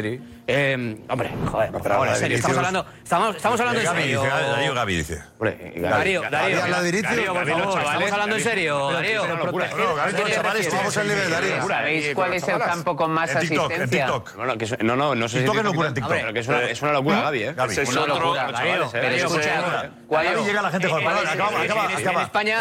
Eh, 0.47 0.95
hombre, 1.09 1.31
joder, 1.51 1.71
por 1.71 1.81
favor, 1.83 2.07
en 2.07 2.15
serio, 2.17 2.37
estamos 2.37 2.57
hablando, 2.57 2.85
estamos, 3.03 3.35
estamos 3.35 3.59
hablando 3.59 3.81
en 3.81 3.87
serio. 3.87 4.21
dice, 4.21 4.31
Darío 4.35 4.73
Gavi 4.75 4.95
dice. 4.95 5.23
Darío, 5.39 6.21
Darío? 6.29 6.59
Darío, 6.67 7.33
por 7.33 7.47
favor, 7.47 7.79
estamos 7.81 8.11
hablando 8.11 8.35
en 8.35 8.43
serio, 8.43 8.91
Darío. 8.91 9.25
No. 9.25 9.51
¿Sabéis 11.67 12.13
cuál 12.13 12.33
es 12.35 12.47
el 12.47 12.59
campo 12.59 12.95
con 12.95 13.11
más 13.11 13.31
En 13.31 13.39
TikTok, 13.39 13.71
en 13.71 13.81
asistencia? 13.81 14.05
TikTok. 14.05 14.35
No, 14.83 14.95
no, 14.95 15.15
no 15.15 15.27
sé 15.29 15.37
TikTok 15.39 15.57
es 15.57 15.63
locura 15.63 15.87
en 15.87 15.93
TikTok. 15.95 16.13
Pero 16.13 16.33
que 16.33 16.39
es 16.39 16.47
una, 16.81 16.91
locura, 16.93 17.21
Gaby, 17.21 17.43
¿eh? 17.43 17.55
Ese 17.69 17.81
es 17.81 17.89
Una 17.89 18.05
locura, 18.05 18.51
Darío. 18.51 18.83
¿eh? 18.85 18.89
Pero 18.91 19.07
Eso 19.07 19.15
es 19.15 19.23
escucha, 19.31 19.63
una- 19.65 19.89
¿cuál 20.07 20.25
Gavi 20.25 20.39
es? 20.41 20.45
llega 20.45 20.61
la 20.61 20.69
gente 20.71 20.89
con 20.89 21.01
En- 21.01 21.07
acaba, 21.07 21.61
acaba. 21.61 22.21
España, 22.21 22.59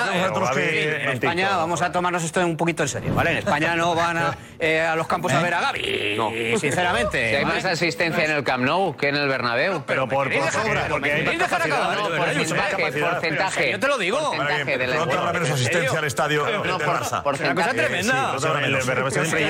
eh, 0.56 1.18
en 1.22 1.46
vamos 1.50 1.82
a 1.82 1.92
tomarnos 1.92 2.24
esto 2.24 2.40
un 2.40 2.56
poquito 2.56 2.82
en 2.82 2.88
serio, 2.88 3.14
¿vale? 3.14 3.32
En 3.32 3.36
España 3.38 3.76
no 3.76 3.94
van 3.94 4.16
a, 4.16 4.38
eh, 4.58 4.80
a 4.80 4.96
los 4.96 5.06
campos 5.06 5.30
a 5.32 5.42
ver 5.42 5.52
a 5.52 5.60
Gaby, 5.60 6.18
sinceramente. 6.58 7.44
Asistencia 7.74 8.24
en 8.24 8.30
el 8.30 8.42
Camp 8.44 8.64
Nou 8.64 8.96
que 8.96 9.08
en 9.08 9.16
el 9.16 9.28
Bernabéu. 9.28 9.82
Pero 9.86 10.08
por, 10.08 10.32
por 10.32 10.50
sobra, 10.50 10.86
porque 10.88 11.12
hay 11.12 11.20
¿Queréis 11.24 11.40
más 11.40 11.50
dejar 11.50 11.68
capacidad. 11.68 11.90
acabar? 11.90 11.96
¿no? 11.98 12.10
De 12.10 12.18
verdad, 12.18 13.10
Porcentaje. 13.14 13.70
Yo 13.72 13.80
te 13.80 13.88
lo 13.88 13.98
digo. 13.98 14.18
Porcentaje 14.18 14.78
de 14.78 14.86
la 14.86 14.96
Pronto 14.96 15.18
habrá 15.18 15.32
menos 15.32 15.50
asistencia 15.50 15.98
al 15.98 16.04
estadio 16.04 16.44
del 16.44 16.60
por- 16.60 16.80
Barça. 16.84 17.22
porcentaje. 17.22 17.52
Una 17.52 17.54
cosa 17.54 17.70
tremenda. 17.70 18.36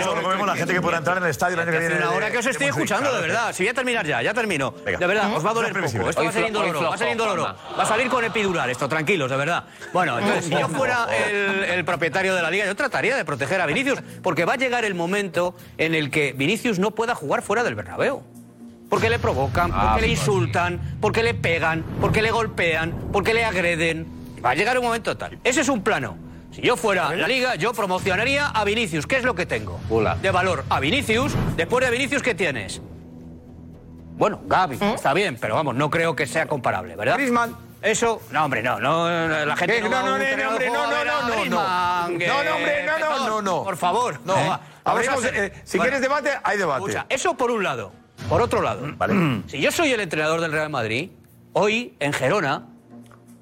Yo 0.04 0.14
lo 0.20 0.28
vemos 0.28 0.46
la 0.46 0.56
gente 0.56 0.74
que 0.74 0.80
pueda 0.82 0.98
entrar 0.98 1.16
en 1.18 1.24
el 1.24 1.30
estadio 1.30 1.54
el 1.54 1.60
año 1.60 1.72
que 1.72 1.78
viene. 1.78 1.96
una 1.96 2.10
hora 2.10 2.30
que 2.30 2.38
os 2.38 2.46
estoy 2.46 2.66
escuchando, 2.68 3.12
de 3.14 3.20
verdad. 3.20 3.52
Si 3.52 3.62
voy 3.62 3.70
a 3.70 3.74
terminar 3.74 4.06
ya, 4.06 4.22
ya 4.22 4.34
termino. 4.34 4.72
De 4.84 5.06
verdad, 5.06 5.32
os 5.34 5.44
va 5.44 5.50
a 5.50 5.54
doler 5.54 5.72
poco. 5.72 5.86
Esto 5.86 6.20
Hoy 6.20 6.26
va 6.26 6.30
a 6.30 6.32
ser 6.32 6.46
indoloro, 6.46 6.82
va 6.82 6.94
a 6.94 6.98
ser 6.98 7.08
indoloro. 7.08 7.42
Va 7.44 7.82
a 7.82 7.86
salir 7.86 8.08
con 8.08 8.24
epidural 8.24 8.70
esto, 8.70 8.88
tranquilos, 8.88 9.30
de 9.30 9.36
verdad. 9.36 9.64
Bueno, 9.92 10.18
entonces, 10.18 10.44
si 10.46 10.50
yo 10.50 10.68
fuera 10.68 11.06
el, 11.28 11.64
el 11.64 11.84
propietario 11.84 12.34
de 12.34 12.42
la 12.42 12.50
liga, 12.50 12.66
yo 12.66 12.74
trataría 12.76 13.16
de 13.16 13.24
proteger 13.24 13.60
a 13.60 13.66
Vinicius, 13.66 14.00
porque 14.22 14.44
va 14.44 14.54
a 14.54 14.56
llegar 14.56 14.84
el 14.84 14.94
momento 14.94 15.54
en 15.78 15.94
el 15.94 16.10
que 16.10 16.32
Vinicius 16.32 16.78
no 16.78 16.92
pueda 16.92 17.14
jugar 17.14 17.42
fuera 17.42 17.62
del 17.62 17.74
Bernabéu. 17.74 18.13
Porque 18.88 19.10
le 19.10 19.18
provocan, 19.18 19.72
porque 19.72 20.00
le 20.02 20.08
insultan, 20.08 20.98
porque 21.00 21.22
le 21.22 21.34
pegan, 21.34 21.82
porque 22.00 22.22
le 22.22 22.30
golpean, 22.30 22.92
porque 23.12 23.34
le 23.34 23.44
agreden. 23.44 24.06
Va 24.44 24.50
a 24.50 24.54
llegar 24.54 24.78
un 24.78 24.84
momento 24.84 25.16
tal. 25.16 25.38
Ese 25.42 25.62
es 25.62 25.68
un 25.68 25.82
plano. 25.82 26.16
Si 26.52 26.62
yo 26.62 26.76
fuera 26.76 27.14
la 27.16 27.26
liga, 27.26 27.56
yo 27.56 27.72
promocionaría 27.72 28.46
a 28.46 28.62
Vinicius. 28.64 29.06
¿Qué 29.06 29.16
es 29.16 29.24
lo 29.24 29.34
que 29.34 29.46
tengo? 29.46 29.80
Hola. 29.90 30.14
De 30.16 30.30
valor 30.30 30.64
a 30.68 30.78
Vinicius. 30.78 31.34
Después 31.56 31.84
de 31.84 31.90
Vinicius, 31.90 32.22
¿qué 32.22 32.34
tienes? 32.34 32.80
Bueno, 34.16 34.40
Gaby, 34.46 34.78
está 34.94 35.12
bien, 35.12 35.36
pero 35.40 35.56
vamos, 35.56 35.74
no 35.74 35.90
creo 35.90 36.14
que 36.14 36.26
sea 36.28 36.46
comparable, 36.46 36.94
¿verdad? 36.94 37.14
Griezmann. 37.16 37.56
Eso, 37.82 38.22
no, 38.30 38.44
hombre, 38.44 38.62
no, 38.62 38.78
no, 38.80 39.08
la 39.44 39.56
gente 39.56 39.74
¿Qué? 39.74 39.80
no, 39.82 39.88
No, 39.90 39.96
no, 39.96 40.06
no, 40.06 40.12
hombre, 40.12 40.36
no, 40.36 40.50
no, 40.50 41.04
no, 41.04 41.04
no, 41.04 41.44
no. 41.44 42.08
No, 42.08 42.44
no, 42.44 42.54
hombre, 42.56 42.86
no, 42.86 42.98
no, 42.98 43.28
no, 43.28 43.42
no. 43.42 43.64
Por 43.64 43.76
favor, 43.76 44.20
no. 44.24 44.36
¿Eh? 44.38 44.48
va- 44.48 44.60
Hablemos 44.84 45.16
vamos 45.16 45.24
a 45.24 45.30
de- 45.32 45.36
ser- 45.50 45.52
eh, 45.58 45.62
si 45.64 45.78
quieres 45.78 46.00
debate, 46.00 46.30
hay 46.44 46.56
debate. 46.58 46.80
Escucha, 46.82 47.06
eso 47.08 47.34
por 47.36 47.50
un 47.50 47.62
lado. 47.64 47.92
Por 48.28 48.40
otro 48.42 48.62
lado, 48.62 48.86
si 49.46 49.60
yo 49.60 49.70
soy 49.72 49.92
el 49.92 50.00
entrenador 50.00 50.40
del 50.40 50.52
Real 50.52 50.70
Madrid, 50.70 51.10
hoy 51.52 51.94
en 52.00 52.12
Gerona, 52.12 52.66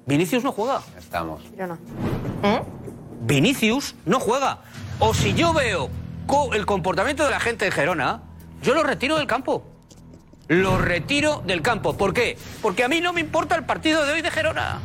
Vinicius 0.05 0.43
no 0.43 0.51
juega. 0.51 0.81
Estamos. 0.97 1.41
Girona. 1.49 1.77
Vinicius 3.21 3.95
no 4.05 4.19
juega. 4.19 4.59
O 4.99 5.13
si 5.13 5.33
yo 5.33 5.53
veo 5.53 5.89
co- 6.27 6.53
el 6.53 6.65
comportamiento 6.65 7.23
de 7.23 7.31
la 7.31 7.39
gente 7.39 7.65
de 7.65 7.71
Gerona, 7.71 8.21
yo 8.61 8.73
lo 8.73 8.83
retiro 8.83 9.17
del 9.17 9.27
campo. 9.27 9.65
Lo 10.49 10.77
retiro 10.77 11.41
del 11.45 11.61
campo. 11.61 11.95
¿Por 11.95 12.13
qué? 12.13 12.37
Porque 12.61 12.83
a 12.83 12.89
mí 12.89 12.99
no 12.99 13.13
me 13.13 13.21
importa 13.21 13.55
el 13.55 13.63
partido 13.63 14.03
de 14.05 14.11
hoy 14.13 14.21
de 14.21 14.29
Gerona. 14.29 14.79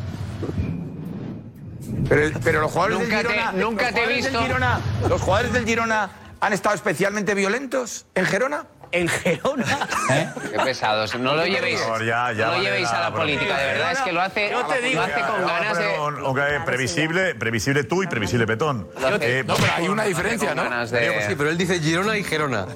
Pero, 2.09 2.39
pero 2.43 2.61
los 2.61 2.71
jugadores 2.71 3.01
Nunca 3.01 3.17
del 3.19 3.27
te- 3.27 3.33
Girona, 3.33 3.53
nunca 3.53 3.85
los 3.87 3.95
te 3.95 4.05
he 4.05 4.07
del 4.07 4.17
visto- 4.17 4.41
Girona- 4.41 4.81
los 5.09 5.21
jugadores 5.21 5.53
del 5.53 5.65
Girona 5.67 6.11
han 6.41 6.53
estado 6.53 6.75
especialmente 6.77 7.35
violentos 7.35 8.07
en 8.15 8.25
Gerona 8.25 8.67
en 8.93 9.09
Gerona. 9.09 9.89
¿Eh? 10.11 10.29
Qué 10.51 10.59
pesados. 10.59 11.15
No 11.19 11.35
lo 11.35 11.45
llevéis, 11.47 11.81
no 11.87 11.99
llevéis 11.99 12.89
a 12.89 13.01
la, 13.01 13.13
política, 13.13 13.59
de 13.59 13.67
verdad. 13.67 13.93
Es 13.93 14.01
que 14.01 14.13
lo 14.13 14.21
hace, 14.21 14.51
lo 14.51 14.59
hace 14.59 15.21
con 15.21 15.47
ganas 15.47 15.79
de... 15.79 15.99
Okay, 15.99 16.59
previsible, 16.65 17.35
previsible 17.35 17.85
tú 17.85 18.03
y 18.03 18.07
previsible 18.07 18.47
Petón. 18.47 18.89
Te... 19.19 19.41
Eh, 19.41 19.45
no, 19.45 19.55
pero 19.57 19.73
hay 19.77 19.89
una 19.89 20.05
diferencia, 20.05 20.55
¿no? 20.55 20.65
Pues 20.69 20.91
sí, 21.27 21.35
pero 21.37 21.51
él 21.51 21.59
dice 21.59 21.81
Girona 21.81 22.17
y 22.17 22.25
Gerona. 22.25 22.67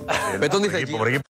Petón 0.40 0.62
dice... 0.62 0.86
Por. 0.86 1.22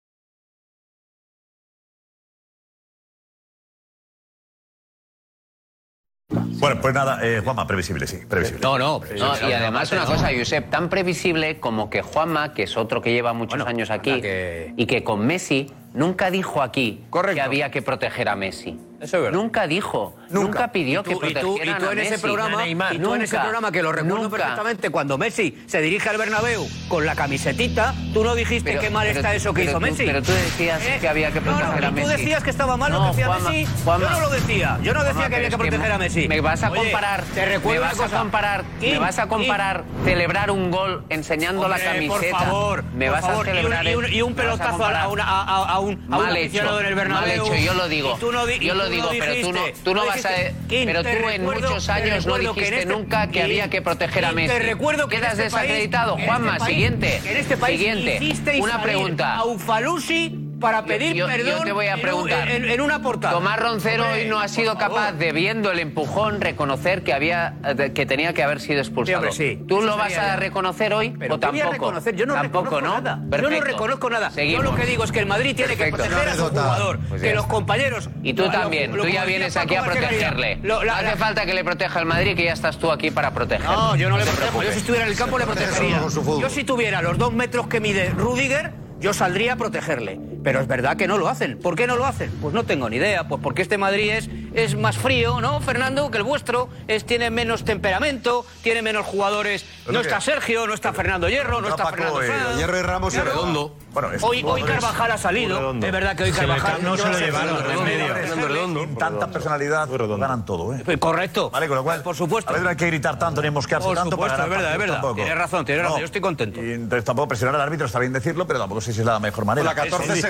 Bueno, 6.62 6.80
pues 6.80 6.94
nada, 6.94 7.18
eh, 7.24 7.40
Juanma, 7.42 7.66
previsible, 7.66 8.06
sí, 8.06 8.18
previsible. 8.18 8.60
No, 8.62 8.78
no, 8.78 9.00
no 9.18 9.48
y 9.48 9.52
además 9.52 9.90
una 9.90 10.04
cosa, 10.04 10.28
Josep, 10.32 10.70
tan 10.70 10.88
previsible 10.88 11.58
como 11.58 11.90
que 11.90 12.02
Juanma, 12.02 12.54
que 12.54 12.62
es 12.62 12.76
otro 12.76 13.02
que 13.02 13.12
lleva 13.12 13.32
muchos 13.32 13.58
bueno, 13.58 13.68
años 13.68 13.90
aquí, 13.90 14.20
que... 14.20 14.72
y 14.76 14.86
que 14.86 15.02
con 15.02 15.26
Messi 15.26 15.72
nunca 15.92 16.30
dijo 16.30 16.62
aquí 16.62 17.02
Correcto. 17.10 17.34
que 17.34 17.40
había 17.40 17.72
que 17.72 17.82
proteger 17.82 18.28
a 18.28 18.36
Messi. 18.36 18.78
Eso 19.00 19.16
es 19.16 19.22
verdad. 19.24 19.36
Nunca 19.36 19.66
dijo. 19.66 20.14
Nunca, 20.32 20.46
nunca 20.46 20.72
pidió 20.72 21.02
que 21.02 21.16
protegieran 21.16 21.82
y 21.82 21.84
tú, 21.84 21.90
en 21.90 21.98
ese 21.98 22.18
programa, 22.18 22.66
y 22.68 22.98
tú 22.98 23.14
en 23.14 23.22
ese 23.22 23.38
programa 23.38 23.70
que 23.70 23.82
lo 23.82 23.92
recuerdo 23.92 24.22
nunca. 24.24 24.36
perfectamente 24.36 24.90
cuando 24.90 25.18
Messi 25.18 25.62
se 25.66 25.80
dirige 25.80 26.08
al 26.08 26.16
Bernabéu 26.18 26.66
con 26.88 27.04
la 27.06 27.14
camisetita, 27.14 27.94
tú 28.12 28.24
no 28.24 28.34
dijiste 28.34 28.70
pero, 28.70 28.82
qué 28.82 28.90
mal 28.90 29.06
pero, 29.06 29.20
está 29.20 29.34
eso 29.34 29.52
que 29.52 29.64
hizo 29.64 29.74
tú, 29.74 29.80
Messi. 29.80 30.04
Pero 30.06 30.22
tú 30.22 30.32
decías 30.32 30.82
eh, 30.84 30.98
que 31.00 31.08
había 31.08 31.30
que 31.30 31.40
proteger 31.40 31.74
no, 31.74 31.80
no, 31.80 31.86
a 31.86 31.90
Messi. 31.90 32.06
Tú 32.06 32.16
decías 32.16 32.42
que 32.42 32.50
estaba 32.50 32.76
mal 32.76 32.92
lo 32.92 33.12
que 33.12 33.24
Messi. 33.24 33.66
Juanma, 33.84 34.08
yo 34.08 34.10
no 34.10 34.20
lo 34.20 34.30
decía. 34.30 34.78
Yo 34.82 34.94
no 34.94 35.00
Juanma, 35.00 35.14
decía 35.14 35.28
que 35.28 35.36
había 35.36 35.50
que 35.50 35.58
proteger 35.58 35.86
que 35.86 35.92
a 35.92 35.98
Messi. 35.98 36.28
Me 36.28 36.40
vas 36.40 36.62
a 36.62 36.70
Oye, 36.70 36.82
comparar. 36.82 37.24
Te 37.34 37.44
recuerdo 37.44 37.80
me 37.82 37.86
vas 37.86 37.96
cosa. 37.96 38.16
a 38.16 38.20
comparar. 38.20 38.64
Me 38.80 38.98
vas 38.98 39.18
a 39.18 39.26
comparar 39.28 39.84
celebrar 40.04 40.50
un 40.50 40.70
gol 40.70 41.04
enseñando 41.08 41.62
Hombre, 41.62 41.78
la 41.78 41.92
camiseta. 41.92 42.38
Por 42.38 42.46
favor. 42.46 42.84
Me 42.94 43.10
vas 43.10 43.24
a 43.24 43.44
celebrar 43.44 43.86
y 43.86 44.22
un, 44.22 44.34
pelotazo 44.34 44.84
a, 44.84 45.02
a, 45.02 45.78
un, 45.80 46.08
mal 46.08 46.36
hecho, 46.36 46.80
en 46.80 46.86
el 46.86 46.94
Bernabéu. 46.94 47.46
Mal 47.46 47.54
hecho, 47.54 47.64
yo 47.64 47.74
lo 47.74 47.88
digo. 47.88 48.18
Yo 48.60 48.74
lo 48.74 48.88
digo, 48.88 49.08
pero 49.10 49.34
tú 49.40 49.52
no, 49.52 49.60
tú 49.84 49.94
no 49.94 50.06
vas 50.06 50.21
pero 50.68 51.02
tú 51.02 51.28
en 51.28 51.44
muchos 51.44 51.88
años 51.88 52.26
no 52.26 52.38
dijiste 52.38 52.80
este, 52.80 52.86
nunca 52.86 53.28
que 53.28 53.42
había 53.42 53.68
que 53.68 53.82
proteger 53.82 54.24
a 54.24 54.32
Messi. 54.32 54.54
Te 54.54 54.58
recuerdo 54.60 55.08
que 55.08 55.16
Quedas 55.16 55.32
este 55.32 55.44
desacreditado. 55.44 56.14
País, 56.14 56.26
Juanma, 56.26 56.52
este 56.52 56.58
país, 56.58 56.74
siguiente. 56.74 57.20
En 57.24 57.36
este 57.36 57.56
país 57.56 57.78
siguiente. 57.78 58.60
Una 58.60 58.82
pregunta. 58.82 59.36
A 59.36 59.44
Ufalusi 59.44 60.41
para 60.62 60.84
pedir 60.84 61.14
yo, 61.14 61.26
perdón 61.26 61.58
yo 61.58 61.64
te 61.64 61.72
voy 61.72 61.88
a 61.88 61.96
preguntar, 61.96 62.48
en, 62.50 62.80
una 62.80 63.02
portada. 63.02 63.34
Tomás 63.34 63.60
Roncero 63.60 64.08
hoy 64.10 64.24
no 64.26 64.40
ha 64.40 64.48
sido 64.48 64.78
capaz 64.78 65.12
de, 65.12 65.32
viendo 65.32 65.70
el 65.70 65.78
empujón, 65.78 66.40
reconocer 66.40 67.02
que, 67.02 67.12
había, 67.12 67.56
que 67.94 68.06
tenía 68.06 68.32
que 68.32 68.42
haber 68.42 68.60
sido 68.60 68.80
expulsado. 68.80 69.18
Hombre, 69.18 69.32
sí, 69.32 69.60
¿Tú 69.68 69.82
lo 69.82 69.98
vas 69.98 70.16
a 70.16 70.36
reconocer 70.36 70.94
hoy 70.94 71.14
Pero 71.18 71.34
o 71.34 71.38
tampoco? 71.38 71.64
Voy 71.64 71.68
a 71.68 71.72
reconocer. 71.72 72.16
Yo 72.16 72.24
no 72.24 72.34
tampoco, 72.34 72.64
reconozco 72.64 72.88
¿no? 72.88 73.00
nada. 73.00 73.42
Yo 73.42 73.50
no 73.50 73.60
reconozco 73.60 74.10
nada. 74.10 74.30
Yo 74.30 74.62
lo 74.62 74.74
que 74.74 74.86
digo 74.86 75.04
es 75.04 75.12
que 75.12 75.20
el 75.20 75.26
Madrid 75.26 75.54
tiene 75.54 75.76
que 75.76 75.88
proteger 75.90 76.28
a 76.28 76.34
su 76.34 76.48
jugador, 76.48 76.98
pues 77.08 77.20
que 77.20 77.34
los 77.34 77.46
compañeros... 77.46 78.08
Y 78.22 78.34
tú 78.34 78.48
también, 78.50 78.92
tú 78.92 79.06
ya 79.06 79.24
vienes 79.24 79.56
aquí 79.56 79.74
a 79.74 79.82
protegerle. 79.82 80.60
Hace 80.90 81.16
falta 81.16 81.44
que 81.44 81.54
le 81.54 81.64
proteja 81.64 81.98
el 82.00 82.06
Madrid, 82.06 82.36
que 82.36 82.44
ya 82.44 82.52
estás 82.52 82.78
tú 82.78 82.90
aquí 82.90 83.10
para 83.10 83.32
protegerle. 83.32 83.74
No, 83.74 83.96
yo 83.96 84.08
no 84.08 84.16
le 84.16 84.24
protejo. 84.24 84.62
Yo 84.62 84.72
si 84.72 84.78
estuviera 84.78 85.04
en 85.04 85.12
el 85.12 85.18
campo 85.18 85.38
le 85.38 85.44
protegería. 85.44 86.00
Yo 86.40 86.48
si 86.48 86.64
tuviera 86.64 87.02
los 87.02 87.18
dos 87.18 87.32
metros 87.32 87.66
que 87.66 87.80
mide 87.80 88.10
Rudiger, 88.10 88.72
yo 89.00 89.12
saldría 89.12 89.54
a 89.54 89.56
protegerle. 89.56 90.20
Pero 90.42 90.60
es 90.60 90.66
verdad 90.66 90.96
que 90.96 91.06
no 91.06 91.18
lo 91.18 91.28
hacen. 91.28 91.58
¿Por 91.58 91.76
qué 91.76 91.86
no 91.86 91.96
lo 91.96 92.06
hacen? 92.06 92.30
Pues 92.40 92.54
no 92.54 92.64
tengo 92.64 92.88
ni 92.88 92.96
idea. 92.96 93.28
Pues 93.28 93.40
porque 93.42 93.62
este 93.62 93.78
Madrid 93.78 94.10
es, 94.10 94.28
es 94.54 94.76
más 94.76 94.96
frío, 94.96 95.40
¿no, 95.40 95.60
Fernando? 95.60 96.10
Que 96.10 96.18
el 96.18 96.24
vuestro. 96.24 96.68
Es, 96.88 97.04
tiene 97.04 97.30
menos 97.30 97.64
temperamento, 97.64 98.44
tiene 98.62 98.82
menos 98.82 99.06
jugadores. 99.06 99.64
No 99.90 100.00
está 100.00 100.20
Sergio, 100.20 100.66
no 100.66 100.74
está 100.74 100.92
Fernando 100.92 101.28
Hierro, 101.28 101.60
no 101.60 101.68
está 101.68 101.86
Fernando 101.86 102.22
Sanz. 102.22 102.58
Hierro 102.58 102.78
y 102.78 102.82
Ramos 102.82 103.14
y 103.14 103.20
Redondo. 103.20 103.76
Bueno, 103.92 104.08
hoy, 104.22 104.42
hoy 104.42 104.62
Carvajal 104.62 105.10
ha 105.10 105.18
salido. 105.18 105.72
Es 105.72 105.92
verdad 105.92 106.16
que 106.16 106.24
hoy 106.24 106.32
Carvajal 106.32 106.82
no 106.82 106.96
se 106.96 107.08
lo 107.08 107.18
llevaron. 107.18 107.56
Fernando 107.58 108.48
Redondo. 108.48 108.88
Tanta 108.98 109.28
personalidad 109.28 109.88
ganan 109.88 110.44
todo, 110.44 110.74
¿eh? 110.74 110.98
Correcto. 110.98 111.50
Vale, 111.50 111.68
con 111.68 111.76
lo 111.76 111.84
cual, 111.84 112.02
por 112.02 112.16
supuesto. 112.16 112.56
No 112.56 112.68
hay 112.68 112.76
que 112.76 112.86
gritar 112.86 113.18
tanto 113.18 113.42
ni 113.42 113.50
mosquearse 113.50 113.86
tanto. 113.94 114.16
Por 114.16 114.30
supuesto, 114.30 114.42
es 114.42 114.50
verdad, 114.50 114.72
es 114.72 114.78
verdad. 114.78 115.02
Tienes 115.14 115.36
razón, 115.36 115.64
tienes 115.64 115.84
razón. 115.84 116.00
Yo 116.00 116.06
estoy 116.06 116.20
contento. 116.20 116.60
Tampoco 117.02 117.28
presionar 117.28 117.54
al 117.56 117.60
árbitro 117.60 117.86
está 117.86 117.98
bien 117.98 118.12
decirlo, 118.12 118.46
pero 118.46 118.58
tampoco 118.58 118.80
sé 118.80 118.92
si 118.92 119.00
es 119.00 119.06
la 119.06 119.18
mejor 119.18 119.44
manera 119.44 119.74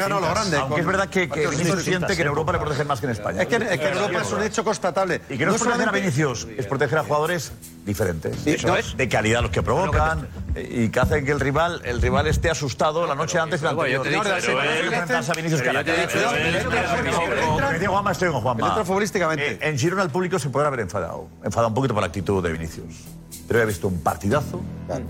ganado 0.03 0.21
los 0.21 0.31
grandes. 0.31 0.61
Aunque 0.61 0.81
es 0.81 0.87
verdad 0.87 1.09
que, 1.09 1.29
que 1.29 1.47
Vinicius 1.47 1.83
siente 1.83 2.15
que 2.15 2.23
en 2.23 2.29
¿eh? 2.29 2.31
Europa 2.31 2.53
le 2.53 2.59
protegen 2.59 2.87
más 2.87 3.01
que 3.01 3.07
en 3.07 3.13
España. 3.13 3.43
Es 3.43 3.49
que, 3.49 3.57
es 3.57 3.79
que 3.79 3.89
en 3.89 3.97
Europa 3.97 4.23
es 4.23 4.33
un 4.33 4.43
hecho 4.43 4.65
constatable. 4.65 5.21
Y 5.29 5.39
que 5.39 5.45
no, 5.45 5.53
no 5.53 5.57
es 5.57 5.63
proteger 5.63 5.89
a 5.89 5.93
Vinicius, 5.93 6.49
es 6.57 6.67
proteger 6.67 6.99
a 6.99 7.05
jugadores 7.05 7.53
diferentes. 7.85 8.37
Sí, 8.45 8.51
es. 8.51 8.97
De 8.97 9.09
calidad 9.09 9.43
los 9.43 9.51
que 9.51 9.63
provocan 9.63 10.29
y 10.57 10.89
que 10.89 11.01
hacen 11.01 11.25
que 11.25 11.33
el 11.33 11.41
rival, 11.41 11.81
el 11.85 12.01
rival 12.01 12.27
esté 12.27 12.51
asustado 12.51 13.07
la 13.07 13.15
noche 13.15 13.39
antes 13.39 13.61
de 13.61 13.67
la 13.67 13.71
anterior. 13.73 14.05
Yo 14.07 14.21
te 14.21 15.15
a 15.15 15.35
Vinicius 15.35 15.63
Me 17.71 17.79
digo 17.79 17.93
Juanma, 17.93 18.13
estoy 18.13 18.31
con 18.31 18.41
Juanma. 18.41 18.85
futbolísticamente. 18.85 19.53
Eh, 19.53 19.59
en 19.63 19.79
Girona 19.79 20.03
el 20.03 20.11
público 20.11 20.39
se 20.39 20.51
podrá 20.51 20.69
haber 20.69 20.81
enfadado. 20.81 21.29
Enfadado 21.45 21.69
un 21.69 21.75
poquito 21.75 21.95
por 21.95 22.03
la 22.03 22.09
actitud 22.09 22.43
de 22.43 22.53
Vinicius. 22.53 23.05
Pero 23.49 23.63
he 23.63 23.67
visto 23.67 23.89
un 23.89 24.01
partidazo, 24.01 24.61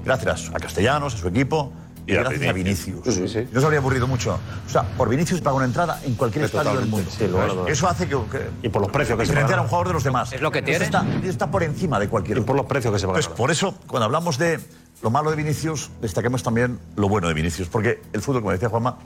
gracias 0.05 0.51
a 0.55 0.59
Castellanos, 0.59 1.15
a 1.15 1.19
su 1.19 1.29
equipo, 1.29 1.73
Gracias 2.07 2.55
Vinicius. 2.55 3.07
a 3.07 3.11
Vinicius. 3.11 3.33
Sí, 3.33 3.49
se 3.53 3.65
habría 3.65 3.79
aburrido 3.79 4.07
mucho. 4.07 4.39
O 4.67 4.71
sea, 4.71 4.83
por 4.83 5.09
Vinicius 5.09 5.41
paga 5.41 5.57
una 5.57 5.65
entrada 5.67 6.01
en 6.05 6.15
cualquier 6.15 6.45
estadio 6.45 6.79
del 6.79 6.89
mundo. 6.89 7.11
Sí, 7.11 7.27
lo 7.27 7.67
Eso 7.67 7.89
hace 7.89 8.07
que, 8.07 8.17
que, 8.31 8.51
Y 8.63 8.69
por 8.69 8.83
los 8.83 8.91
precios 8.91 9.19
que 9.19 9.27
se 9.27 9.39
a 9.39 9.61
un 9.61 9.69
jugador 9.69 9.89
de 9.89 9.95
los 9.95 10.05
demás. 10.05 10.33
Es 10.33 10.41
lo 10.41 10.51
que 10.51 10.63
tiene. 10.63 10.85
Está, 10.85 11.05
está, 11.25 11.51
por 11.51 11.63
encima 11.63 11.99
de 11.99 12.09
cualquier. 12.09 12.39
Y 12.39 12.41
por 12.41 12.57
los 12.57 12.67
precios 12.67 12.93
que 12.93 12.99
se 12.99 13.07
pagan. 13.07 13.23
Pues 13.23 13.29
por 13.29 13.51
eso, 13.51 13.75
cuando 13.87 14.07
hablamos 14.07 14.39
de 14.39 14.61
lo 15.03 15.11
malo 15.11 15.31
de 15.31 15.37
Vinicius, 15.37 15.91
destaquemos 16.01 16.43
también 16.43 16.79
lo 16.97 17.09
bueno 17.09 17.29
de 17.29 17.35
Vinicius. 17.35 17.69
Porque 17.69 18.01
el 18.13 18.23
fútbol, 18.23 18.43
como 18.43 18.53
decía 18.53 18.69
Juanma, 18.69 18.99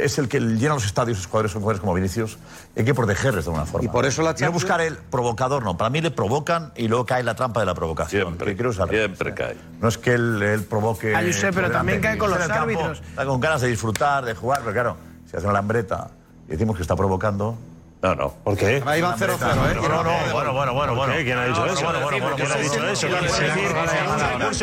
es 0.00 0.18
el 0.18 0.28
que 0.28 0.40
llena 0.40 0.74
los 0.74 0.84
estadios 0.84 1.18
esos 1.18 1.26
jugadores, 1.26 1.52
son 1.52 1.62
jugadores 1.62 1.80
como 1.80 1.94
Vinicius. 1.94 2.38
Hay 2.76 2.84
que 2.84 2.94
protegerles 2.94 3.44
de 3.44 3.50
alguna 3.50 3.66
forma. 3.66 3.84
Y 3.84 3.88
por 3.88 4.06
eso 4.06 4.22
la 4.22 4.30
Champions... 4.30 4.50
No 4.50 4.52
buscar 4.52 4.80
el 4.80 4.96
provocador, 4.96 5.64
no. 5.64 5.76
Para 5.76 5.90
mí 5.90 6.00
le 6.00 6.10
provocan 6.10 6.72
y 6.76 6.88
luego 6.88 7.06
cae 7.06 7.22
la 7.22 7.34
trampa 7.34 7.60
de 7.60 7.66
la 7.66 7.74
provocación. 7.74 8.28
Siempre, 8.28 8.56
creo 8.56 8.72
siempre 8.72 9.30
¿eh? 9.30 9.34
cae. 9.34 9.56
No 9.80 9.88
es 9.88 9.98
que 9.98 10.14
él, 10.14 10.42
él 10.42 10.64
provoque... 10.64 11.14
A 11.14 11.22
Josep, 11.22 11.54
pero 11.54 11.70
también 11.70 12.00
cae 12.00 12.18
con 12.18 12.30
los 12.30 12.38
campo, 12.38 12.54
árbitros. 12.54 13.00
Está 13.00 13.24
con 13.24 13.40
ganas 13.40 13.60
de 13.60 13.68
disfrutar, 13.68 14.24
de 14.24 14.34
jugar, 14.34 14.60
pero 14.60 14.72
claro, 14.72 14.96
si 15.30 15.36
hace 15.36 15.46
una 15.46 15.54
lambreta 15.54 16.10
y 16.46 16.52
decimos 16.52 16.76
que 16.76 16.82
está 16.82 16.96
provocando... 16.96 17.58
No, 18.00 18.14
no. 18.14 18.28
¿Por 18.44 18.56
qué? 18.56 18.80
Ahí 18.86 19.02
van 19.02 19.18
0-0, 19.18 19.32
¿eh? 19.32 19.74
No, 19.74 20.04
no, 20.04 20.12
bueno, 20.32 20.52
bueno, 20.52 20.72
bueno. 20.72 20.94
bueno. 20.94 21.14
¿Quién 21.16 21.36
ha 21.36 21.46
dicho 21.46 21.66
eso? 21.66 21.82
Bueno, 21.84 22.00
bueno, 22.00 22.20
bueno, 22.20 22.36
¿quién 22.36 22.52
ha 22.52 22.56
dicho 22.56 22.88
eso? 22.88 23.08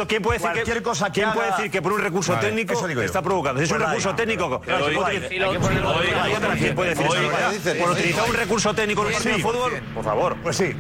¿Quién 0.08 0.22
puede 0.22 0.40
decir, 0.40 0.74
que, 0.74 0.82
cosa 0.82 1.10
¿quién 1.10 1.34
puede 1.34 1.52
decir 1.52 1.70
que 1.70 1.82
por 1.82 1.92
un 1.94 2.00
recurso 2.00 2.38
técnico 2.40 2.88
está 2.88 3.22
provocando? 3.22 3.60
Si 3.60 3.66
es 3.66 3.72
un 3.72 3.80
recurso 3.80 4.16
técnico... 4.16 4.62
¿Quién 4.62 4.78
puede 6.76 6.96
decir 6.96 7.06
eso? 7.06 7.76
Por 7.80 7.90
utilizar 7.92 8.30
un 8.30 8.36
recurso 8.36 8.74
técnico 8.74 9.06
en 9.10 9.28
el 9.28 9.42
fútbol... 9.42 9.82
Por 9.94 10.04
favor. 10.04 10.38
Pues 10.42 10.56
sí. 10.56 10.74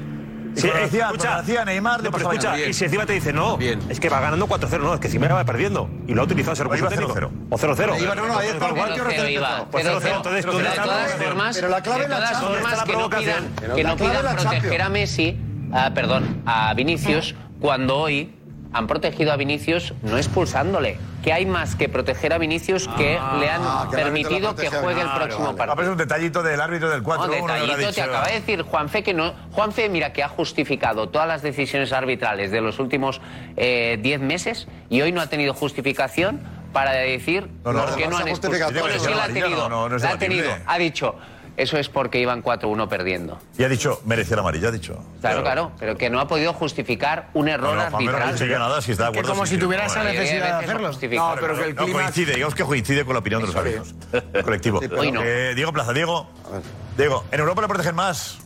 Sí, 0.55 0.67
eh, 0.67 0.89
escucha, 0.91 1.43
Neymar, 1.65 2.01
pero 2.01 2.17
escucha, 2.17 2.57
y 2.59 2.73
si 2.73 2.85
encima 2.85 3.05
te 3.05 3.13
dice, 3.13 3.33
no, 3.33 3.57
bien. 3.57 3.79
es 3.89 3.99
que 3.99 4.09
va 4.09 4.19
ganando 4.19 4.47
4-0, 4.47 4.79
no, 4.79 4.93
es 4.93 4.99
que 4.99 5.09
Cimera 5.09 5.35
va 5.35 5.43
perdiendo. 5.43 5.89
Y 6.07 6.13
lo 6.13 6.21
ha 6.21 6.25
utilizado 6.25 6.53
a 6.53 6.55
ser 6.55 6.67
muy 6.67 6.79
O 6.79 7.57
0-0. 7.57 7.87
No, 7.87 7.97
Pero 11.53 11.69
la 11.69 11.81
clave 11.81 12.03
de 12.03 12.09
todas 12.09 12.41
formas 12.41 12.83
que 12.83 12.93
no 12.93 13.09
pidan, 13.09 13.55
que 13.75 13.83
no 13.83 13.95
pidan 13.95 14.35
proteger 14.35 14.81
a 14.81 14.89
Messi, 14.89 15.37
perdón, 15.93 16.41
a 16.45 16.73
Vinicius, 16.73 17.35
cuando 17.59 17.97
hoy 17.97 18.33
han 18.75 18.87
protegido 18.87 19.31
a 19.31 19.37
Vinicius 19.37 19.93
no 20.03 20.17
expulsándole. 20.17 20.97
Que 21.23 21.31
hay 21.31 21.45
más 21.45 21.75
que 21.75 21.87
proteger 21.89 22.33
a 22.33 22.37
Vinicius 22.37 22.87
que 22.97 23.17
le 23.39 23.49
han 23.49 23.89
que 23.89 23.95
permitido 23.95 24.53
que 24.53 24.69
juegue 24.69 25.01
el 25.01 25.09
próximo 25.09 25.45
vale. 25.45 25.57
partido. 25.57 25.81
Es 25.83 25.89
un 25.89 25.97
detallito 25.97 26.43
del 26.43 26.59
árbitro 26.61 26.89
del 26.89 27.01
4 27.01 27.25
no, 27.25 27.33
detallito, 27.33 27.77
dicho, 27.77 27.91
te 27.93 28.01
acaba 28.01 28.27
de 28.27 28.33
decir 28.33 28.61
Juanfe 28.61 29.01
que 29.01 29.13
no. 29.13 29.33
Juanfe, 29.53 29.89
mira, 29.89 30.13
que 30.13 30.23
ha 30.23 30.27
justificado 30.27 31.09
todas 31.09 31.27
las 31.27 31.41
decisiones 31.41 31.93
arbitrales 31.93 32.51
de 32.51 32.61
los 32.61 32.77
últimos 32.77 33.21
10 33.55 33.57
eh, 33.57 34.17
meses 34.19 34.67
y 34.89 35.01
hoy 35.01 35.13
no 35.13 35.21
ha 35.21 35.27
tenido 35.27 35.53
justificación 35.53 36.41
para 36.73 36.91
decir 36.91 37.49
no, 37.63 37.71
no, 37.71 37.85
por 37.85 37.95
qué 37.95 38.03
no, 38.03 38.11
no 38.11 38.17
han 38.17 38.27
expulsado. 38.27 38.71
No, 38.71 38.99
sí 38.99 39.09
la 40.01 40.11
ha 40.11 40.17
tenido. 40.17 40.53
Ha 40.67 40.77
dicho 40.77 41.15
eso 41.57 41.77
es 41.77 41.87
porque 41.87 42.19
iban 42.19 42.43
4-1 42.43 42.87
perdiendo. 42.89 43.39
Y 43.57 43.63
ha 43.63 43.69
dicho, 43.69 44.01
merecía 44.05 44.35
la 44.35 44.41
amarilla, 44.41 44.67
ha 44.67 44.71
dicho. 44.71 44.93
Claro, 45.21 45.41
claro, 45.41 45.41
claro, 45.41 45.71
pero 45.79 45.97
que 45.97 46.09
no 46.09 46.19
ha 46.19 46.27
podido 46.27 46.53
justificar 46.53 47.29
un 47.33 47.47
error 47.47 47.75
no, 47.75 47.81
arbitral. 47.81 48.27
No 48.27 48.31
dice 48.33 48.47
nada, 48.47 48.81
si 48.81 48.91
está 48.91 49.05
de 49.05 49.09
acuerdo. 49.09 49.29
Como 49.29 49.45
si 49.45 49.57
tuviera 49.57 49.85
esa 49.85 50.03
necesidad 50.03 50.59
de 50.59 50.65
hacerlo. 50.65 50.91
No, 50.91 51.35
pero 51.39 51.55
que 51.55 51.63
el 51.63 51.75
clima... 51.75 51.99
No 51.99 52.03
coincide, 52.03 52.33
digamos 52.33 52.55
que 52.55 52.63
coincide 52.63 53.05
con 53.05 53.13
la 53.13 53.19
opinión 53.19 53.41
de 53.41 53.47
los 53.47 53.55
árbitros. 53.55 53.95
Colectivo. 54.43 54.81
Sí, 54.81 54.87
eh, 54.91 55.53
Diego 55.55 55.71
Plaza, 55.71 55.93
Diego. 55.93 56.27
Diego, 56.97 57.23
¿en 57.31 57.39
Europa 57.39 57.61
le 57.61 57.67
protegen 57.67 57.95
más? 57.95 58.39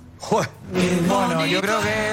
Bueno, 1.08 1.46
yo 1.46 1.62
creo 1.62 1.80
que 1.82 2.10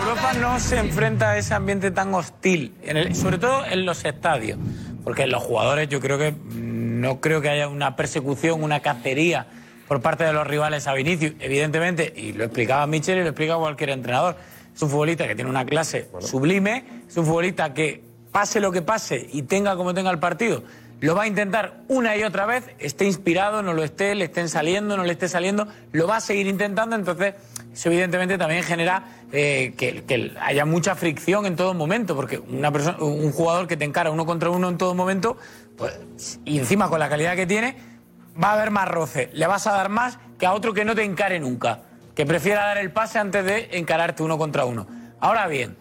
Europa 0.00 0.32
no 0.34 0.60
se 0.60 0.78
enfrenta 0.78 1.30
a 1.30 1.38
ese 1.38 1.54
ambiente 1.54 1.90
tan 1.90 2.14
hostil, 2.14 2.74
en 2.82 2.96
el, 2.96 3.16
sobre 3.16 3.38
todo 3.38 3.66
en 3.66 3.84
los 3.84 4.04
estadios, 4.04 4.58
porque 5.02 5.26
los 5.26 5.42
jugadores 5.42 5.88
yo 5.88 6.00
creo 6.00 6.18
que 6.18 6.30
mm, 6.30 7.00
no 7.00 7.20
creo 7.20 7.40
que 7.40 7.48
haya 7.48 7.66
una 7.68 7.96
persecución, 7.96 8.62
una 8.62 8.80
cacería 8.80 9.46
por 9.92 10.00
parte 10.00 10.24
de 10.24 10.32
los 10.32 10.46
rivales 10.46 10.86
a 10.86 10.94
Vinicius, 10.94 11.34
evidentemente, 11.38 12.14
y 12.16 12.32
lo 12.32 12.44
explicaba 12.44 12.86
Michel 12.86 13.18
y 13.18 13.20
lo 13.24 13.28
explica 13.28 13.56
cualquier 13.56 13.90
entrenador, 13.90 14.36
es 14.74 14.80
un 14.80 14.88
futbolista 14.88 15.28
que 15.28 15.34
tiene 15.34 15.50
una 15.50 15.66
clase 15.66 16.08
sublime, 16.20 16.82
es 17.06 17.14
un 17.18 17.26
futbolista 17.26 17.74
que 17.74 18.02
pase 18.30 18.58
lo 18.58 18.72
que 18.72 18.80
pase 18.80 19.28
y 19.34 19.42
tenga 19.42 19.76
como 19.76 19.92
tenga 19.92 20.10
el 20.10 20.18
partido, 20.18 20.62
lo 21.00 21.14
va 21.14 21.24
a 21.24 21.26
intentar 21.26 21.82
una 21.88 22.16
y 22.16 22.22
otra 22.22 22.46
vez, 22.46 22.70
esté 22.78 23.04
inspirado, 23.04 23.60
no 23.62 23.74
lo 23.74 23.84
esté, 23.84 24.14
le 24.14 24.24
estén 24.24 24.48
saliendo, 24.48 24.96
no 24.96 25.04
le 25.04 25.12
esté 25.12 25.28
saliendo, 25.28 25.68
lo 25.92 26.06
va 26.06 26.16
a 26.16 26.20
seguir 26.22 26.46
intentando, 26.46 26.96
entonces 26.96 27.34
eso 27.74 27.90
evidentemente 27.90 28.38
también 28.38 28.62
genera 28.62 29.04
eh, 29.30 29.74
que, 29.76 30.04
que 30.04 30.32
haya 30.40 30.64
mucha 30.64 30.94
fricción 30.94 31.44
en 31.44 31.54
todo 31.54 31.74
momento, 31.74 32.16
porque 32.16 32.38
una 32.38 32.72
persona, 32.72 32.96
un 32.98 33.30
jugador 33.30 33.66
que 33.68 33.76
te 33.76 33.84
encara 33.84 34.10
uno 34.10 34.24
contra 34.24 34.48
uno 34.48 34.70
en 34.70 34.78
todo 34.78 34.94
momento, 34.94 35.36
pues, 35.76 36.40
y 36.46 36.58
encima 36.58 36.88
con 36.88 36.98
la 36.98 37.10
calidad 37.10 37.36
que 37.36 37.46
tiene, 37.46 37.91
va 38.40 38.50
a 38.50 38.52
haber 38.54 38.70
más 38.70 38.88
roce, 38.88 39.30
le 39.32 39.46
vas 39.46 39.66
a 39.66 39.72
dar 39.72 39.88
más 39.88 40.18
que 40.38 40.46
a 40.46 40.52
otro 40.52 40.72
que 40.72 40.84
no 40.84 40.94
te 40.94 41.04
encare 41.04 41.40
nunca, 41.40 41.80
que 42.14 42.26
prefiera 42.26 42.66
dar 42.66 42.78
el 42.78 42.90
pase 42.90 43.18
antes 43.18 43.44
de 43.44 43.68
encararte 43.72 44.22
uno 44.22 44.38
contra 44.38 44.64
uno. 44.64 44.86
Ahora 45.20 45.46
bien, 45.46 45.76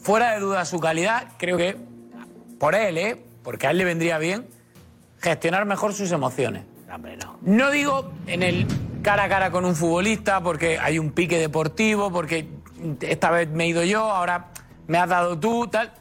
fuera 0.00 0.32
de 0.32 0.40
duda 0.40 0.64
su 0.64 0.80
calidad, 0.80 1.28
creo 1.38 1.56
que 1.56 1.76
por 2.58 2.74
él, 2.74 2.98
¿eh? 2.98 3.22
porque 3.42 3.66
a 3.66 3.70
él 3.70 3.78
le 3.78 3.84
vendría 3.84 4.18
bien 4.18 4.46
gestionar 5.20 5.64
mejor 5.66 5.92
sus 5.92 6.12
emociones. 6.12 6.64
No 7.42 7.70
digo 7.70 8.12
en 8.26 8.42
el 8.42 8.66
cara 9.02 9.24
a 9.24 9.28
cara 9.28 9.50
con 9.50 9.64
un 9.64 9.76
futbolista 9.76 10.42
porque 10.42 10.78
hay 10.78 10.98
un 10.98 11.10
pique 11.12 11.38
deportivo, 11.38 12.10
porque 12.10 12.48
esta 13.00 13.30
vez 13.30 13.48
me 13.48 13.64
he 13.64 13.68
ido 13.68 13.84
yo, 13.84 14.02
ahora 14.04 14.48
me 14.86 14.98
has 14.98 15.08
dado 15.08 15.38
tú, 15.38 15.66
tal, 15.68 15.92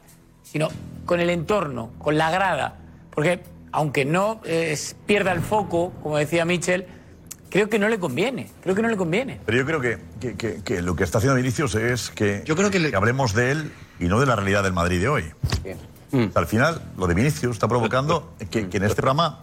sino 0.43 0.69
con 1.05 1.19
el 1.19 1.29
entorno, 1.29 1.91
con 1.97 2.17
la 2.17 2.31
grada. 2.31 2.75
Porque 3.11 3.43
aunque 3.71 4.05
no 4.05 4.41
eh, 4.45 4.77
pierda 5.05 5.31
el 5.31 5.41
foco, 5.41 5.91
como 6.03 6.17
decía 6.17 6.45
Michel, 6.45 6.85
creo 7.49 7.69
que 7.69 7.79
no 7.79 7.89
le 7.89 7.99
conviene, 7.99 8.49
creo 8.61 8.75
que 8.75 8.81
no 8.81 8.87
le 8.89 8.97
conviene. 8.97 9.39
Pero 9.45 9.57
yo 9.57 9.65
creo 9.65 9.81
que, 9.81 9.97
que- 10.19 10.35
que- 10.35 10.61
que 10.63 10.81
lo 10.81 10.95
que 10.95 11.03
está 11.03 11.17
haciendo 11.19 11.35
Vinicius 11.35 11.75
es 11.75 12.09
que, 12.11 12.43
yo 12.45 12.55
creo 12.55 12.69
que, 12.71 12.91
hablemos 12.95 13.33
de 13.33 13.51
él 13.51 13.71
y 13.99 14.05
no 14.05 14.19
de 14.19 14.25
la 14.25 14.35
realidad 14.35 14.63
del 14.63 14.73
Madrid 14.73 14.99
de 14.99 15.09
hoy. 15.09 15.23
O 16.13 16.17
sea, 16.17 16.41
al 16.41 16.47
final, 16.47 16.81
lo 16.97 17.07
de 17.07 17.13
Vinicius 17.15 17.53
está 17.55 17.67
provocando 17.67 18.33
que, 18.49 18.69
que 18.69 18.77
en 18.77 18.83
este 18.83 19.01
programa 19.01 19.39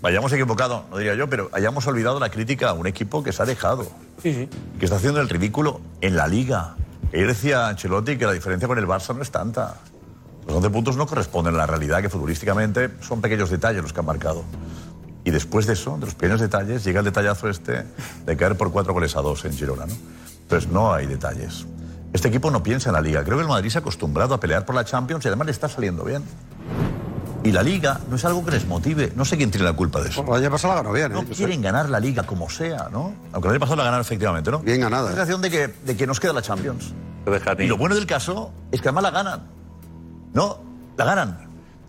vayamos 0.00 0.32
equivocados, 0.32 0.82
no 0.90 0.98
diría 0.98 1.14
yo, 1.14 1.28
pero 1.28 1.48
hayamos 1.52 1.86
olvidado 1.86 2.18
la 2.20 2.30
crítica 2.30 2.70
a 2.70 2.72
un 2.72 2.86
equipo 2.86 3.22
que 3.22 3.32
se 3.32 3.42
ha 3.42 3.46
dejado, 3.46 3.90
que 4.22 4.48
está 4.80 4.96
haciendo 4.96 5.20
el 5.20 5.28
ridículo 5.28 5.80
en 6.00 6.16
la 6.16 6.26
Liga. 6.28 6.76
Ayer 7.12 7.26
decía 7.26 7.68
Ancelotti 7.68 8.16
que 8.16 8.26
la 8.26 8.32
diferencia 8.32 8.66
con 8.68 8.78
el 8.78 8.86
Barça 8.86 9.14
no 9.14 9.22
es 9.22 9.30
tanta. 9.30 9.76
Los 10.46 10.56
11 10.56 10.70
puntos 10.70 10.96
no 10.96 11.06
corresponden 11.06 11.54
a 11.54 11.58
la 11.58 11.66
realidad, 11.66 12.02
que 12.02 12.08
futbolísticamente 12.08 12.90
son 13.00 13.20
pequeños 13.20 13.50
detalles 13.50 13.82
los 13.82 13.92
que 13.92 14.00
han 14.00 14.06
marcado. 14.06 14.44
Y 15.24 15.30
después 15.30 15.66
de 15.66 15.74
eso, 15.74 15.96
de 15.98 16.06
los 16.06 16.14
pequeños 16.14 16.40
detalles, 16.40 16.82
llega 16.84 16.98
el 16.98 17.04
detallazo 17.04 17.48
este 17.48 17.84
de 18.26 18.36
caer 18.36 18.56
por 18.56 18.72
cuatro 18.72 18.92
goles 18.92 19.14
a 19.16 19.20
dos 19.20 19.44
en 19.44 19.52
Girona. 19.52 19.86
¿no? 19.86 19.94
Entonces 20.42 20.70
no 20.70 20.92
hay 20.92 21.06
detalles. 21.06 21.66
Este 22.12 22.28
equipo 22.28 22.50
no 22.50 22.62
piensa 22.62 22.90
en 22.90 22.94
la 22.94 23.00
Liga. 23.00 23.24
Creo 23.24 23.38
que 23.38 23.42
el 23.42 23.48
Madrid 23.48 23.70
se 23.70 23.78
ha 23.78 23.80
acostumbrado 23.80 24.34
a 24.34 24.40
pelear 24.40 24.66
por 24.66 24.74
la 24.74 24.84
Champions 24.84 25.24
y 25.24 25.28
además 25.28 25.46
le 25.46 25.52
está 25.52 25.68
saliendo 25.68 26.04
bien. 26.04 26.22
Y 27.44 27.52
la 27.52 27.62
Liga 27.62 28.00
no 28.10 28.16
es 28.16 28.24
algo 28.24 28.44
que 28.44 28.50
les 28.52 28.66
motive. 28.66 29.12
No 29.16 29.24
sé 29.24 29.36
quién 29.36 29.50
tiene 29.50 29.64
la 29.64 29.72
culpa 29.72 30.00
de 30.00 30.10
eso. 30.10 30.22
El 30.22 30.42
año 30.42 30.50
pasado 30.50 30.74
la 30.74 30.82
ganó 30.82 30.92
bien. 30.92 31.12
No 31.12 31.20
¿eh? 31.20 31.26
Sé. 31.28 31.34
quieren 31.34 31.62
ganar 31.62 31.88
la 31.88 32.00
Liga 32.00 32.24
como 32.24 32.50
sea, 32.50 32.88
¿no? 32.92 33.14
Aunque 33.32 33.48
el 33.48 33.54
año 33.54 33.60
pasado 33.60 33.76
la 33.76 33.84
ganaron 33.84 34.04
efectivamente, 34.04 34.50
¿no? 34.50 34.58
Bien 34.58 34.80
ganada. 34.80 35.04
La 35.04 35.10
sensación 35.10 35.40
de 35.40 35.50
que, 35.50 35.68
de 35.68 35.96
que 35.96 36.06
nos 36.06 36.20
queda 36.20 36.32
la 36.32 36.42
Champions. 36.42 36.92
Y 37.58 37.66
lo 37.66 37.76
bueno 37.76 37.94
del 37.94 38.06
caso 38.06 38.52
es 38.70 38.80
que 38.80 38.88
además 38.88 39.04
la 39.04 39.10
ganan. 39.10 39.61
¿No? 40.34 40.58
La 40.96 41.04
ganan. 41.04 41.38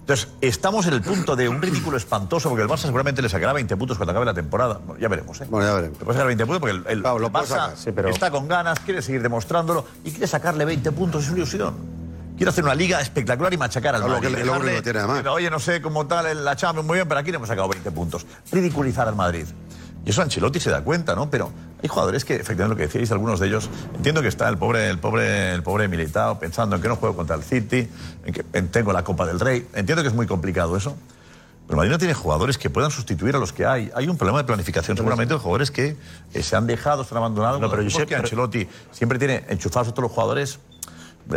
Entonces, 0.01 0.27
estamos 0.41 0.85
en 0.87 0.93
el 0.95 1.01
punto 1.01 1.35
de 1.37 1.47
un 1.47 1.61
ridículo 1.61 1.95
espantoso, 1.95 2.49
porque 2.49 2.63
el 2.63 2.69
Barça 2.69 2.79
seguramente 2.87 3.21
le 3.21 3.29
sacará 3.29 3.53
20 3.53 3.77
puntos 3.77 3.95
cuando 3.97 4.11
acabe 4.11 4.25
la 4.25 4.33
temporada. 4.33 4.79
Bueno, 4.85 4.99
ya 4.99 5.07
veremos, 5.07 5.39
¿eh? 5.39 5.47
Bueno, 5.49 5.65
ya 5.65 5.73
veremos. 5.75 5.97
Le 5.97 6.03
puede 6.05 6.17
sacar 6.17 6.27
20 6.27 6.45
puntos 6.45 6.59
porque 6.59 6.75
el, 6.75 6.97
el 6.97 6.99
lo 6.99 7.31
Barça 7.31 7.45
sacar. 7.47 7.77
Sí, 7.77 7.91
pero- 7.93 8.09
está 8.09 8.29
con 8.29 8.47
ganas, 8.49 8.79
quiere 8.81 9.01
seguir 9.01 9.21
demostrándolo 9.21 9.85
y 10.03 10.11
quiere 10.11 10.27
sacarle 10.27 10.65
20 10.65 10.91
puntos, 10.91 11.23
es 11.23 11.29
una 11.29 11.37
ilusión. 11.37 11.75
Quiere 12.35 12.49
hacer 12.49 12.63
una 12.65 12.75
liga 12.75 12.99
espectacular 12.99 13.53
y 13.53 13.57
machacar 13.57 13.95
al 13.95 14.01
lo 14.01 14.07
Madrid. 14.09 14.35
que- 14.35 14.43
lo 14.43 14.59
que 14.61 14.81
tiene, 14.81 14.99
además. 14.99 15.25
Oye, 15.27 15.49
no 15.49 15.59
sé 15.59 15.81
cómo 15.81 16.05
tal 16.07 16.43
la 16.43 16.55
Champions, 16.57 16.85
muy 16.85 16.95
bien, 16.97 17.07
pero 17.07 17.19
aquí 17.21 17.31
le 17.31 17.37
hemos 17.37 17.47
sacado 17.47 17.69
20 17.69 17.89
puntos. 17.91 18.25
Ridiculizar 18.51 19.07
al 19.07 19.15
Madrid. 19.15 19.45
Y 20.06 20.10
eso 20.10 20.22
Ancelotti 20.22 20.60
se 20.60 20.70
da 20.70 20.84
cuenta, 20.84 21.16
¿no? 21.16 21.30
Pero 21.30 21.49
hay 21.82 21.88
jugadores 21.88 22.26
que, 22.26 22.36
efectivamente, 22.36 22.70
lo 22.74 22.78
que 22.78 22.84
decíais, 22.88 23.12
algunos 23.12 23.39
de 23.39 23.47
ellos, 23.47 23.70
entiendo 23.95 24.22
que 24.22 24.28
está 24.28 24.49
el 24.49 24.58
pobre, 24.58 24.89
el 24.89 24.99
pobre, 24.99 25.54
el 25.54 25.64
pobre 25.64 25.88
Militao 25.88 26.39
pensando 26.39 26.76
en 26.76 26.82
que 26.82 26.88
no 26.89 26.97
juego 26.97 27.16
contra 27.16 27.36
el 27.38 27.43
City, 27.43 27.88
en 28.26 28.34
que 28.34 28.43
en- 28.54 28.68
tengo 28.70 28.91
la 28.91 29.04
Copa 29.04 29.26
del 29.26 29.39
Rey. 29.39 29.66
Entiendo 29.74 30.01
que 30.04 30.10
es 30.10 30.14
muy 30.16 30.28
complicado 30.28 30.76
eso. 30.76 30.97
Pero 31.66 31.78
Madrid 31.78 31.91
no 31.91 31.97
tiene 31.97 32.14
jugadores 32.14 32.58
que 32.58 32.70
puedan 32.70 32.91
sustituir 32.91 33.38
a 33.38 33.39
los 33.39 33.54
que 33.54 33.66
hay. 33.66 33.89
Hay 33.95 34.10
un 34.10 34.18
problema 34.18 34.39
de 34.39 34.43
planificación 34.43 34.97
seguramente 34.97 35.34
de 35.34 35.39
jugadores 35.39 35.72
que 35.72 35.95
eh, 36.34 36.43
se 36.43 36.58
han 36.58 36.68
dejado, 36.68 37.06
se 37.06 37.14
han 37.14 37.20
abandonado. 37.20 37.58
No, 37.62 37.70
pero 37.70 37.82
Equipos 37.84 37.93
Josep, 37.93 38.10
que 38.10 38.16
Ancelotti 38.18 38.68
siempre 38.91 39.18
tiene 39.18 39.45
enchufados 39.47 39.88
a 39.88 39.91
todos 39.91 40.04
los 40.04 40.12
jugadores. 40.12 40.60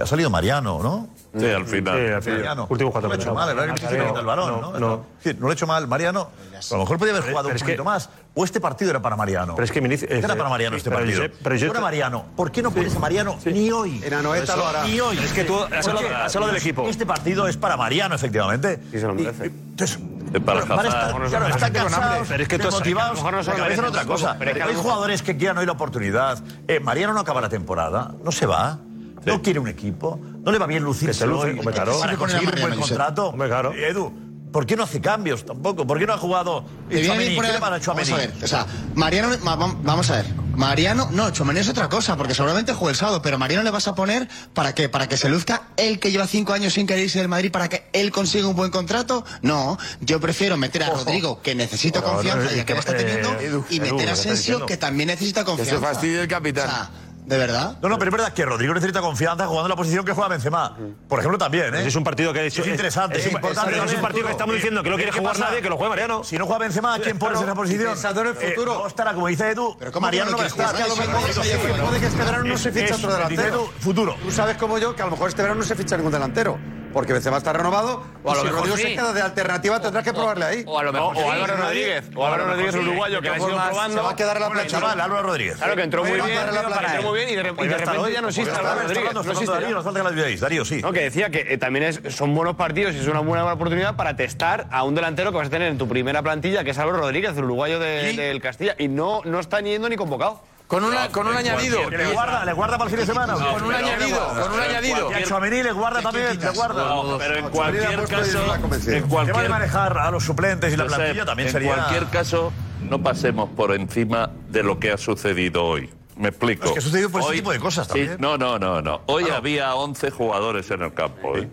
Ha 0.01 0.07
salido 0.07 0.30
Mariano, 0.30 0.80
¿no? 0.82 1.09
Sí, 1.39 1.47
al 1.47 1.66
final. 1.66 1.99
Sí, 1.99 2.12
al 2.12 2.22
final. 2.22 2.39
Mariano. 2.39 2.66
Últimos 2.70 2.93
cuatro 2.93 3.09
no 3.09 3.14
lo 3.14 3.20
he 3.20 3.22
hecho 3.22 3.34
mal, 3.34 3.49
¿verdad? 3.55 3.62
Que 3.74 3.82
Mariano. 3.84 3.93
necesita 3.99 4.20
el 4.20 4.26
balón, 4.26 4.61
No, 4.61 4.72
¿no? 4.72 4.78
no. 4.80 5.07
Sí, 5.22 5.32
no 5.34 5.41
lo 5.47 5.51
he 5.51 5.53
hecho 5.55 5.66
mal, 5.66 5.87
Mariano. 5.87 6.28
A 6.70 6.74
lo 6.74 6.78
mejor 6.80 6.99
podía 6.99 7.12
haber 7.12 7.24
jugado 7.24 7.49
pero 7.49 7.55
un 7.57 7.61
poquito 7.61 7.82
que- 7.82 7.89
más. 7.89 8.09
O 8.34 8.45
este 8.45 8.61
partido 8.61 8.91
era 8.91 9.01
para 9.01 9.16
Mariano. 9.16 9.55
Pero 9.55 9.64
es 9.64 9.70
que 9.72 9.80
Vinicius- 9.82 10.11
Era 10.11 10.32
eh, 10.34 10.37
para 10.37 10.49
Mariano 10.49 10.74
sí, 10.74 10.78
este 10.78 10.91
pero 10.91 11.01
partido. 11.03 11.22
Josep- 11.22 11.32
pero 11.43 11.55
yo- 11.55 11.61
Si 11.61 11.66
fuera 11.66 11.80
Mariano. 11.80 12.24
¿Por 12.34 12.51
qué 12.51 12.62
no 12.62 12.70
pones 12.70 12.97
a 12.97 12.99
Mariano 12.99 13.39
ni 13.45 13.70
hoy? 13.70 14.01
En 14.05 14.14
Anoeta 14.14 14.57
lo 14.57 14.66
hará. 14.66 14.84
Ni 14.84 14.99
hoy. 15.01 15.18
Es 15.18 15.32
que 15.32 15.45
tú 15.45 15.57
has 15.59 15.68
¿Por 15.68 15.76
hablado- 15.97 16.01
qué? 16.09 16.14
has 16.14 16.34
hablado 16.37 16.53
del 16.53 16.61
equipo. 16.62 16.89
Este 16.89 17.07
partido 17.07 17.47
es 17.49 17.57
para 17.57 17.76
Mariano, 17.76 18.14
efectivamente. 18.14 18.80
Y 18.93 18.99
se 18.99 19.07
lo 19.07 19.14
merece. 19.14 19.45
Entonces, 19.47 19.99
Es 20.32 20.41
para 20.43 20.61
bueno, 20.61 20.76
van 20.76 20.87
a 20.87 20.89
estar- 20.89 21.05
Hazard. 21.11 21.28
claro, 21.28 21.47
están 21.49 21.72
cansados, 21.72 22.28
Pero 22.28 22.43
es 22.43 22.49
que 22.49 22.59
desmotivados. 22.59 23.22
no 23.22 23.30
merecen 23.30 23.84
otra 23.84 24.05
cosa. 24.07 24.37
pero 24.39 24.55
que 24.55 24.62
Hay 24.62 24.74
jugadores 24.74 25.22
que 25.22 25.37
quieran 25.37 25.59
hoy 25.59 25.66
la 25.66 25.72
oportunidad. 25.72 26.43
Eh, 26.66 26.80
Mariano 26.80 27.12
no 27.14 27.20
acaba 27.20 27.41
la 27.41 27.49
temporada, 27.49 28.12
no 28.24 28.32
se 28.32 28.47
va. 28.47 28.78
No 29.27 29.43
quiere 29.43 29.59
un 29.59 29.68
equipo, 29.68 30.18
no 30.45 30.53
le 30.53 30.59
va 30.59 30.66
bien 30.66 30.83
lucirse 30.85 31.07
Que 31.12 31.14
se 31.18 31.27
luce, 31.27 31.49
hoy 31.51 31.59
hombre, 31.59 31.74
claro. 31.74 31.99
para 31.99 32.16
conseguir 32.16 32.49
un 32.55 32.61
buen 32.61 32.79
contrato. 32.81 33.27
Hombre, 33.29 33.49
claro. 33.49 33.72
Eh, 33.72 33.89
Edu, 33.91 34.12
¿por 34.53 34.64
qué 34.66 34.77
no 34.77 34.85
hace 34.85 35.01
cambios 35.01 35.45
tampoco? 35.45 35.87
¿Por 35.87 35.99
qué 35.99 36.07
no 36.07 36.14
ha 36.14 36.18
jugado 36.18 36.64
bien 36.89 37.03
¿Qué 37.03 37.18
le 37.31 37.37
poner- 37.37 37.61
van 37.61 37.74
a 37.74 37.79
Vamos 37.79 38.11
a 38.12 38.16
ver, 38.16 38.33
o 38.43 38.47
sea, 38.47 38.66
Mariano, 38.95 39.29
ma- 39.43 39.57
vam- 39.59 39.79
vamos 39.83 40.09
a 40.11 40.16
ver. 40.16 40.27
Mariano, 40.57 41.11
no, 41.12 41.31
Chomení 41.33 41.61
es 41.61 41.68
otra 41.68 41.91
cosa, 41.91 42.16
porque 42.16 42.35
seguramente 42.35 42.72
juega 42.72 42.91
el 42.93 42.97
sábado, 42.97 43.20
pero 43.20 43.37
Mariano 43.37 43.62
le 43.62 43.70
vas 43.70 43.89
a 43.89 43.95
poner 43.95 44.27
para 44.55 44.74
qué, 44.74 44.89
para 44.89 45.07
que 45.07 45.18
se 45.18 45.29
luzca 45.29 45.64
él 45.77 45.99
que 46.01 46.11
lleva 46.11 46.27
cinco 46.27 46.55
años 46.55 46.72
sin 46.72 46.87
querer 46.87 47.05
irse 47.05 47.18
del 47.18 47.29
Madrid, 47.29 47.53
para 47.53 47.68
que 47.68 47.89
él 47.93 48.11
consiga 48.11 48.49
un 48.49 48.57
buen 48.57 48.70
contrato. 48.70 49.22
No, 49.43 49.77
yo 50.01 50.18
prefiero 50.18 50.57
meter 50.57 50.85
a 50.85 50.89
Rodrigo, 50.91 51.43
que 51.43 51.55
necesita 51.55 52.01
Pero, 52.01 52.14
confianza 52.14 52.51
no, 52.53 52.57
y 52.59 52.64
que 52.64 52.72
la 52.72 52.79
está 52.81 52.93
eh, 52.93 52.95
teniendo, 52.95 53.35
Edu, 53.39 53.64
y 53.68 53.81
meter 53.81 53.97
¿qué 53.97 54.09
a 54.09 54.12
Asensio, 54.14 54.64
que 54.64 54.79
también 54.79 55.09
necesita 55.09 55.41
Que 55.41 55.47
confianza. 55.51 55.74
se 55.74 55.81
fastidie 55.81 56.20
el 56.20 56.24
O 56.27 56.29
capitán. 56.29 56.68
sea, 56.70 56.91
¿de 57.27 57.37
verdad? 57.39 57.77
No, 57.83 57.89
no, 57.89 57.99
pero 57.99 58.11
es 58.11 58.16
verdad 58.16 58.33
que 58.33 58.45
Rodrigo 58.45 58.72
necesita 58.72 59.01
confianza 59.01 59.47
jugando 59.47 59.66
en 59.66 59.70
la 59.70 59.77
posición 59.77 60.05
que 60.05 60.12
juega 60.12 60.29
Benzema. 60.29 60.77
Por 61.09 61.18
ejemplo, 61.18 61.37
también, 61.39 61.74
¿eh? 61.74 61.87
Es 61.87 61.97
un 61.97 62.05
partido 62.05 62.33
que 62.33 62.47
es, 62.47 62.57
interesante. 62.59 63.18
Es, 63.18 63.27
un- 63.27 63.33
importante 63.33 63.77
es 63.85 63.93
un 63.95 64.01
partido 64.01 64.27
que 64.27 64.33
estamos 64.33 64.55
diciendo 64.55 64.83
que 64.83 64.91
no 64.91 64.97
quiere 64.97 65.11
¿Qué 65.11 65.18
jugar 65.18 65.35
pasa? 65.35 65.47
nadie, 65.51 65.61
que 65.62 65.68
lo 65.68 65.77
juegue 65.77 65.91
Mariano. 65.91 66.24
Si 66.24 66.39
no 66.39 66.47
juega 66.47 66.61
Benzema, 66.61 66.99
¿quién 67.01 67.18
pones 67.18 67.39
en 67.39 67.45
esa 67.45 67.55
posición? 67.55 67.93
pensando 67.93 68.20
en 68.22 68.27
el 68.29 68.35
futuro. 68.35 68.72
Eh, 68.74 68.79
no 68.79 68.87
estará, 68.87 69.12
como 69.14 69.27
dice 69.27 69.51
Edu, 69.51 69.77
Pero 69.79 69.93
¿cómo 69.93 70.07
Mariano 70.07 70.31
no 70.31 70.39
va 70.39 70.45
a 70.45 70.49
quiere 70.49 70.64
estar. 70.64 70.81
Es 70.81 70.87
que 70.87 70.93
a 70.93 70.95
lo 70.95 70.97
mejor 71.12 71.87
puede 71.89 72.01
que 72.01 72.07
este 72.07 72.24
verano 72.24 72.45
no 72.45 72.59
se 72.59 72.72
ficha 72.72 72.85
Es- 72.87 72.93
otro 73.05 73.12
delantero. 73.12 73.72
Futuro. 73.81 74.16
Tú 74.22 74.31
sabes 74.31 74.57
como 74.57 74.79
yo 74.79 74.95
que 74.95 75.03
a 75.03 75.07
lo 75.07 75.11
mejor 75.12 75.29
este 75.29 75.43
verano 75.43 75.61
no 75.61 75.66
se 75.66 75.74
ficha 75.74 75.97
ningún 75.97 76.12
delantero. 76.12 76.59
Porque 76.97 77.12
Benzema 77.12 77.36
está 77.36 77.53
renovado. 77.53 78.03
O 78.24 78.30
a 78.30 78.34
lo 78.36 78.40
si 78.40 78.47
mejor 78.47 78.61
Rodrigo 78.61 78.76
sí. 78.78 78.82
se 78.84 78.94
queda 78.94 79.12
de 79.12 79.20
alternativa, 79.20 79.78
tendrás 79.82 80.03
que 80.03 80.14
probarle 80.14 80.44
ahí. 80.47 80.64
O 80.66 80.78
a 80.78 80.82
lo 80.82 80.94
mejor 80.94 81.14
o 81.14 81.30
Álvaro 81.30 81.57
Rodríguez. 81.59 82.05
O 82.16 82.24
Álvaro 82.24 82.47
Rodríguez, 82.47 82.72
sí. 82.74 82.78
uruguayo, 82.80 83.20
que 83.20 83.28
ha 83.28 83.34
formas, 83.34 83.68
probando. 83.68 83.97
Se 83.99 84.03
va 84.03 84.11
a 84.12 84.16
quedar 84.16 84.40
la 84.40 84.49
plancha. 84.49 84.80
Chaval, 84.80 84.99
Álvaro 85.03 85.22
Rodríguez. 85.24 85.57
Claro 85.59 85.76
que 85.76 85.82
entró 85.82 86.05
muy 86.05 86.12
bien, 86.12 86.38
entró 86.49 87.03
muy 87.03 87.18
bien 87.18 87.28
y 87.28 87.36
de, 87.36 87.42
rep- 87.44 87.64
y 87.64 87.68
de 87.68 87.76
repente 87.76 88.12
ya 88.14 88.22
no 88.22 88.28
existe 88.28 88.51
Está 88.51 88.61
Álvaro 88.61 88.80
Rodríguez. 88.80 88.99
hablando, 89.09 89.22
No 89.22 89.30
está 89.30 89.32
existe. 89.32 89.53
Darío, 89.61 89.74
nos 89.76 89.84
falta 89.84 90.01
que 90.01 90.05
la 90.05 90.09
olvidéis. 90.09 90.40
Darío, 90.40 90.64
sí. 90.64 90.80
No, 90.80 90.92
que 90.94 91.01
decía 91.03 91.28
que 91.28 91.40
eh, 91.53 91.59
también 91.59 91.84
es, 91.84 92.01
son 92.14 92.34
buenos 92.34 92.57
partidos 92.57 92.94
y 92.94 93.01
es 93.01 93.07
una 93.09 93.20
buena 93.20 93.53
oportunidad 93.53 93.94
para 93.97 94.16
testar 94.16 94.66
a 94.70 94.82
un 94.84 94.94
delantero 94.94 95.32
que 95.32 95.36
vas 95.36 95.49
a 95.49 95.51
tener 95.51 95.68
en 95.70 95.76
tu 95.76 95.86
primera 95.86 96.22
plantilla, 96.22 96.64
que 96.64 96.70
es 96.70 96.78
Álvaro 96.78 96.97
Rodríguez, 97.01 97.36
el 97.36 97.44
uruguayo 97.44 97.78
de- 97.78 98.14
del 98.14 98.40
Castilla, 98.40 98.74
y 98.78 98.88
no, 98.88 99.20
no 99.26 99.38
está 99.38 99.61
ni 99.61 99.68
yendo 99.68 99.90
ni 99.90 99.97
convocado. 99.97 100.40
Con, 100.67 100.83
una, 100.83 101.09
con 101.11 101.29
un 101.29 101.37
añadido. 101.37 101.89
Le 101.91 102.12
guarda, 102.12 102.45
le 102.45 102.53
guarda 102.53 102.77
para 102.77 102.91
el 102.91 102.97
fin 102.97 103.07
de 103.07 103.07
semana. 103.12 103.35
Con 103.35 103.62
un 103.62 103.75
añadido, 103.75 104.29
con 104.29 104.53
un 104.53 104.61
añadido. 104.61 105.11
Y 105.11 105.14
a 105.14 105.23
Tchouaméni 105.23 105.62
le 105.62 105.73
guarda 105.73 106.03
también, 106.03 106.41
le 106.41 106.51
guarda. 106.51 106.85
No, 106.89 107.19
pero 107.19 107.37
en 107.37 107.49
cualquier 107.51 108.05
caso, 108.09 108.55
en 108.55 108.81
de 108.85 109.03
cualquier, 109.03 109.49
manejar 109.49 109.97
a 109.99 110.11
los 110.11 110.25
suplentes 110.25 110.73
y 110.73 110.77
la 110.77 110.85
Josep, 110.85 110.97
plantilla 110.99 111.25
también 111.25 111.47
en 111.49 111.53
sería... 111.53 111.75
cualquier 111.75 112.07
caso, 112.07 112.53
no 112.83 113.01
pasemos 113.03 113.49
por 113.51 113.73
encima 113.75 114.31
de 114.49 114.62
lo 114.64 114.81
que 114.81 114.91
ha 114.93 114.99
sucedido 114.99 115.64
hoy. 115.64 115.89
Me 116.17 116.29
explico. 116.31 116.64
Es 116.64 116.73
que 116.73 116.79
ha 116.79 116.83
sucedido 116.83 117.11
por 117.11 117.21
ese 117.21 117.31
Hoy- 117.31 117.37
tipo 117.37 117.53
de 117.53 117.59
cosas 117.61 117.87
Sí, 117.87 117.93
también. 117.93 118.17
no, 118.19 118.39
no, 118.39 118.59
no, 118.59 118.81
no. 118.81 119.03
Hoy 119.07 119.25
Claro. 119.25 119.39
había 119.39 119.75
11 119.75 120.11
jugadores 120.11 120.71
en 120.71 120.83
el 120.83 120.95
campo. 120.95 121.37
¿eh? 121.37 121.47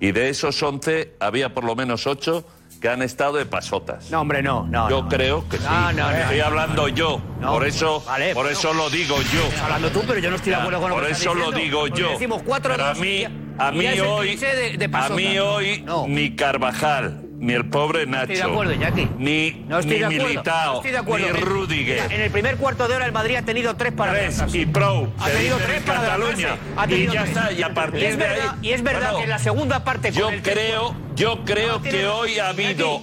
Y 0.00 0.10
de 0.12 0.30
esos 0.30 0.60
11 0.62 1.14
había 1.20 1.52
por 1.52 1.64
lo 1.64 1.76
menos 1.76 2.06
8 2.06 2.42
que 2.76 2.88
han 2.88 3.02
estado 3.02 3.34
de 3.36 3.46
pasotas. 3.46 4.10
No, 4.10 4.20
hombre, 4.20 4.42
no, 4.42 4.66
no. 4.66 4.88
Yo 4.90 5.02
no. 5.02 5.08
creo 5.08 5.48
que 5.48 5.58
sí. 5.58 5.64
No, 5.64 5.92
no, 5.92 6.10
no, 6.10 6.16
estoy 6.16 6.38
no, 6.38 6.44
hablando 6.44 6.88
yo. 6.88 7.20
No. 7.40 7.52
por 7.52 7.66
eso, 7.66 8.02
Vale, 8.06 8.34
por 8.34 8.46
eso 8.50 8.72
lo 8.74 8.88
digo 8.90 9.16
yo. 9.32 9.42
Estás 9.44 9.62
hablando 9.62 9.90
tú, 9.90 10.02
pero 10.06 10.18
yo 10.20 10.30
no 10.30 10.36
estoy 10.36 10.50
de 10.50 10.56
acuerdo 10.56 10.80
con 10.80 10.90
lo 10.90 10.96
Por 10.96 11.06
que 11.06 11.12
eso 11.12 11.32
estás 11.32 11.46
lo 11.50 11.52
digo 11.52 11.86
yo. 11.88 12.10
decimos 12.10 12.42
cuatro 12.44 12.72
Pero 12.72 12.86
a 12.86 12.94
mí, 12.94 13.24
a 13.58 13.70
mí 13.72 13.86
hoy, 14.00 14.36
de- 14.36 14.76
de 14.78 14.90
a 14.92 15.08
mí 15.10 15.34
No, 15.36 15.44
hoy 15.54 15.82
no. 15.82 16.06
ni 16.08 16.34
Carvajal, 16.36 17.25
ni 17.38 17.52
el 17.52 17.66
pobre 17.68 18.06
Nacho, 18.06 18.32
estoy 18.32 18.36
de 18.36 18.42
acuerdo, 18.42 18.72
Iñaki. 18.72 19.08
ni, 19.18 19.50
No 19.68 19.78
estoy 19.78 19.94
ni 19.94 19.98
de 20.00 20.04
acuerdo. 20.06 20.24
Militao, 20.28 20.72
no 20.72 20.76
estoy 20.78 20.90
de 20.92 20.98
acuerdo. 20.98 21.26
ni 21.32 21.38
En- 21.38 21.44
Rudiger. 21.46 22.12
En 22.12 22.20
el 22.20 22.30
primer 22.30 22.56
cuarto 22.56 22.88
de 22.88 22.94
hora 22.96 23.06
el 23.06 23.12
Madrid 23.12 23.36
ha 23.36 23.42
tenido 23.42 23.76
tres 23.76 23.92
para 23.92 24.12
Tres 24.12 24.42
y 24.54 24.66
pro, 24.66 25.12
Ha 25.18 25.28
tenido 25.30 25.56
tres 25.58 25.82
para 25.82 26.00
Cataluña. 26.00 26.56
Ha 26.76 26.86
Y 26.86 26.88
tenido 26.88 27.12
ya 27.14 27.22
tres. 27.24 27.36
está, 27.36 27.52
y 27.52 27.62
a 27.62 27.74
partir 27.74 28.02
Y 28.02 28.04
es 28.06 28.18
de 28.18 28.24
verdad, 28.26 28.48
ahí- 28.60 28.68
Y 28.68 28.72
es 28.72 28.82
verdad 28.82 29.00
Bueno, 29.00 29.16
que 29.18 29.24
en 29.24 29.30
la 29.30 29.38
segunda 29.38 29.84
parte 29.84 30.12
Yo 30.12 30.30
el 30.30 30.42
creo, 30.42 30.94
yo 31.14 31.44
creo 31.44 31.82
que 31.82 32.06
hoy 32.06 32.38
ha 32.38 32.48
habido 32.48 33.02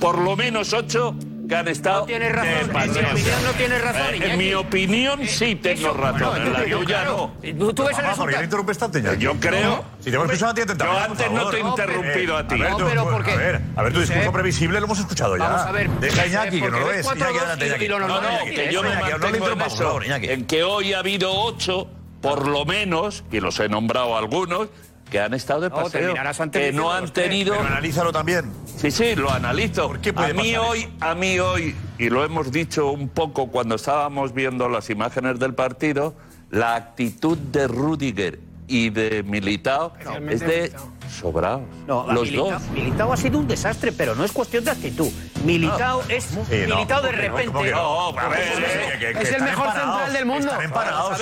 por 0.00 0.18
lo 0.18 0.36
menos 0.36 0.72
ocho 0.72 1.14
que 1.48 1.56
han 1.56 1.68
estado. 1.68 2.00
No 2.00 2.06
tienes 2.06 2.32
razón. 2.32 2.48
En 2.48 3.14
mi 3.14 3.24
opinión 3.44 3.78
no 3.78 3.78
razón, 3.78 4.14
Eh, 4.14 4.30
en 4.32 4.38
mi 4.38 4.54
opinión 4.54 5.26
sí 5.26 5.54
tengo 5.56 5.92
razón. 5.94 6.42
en 6.42 6.52
la 6.52 6.66
yo, 6.66 6.78
tuya 6.78 6.86
claro. 7.02 7.30
no. 7.42 7.52
Tú, 7.58 7.72
tú 7.74 7.84
ves 7.84 7.96
el 7.98 8.04
Mamá, 8.04 8.16
¿por 8.16 8.26
qué 8.28 8.36
resultado. 8.36 8.38
le 8.38 8.44
interrumpes 8.44 8.78
tanto, 8.78 8.98
Iñaki? 8.98 9.18
Yo 9.24 9.34
creo. 9.40 9.84
Si 10.00 10.10
te 10.10 10.16
hemos 10.16 10.26
escuchado 10.26 10.50
a 10.52 10.54
ti, 10.54 10.60
atentamente, 10.62 10.98
Yo 11.00 11.04
antes 11.12 11.30
no 11.32 11.50
te 11.50 11.56
he 11.56 11.60
interrumpido 11.60 12.36
a 12.36 12.46
ti. 12.46 12.54
A 12.54 12.58
ver, 12.58 12.70
No, 12.70 12.76
tú- 12.76 12.84
pero 12.88 13.04
tú- 13.04 13.10
porque- 13.10 13.32
A 13.32 13.36
ver, 13.36 13.60
a 13.76 13.82
ver, 13.82 13.92
tu 13.92 14.00
discurso 14.00 14.32
previsible 14.32 14.78
lo 14.80 14.86
hemos 14.86 14.98
escuchado 14.98 15.36
ya. 15.36 15.44
Vamos 15.48 15.60
a 15.62 15.72
ver, 15.72 15.90
Deja 15.90 16.22
a 16.22 16.26
Iñaki, 16.26 16.60
que 16.60 16.70
no 16.70 16.78
lo 16.80 16.86
ves 16.86 16.98
es. 16.98 17.04
cuatro, 17.06 17.24
Iñaki, 17.30 17.38
adelante, 17.38 17.88
No, 17.88 17.98
no, 17.98 18.44
que 18.44 18.72
yo 18.72 18.82
me 18.82 18.94
no 18.94 19.00
mantengo 19.00 19.48
en 19.50 19.60
eso. 19.62 19.76
favor, 19.76 20.04
Iñaki. 20.06 20.28
En 20.30 20.44
que 20.46 20.62
hoy 20.62 20.92
ha 20.92 20.98
habido 20.98 21.32
ocho, 21.32 21.88
por 22.20 22.46
lo 22.48 22.64
menos, 22.64 23.24
y 23.32 23.40
los 23.40 23.58
he 23.60 23.68
nombrado 23.68 24.16
algunos, 24.16 24.68
que 25.10 25.20
han 25.20 25.34
estado 25.34 25.62
de 25.62 25.70
No, 25.70 25.76
paseo. 25.76 26.14
antes 26.16 26.62
que 26.62 26.72
no 26.72 26.92
han 26.92 27.08
tenido. 27.12 27.54
Pero 27.56 27.66
analízalo 27.68 28.12
también. 28.12 28.52
Sí, 28.76 28.90
sí, 28.90 29.14
lo 29.16 29.30
analizo. 29.30 29.92
qué 30.00 30.12
puede 30.12 30.30
a 30.30 30.34
mí 30.34 30.52
pasar 30.52 30.70
hoy, 30.70 30.88
a 31.00 31.14
mí 31.14 31.38
hoy, 31.38 31.74
y 31.98 32.10
lo 32.10 32.24
hemos 32.24 32.52
dicho 32.52 32.90
un 32.90 33.08
poco 33.08 33.48
cuando 33.48 33.74
estábamos 33.74 34.32
viendo 34.34 34.68
las 34.68 34.90
imágenes 34.90 35.38
del 35.38 35.54
partido, 35.54 36.14
la 36.50 36.76
actitud 36.76 37.36
de 37.36 37.66
Rudiger 37.68 38.38
y 38.68 38.90
de 38.90 39.22
Militao 39.22 39.92
es 40.28 40.40
de 40.40 40.72
sobrados. 41.10 41.62
No, 41.86 42.06
los 42.12 42.24
Militao, 42.24 42.50
dos. 42.52 42.62
Militao 42.72 43.12
ha 43.12 43.16
sido 43.16 43.38
un 43.38 43.48
desastre, 43.48 43.92
pero 43.92 44.14
no 44.14 44.24
es 44.24 44.32
cuestión 44.32 44.64
de 44.64 44.70
actitud. 44.70 45.08
Militao 45.44 46.02
es 46.08 46.24
Sí, 46.24 46.36
no, 46.68 46.76
Militao 46.76 47.02
de 47.02 47.12
repente. 47.12 47.46
¿Cómo 47.46 47.62
que 47.62 47.70
no? 47.70 48.08
A 48.18 48.28
ver, 48.28 48.38
que- 48.40 48.98
que- 48.98 49.12
que 49.14 49.22
Es 49.22 49.32
el 49.32 49.42
mejor 49.42 49.66
central 49.72 50.12
del 50.12 50.26
mundo. 50.26 50.52
a 50.52 50.58
ver, 50.58 50.66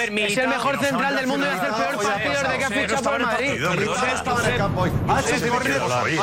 Es 0.06 0.10
Militao, 0.12 0.44
el 0.44 0.50
mejor 0.50 0.78
central 0.78 1.16
del 1.16 1.26
mundo 1.26 1.46
y 1.46 1.48
es 1.48 1.54
el 1.54 1.60
peor 1.60 2.06
partido 2.06 2.32
desde 2.32 2.58
que 2.58 2.64
ha 2.64 2.68
fichado 2.68 2.94
estaba 2.96 3.16
por 3.16 3.20
en 3.20 3.26
Madrid. 3.26 3.50
Militao 3.70 4.06
estaba 4.06 4.40
en 4.44 4.50
el 4.52 4.56
campo. 4.58 4.84
Ha 5.08 5.18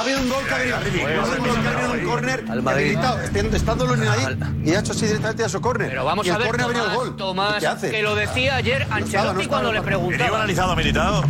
habido 0.01 0.19
un 0.21 0.29
gol 0.29 0.45
que 0.47 0.53
ha 0.53 0.57
venido. 0.79 1.07
Ha 1.07 1.21
habido 1.23 1.93
un 1.93 2.05
córner. 2.09 2.43
Militao, 2.43 3.19
estando- 3.21 3.57
estando 3.57 3.85
Lunin 3.87 4.07
ahí, 4.07 4.37
y 4.65 4.73
ha 4.73 4.79
hecho 4.79 4.91
así 4.93 5.05
directamente 5.05 5.43
a 5.43 5.49
su 5.49 5.61
córner. 5.61 5.89
Pero 5.89 6.05
vamos 6.05 6.25
y 6.25 6.29
el 6.29 6.35
a 6.35 6.37
ver, 6.39 6.47
córner 6.47 6.65
ha 6.65 6.67
venido 6.69 6.85
el 6.85 6.91
Tomás, 6.91 7.07
gol. 7.07 7.15
Tomás, 7.17 7.57
¿Y 7.57 7.59
qué 7.59 7.67
hace? 7.67 7.91
que 7.91 8.01
lo 8.01 8.15
decía 8.15 8.55
ayer 8.55 8.87
no 8.87 8.95
Ancelotti 8.95 9.45
cuando 9.47 9.69
en 9.69 9.75
le 9.75 9.79
el 9.79 9.85
¿Que 9.85 9.89
Diego 9.91 10.07
preguntaba. 10.09 10.37
analizado, 10.37 10.75
militado? 10.75 11.23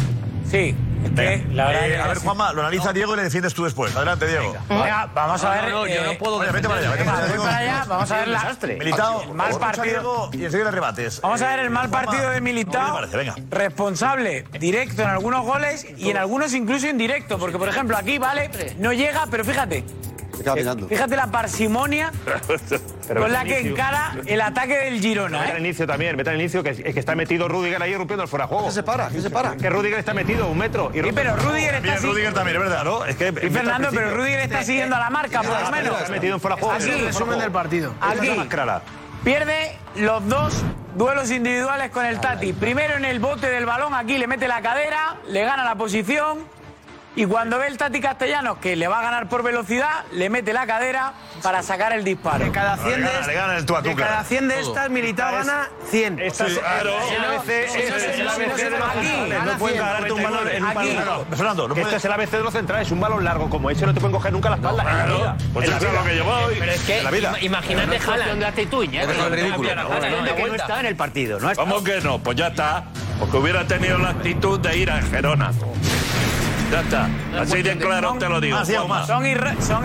Sí, 0.49 0.75
la 1.53 1.67
verdad 1.67 1.85
Eh, 1.85 1.89
que 1.89 1.97
a 1.97 2.07
ver. 2.07 2.17
Juanma, 2.17 2.53
lo 2.53 2.61
analiza 2.61 2.93
Diego 2.93 3.13
y 3.13 3.17
le 3.17 3.23
defiendes 3.23 3.53
tú 3.53 3.63
después. 3.65 3.95
Adelante, 3.95 4.27
Diego. 4.27 4.55
Venga, 4.69 5.09
vamos 5.13 5.43
a 5.43 5.49
ver. 5.49 5.63
no, 5.65 5.69
no, 5.69 5.87
yo 5.87 5.93
eh, 5.93 6.01
no 6.05 6.17
puedo 6.17 6.35
Oye, 6.37 6.51
vete 6.51 6.67
para 6.67 6.79
allá, 6.79 6.91
vete 6.91 7.03
para 7.05 7.17
allá. 7.17 7.27
voy 7.35 7.37
para 7.45 7.57
allá, 7.57 7.85
vamos 7.87 8.11
a 8.11 8.17
ver 8.17 8.27
la- 8.29 8.39
desastre. 8.39 8.75
Militao, 8.77 9.23
el 9.23 9.33
mal 9.33 9.49
escucha 9.49 9.65
a 9.67 9.71
partido. 9.73 9.85
Diego 9.99 10.29
y 10.33 10.45
enseguida 10.45 10.71
rebates. 10.71 11.21
Vamos 11.21 11.41
a 11.41 11.47
ver 11.49 11.59
el 11.59 11.65
Eh, 11.67 11.69
mal 11.69 11.87
Juanma, 11.89 12.05
partido 12.05 12.29
de 12.29 12.35
¿cómo 12.35 12.43
Militao. 12.45 12.93
parece? 12.95 13.17
Venga. 13.17 13.35
Responsable, 13.49 14.43
directo 14.59 15.01
en 15.01 15.09
algunos 15.09 15.45
goles 15.45 15.85
y 15.97 16.09
en 16.09 16.17
algunos 16.17 16.53
incluso 16.53 16.87
indirecto. 16.87 17.37
Porque, 17.37 17.57
por 17.57 17.67
ejemplo, 17.69 17.97
aquí, 17.97 18.17
vale, 18.17 18.49
no 18.79 18.93
llega, 18.93 19.25
pero 19.29 19.43
fíjate. 19.43 19.83
Acaba 20.39 20.55
mirando. 20.55 20.87
Fíjate 20.87 21.15
la 21.15 21.27
parsimonia 21.27 22.11
con 23.07 23.31
la 23.31 23.43
que 23.43 23.59
encara 23.59 24.15
el 24.25 24.41
ataque 24.41 24.77
del 24.77 24.99
Girona. 24.99 25.39
Vete 25.39 25.51
al 25.51 25.57
¿eh? 25.57 25.59
inicio 25.61 25.87
también, 25.87 26.17
vete 26.17 26.29
al 26.31 26.39
inicio, 26.39 26.63
que, 26.63 26.69
es 26.69 26.93
que 26.93 26.99
está 26.99 27.15
metido 27.15 27.47
Rudiger 27.47 27.81
ahí 27.81 27.95
rompiendo 27.95 28.23
el 28.23 28.29
fuera 28.29 28.47
juego. 28.47 28.65
¿Qué 28.65 28.71
se 28.71 28.83
para? 28.83 29.09
¿Qué 29.09 29.21
se 29.21 29.29
para? 29.29 29.55
Que 29.55 29.69
Rudiger 29.69 29.99
está 29.99 30.13
metido 30.13 30.47
un 30.47 30.57
metro. 30.57 30.91
Y 30.93 31.01
Sí, 31.01 31.09
pero 31.13 31.35
Rudiger 31.35 31.75
está 31.75 31.81
Bien, 31.81 31.95
así. 31.95 32.07
Rudiger 32.07 32.33
también, 32.33 32.57
es 32.57 32.63
verdad, 32.63 32.83
¿no? 32.83 33.05
Es 33.05 33.15
que 33.15 33.27
Sí, 33.29 33.49
Fernando, 33.49 33.89
pero 33.93 34.15
Rudiger 34.15 34.39
está 34.39 34.63
siguiendo 34.63 34.95
a 34.95 34.99
la 34.99 35.09
marca, 35.09 35.41
por 35.41 35.61
lo 35.61 35.71
menos. 35.71 35.99
Está 35.99 36.11
metido 36.11 36.35
en 36.35 36.41
fuera 36.41 36.55
juego. 36.57 36.71
Aquí, 36.71 36.91
Resumen 36.91 37.39
del 37.39 37.51
partido. 37.51 37.93
Aquí. 38.01 38.29
más 38.31 38.47
clara. 38.47 38.81
Pierde 39.23 39.77
los 39.95 40.27
dos 40.27 40.63
duelos 40.95 41.31
individuales 41.31 41.91
con 41.91 42.05
el 42.05 42.19
Tati. 42.19 42.53
Primero 42.53 42.95
en 42.95 43.05
el 43.05 43.19
bote 43.19 43.49
del 43.49 43.65
balón, 43.65 43.93
aquí 43.93 44.17
le 44.17 44.27
mete 44.27 44.47
la 44.47 44.61
cadera, 44.61 45.17
le 45.27 45.43
gana 45.43 45.63
la 45.63 45.75
posición. 45.75 46.39
Y 47.15 47.25
cuando 47.25 47.59
ve 47.59 47.67
el 47.67 47.77
Tati 47.77 48.01
Castellanos 48.01 48.57
que 48.57 48.75
le 48.75 48.87
va 48.87 48.97
a 48.99 49.01
ganar 49.03 49.29
por 49.29 49.43
velocidad, 49.43 50.03
le 50.13 50.31
mete 50.31 50.51
la 50.51 50.65
cadera 50.65 51.13
para 51.43 51.61
sacar 51.61 51.93
el 51.93 52.03
disparo. 52.03 52.43
De 52.43 52.51
cada 52.51 52.75
100 52.75 52.89
Le 52.89 53.07
de, 53.07 53.13
gana- 53.13 53.27
le 53.27 53.33
gana 53.35 53.57
el 53.57 53.65
tú 53.67 53.75
a 53.75 53.83
tú, 53.83 53.89
de 53.89 53.95
claro. 53.95 54.11
cada 54.13 54.23
100 54.23 54.47
de 54.47 54.59
estas, 54.59 54.89
Militao 54.89 55.31
gana 55.31 55.69
100. 55.91 56.19
Esta 56.19 56.47
es 56.47 56.57
Claro. 56.57 56.89
es 56.89 57.11
el 57.11 57.23
ABC, 57.25 57.47
de 57.47 58.23
los 58.23 58.33
centrales. 58.33 59.45
No 59.45 59.57
pueden 59.59 59.77
100, 59.77 59.85
ganarte 59.85 60.11
un 60.11 60.23
balón 60.23 60.47
en 60.49 60.63
un 60.65 60.73
balón 60.73 60.95
largo. 60.95 61.25
Fernando, 61.35 61.67
no 61.67 61.73
puedes- 61.75 61.85
Este 61.87 61.97
es 61.97 62.05
el 62.05 62.11
ABC 62.13 62.31
de 62.37 62.43
los 62.43 62.53
centrales, 62.53 62.91
un 62.91 62.99
balón 62.99 63.23
largo 63.23 63.47
como 63.49 63.69
ese 63.69 63.85
no 63.85 63.93
te 63.93 63.99
pueden 63.99 64.15
coger 64.15 64.31
nunca 64.33 64.49
la 64.49 64.55
espalda. 64.55 64.81
en 64.81 64.87
la 64.87 64.93
Claro, 65.05 65.17
vida. 65.19 65.37
pues 65.53 65.69
eso 65.69 65.77
es 65.87 65.93
lo 65.93 66.03
que 66.03 66.17
yo 66.17 66.23
voy. 66.25 66.55
Pero 66.57 66.71
es 66.71 66.81
que 66.81 67.45
imagínate 67.45 67.99
cuestión 67.99 68.39
de 68.39 68.45
actitud, 68.47 68.83
Iñaki. 68.85 69.11
Es 69.11 69.29
ridículo. 69.31 69.69
Que 69.69 70.47
no 70.47 70.55
está 70.55 70.79
en 70.79 70.85
el 70.87 70.95
partido. 70.95 71.37
¿Cómo 71.55 71.83
que 71.83 72.01
no? 72.01 72.17
Pues 72.19 72.37
ya 72.37 72.47
está. 72.47 72.85
Porque 73.19 73.37
hubiera 73.37 73.65
tenido 73.67 73.99
la 73.99 74.09
actitud 74.09 74.59
de 74.59 74.77
ir 74.77 74.89
a 74.89 74.99
Gerona. 75.03 75.51
Ya 76.73 76.81
está. 76.81 77.07
Así 77.39 77.61
de 77.61 77.77
claro 77.77 78.15
te 78.17 78.27
lo 78.27 78.41
digo. 78.41 78.57
Juanma. 78.57 79.05
Son, 79.05 79.23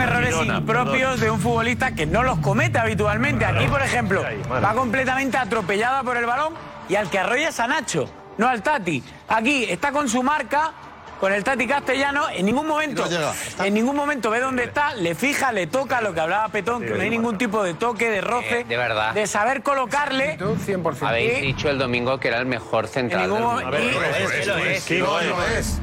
errores 0.00 0.34
Girona, 0.34 0.56
impropios 0.56 1.20
de 1.20 1.30
un 1.30 1.38
futbolista 1.38 1.94
que 1.94 2.06
no 2.06 2.22
los 2.22 2.38
comete 2.38 2.78
habitualmente. 2.78 3.44
Aquí, 3.44 3.66
por 3.66 3.82
ejemplo, 3.82 4.24
va 4.50 4.72
completamente 4.72 5.36
atropellada 5.36 6.02
por 6.02 6.16
el 6.16 6.24
balón 6.24 6.54
y 6.88 6.94
al 6.94 7.10
que 7.10 7.18
arrolla 7.18 7.50
es 7.50 7.60
a 7.60 7.66
Nacho, 7.66 8.08
no 8.38 8.48
al 8.48 8.62
Tati. 8.62 9.04
Aquí 9.28 9.64
está 9.64 9.92
con 9.92 10.08
su 10.08 10.22
marca, 10.22 10.72
con 11.20 11.32
el 11.32 11.42
Tati 11.42 11.66
Castellano, 11.66 12.28
en 12.30 12.46
ningún 12.46 12.66
momento, 12.66 13.02
No 13.04 13.10
llega. 13.10 13.32
en 13.64 13.74
ningún 13.74 13.96
momento 13.96 14.30
ve 14.30 14.40
dónde 14.40 14.64
está, 14.64 14.94
le 14.94 15.14
fija, 15.14 15.50
le 15.52 15.66
toca 15.66 16.00
lo 16.00 16.14
que 16.14 16.20
hablaba 16.20 16.48
Petón, 16.48 16.82
que 16.82 16.90
no 16.90 17.00
hay 17.02 17.10
ningún 17.10 17.36
tipo 17.38 17.62
de 17.64 17.74
toque, 17.74 18.08
de 18.08 18.20
roce, 18.20 18.60
Eh, 18.60 18.64
de 18.68 18.76
verdad. 18.76 19.12
de 19.14 19.26
saber 19.26 19.62
colocarle. 19.62 20.38
100%. 20.38 21.06
Habéis 21.08 21.40
dicho 21.42 21.68
el 21.68 21.78
domingo 21.78 22.18
que 22.20 22.28
era 22.28 22.38
el 22.38 22.46
mejor 22.46 22.86
central 22.88 23.24
En 23.24 23.30
del 23.34 23.42
mundo. 23.42 23.60
Sí, 23.60 23.66
lo 23.66 23.78
es. 24.04 24.46
Lo 24.46 24.56
es, 24.58 24.82
Sí, 24.82 24.98
lo 24.98 25.20
es. 25.20 25.26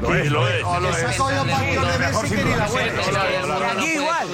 lo 0.02 0.16
es. 0.16 0.32
Lo 0.32 0.48
es. 0.50 1.04
Es 1.04 1.20
Aquí 3.76 3.94
igual. 3.96 4.28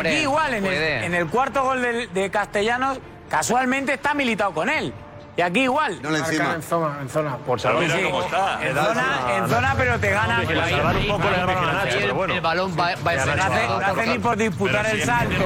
Aquí 0.00 0.08
igual, 0.18 0.54
en 0.54 0.64
el, 0.64 0.70
puede. 0.70 1.04
en 1.06 1.14
el 1.14 1.26
cuarto 1.28 1.62
gol 1.62 1.82
de, 2.12 2.30
Castellanos, 2.30 2.98
casualmente 3.30 3.94
está 3.94 4.14
militado 4.14 4.52
con 4.52 4.68
él. 4.68 4.92
Y 5.36 5.42
aquí 5.42 5.60
igual. 5.64 6.00
No 6.00 6.10
le 6.10 6.18
encima. 6.20 6.54
en 6.54 6.62
zona, 6.62 6.96
en 7.02 7.08
zona. 7.10 7.36
Por 7.36 7.60
salvar 7.60 7.82
mira 7.82 7.96
Sí. 7.96 8.04
cómo 8.04 8.22
está. 8.22 8.58
En 8.66 8.74
zona, 8.74 9.36
en 9.36 9.48
zona, 9.48 9.74
pero 9.76 9.98
te 9.98 10.10
gana. 10.10 10.42
Por 10.42 10.54
salvar 10.56 10.96
un 10.96 11.06
poco 11.06 11.30
le 11.30 11.36
ganaron 11.36 11.68
a 11.68 11.72
Nacho, 11.72 11.96
pero 12.00 12.14
bueno. 12.14 12.34
el 12.34 12.40
balón 12.40 12.72
va, 12.78 12.94
va 13.06 13.10
a 13.10 13.14
No 13.26 13.32
hace, 13.32 13.66
no 13.68 13.76
hace 13.76 14.06
ni 14.06 14.18
por 14.18 14.36
disputar 14.38 14.86
el 14.86 15.00
si 15.00 15.06
salto. 15.06 15.44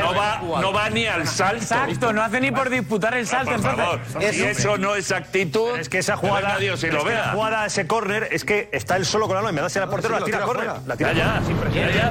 No 0.00 0.14
va, 0.14 0.40
no 0.60 0.72
va 0.74 0.90
ni 0.90 1.06
al 1.06 1.26
salto. 1.26 1.56
Exacto, 1.56 2.12
no 2.12 2.22
hace 2.22 2.40
ni 2.40 2.50
por 2.50 2.68
disputar 2.68 3.14
el 3.14 3.26
salto. 3.26 3.52
Por 3.52 3.60
favor, 3.76 4.00
si 4.30 4.42
eso 4.44 4.76
no 4.76 4.94
es 4.94 5.10
actitud, 5.10 5.78
Es 5.78 5.88
que 5.88 5.98
esa 5.98 6.16
jugada, 6.16 6.58
Dios 6.58 6.82
y 6.82 6.88
es 6.88 6.94
lo 6.94 7.02
vea. 7.04 7.30
jugada, 7.32 7.64
ese 7.64 7.86
córner, 7.86 8.28
es 8.30 8.44
que 8.44 8.68
está 8.72 8.96
él 8.96 9.06
solo 9.06 9.26
con 9.26 9.36
la 9.36 9.40
balón, 9.42 9.56
en 9.56 9.64
de 9.64 9.70
ser 9.70 9.82
el 9.84 9.88
portero, 9.88 10.14
sí, 10.16 10.20
la 10.20 10.26
tira 10.26 10.40
córner. 10.40 10.70
La 10.86 10.96
tira 10.96 11.12
Ya, 11.14 11.40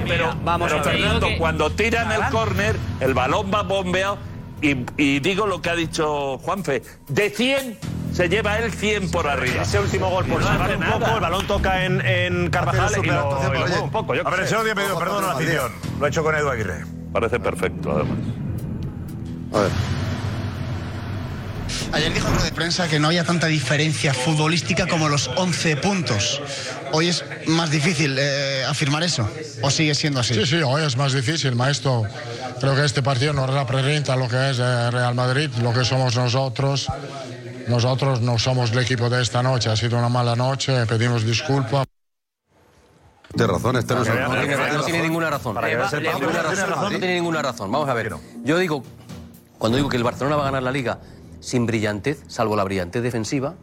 pero, 0.07 0.35
vamos 0.43 0.71
pero 0.71 0.81
a 0.81 0.83
ver. 0.85 0.97
Fernando, 0.97 1.27
cuando 1.37 1.69
tiran 1.69 2.11
el 2.11 2.21
córner, 2.31 2.75
el 2.99 3.13
balón 3.13 3.51
va 3.53 3.61
bombeado 3.61 4.17
y, 4.61 4.85
y 4.97 5.19
digo 5.19 5.47
lo 5.47 5.61
que 5.61 5.69
ha 5.69 5.75
dicho 5.75 6.37
Juanfe, 6.39 6.81
de 7.07 7.29
100 7.29 7.77
se 8.13 8.27
lleva 8.27 8.57
él 8.59 8.71
100 8.71 9.11
por 9.11 9.27
arriba. 9.27 9.61
Ese 9.61 9.79
último 9.79 10.09
gol, 10.09 10.25
por 10.25 10.41
No 10.41 10.47
salvar 10.47 10.67
hace 10.67 10.75
un 10.75 10.79
nada. 10.81 10.99
poco, 10.99 11.15
el 11.15 11.21
balón 11.21 11.47
toca 11.47 11.85
en, 11.85 12.01
en 12.05 12.49
Carvajal 12.49 12.91
y 12.91 12.95
lo, 12.95 13.01
y 13.03 13.07
lo 13.43 13.49
mueve 13.51 13.79
un 13.79 13.91
poco. 13.91 14.15
Yo 14.15 14.27
A 14.27 14.31
ver, 14.31 14.39
el 14.41 14.47
señor 14.47 14.73
pedido 14.73 14.97
perdón 14.99 15.23
a 15.23 15.27
la 15.27 15.33
afición. 15.33 15.71
Lo 15.99 16.05
ha 16.05 16.09
hecho 16.09 16.23
con 16.23 16.35
Edu 16.35 16.49
Aguirre. 16.49 16.83
Parece 17.13 17.39
perfecto, 17.39 17.91
además. 17.91 18.17
A 19.53 19.59
ver. 19.61 19.71
Ayer 21.91 22.13
dijo 22.13 22.27
en 22.27 22.33
rueda 22.33 22.45
de 22.45 22.51
prensa 22.51 22.87
que 22.87 22.99
no 22.99 23.07
había 23.07 23.23
tanta 23.23 23.47
diferencia 23.47 24.13
futbolística 24.13 24.87
como 24.87 25.09
los 25.09 25.29
11 25.35 25.77
puntos. 25.77 26.41
Hoy 26.91 27.07
es 27.07 27.23
más 27.47 27.71
difícil 27.71 28.15
eh, 28.19 28.63
afirmar 28.67 29.03
eso. 29.03 29.27
¿O 29.63 29.71
sigue 29.71 29.95
siendo 29.95 30.19
así? 30.19 30.35
Sí, 30.35 30.45
sí, 30.45 30.61
hoy 30.61 30.83
es 30.83 30.97
más 30.97 31.13
difícil, 31.13 31.55
maestro. 31.55 32.03
Creo 32.59 32.75
que 32.75 32.85
este 32.85 33.01
partido 33.01 33.33
no 33.33 33.47
representa 33.47 34.15
lo 34.15 34.27
que 34.27 34.51
es 34.51 34.59
eh, 34.59 34.91
Real 34.91 35.15
Madrid, 35.15 35.49
lo 35.61 35.73
que 35.73 35.83
somos 35.83 36.15
nosotros. 36.15 36.87
Nosotros 37.67 38.21
no 38.21 38.37
somos 38.37 38.71
el 38.71 38.79
equipo 38.79 39.09
de 39.09 39.21
esta 39.21 39.41
noche. 39.41 39.69
Ha 39.69 39.75
sido 39.75 39.97
una 39.97 40.09
mala 40.09 40.35
noche, 40.35 40.85
pedimos 40.85 41.23
disculpas. 41.23 41.85
Tienes 43.35 43.55
razón, 43.55 43.75
este 43.77 43.95
no 43.95 44.01
es 44.03 44.09
el 44.09 44.19
No 44.21 44.31
tiene, 44.31 44.73
no 44.73 44.83
tiene 44.83 45.01
ninguna 45.01 45.29
razón. 45.29 45.55
Para. 45.55 45.89
No 45.89 46.89
tiene 46.89 47.15
ninguna 47.15 47.41
razón. 47.41 47.71
Vamos 47.71 47.89
a 47.89 47.93
ver. 47.93 48.13
Yo 48.43 48.57
digo, 48.57 48.83
cuando 49.57 49.77
digo 49.77 49.89
que 49.89 49.97
el 49.97 50.03
Barcelona 50.03 50.35
va 50.35 50.43
a 50.43 50.45
ganar 50.45 50.63
la 50.63 50.71
liga 50.71 50.99
sin 51.39 51.65
brillantez, 51.65 52.23
salvo 52.27 52.55
la 52.55 52.63
brillantez 52.63 53.01
defensiva, 53.03 53.55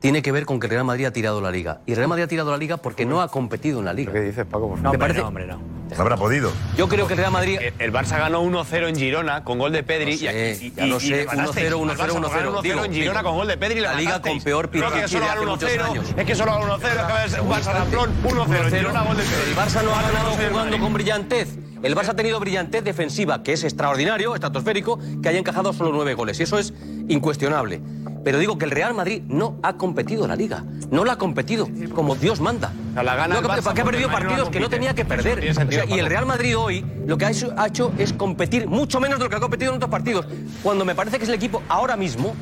tiene 0.00 0.22
que 0.22 0.32
ver 0.32 0.46
con 0.46 0.58
que 0.60 0.66
el 0.66 0.70
Real 0.70 0.84
Madrid 0.84 1.04
ha 1.06 1.12
tirado 1.12 1.40
la 1.40 1.50
liga. 1.50 1.80
Y 1.86 1.92
el 1.92 1.96
Real 1.98 2.08
Madrid 2.08 2.24
ha 2.24 2.28
tirado 2.28 2.50
la 2.50 2.56
liga 2.56 2.78
porque 2.78 3.04
no 3.06 3.20
ha 3.20 3.28
competido 3.28 3.80
en 3.80 3.84
la 3.84 3.92
liga. 3.92 4.12
¿Qué 4.12 4.20
dices, 4.20 4.46
Paco? 4.46 4.68
Por 4.70 4.78
no, 4.78 4.82
me 4.82 4.88
hombre, 4.88 4.98
parece- 4.98 5.20
no, 5.20 5.28
hombre, 5.28 5.46
no. 5.46 5.79
No 5.96 6.02
habrá 6.02 6.16
podido. 6.16 6.52
Yo 6.76 6.88
creo 6.88 7.06
que 7.06 7.14
el 7.14 7.18
Real 7.18 7.32
Madrid. 7.32 7.58
Eh, 7.60 7.74
el 7.78 7.92
Barça 7.92 8.18
ganó 8.18 8.42
1-0 8.42 8.88
en 8.88 8.96
Girona 8.96 9.44
con 9.44 9.58
gol 9.58 9.72
de 9.72 9.82
Pedri. 9.82 10.12
Y, 10.12 10.16
y, 10.16 10.72
ya 10.76 10.86
lo 10.86 11.00
sé, 11.00 11.26
1-0, 11.26 11.52
1-0, 11.52 11.96
1-0. 11.96 12.62
1-0 12.62 12.84
en 12.84 12.92
Girona 12.92 13.22
con 13.22 13.34
gol 13.36 13.48
de 13.48 13.56
Pedri. 13.56 13.80
La, 13.80 13.94
liga 13.94 14.20
con 14.20 14.40
peor 14.40 14.70
Creo 14.70 14.90
que 14.92 15.08
solo 15.08 15.26
1-0. 15.26 16.14
Es 16.16 16.24
que 16.24 16.34
solo 16.34 16.52
ganó 16.52 16.78
1-0. 16.78 17.24
Es 17.26 17.34
que 17.34 17.42
Barça 17.42 17.72
Ramplón 17.72 18.10
1-0. 18.22 18.70
Girona 18.70 19.02
gol 19.02 19.16
de 19.16 19.22
Pedri. 19.22 19.50
El 19.50 19.56
Barça 19.56 19.82
no 19.82 19.94
ha 19.94 20.02
ganado 20.02 20.30
jugando 20.30 20.78
con 20.78 20.92
brillantez. 20.92 21.48
El 21.82 21.96
Barça 21.96 22.10
ha 22.10 22.16
tenido 22.16 22.38
brillantez 22.38 22.84
defensiva, 22.84 23.42
que 23.42 23.54
es 23.54 23.64
extraordinario, 23.64 24.34
estratosférico, 24.34 24.98
que 25.22 25.28
haya 25.30 25.38
encajado 25.38 25.72
solo 25.72 25.92
nueve 25.92 26.12
goles. 26.12 26.38
Y 26.38 26.42
eso 26.42 26.58
es 26.58 26.74
incuestionable. 27.08 27.80
Pero 28.22 28.38
digo 28.38 28.58
que 28.58 28.66
el 28.66 28.70
Real 28.70 28.92
Madrid 28.92 29.22
no 29.28 29.58
ha 29.62 29.78
competido 29.78 30.26
la 30.26 30.36
liga. 30.36 30.62
No 30.90 31.04
la 31.04 31.14
ha 31.14 31.16
competido 31.16 31.68
como 31.94 32.16
Dios 32.16 32.40
manda. 32.40 32.72
La 32.94 33.14
gana 33.14 33.40
no, 33.40 33.48
ha 33.50 33.84
perdido 33.84 34.10
partidos 34.10 34.50
que 34.50 34.60
no 34.60 34.68
tenía 34.68 34.94
que 34.94 35.04
perder? 35.04 35.56
No 35.56 35.79
y 35.88 35.98
el 35.98 36.06
Real 36.06 36.26
Madrid 36.26 36.56
hoy 36.56 36.84
lo 37.06 37.18
que 37.18 37.26
ha 37.26 37.30
hecho, 37.30 37.52
ha 37.56 37.66
es 37.98 38.12
competir 38.12 38.66
mucho 38.66 39.00
menos 39.00 39.18
de 39.18 39.24
lo 39.24 39.30
que 39.30 39.36
ha 39.36 39.40
competido 39.40 39.70
en 39.70 39.76
otros 39.76 39.90
partidos. 39.90 40.26
Cuando 40.62 40.84
me 40.84 40.94
parece 40.94 41.18
que 41.18 41.24
es 41.24 41.28
el 41.28 41.34
equipo 41.34 41.62
ahora 41.68 41.96
mismo, 41.96 42.34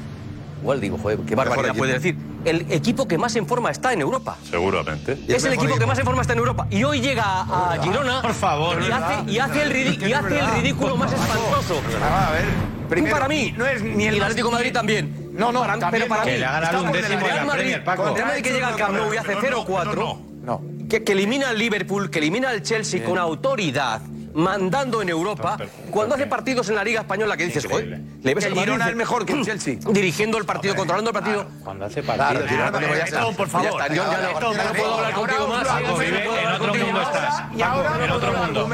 igual 0.61 0.81
digo, 0.81 0.99
joder, 0.99 1.21
qué 1.21 1.35
barbaridad 1.35 1.75
puede 1.75 1.95
decir, 1.95 2.17
el 2.45 2.67
equipo 2.71 3.07
que 3.07 3.19
más 3.19 3.35
en 3.37 3.47
forma 3.47 3.71
está 3.71 3.93
en 3.93 4.01
Europa. 4.01 4.37
Seguramente. 4.51 5.13
Es 5.29 5.45
el, 5.45 5.55
equipo, 5.55 5.77
que 5.77 5.87
más 5.87 5.99
en 5.99 6.05
forma 6.05 6.23
está 6.23 6.33
en 6.33 6.39
Europa. 6.41 6.67
Y 6.71 6.85
hoy 6.85 7.01
llega 7.01 7.25
a, 7.25 7.79
Girona. 7.83 8.23
Por 8.23 8.35
favor. 8.35 8.83
Y 8.83 8.91
hace, 8.91 9.31
y 9.31 9.39
hace, 9.39 9.63
el, 9.63 9.71
ridículo 9.71 10.97
más 10.97 11.13
espantoso. 11.13 11.81
A 12.03 12.33
ver. 12.33 12.45
Primero, 12.89 13.17
para 13.17 13.29
mí, 13.29 13.55
no 13.57 13.67
es 13.67 13.83
ni 13.83 14.07
el, 14.07 14.23
Atlético 14.23 14.51
Madrid 14.51 14.73
también. 14.73 15.31
No, 15.33 15.53
no, 15.53 15.65
pero 15.91 16.09
para 16.09 16.25
mí. 16.25 16.33
Le 16.33 16.45
ha 16.45 16.53
ganado 16.61 16.83
un 16.83 16.89
el 16.89 18.15
tema 18.15 18.33
de 18.33 18.43
que 18.43 18.53
llega 18.53 18.69
al 18.69 18.77
Camp 18.77 18.99
y 19.13 19.17
hace 19.17 19.37
0-4. 19.37 19.95
No, 19.95 20.21
no 20.43 20.78
que, 20.89 21.05
que 21.05 21.13
elimina 21.13 21.51
al 21.51 21.59
Liverpool, 21.59 22.11
que 22.11 22.19
elimina 22.19 22.51
al 22.51 22.63
Chelsea 22.63 23.01
Bien. 23.01 23.11
con 23.11 23.19
autoridad 23.19 24.01
mandando 24.35 25.03
en 25.03 25.09
Europa, 25.09 25.57
Perfecto. 25.57 25.91
cuando 25.91 26.15
hace 26.15 26.27
partidos 26.27 26.69
en 26.69 26.77
la 26.77 26.85
Liga 26.85 27.01
Española 27.01 27.37
que 27.37 27.47
dices, 27.47 27.67
joder, 27.67 28.01
le 28.23 28.35
ves 28.35 28.45
el 28.45 28.55
Girona 28.55 28.89
es 28.89 28.95
mejor 28.95 29.27
que 29.27 29.33
el 29.33 29.45
Chelsea. 29.45 29.79
Dirigiendo 29.91 30.39
el 30.39 30.45
partido, 30.45 30.75
okay. 30.75 30.79
controlando 30.79 31.11
el 31.11 31.15
partido. 31.15 31.45
Claro. 31.45 31.65
cuando 31.65 31.85
hace 31.87 32.03
partidos. 32.05 32.45
Claro, 32.45 32.79
claro, 32.79 32.97
ya 32.97 33.05
está, 33.05 33.31
por 33.33 33.49
favor. 33.49 33.67
Ya, 33.67 33.85
está, 33.85 33.95
ya, 33.95 34.05
no, 34.05 34.13
ya 34.53 34.65
no, 34.65 34.73
puedo 34.75 34.95
hablar 34.95 35.13
contigo 35.13 35.41
ahora, 35.41 35.59
más. 35.59 35.69
Paco, 35.69 35.99
vive, 35.99 36.25
en 36.25 36.49
otro 36.49 36.75
mundo 36.75 37.03
estás. 37.03 37.43
Y 37.57 37.63
ahora 37.63 38.05
en 38.05 38.11
otro 38.11 38.33
mundo. 38.33 38.67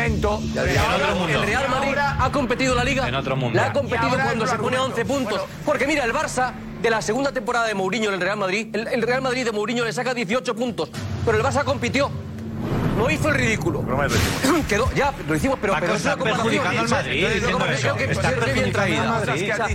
El 0.60 1.46
Real 1.46 1.68
Madrid 1.70 1.94
ha 1.96 2.30
competido 2.30 2.74
la 2.74 2.84
Liga. 2.84 3.08
En 3.08 3.14
otro 3.14 3.36
mundo. 3.36 3.56
La 3.58 3.66
ha 3.66 3.72
competido 3.72 4.10
cuando 4.10 4.46
se 4.46 4.58
pone 4.58 4.76
a 4.76 4.82
11 4.82 5.04
puntos. 5.06 5.40
Porque 5.64 5.86
mira, 5.86 6.04
el 6.04 6.12
Barça 6.12 6.52
de 6.84 6.90
la 6.90 7.00
segunda 7.00 7.32
temporada 7.32 7.66
de 7.66 7.72
Mourinho 7.72 8.10
en 8.10 8.16
el 8.16 8.20
Real 8.20 8.36
Madrid, 8.36 8.68
el, 8.76 9.00
Real 9.00 9.22
Madrid 9.22 9.46
de 9.46 9.52
Mourinho 9.52 9.86
le 9.86 9.92
saca 9.94 10.12
18 10.12 10.54
puntos, 10.54 10.90
pero 11.24 11.38
el 11.38 11.42
Barça 11.42 11.64
compitió. 11.64 12.10
No 12.98 13.10
hizo 13.10 13.30
el 13.30 13.36
ridículo. 13.36 13.82
No 13.82 13.96
Quedó, 14.68 14.92
ya, 14.92 15.10
lo 15.26 15.34
hicimos, 15.34 15.58
pero, 15.62 15.74
pero 15.80 15.94
es 15.94 16.04
una 16.04 16.16
comparación. 16.18 16.66
Al 16.66 16.88
Madrid, 16.90 17.24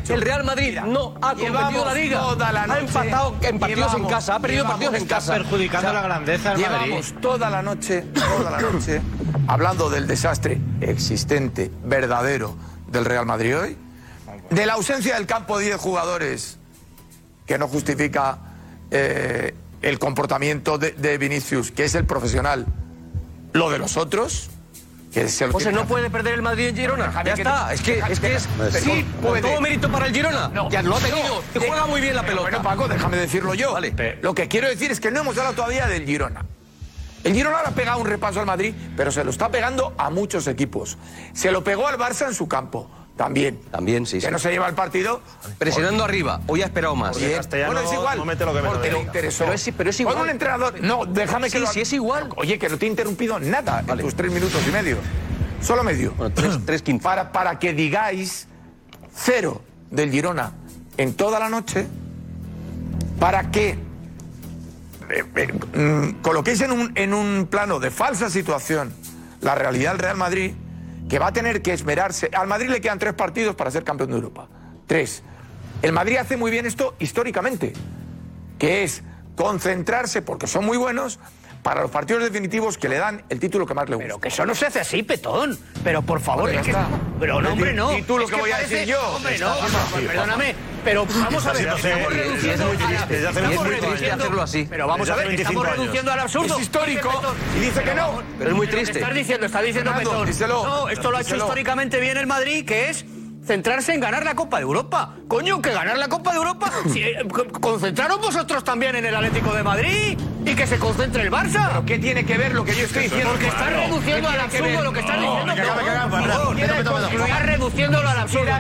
el 0.08 0.22
Real 0.22 0.44
Madrid 0.44 0.80
no 0.86 1.16
ha 1.20 1.34
competido 1.34 1.86
la 1.86 1.94
liga. 1.96 2.20
Toda 2.20 2.50
ha 2.50 2.80
empatado 2.80 3.36
en 3.42 3.58
partidos 3.58 3.94
en 3.96 4.06
casa, 4.06 4.36
ha 4.36 4.40
perdido 4.40 4.66
partidos 4.66 4.94
en 4.94 5.06
casa. 5.08 5.34
perjudicando 5.34 5.88
o 5.88 5.92
sea, 5.92 6.02
la 6.02 6.08
grandeza 6.08 6.50
del 6.52 6.60
llevamos 6.60 6.90
Madrid. 6.90 7.22
toda 7.22 7.50
la 7.50 7.62
noche, 7.64 8.02
toda 8.14 8.52
la 8.52 8.62
noche, 8.62 9.02
hablando 9.48 9.90
del 9.90 10.06
desastre 10.06 10.62
existente, 10.80 11.72
verdadero, 11.84 12.56
del 12.86 13.04
Real 13.04 13.26
Madrid 13.26 13.58
hoy, 13.58 13.78
de 14.52 14.66
la 14.68 14.74
ausencia 14.74 15.16
del 15.16 15.26
campo 15.26 15.58
10 15.58 15.76
jugadores 15.78 16.59
que 17.50 17.58
no 17.58 17.68
justifica 17.68 18.38
eh, 18.92 19.56
el 19.82 19.98
comportamiento 19.98 20.78
de, 20.78 21.18
Vinicius, 21.18 21.72
que 21.72 21.86
es 21.86 21.96
el 21.96 22.06
profesional, 22.06 22.68
lo 23.54 23.72
de 23.72 23.80
los 23.80 23.98
otros. 23.98 24.52
Que 25.12 25.28
se 25.28 25.48
lo 25.48 25.58
o 25.58 25.60
sea, 25.60 25.72
no 25.72 25.88
puede 25.88 26.12
perder 26.12 26.36
el 26.36 26.44
Madrid 26.44 26.68
en 26.68 26.76
Girona. 26.76 27.24
Ya 27.24 27.34
está. 27.34 27.74
Es 27.74 27.82
que, 27.82 27.98
es, 28.08 28.20
que 28.20 28.36
es... 28.36 28.48
sí, 28.84 29.04
puede. 29.20 29.42
todo 29.42 29.60
mérito 29.62 29.92
para 29.92 30.06
el 30.06 30.14
Girona. 30.14 30.52
Ya 30.70 30.84
lo 30.84 30.96
ha 30.96 31.00
tenido. 31.00 31.40
Eh, 31.56 31.60
juega 31.68 31.88
muy 31.88 32.02
bien 32.02 32.16
la 32.16 32.22
pelota. 32.22 32.44
Bueno, 32.44 32.62
Paco, 32.62 32.88
déjame 32.88 33.18
decirlo 33.18 33.56
yo. 33.56 33.74
Vale. 33.74 34.20
Lo 34.22 34.36
que 34.36 34.48
quiero 34.48 34.68
decir 34.68 34.92
es 34.92 35.00
que 35.00 35.10
no 35.10 35.22
hemos 35.22 35.36
hablado 35.36 35.56
todavía 35.56 35.88
del 35.88 36.06
Girona. 36.06 36.46
El 37.24 37.34
Girona 37.34 37.64
le 37.64 37.70
ha 37.70 37.72
pegado 37.72 37.98
un 37.98 38.06
repaso 38.06 38.40
al 38.40 38.46
Madrid, 38.46 38.76
pero 38.96 39.12
se 39.12 39.24
lo 39.24 39.32
está 39.32 39.50
pegando 39.50 39.96
a 39.98 40.12
muchos 40.12 40.46
equipos. 40.46 41.00
Se 41.34 41.50
lo 41.50 41.64
pegó 41.64 41.88
al 41.88 41.98
Barça 41.98 42.28
en 42.28 42.36
su 42.36 42.48
campo. 42.48 42.92
También. 43.20 43.60
También, 43.70 44.06
sí. 44.06 44.20
Que 44.20 44.28
sí. 44.28 44.32
no 44.32 44.40
se 44.40 44.50
lleva 44.50 44.70
el 44.70 44.76
partido. 44.76 45.20
Presionando 45.58 46.06
arriba. 46.06 46.40
Hoy 46.48 46.62
ha 46.62 46.66
esperado 46.68 46.96
más. 46.96 47.18
Porque 47.18 47.36
¿eh? 47.36 47.66
bueno, 47.66 47.82
es 47.82 47.92
igual. 47.92 48.18
No 48.18 48.24
mete 48.24 48.46
lo 48.46 48.54
que 48.54 48.62
me 48.62 48.70
pero, 48.82 49.02
interesó. 49.02 49.44
Pero, 49.44 49.90
es, 49.90 50.00
igual. 50.00 50.16
Con 50.16 50.24
un 50.24 50.30
entrenador. 50.30 50.80
No, 50.80 51.06
déjame 51.06 51.50
que. 51.50 51.60
Sí, 51.60 51.66
sí, 51.74 51.82
es 51.82 51.92
igual. 51.92 52.30
Oye, 52.38 52.58
que 52.58 52.70
no 52.70 52.78
te 52.78 52.86
he 52.86 52.90
interrumpido 52.90 53.38
nada 53.38 53.84
en 53.86 53.98
tus 53.98 54.16
tres 54.16 54.32
minutos 54.32 54.62
y 54.66 54.72
medio. 54.72 54.96
Solo 55.62 55.84
medio. 55.84 56.14
Bueno, 56.14 56.34
tres, 56.34 56.60
tres. 56.66 56.82
Para, 57.04 57.34
para 57.34 57.60
que 57.60 57.74
digáis 57.74 58.48
cero 59.14 59.64
del 59.92 60.12
Girona 60.12 60.54
en 60.96 61.14
toda 61.14 61.40
la 61.40 61.50
noche. 61.50 61.88
Para 63.20 63.52
que 63.52 63.72
eh, 65.10 65.26
eh, 65.36 65.78
mm, 65.78 66.22
coloquéis 66.22 66.62
en 66.62 66.72
un, 66.72 66.94
en 66.96 67.14
un 67.14 67.48
plano 67.52 67.82
de 67.82 67.92
falsa 67.92 68.30
situación 68.30 68.94
la 69.42 69.56
realidad 69.56 69.92
del 69.92 70.00
Real 70.00 70.16
Madrid 70.16 70.54
que 71.10 71.20
va 71.20 71.28
a 71.28 71.34
tener 71.34 71.62
que 71.62 71.74
esmerarse. 71.74 72.30
Al 72.34 72.48
Madrid 72.48 72.70
le 72.70 72.80
quedan 72.80 73.00
tres 73.00 73.14
partidos 73.14 73.56
para 73.56 73.72
ser 73.72 73.84
campeón 73.84 74.12
de 74.12 74.16
Europa. 74.16 74.48
Tres. 74.88 75.24
El 75.82 75.92
Madrid 75.92 76.18
hace 76.18 76.38
muy 76.38 76.52
bien 76.52 76.66
esto 76.66 76.96
históricamente, 77.00 77.74
que 78.58 78.84
es 78.84 79.04
concentrarse, 79.36 80.22
porque 80.22 80.48
son 80.48 80.66
muy 80.66 80.78
buenos, 80.78 81.20
para 81.64 81.82
los 81.82 81.92
partidos 81.92 82.24
definitivos 82.24 82.78
que 82.78 82.88
le 82.88 82.98
dan 82.98 83.24
el 83.30 83.40
título 83.40 83.66
que 83.66 83.74
más 83.74 83.90
le 83.90 83.96
gusta. 83.96 84.08
Pero 84.08 84.22
que 84.22 84.28
eso 84.30 84.46
no 84.46 84.56
se 84.56 84.68
hace 84.68 84.80
así, 84.80 85.04
petón. 85.04 85.58
Pero 85.84 86.02
por 86.02 86.22
favor, 86.22 86.50
es 86.50 86.66
que... 86.66 86.76
Pero 87.20 87.38
hombre, 87.38 87.74
no. 87.74 87.98
Y 87.98 88.02
tú 88.04 88.18
lo 88.18 88.28
que, 88.28 88.36
voy 88.36 88.52
a 88.52 88.60
decir 88.60 88.86
yo. 88.86 89.02
Hombre, 89.16 89.38
no, 89.40 89.54
perdóname 90.08 90.56
pero 90.84 91.06
vamos 91.06 91.46
a 91.46 91.54
ver, 91.54 91.68
estamos 91.68 92.14
reduciendo 92.14 92.72
hacerlo 94.14 94.42
así. 94.42 94.68
Pero 94.70 94.88
vamos 94.88 95.10
a 95.10 95.16
ver, 95.16 95.32
estamos 95.34 95.68
reduciendo 95.68 96.12
al 96.12 96.20
absurdo. 96.20 96.56
Es 96.56 96.62
histórico. 96.62 97.10
Y 97.58 97.60
dice 97.60 97.84
que 97.84 97.94
no. 97.94 98.22
Pero 98.38 98.52
es 98.52 98.56
muy 98.56 98.68
triste. 98.68 99.00
Estás 99.00 99.14
diciendo, 99.14 99.46
está 99.46 99.62
diciendo 99.62 99.92
no, 99.92 100.90
esto 100.90 101.12
lo 101.12 101.18
ha 101.18 101.22
hecho 101.22 101.36
históricamente 101.36 102.00
bien 102.00 102.18
el 102.18 102.28
Madrid, 102.28 102.66
que 102.66 102.90
es 102.90 103.06
centrarse 103.50 103.96
en 103.96 104.00
ganar 104.00 104.24
la 104.24 104.36
Copa 104.36 104.58
de 104.58 104.64
Europa. 104.64 105.16
Coño, 105.28 105.60
que 105.60 105.72
ganar 105.72 105.98
la 105.98 106.08
Copa 106.08 106.32
de 106.32 106.38
Europa. 106.38 106.72
Si, 106.94 107.02
eh, 107.02 107.26
concentraron 107.60 108.22
vosotros 108.22 108.64
también 108.64 108.96
en 108.96 109.06
el 109.06 109.16
Atlético 109.16 109.54
de 109.54 109.64
Madrid 109.64 110.18
y 110.46 110.56
que 110.56 110.68
se 110.68 110.78
concentre 110.78 111.24
el 111.24 111.32
Barça. 111.32 111.84
Qué 111.86 112.00
tiene 112.00 112.26
que 112.26 112.38
ver 112.38 112.54
lo 112.54 112.64
que 112.64 112.76
yo 112.76 112.86
estoy 112.86 113.04
diciendo? 113.04 113.32
Porque 113.32 113.48
están 113.48 113.74
reduciendo 113.74 114.30
al 114.30 114.40
absurdo 114.40 114.84
lo 114.84 114.94
que 114.94 115.00
están 115.00 115.22
diciendo. 115.22 115.54
Estás 117.24 117.46
reduciéndolo 117.46 118.10
al 118.10 118.20
absurdo. 118.20 118.52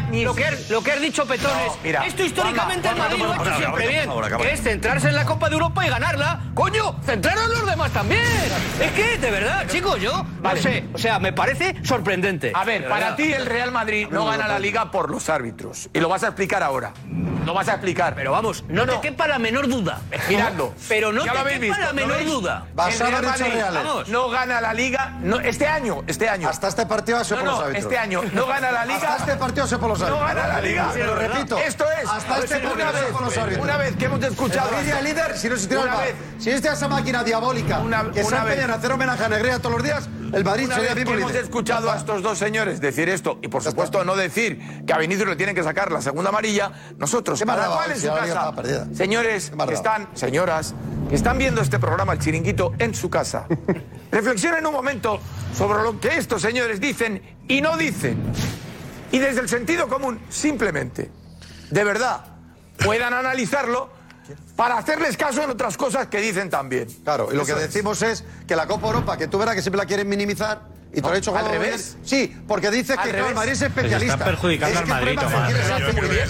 Lo 0.69 0.81
que, 0.83 0.91
has 0.91 1.01
dicho, 1.01 1.25
Petones. 1.25 1.71
Esto 1.83 2.23
históricamente 2.23 2.89
el 2.89 2.95
Madrid 2.95 3.19
lo 3.19 3.31
ha 3.31 3.35
hecho 3.35 3.57
siempre 3.57 3.87
bien. 3.87 4.09
Es 4.51 4.61
centrarse 4.61 5.09
en 5.09 5.15
la 5.15 5.25
Copa 5.25 5.49
de 5.49 5.53
Europa 5.53 5.85
y 5.85 5.89
ganarla. 5.89 6.41
Coño, 6.53 6.95
centraron 7.05 7.49
los 7.51 7.65
demás 7.65 7.91
también. 7.91 8.21
Es 8.81 8.91
que, 8.91 9.17
de 9.17 9.31
verdad, 9.31 9.67
chicos, 9.67 9.99
yo 10.01 10.25
no 10.41 10.55
sé. 10.57 10.85
O 10.93 10.97
sea, 10.97 11.19
me 11.19 11.33
parece 11.33 11.75
sorprendente. 11.83 12.51
A 12.53 12.65
ver, 12.65 12.87
para 12.87 13.15
ti 13.15 13.31
el 13.31 13.45
Real 13.45 13.71
Madrid 13.71 14.07
no 14.09 14.25
gana 14.25 14.47
la 14.47 14.59
Liga 14.59 14.78
por 14.85 15.11
los 15.11 15.29
árbitros. 15.29 15.89
Y 15.93 15.99
lo 15.99 16.09
vas 16.09 16.23
a 16.23 16.27
explicar 16.27 16.63
ahora. 16.63 16.93
Lo 17.45 17.53
vas 17.53 17.67
a 17.67 17.73
explicar. 17.73 18.15
Pero 18.15 18.31
vamos, 18.31 18.63
no, 18.67 18.85
no 18.85 18.93
te 18.93 19.09
quepa 19.09 19.27
la 19.27 19.39
menor 19.39 19.67
duda. 19.67 19.99
Girando. 20.27 20.73
Pero 20.87 21.11
no 21.11 21.25
ya 21.25 21.43
te 21.43 21.59
quepa 21.59 21.79
la 21.79 21.93
menor 21.93 22.23
¿no 22.23 22.31
duda. 22.31 22.67
Basado 22.73 23.17
en 23.17 23.25
hechos 23.25 23.53
reales. 23.53 24.07
No 24.07 24.29
gana 24.29 24.61
la 24.61 24.73
liga. 24.73 25.19
Este 25.43 25.67
año, 25.67 26.03
este 26.07 26.29
año. 26.29 26.49
Hasta 26.49 26.67
este 26.67 26.85
partido 26.85 27.17
ha 27.17 27.23
sido 27.23 27.37
no, 27.37 27.43
por 27.43 27.51
los 27.51 27.59
árbitros. 27.61 27.83
Este 27.85 27.97
año. 27.97 28.21
No 28.33 28.47
gana 28.47 28.71
la 28.71 28.85
liga. 28.85 29.13
Hasta 29.13 29.31
este 29.31 29.35
partido 29.37 29.63
ha 29.63 29.67
sido 29.67 29.79
por 29.79 29.89
los 29.89 30.01
árbitros. 30.01 30.19
No 30.19 30.27
gana 30.27 30.47
la 30.47 30.61
liga. 30.61 30.93
Lo 30.95 31.15
repito. 31.15 31.57
Esto 31.57 31.85
es. 32.01 32.09
Hasta 32.09 32.39
este 32.39 32.59
partido 32.59 33.11
por 33.11 33.21
los 33.23 33.37
árbitros. 33.37 33.63
Una 33.63 33.77
vez 33.77 33.95
que 33.95 34.05
hemos 34.05 34.23
escuchado. 34.23 34.69
Líder, 35.03 35.37
si 35.37 35.49
no 35.49 35.55
se 35.55 35.73
el 35.73 35.81
Si 36.39 36.49
este 36.49 36.69
esa 36.69 36.87
máquina 36.87 37.23
diabólica. 37.23 37.79
Una, 37.79 38.11
que 38.11 38.23
se 38.23 38.35
empeñan 38.35 38.71
a 38.71 38.75
hacer 38.75 38.91
homenaje 38.91 39.23
a 39.23 39.29
Negreira 39.29 39.59
todos 39.59 39.75
los 39.75 39.83
días 39.83 40.09
el 40.33 40.43
Madrid 40.43 40.69
sería 40.73 40.91
hemos 40.91 41.33
escuchado 41.33 41.91
a 41.91 41.97
estos 41.97 42.21
dos 42.21 42.37
señores 42.37 42.79
decir 42.79 43.09
esto 43.09 43.39
y 43.41 43.47
por 43.47 43.63
supuesto 43.63 44.03
no 44.03 44.15
decir 44.15 44.83
que 44.85 44.93
a 44.93 44.97
Vinicius 44.97 45.27
le 45.27 45.35
tienen 45.35 45.55
que 45.55 45.63
sacar 45.63 45.91
la 45.91 46.01
segunda 46.01 46.29
amarilla, 46.29 46.71
nosotros, 46.97 47.41
cada 47.45 47.67
cual 47.67 47.91
en 47.91 47.99
su 47.99 48.07
casa, 48.07 48.53
señores 48.93 49.51
que 49.67 49.73
están, 49.73 50.09
señoras, 50.13 50.75
que 51.09 51.15
están 51.15 51.37
viendo 51.37 51.61
este 51.61 51.79
programa 51.79 52.13
El 52.13 52.19
Chiringuito 52.19 52.73
en 52.77 52.93
su 52.93 53.09
casa, 53.09 53.47
reflexionen 54.11 54.65
un 54.65 54.73
momento 54.73 55.19
sobre 55.55 55.81
lo 55.83 55.99
que 55.99 56.17
estos 56.17 56.41
señores 56.41 56.79
dicen 56.79 57.37
y 57.47 57.61
no 57.61 57.77
dicen. 57.77 58.17
Y 59.11 59.17
desde 59.17 59.41
el 59.41 59.49
sentido 59.49 59.87
común, 59.87 60.19
simplemente, 60.29 61.09
de 61.71 61.83
verdad, 61.83 62.25
puedan 62.83 63.13
analizarlo 63.13 63.98
para 64.55 64.77
hacerles 64.77 65.17
caso 65.17 65.43
en 65.43 65.49
otras 65.49 65.77
cosas 65.77 66.07
que 66.07 66.19
dicen 66.21 66.49
también. 66.49 66.87
Claro, 67.03 67.29
y 67.31 67.35
lo 67.35 67.43
Eso 67.43 67.55
que 67.55 67.61
decimos 67.61 68.01
es 68.01 68.23
que 68.47 68.55
la 68.55 68.67
Copa 68.67 68.87
Europa, 68.87 69.17
que 69.17 69.27
tú 69.27 69.37
verás 69.37 69.55
que 69.55 69.61
siempre 69.61 69.77
la 69.77 69.85
quieren 69.85 70.07
minimizar, 70.07 70.61
y 70.91 71.01
no, 71.01 71.11
te 71.11 71.19
hecho 71.19 71.35
al 71.35 71.47
revés. 71.47 71.95
Bien. 71.95 72.07
Sí, 72.07 72.41
porque 72.47 72.71
dices 72.71 72.97
que 72.97 73.09
el 73.11 73.35
Madrid 73.35 73.51
es 73.51 73.59
pues 73.59 73.69
especialista. 73.69 74.13
Está 74.13 74.25
perjudicando 74.25 74.79
es 74.79 74.85
que 74.85 74.91
al 74.91 74.99
Madrid, 74.99 75.19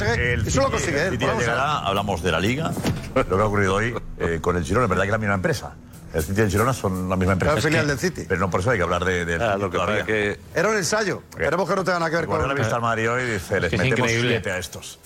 ¿eh? 0.02 0.44
Eso 0.46 0.62
lo 0.62 0.72
consigue. 0.72 0.98
¿eh? 0.98 1.08
El, 1.08 1.14
el, 1.14 1.24
el, 1.24 1.38
llegará, 1.40 1.80
hablamos 1.80 2.22
de 2.22 2.32
la 2.32 2.40
Liga, 2.42 2.72
lo 3.16 3.26
que 3.26 3.42
ha 3.42 3.46
ocurrido 3.46 3.76
hoy 3.76 3.96
eh, 4.20 4.40
con 4.42 4.58
el 4.58 4.66
Girona. 4.66 4.86
Es 4.86 4.90
verdad 4.90 5.04
que 5.04 5.08
es 5.10 5.14
la 5.14 5.18
misma 5.18 5.36
empresa. 5.36 5.76
El 6.14 6.24
City 6.24 6.42
y 6.42 6.44
el 6.44 6.50
Girona 6.50 6.74
son 6.74 7.08
la 7.08 7.16
misma 7.16 7.34
empresa. 7.34 7.54
Claro, 7.54 7.68
filial 7.68 7.88
del 7.88 8.00
City. 8.00 8.26
Pero 8.28 8.42
no 8.42 8.50
por 8.50 8.62
eso 8.62 8.72
hay 8.72 8.78
que 8.78 8.84
hablar 8.84 9.06
de, 9.06 9.26
de 9.26 9.36
ah, 9.36 9.58
lo 9.58 9.70
que. 9.70 9.78
Que... 10.06 10.40
Era 10.56 10.70
un 10.70 10.76
ensayo. 10.76 11.24
Esperemos 11.30 11.70
que 11.70 11.76
no 11.76 11.84
tenga 11.84 12.00
nada 12.00 12.10
que 12.10 12.18
ver 12.18 12.26
bueno, 12.26 12.42
con... 12.42 12.48
Bueno, 12.50 12.56
la 12.56 12.60
vista 12.60 12.76
al 12.76 12.82
Madrid 12.82 13.12
hoy 13.12 13.26
dice, 13.26 13.62
les 13.62 13.72
metemos 13.72 14.12
siete 14.12 14.52
a 14.52 14.58
estos. 14.58 15.00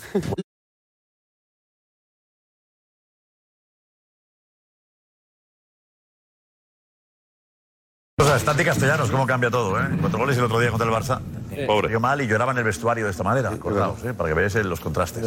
Sea, 8.34 8.40
Stati 8.40 8.64
Castellanos, 8.64 9.10
cómo 9.12 9.26
cambia 9.28 9.48
todo, 9.48 9.78
¿eh? 9.78 9.86
Cuatro 10.00 10.18
goles 10.18 10.36
el 10.36 10.44
otro 10.44 10.58
día 10.58 10.70
contra 10.70 10.88
el 10.88 10.92
Barça. 10.92 11.20
Pobre. 11.66 11.86
Salió 11.86 12.00
mal 12.00 12.20
y 12.20 12.26
lloraba 12.26 12.50
en 12.50 12.58
el 12.58 12.64
vestuario 12.64 13.04
de 13.04 13.12
esta 13.12 13.22
manera, 13.22 13.50
acordaos, 13.50 14.04
¿eh? 14.04 14.12
Para 14.12 14.28
que 14.28 14.34
veáis 14.34 14.54
eh, 14.56 14.64
los 14.64 14.80
contrastes. 14.80 15.22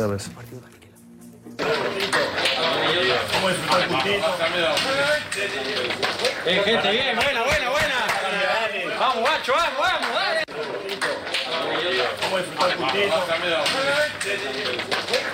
Eh, 6.46 6.62
gente, 6.66 6.92
bien, 6.92 7.16
buena, 7.16 7.44
buena, 7.44 7.70
buena. 7.70 7.96
Vamos, 9.00 9.20
guacho, 9.22 9.54
vamos, 9.54 9.80
vamos, 9.80 10.10
dale. 10.14 10.44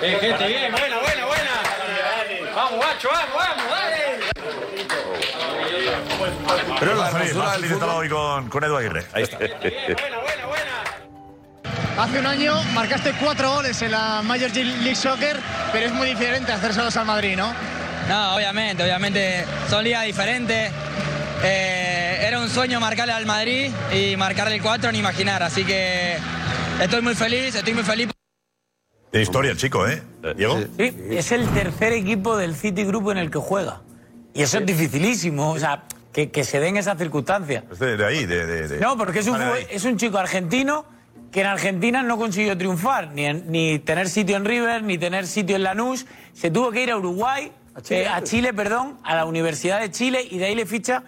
Eh, 0.00 0.18
gente, 0.20 0.46
bien, 0.46 0.70
buena, 0.70 1.00
buena, 1.00 1.26
buena. 1.26 1.63
Vamos, 2.54 2.76
guacho, 2.76 3.08
vamos, 3.10 3.34
vamos, 3.36 3.64
dale. 3.70 4.20
Pero 6.78 6.94
la 6.94 7.06
Feliz, 7.10 7.34
más 7.34 7.54
feliz 7.56 7.70
estaba 7.72 7.94
hoy 7.94 8.08
con, 8.08 8.48
con 8.48 8.64
Edu 8.64 8.76
Aguirre. 8.76 9.06
Ahí 9.12 9.24
está. 9.24 9.38
Hace 11.98 12.18
un 12.18 12.26
año 12.26 12.62
marcaste 12.74 13.12
cuatro 13.20 13.52
goles 13.54 13.80
en 13.82 13.92
la 13.92 14.22
Major 14.22 14.50
League 14.54 14.96
Soccer, 14.96 15.38
pero 15.72 15.86
es 15.86 15.92
muy 15.92 16.08
diferente 16.08 16.52
hacérselos 16.52 16.96
al 16.96 17.06
Madrid, 17.06 17.36
¿no? 17.36 17.52
No, 18.08 18.34
obviamente, 18.34 18.82
obviamente 18.82 19.44
son 19.70 19.84
ligas 19.84 20.04
diferentes. 20.04 20.72
Eh, 21.42 22.18
era 22.22 22.40
un 22.40 22.48
sueño 22.48 22.80
marcarle 22.80 23.12
al 23.12 23.26
Madrid 23.26 23.70
y 23.92 24.16
marcarle 24.16 24.56
el 24.56 24.62
4 24.62 24.92
ni 24.92 24.98
imaginar, 24.98 25.42
así 25.42 25.64
que 25.64 26.18
estoy 26.80 27.00
muy 27.00 27.14
feliz, 27.14 27.54
estoy 27.54 27.74
muy 27.74 27.84
feliz. 27.84 28.08
De 29.14 29.22
historia 29.22 29.52
el 29.52 29.56
chico, 29.56 29.86
¿eh? 29.86 30.02
Diego. 30.36 30.58
Sí, 30.76 30.92
es 31.10 31.30
el 31.30 31.48
tercer 31.50 31.92
equipo 31.92 32.36
del 32.36 32.56
City 32.56 32.82
Group 32.84 33.10
en 33.12 33.18
el 33.18 33.30
que 33.30 33.38
juega. 33.38 33.80
Y 34.34 34.42
eso 34.42 34.58
es 34.58 34.66
dificilísimo, 34.66 35.52
o 35.52 35.58
sea, 35.58 35.84
que, 36.12 36.30
que 36.32 36.42
se 36.42 36.58
den 36.58 36.76
esas 36.76 36.98
circunstancias. 36.98 37.62
Es 37.70 37.78
de, 37.78 37.96
de 37.96 38.04
ahí, 38.04 38.26
de, 38.26 38.44
de- 38.44 38.66
de- 38.68 38.80
No, 38.80 38.96
porque 38.98 39.20
es 39.20 39.26
un, 39.28 39.34
Vale, 39.38 39.52
ahí. 39.52 39.66
es 39.70 39.84
un 39.84 39.96
chico 39.98 40.18
argentino 40.18 40.84
que 41.30 41.42
en 41.42 41.46
Argentina 41.46 42.02
no 42.02 42.18
consiguió 42.18 42.58
triunfar, 42.58 43.12
ni, 43.12 43.24
en- 43.26 43.52
ni 43.52 43.78
tener 43.78 44.08
sitio 44.08 44.36
en 44.36 44.44
River, 44.44 44.82
ni 44.82 44.98
tener 44.98 45.28
sitio 45.28 45.54
en 45.54 45.62
Lanús. 45.62 46.06
Se 46.32 46.50
tuvo 46.50 46.72
que 46.72 46.82
ir 46.82 46.90
a 46.90 46.96
Uruguay, 46.96 47.52
eh, 47.90 48.08
a 48.08 48.20
Chile, 48.24 48.52
perdón, 48.52 48.98
a 49.04 49.14
la 49.14 49.26
Universidad 49.26 49.78
de 49.80 49.92
Chile, 49.92 50.26
y 50.28 50.38
de 50.38 50.46
ahí 50.46 50.56
le 50.56 50.66
ficha 50.66 51.04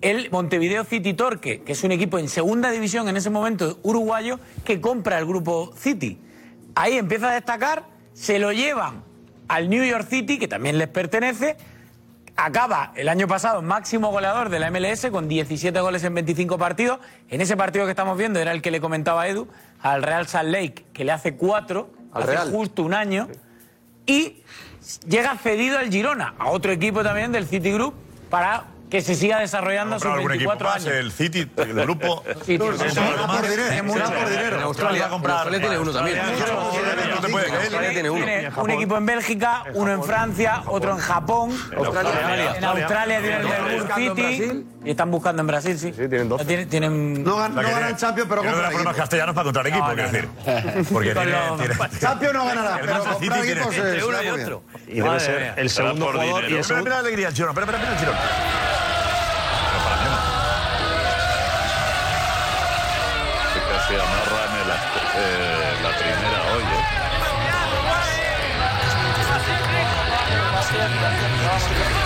el 0.00 0.30
Montevideo 0.30 0.84
City 0.84 1.12
Torque, 1.12 1.60
que 1.60 1.72
es 1.72 1.84
un 1.84 1.92
equipo 1.92 2.18
en 2.18 2.30
segunda 2.30 2.70
división 2.70 3.06
en 3.10 3.18
ese 3.18 3.28
momento 3.28 3.78
uruguayo 3.82 4.40
que 4.64 4.80
compra 4.80 5.18
el 5.18 5.26
grupo 5.26 5.74
City. 5.78 6.16
Ahí 6.74 6.96
empieza 6.98 7.30
a 7.30 7.34
destacar, 7.34 7.84
se 8.12 8.38
lo 8.38 8.52
llevan 8.52 9.02
al 9.48 9.68
New 9.68 9.84
York 9.84 10.06
City, 10.08 10.38
que 10.38 10.48
también 10.48 10.78
les 10.78 10.88
pertenece, 10.88 11.56
acaba 12.36 12.92
el 12.94 13.08
año 13.08 13.26
pasado 13.28 13.62
máximo 13.62 14.10
goleador 14.10 14.48
de 14.48 14.58
la 14.60 14.70
MLS 14.70 15.06
con 15.10 15.28
17 15.28 15.78
goles 15.80 16.04
en 16.04 16.14
25 16.14 16.56
partidos. 16.58 17.00
En 17.28 17.40
ese 17.40 17.56
partido 17.56 17.84
que 17.84 17.90
estamos 17.90 18.16
viendo 18.16 18.38
era 18.38 18.52
el 18.52 18.62
que 18.62 18.70
le 18.70 18.80
comentaba 18.80 19.26
Edu 19.28 19.48
al 19.80 20.02
Real 20.02 20.26
Salt 20.26 20.50
Lake, 20.50 20.84
que 20.92 21.04
le 21.04 21.12
hace 21.12 21.34
cuatro, 21.34 21.90
Al 22.12 22.22
hace 22.22 22.32
Real. 22.32 22.50
justo 22.50 22.82
un 22.82 22.94
año. 22.94 23.28
Y 24.06 24.42
llega 25.06 25.36
cedido 25.36 25.78
al 25.78 25.90
Girona, 25.90 26.34
a 26.38 26.48
otro 26.50 26.72
equipo 26.72 27.02
también 27.02 27.32
del 27.32 27.46
City 27.46 27.72
Group, 27.72 27.94
para 28.30 28.64
que 28.90 29.00
se 29.02 29.14
siga 29.14 29.38
desarrollando 29.38 29.96
sus 29.96 30.02
¿Comprado 30.02 30.16
algún 30.20 30.32
equipo 30.32 30.50
24 30.50 30.68
más? 30.68 30.76
años. 30.86 30.94
El 30.98 31.12
City, 31.12 31.48
el 31.56 31.74
grupo. 31.74 32.24
Sí, 32.44 32.58
¿Será 32.58 32.76
será 32.90 33.26
por 33.26 33.38
por 33.38 33.48
dinero? 34.30 34.56
En 34.56 34.62
Australia- 34.62 35.08
comprar- 35.08 35.48
tiene 35.48 35.78
uno 35.78 35.92
también. 35.92 36.18
No 36.18 36.22
Australia 37.38 37.90
tiene 37.92 38.10
uno. 38.10 38.24
Tiene 38.24 38.50
un 38.56 38.70
equipo 38.70 38.96
en 38.96 39.06
Bélgica, 39.06 39.64
uno 39.74 39.92
en 39.92 40.02
Francia, 40.02 40.62
otro 40.66 40.92
en 40.92 40.98
Japón. 40.98 41.56
Australia. 41.76 42.54
En 42.56 42.64
Australia 42.64 43.20
tiene 43.20 43.36
el 43.36 43.46
Melbourne 43.48 43.94
City. 43.94 44.66
Y 44.82 44.90
están 44.90 45.10
buscando 45.10 45.42
en 45.42 45.46
Brasil, 45.46 45.78
sí. 45.78 45.88
Sí, 45.92 46.08
tienen 46.08 46.28
dos. 46.28 46.44
Tienen, 46.46 47.22
No, 47.22 47.48
no 47.48 47.62
ganan 47.62 47.96
Champions, 47.96 48.28
pero 48.28 48.40
compran 48.42 48.62
los 48.62 48.70
problemas 48.70 48.96
castellanos 48.96 49.34
para 49.34 49.50
encontrar 49.50 49.66
equipo, 49.66 49.86
quiero 49.94 50.10
decir. 50.10 50.28
Porque 50.92 51.12
tiene, 51.14 51.30
los- 51.32 51.58
tiene- 51.60 51.98
Champions 52.00 52.34
no 52.34 52.44
ganará, 52.46 52.74
El 52.76 52.80
pero 52.80 53.04
comprar 53.04 53.44
equipos 53.44 53.74
se 53.74 54.04
uno 54.04 54.22
y 54.22 54.28
otro. 54.28 54.62
Y 54.88 55.00
debe 55.00 55.20
ser 55.20 55.54
el 55.56 55.70
Será 55.70 55.88
segundo 55.88 56.06
por 56.06 56.14
jugador 56.14 56.34
dinero. 56.34 56.50
y 56.50 56.54
el 56.54 56.60
Espera, 56.60 56.64
segundo. 56.64 56.78
espera 56.80 56.94
la 56.94 57.00
alegría, 57.00 57.28
el 57.28 57.34
Girona. 57.34 57.52
Espera, 57.60 57.78
espera, 57.78 57.94
espera, 57.94 58.59
Podcast. 71.60 71.99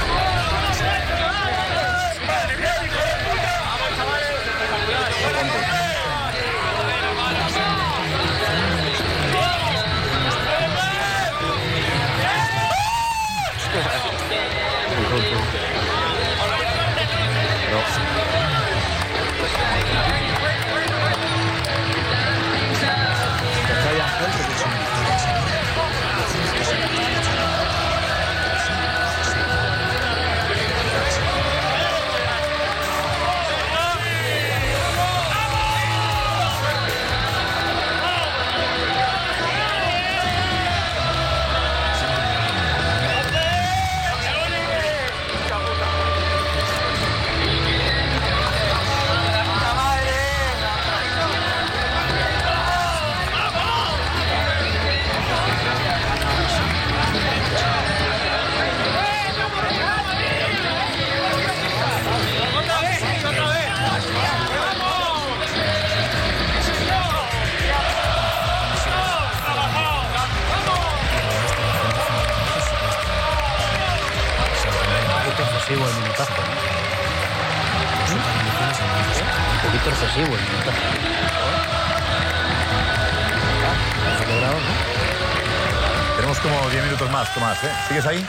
Tenemos 86.16 86.39
como 86.40 86.70
10 86.70 86.85
minutos 86.85 87.11
más, 87.11 87.32
Tomás, 87.35 87.62
¿eh? 87.65 87.69
¿Sigues 87.89 88.06
ahí? 88.06 88.27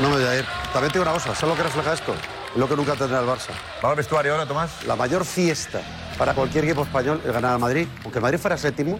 No 0.00 0.08
me 0.10 0.16
voy 0.16 0.24
a 0.24 0.34
ir. 0.36 0.44
También 0.72 0.92
te 0.92 0.98
digo 0.98 1.02
una 1.08 1.12
cosa, 1.12 1.34
¿sabes 1.34 1.54
lo 1.54 1.56
que 1.56 1.62
refleja 1.62 1.92
esto? 1.92 2.14
Lo 2.56 2.68
que 2.68 2.74
nunca 2.76 2.94
tendrá 2.94 3.20
el 3.20 3.26
Barça. 3.26 3.50
¿Vamos 3.82 3.90
al 3.90 3.96
vestuario 3.96 4.32
ahora, 4.32 4.46
Tomás? 4.46 4.70
La 4.86 4.96
mayor 4.96 5.24
fiesta 5.24 5.80
para 6.18 6.32
cualquier 6.32 6.64
equipo 6.64 6.82
español 6.84 7.20
es 7.24 7.32
ganar 7.32 7.52
al 7.52 7.58
Madrid. 7.58 7.86
Aunque 8.02 8.18
el 8.18 8.22
Madrid 8.22 8.38
fuera 8.38 8.56
séptimo, 8.56 8.98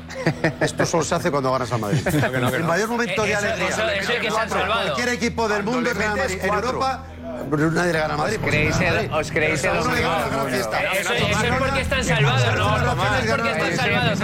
esto 0.61 0.85
solo 0.85 1.05
se 1.05 1.15
hace 1.15 1.31
cuando 1.31 1.51
ganas 1.51 1.73
al 1.73 1.81
Madrid. 1.81 2.07
no, 2.41 2.49
el 2.49 2.61
no. 2.63 2.67
mayor 2.69 2.89
momento 2.89 3.23
de 3.23 3.33
Eso- 3.33 3.39
alegría. 3.47 4.47
Cualquier 4.67 5.09
equipo 5.09 5.49
del 5.49 5.63
mundo 5.63 5.91
es 5.91 5.97
ganar 5.97 6.13
al 6.13 6.19
Madrid. 6.19 6.39
En 6.43 6.55
Europa, 6.55 7.05
nadie 7.51 7.93
le 7.93 7.99
gana 7.99 8.15
al 8.15 8.19
Madrid. 8.19 8.39
Os 8.43 8.49
creéis 8.49 8.81
el- 8.81 8.95
Madrid. 8.95 9.11
os 9.13 9.31
creéis 9.31 9.65
el-. 9.65 9.77
Eso- 9.77 11.15
eso 11.15 11.45
es 11.45 11.53
porque 11.59 11.81
están 11.81 12.05
salvados, 12.05 12.55
¿no? 12.57 12.77
Es 13.17 13.27
porque 13.31 13.51
están 13.51 13.77
salvados. 13.77 14.21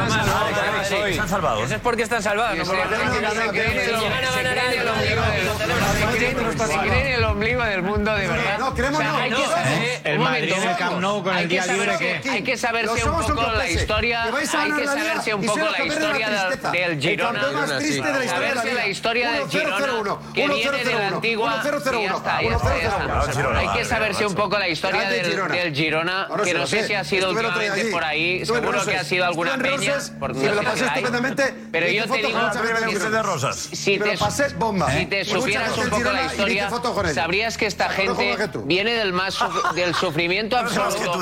Están 1.12 1.28
salvados. 1.28 1.64
Eso 1.64 1.74
es 1.74 1.80
porque 1.80 2.02
están 2.02 2.22
salvados. 2.22 2.58
no 2.58 2.64
creen 6.82 7.06
el 7.14 7.24
ombligo 7.24 7.62
del 7.64 7.82
mundo 7.82 8.14
de 8.14 8.28
verdad. 8.28 8.58
No, 8.58 8.74
creemos 8.74 8.98
sea, 9.00 9.12
no. 9.12 9.18
hay 9.18 9.30
que 9.30 9.38
No, 9.38 9.44
saber- 9.50 9.66
eh, 9.72 10.00
un 10.04 10.10
el 10.12 10.18
momento, 10.18 10.54
Madrid 10.54 10.62
en 10.62 10.68
el 10.70 10.76
Camp 10.76 11.00
Nou 11.00 11.22
con 11.22 11.34
hay 11.34 11.42
el 11.44 11.48
que 11.48 11.54
día 11.54 11.66
libre, 11.66 11.92
saberse- 11.92 12.20
¿qué? 12.22 12.30
Hay 12.30 12.42
que 12.42 12.56
saberse 12.56 12.86
Los 12.86 13.04
un 13.04 13.12
poco 13.34 13.52
la 13.52 13.68
historia. 13.68 14.22
A 14.22 14.26
Hay 14.26 14.32
que 14.72 14.86
saberse 14.86 15.34
un 15.34 15.46
poco 15.46 15.58
la 15.58 15.84
historia 15.84 16.28
del 16.72 16.82
El 16.92 17.00
Girona. 17.00 17.40
campeón 17.40 17.54
más 17.68 17.78
triste 17.78 18.12
de 18.12 18.18
la 18.18 18.24
historia 18.24 18.54
de 18.62 18.74
la 18.74 18.86
historia 18.86 19.30
del 19.32 19.42
1-0-0-1, 19.42 19.50
Girona 19.50 19.76
que 20.34 20.46
viene 20.46 20.84
de 20.84 20.94
la 20.94 21.00
1-0-0-1, 21.00 21.14
antigua. 21.14 21.62
y 21.62 21.64
ya 21.64 21.70
está, 22.16 22.42
ya 22.42 22.56
está, 22.56 22.78
ya 22.78 22.88
está. 22.88 23.11
Hay 23.56 23.68
que 23.78 23.84
saberse 23.84 24.26
un 24.26 24.34
poco 24.34 24.58
la 24.58 24.68
historia 24.68 25.08
del 25.08 25.26
Girona. 25.26 25.54
del 25.54 25.74
Girona, 25.74 26.26
No, 26.28 26.42
que 26.42 26.54
no 26.54 26.66
sé 26.66 26.80
sé. 26.82 26.86
si 26.88 26.94
ha 26.94 27.04
sido 27.04 27.30
últimamente 27.30 27.84
por 27.86 28.04
ahí, 28.04 28.44
seguro 28.44 28.84
que 28.84 28.96
ha 28.96 29.04
sido 29.04 29.24
alguna 29.24 29.56
peña. 29.58 29.94
Roses 29.94 30.10
por 30.18 30.34
me 30.34 30.48
lo 30.48 30.58
sé 30.58 30.62
pasé 30.64 30.84
estupendamente. 30.86 31.54
Pero 31.70 31.88
yo 31.88 32.06
te 32.06 32.18
digo, 32.18 32.40
si- 32.52 32.92
que 32.92 32.98
de 33.10 33.22
Rosas. 33.22 33.56
si 33.56 33.98
Me 33.98 34.04
te, 34.10 34.16
si 34.16 35.06
te 35.06 35.24
supieras 35.24 35.76
un 35.78 35.88
poco 35.90 36.10
la 36.12 36.24
historia, 36.26 36.70
sabrías 37.14 37.56
que 37.58 37.66
esta 37.66 37.88
gente 37.90 38.36
viene 38.64 38.92
del 38.94 39.12
más 39.12 39.38
del 39.74 39.94
sufrimiento 39.94 40.56
absoluto. 40.56 41.20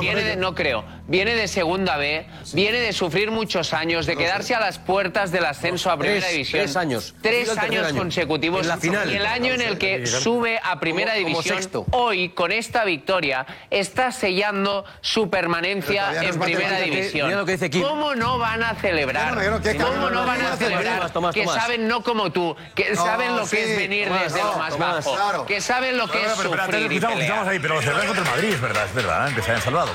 Viene 0.00 0.22
de, 0.24 0.36
no 0.36 0.54
creo, 0.54 0.84
viene 1.06 1.34
de 1.34 1.48
segunda 1.48 1.96
B, 1.96 2.26
viene 2.52 2.78
de 2.80 2.92
sufrir 2.92 3.30
muchos 3.30 3.72
años, 3.72 4.06
de 4.06 4.16
quedarse 4.16 4.54
a 4.54 4.60
las 4.60 4.78
puertas 4.78 5.30
del 5.32 5.44
ascenso 5.44 5.90
a 5.90 5.98
primera 5.98 6.28
división. 6.28 6.62
tres 6.62 6.76
años. 6.76 7.14
Tres 7.22 7.56
años 7.56 7.86
año. 7.86 7.98
consecutivos. 7.98 8.62
En 8.62 8.68
la 8.68 8.76
final. 8.78 9.10
Y 9.12 9.16
el 9.16 9.26
año 9.26 9.52
en 9.52 9.60
el 9.60 9.78
que 9.78 10.06
sube 10.06 10.58
a 10.62 10.75
primera 10.80 11.12
Como- 11.12 11.24
como 11.24 11.34
división, 11.42 11.58
sexto. 11.62 11.86
hoy, 11.92 12.28
con 12.30 12.52
esta 12.52 12.84
victoria, 12.84 13.46
está 13.70 14.12
sellando 14.12 14.84
su 15.00 15.28
permanencia 15.30 16.12
no 16.12 16.22
en 16.22 16.38
primera 16.40 16.76
que- 16.78 16.84
división. 16.84 17.26
mira 17.28 17.38
lo 17.40 17.46
que 17.46 17.52
dice 17.52 17.70
Kim. 17.70 17.82
¿Cómo 17.82 18.14
no 18.14 18.38
van 18.38 18.62
a 18.62 18.74
celebrar? 18.74 19.34
Bueno, 19.34 19.58
Miguel, 19.58 19.72
¿qué 19.76 19.82
¿Cómo 19.82 20.10
no 20.10 20.24
van 20.26 20.40
a 20.40 20.44
Tomás, 20.44 20.58
celebrar? 20.58 21.10
Tomás, 21.10 21.34
que 21.34 21.44
Tomás. 21.44 21.62
saben, 21.62 21.88
no 21.88 22.02
como 22.02 22.30
tú, 22.32 22.56
que 22.74 22.90
No, 22.94 23.04
saben 23.04 23.36
lo 23.36 23.42
que 23.42 23.48
sí, 23.48 23.56
es 23.58 23.76
venir 23.76 24.08
Tomás, 24.08 24.22
desde 24.24 24.38
no, 24.42 24.52
lo 24.52 24.58
más 24.58 24.70
Tomás, 24.72 24.96
bajo. 25.04 25.14
claro. 25.16 25.46
Que 25.46 25.60
saben 25.60 25.96
lo 25.96 26.06
que 26.08 26.18
No, 26.18 26.24
no, 26.24 26.30
es 26.32 26.38
pero 26.38 26.50
sufrir 26.64 26.80
y 26.92 26.96
escuchamos 26.96 27.18
pelear. 27.18 27.48
ahí, 27.48 27.58
pero 27.58 27.74
lo 27.74 27.80
celebran 27.82 28.06
contra 28.06 28.24
el 28.24 28.30
Madrid, 28.30 28.48
es 28.54 28.60
verdad, 28.60 28.84
es 28.86 28.94
verdad, 28.94 29.34
que 29.34 29.42
se 29.42 29.50
hayan 29.50 29.62
salvado. 29.62 29.90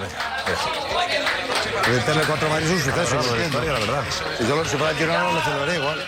Meterle 1.89 2.23
cuatro 2.23 2.49
Madrid 2.49 2.65
es 2.67 2.71
un 2.73 2.81
suceso. 2.93 3.15
La 3.15 3.61
verdad. 3.73 4.03
Si 4.37 4.47
yo 4.47 4.55
lo- 4.55 4.65
si 4.65 4.77
fuera 4.77 4.93
Girona 4.95 5.23
lo 5.31 5.41
celebraré 5.41 5.75
igual. 5.77 6.05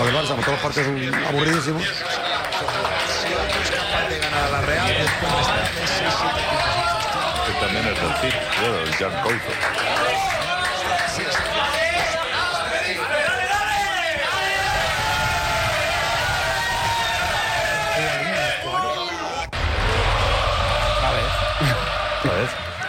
O 0.00 0.04
el 0.06 0.14
Barça, 0.14 0.28
como 0.28 0.42
todos 0.42 0.52
los 0.52 0.60
partidos 0.60 1.26
aburridísimos. 1.28 1.82
City, 8.20 8.34
claro, 8.58 8.82
el 8.82 8.94
Jan 8.94 9.22
Coito. 9.22 9.52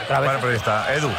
Otra 0.03 0.19
vez. 0.19 0.30
Bueno, 0.30 0.39
pero 0.41 0.51
ahí 0.51 0.57
está. 0.57 0.93
Edu. 0.95 1.11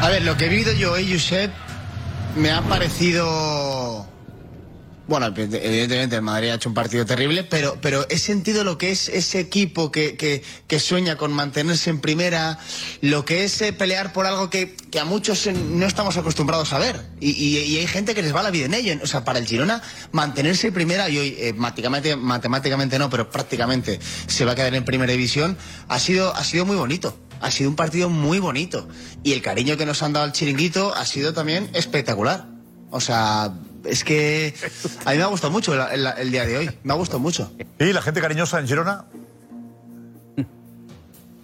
A 0.00 0.08
ver, 0.08 0.22
lo 0.22 0.36
que 0.36 0.46
he 0.46 0.48
vivido 0.48 0.72
yo 0.72 0.92
hoy, 0.92 1.12
Josep, 1.12 1.50
me 2.36 2.50
ha 2.50 2.62
parecido... 2.62 4.06
Bueno, 5.06 5.26
evidentemente 5.36 6.16
el 6.16 6.22
Madrid 6.22 6.48
ha 6.48 6.54
hecho 6.54 6.70
un 6.70 6.74
partido 6.74 7.04
terrible, 7.04 7.44
pero, 7.44 7.76
pero 7.82 8.06
he 8.08 8.18
sentido 8.18 8.64
lo 8.64 8.78
que 8.78 8.90
es 8.90 9.08
ese 9.10 9.38
equipo 9.38 9.92
que, 9.92 10.16
que, 10.16 10.78
sueña 10.80 11.16
con 11.16 11.32
mantenerse 11.32 11.90
en 11.90 12.00
primera, 12.00 12.58
lo 13.02 13.24
que 13.24 13.44
es 13.44 13.60
eh, 13.62 13.72
pelear 13.72 14.12
por 14.12 14.26
algo 14.26 14.50
que, 14.50 14.74
que 14.90 14.98
a 14.98 15.04
muchos 15.04 15.46
eh, 15.46 15.52
no 15.52 15.86
estamos 15.86 16.16
acostumbrados 16.16 16.72
a 16.72 16.78
ver. 16.78 17.00
Y, 17.20 17.30
y- 17.32 17.76
hay 17.78 17.86
gente 17.86 18.14
que 18.14 18.22
les 18.22 18.34
va 18.34 18.42
la 18.42 18.50
vida 18.50 18.64
en 18.64 18.74
ello. 18.74 18.94
O 19.02 19.06
sea, 19.06 19.24
para 19.24 19.38
el 19.38 19.46
Girona, 19.46 19.82
mantenerse 20.12 20.68
en 20.68 20.74
primera, 20.74 21.08
y 21.10 21.18
hoy 21.18 21.36
eh, 21.38 21.52
matemáticamente, 21.52 22.16
matemáticamente 22.16 22.98
no, 22.98 23.10
pero 23.10 23.30
prácticamente 23.30 24.00
se 24.26 24.44
va 24.44 24.52
a 24.52 24.54
quedar 24.54 24.74
en 24.74 24.84
primera 24.84 25.12
división, 25.12 25.56
ha 25.88 25.98
sido, 25.98 26.34
ha 26.34 26.44
sido 26.44 26.64
muy 26.64 26.76
bonito. 26.76 27.18
Ha 27.40 27.50
sido 27.50 27.68
un 27.68 27.76
partido 27.76 28.08
muy 28.08 28.38
bonito. 28.38 28.88
Y 29.22 29.32
el 29.32 29.42
cariño 29.42 29.76
que 29.76 29.84
nos 29.84 30.02
han 30.02 30.14
dado 30.14 30.24
al 30.24 30.32
chiringuito 30.32 30.94
ha 30.94 31.04
sido 31.04 31.34
también 31.34 31.68
espectacular. 31.74 32.46
O 32.90 33.00
sea, 33.00 33.52
es 33.84 34.04
que 34.04 34.54
a 35.04 35.10
mí 35.12 35.16
me 35.18 35.22
ha 35.22 35.26
gustado 35.26 35.50
mucho 35.52 35.74
el, 35.74 35.80
el- 36.06 36.12
el 36.18 36.30
día 36.30 36.44
de 36.46 36.56
hoy. 36.58 36.70
Me 36.82 36.92
ha 36.92 36.96
gustado 36.96 37.18
mucho. 37.18 37.52
¿Y 37.78 37.92
la 37.92 38.02
gente 38.02 38.20
cariñosa 38.20 38.58
en 38.60 38.66
Girona? 38.66 39.04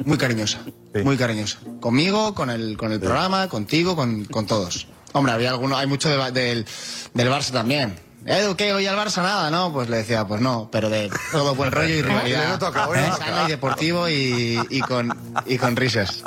Muy 0.04 0.16
cariñosa. 0.16 0.60
Muy 1.04 1.16
cariñosa. 1.16 1.58
Conmigo, 1.80 2.34
con 2.34 2.48
el, 2.50 2.76
con 2.76 2.90
el 2.92 3.00
programa, 3.00 3.48
contigo, 3.48 3.94
con, 3.96 4.24
con 4.24 4.46
todos. 4.46 4.86
Hombre, 5.12 5.32
había 5.32 5.50
alguno, 5.50 5.76
hay 5.76 5.86
mucho 5.86 6.08
de- 6.08 6.32
del, 6.32 6.66
del 7.14 7.28
Barça 7.28 7.50
también. 7.52 7.98
Edu, 8.26 8.54
¿qué? 8.54 8.72
¿Hoy 8.72 8.86
al 8.86 8.96
Barça 8.96 9.22
nada? 9.22 9.50
No, 9.50 9.72
pues 9.72 9.88
le 9.88 9.98
decía, 9.98 10.26
pues 10.26 10.40
no, 10.40 10.68
pero 10.70 10.88
de 10.90 11.10
todo 11.32 11.54
buen 11.54 11.70
rollo 11.72 11.94
y 11.94 12.02
rivalidad. 12.02 12.48
No 12.50 12.58
toca. 12.58 12.86
Sano 13.16 13.46
y 13.46 13.50
deportivo 13.50 14.08
y, 14.08 14.58
y 14.70 14.80
con, 14.80 15.14
y 15.46 15.58
con 15.58 15.76
risas. 15.76 16.22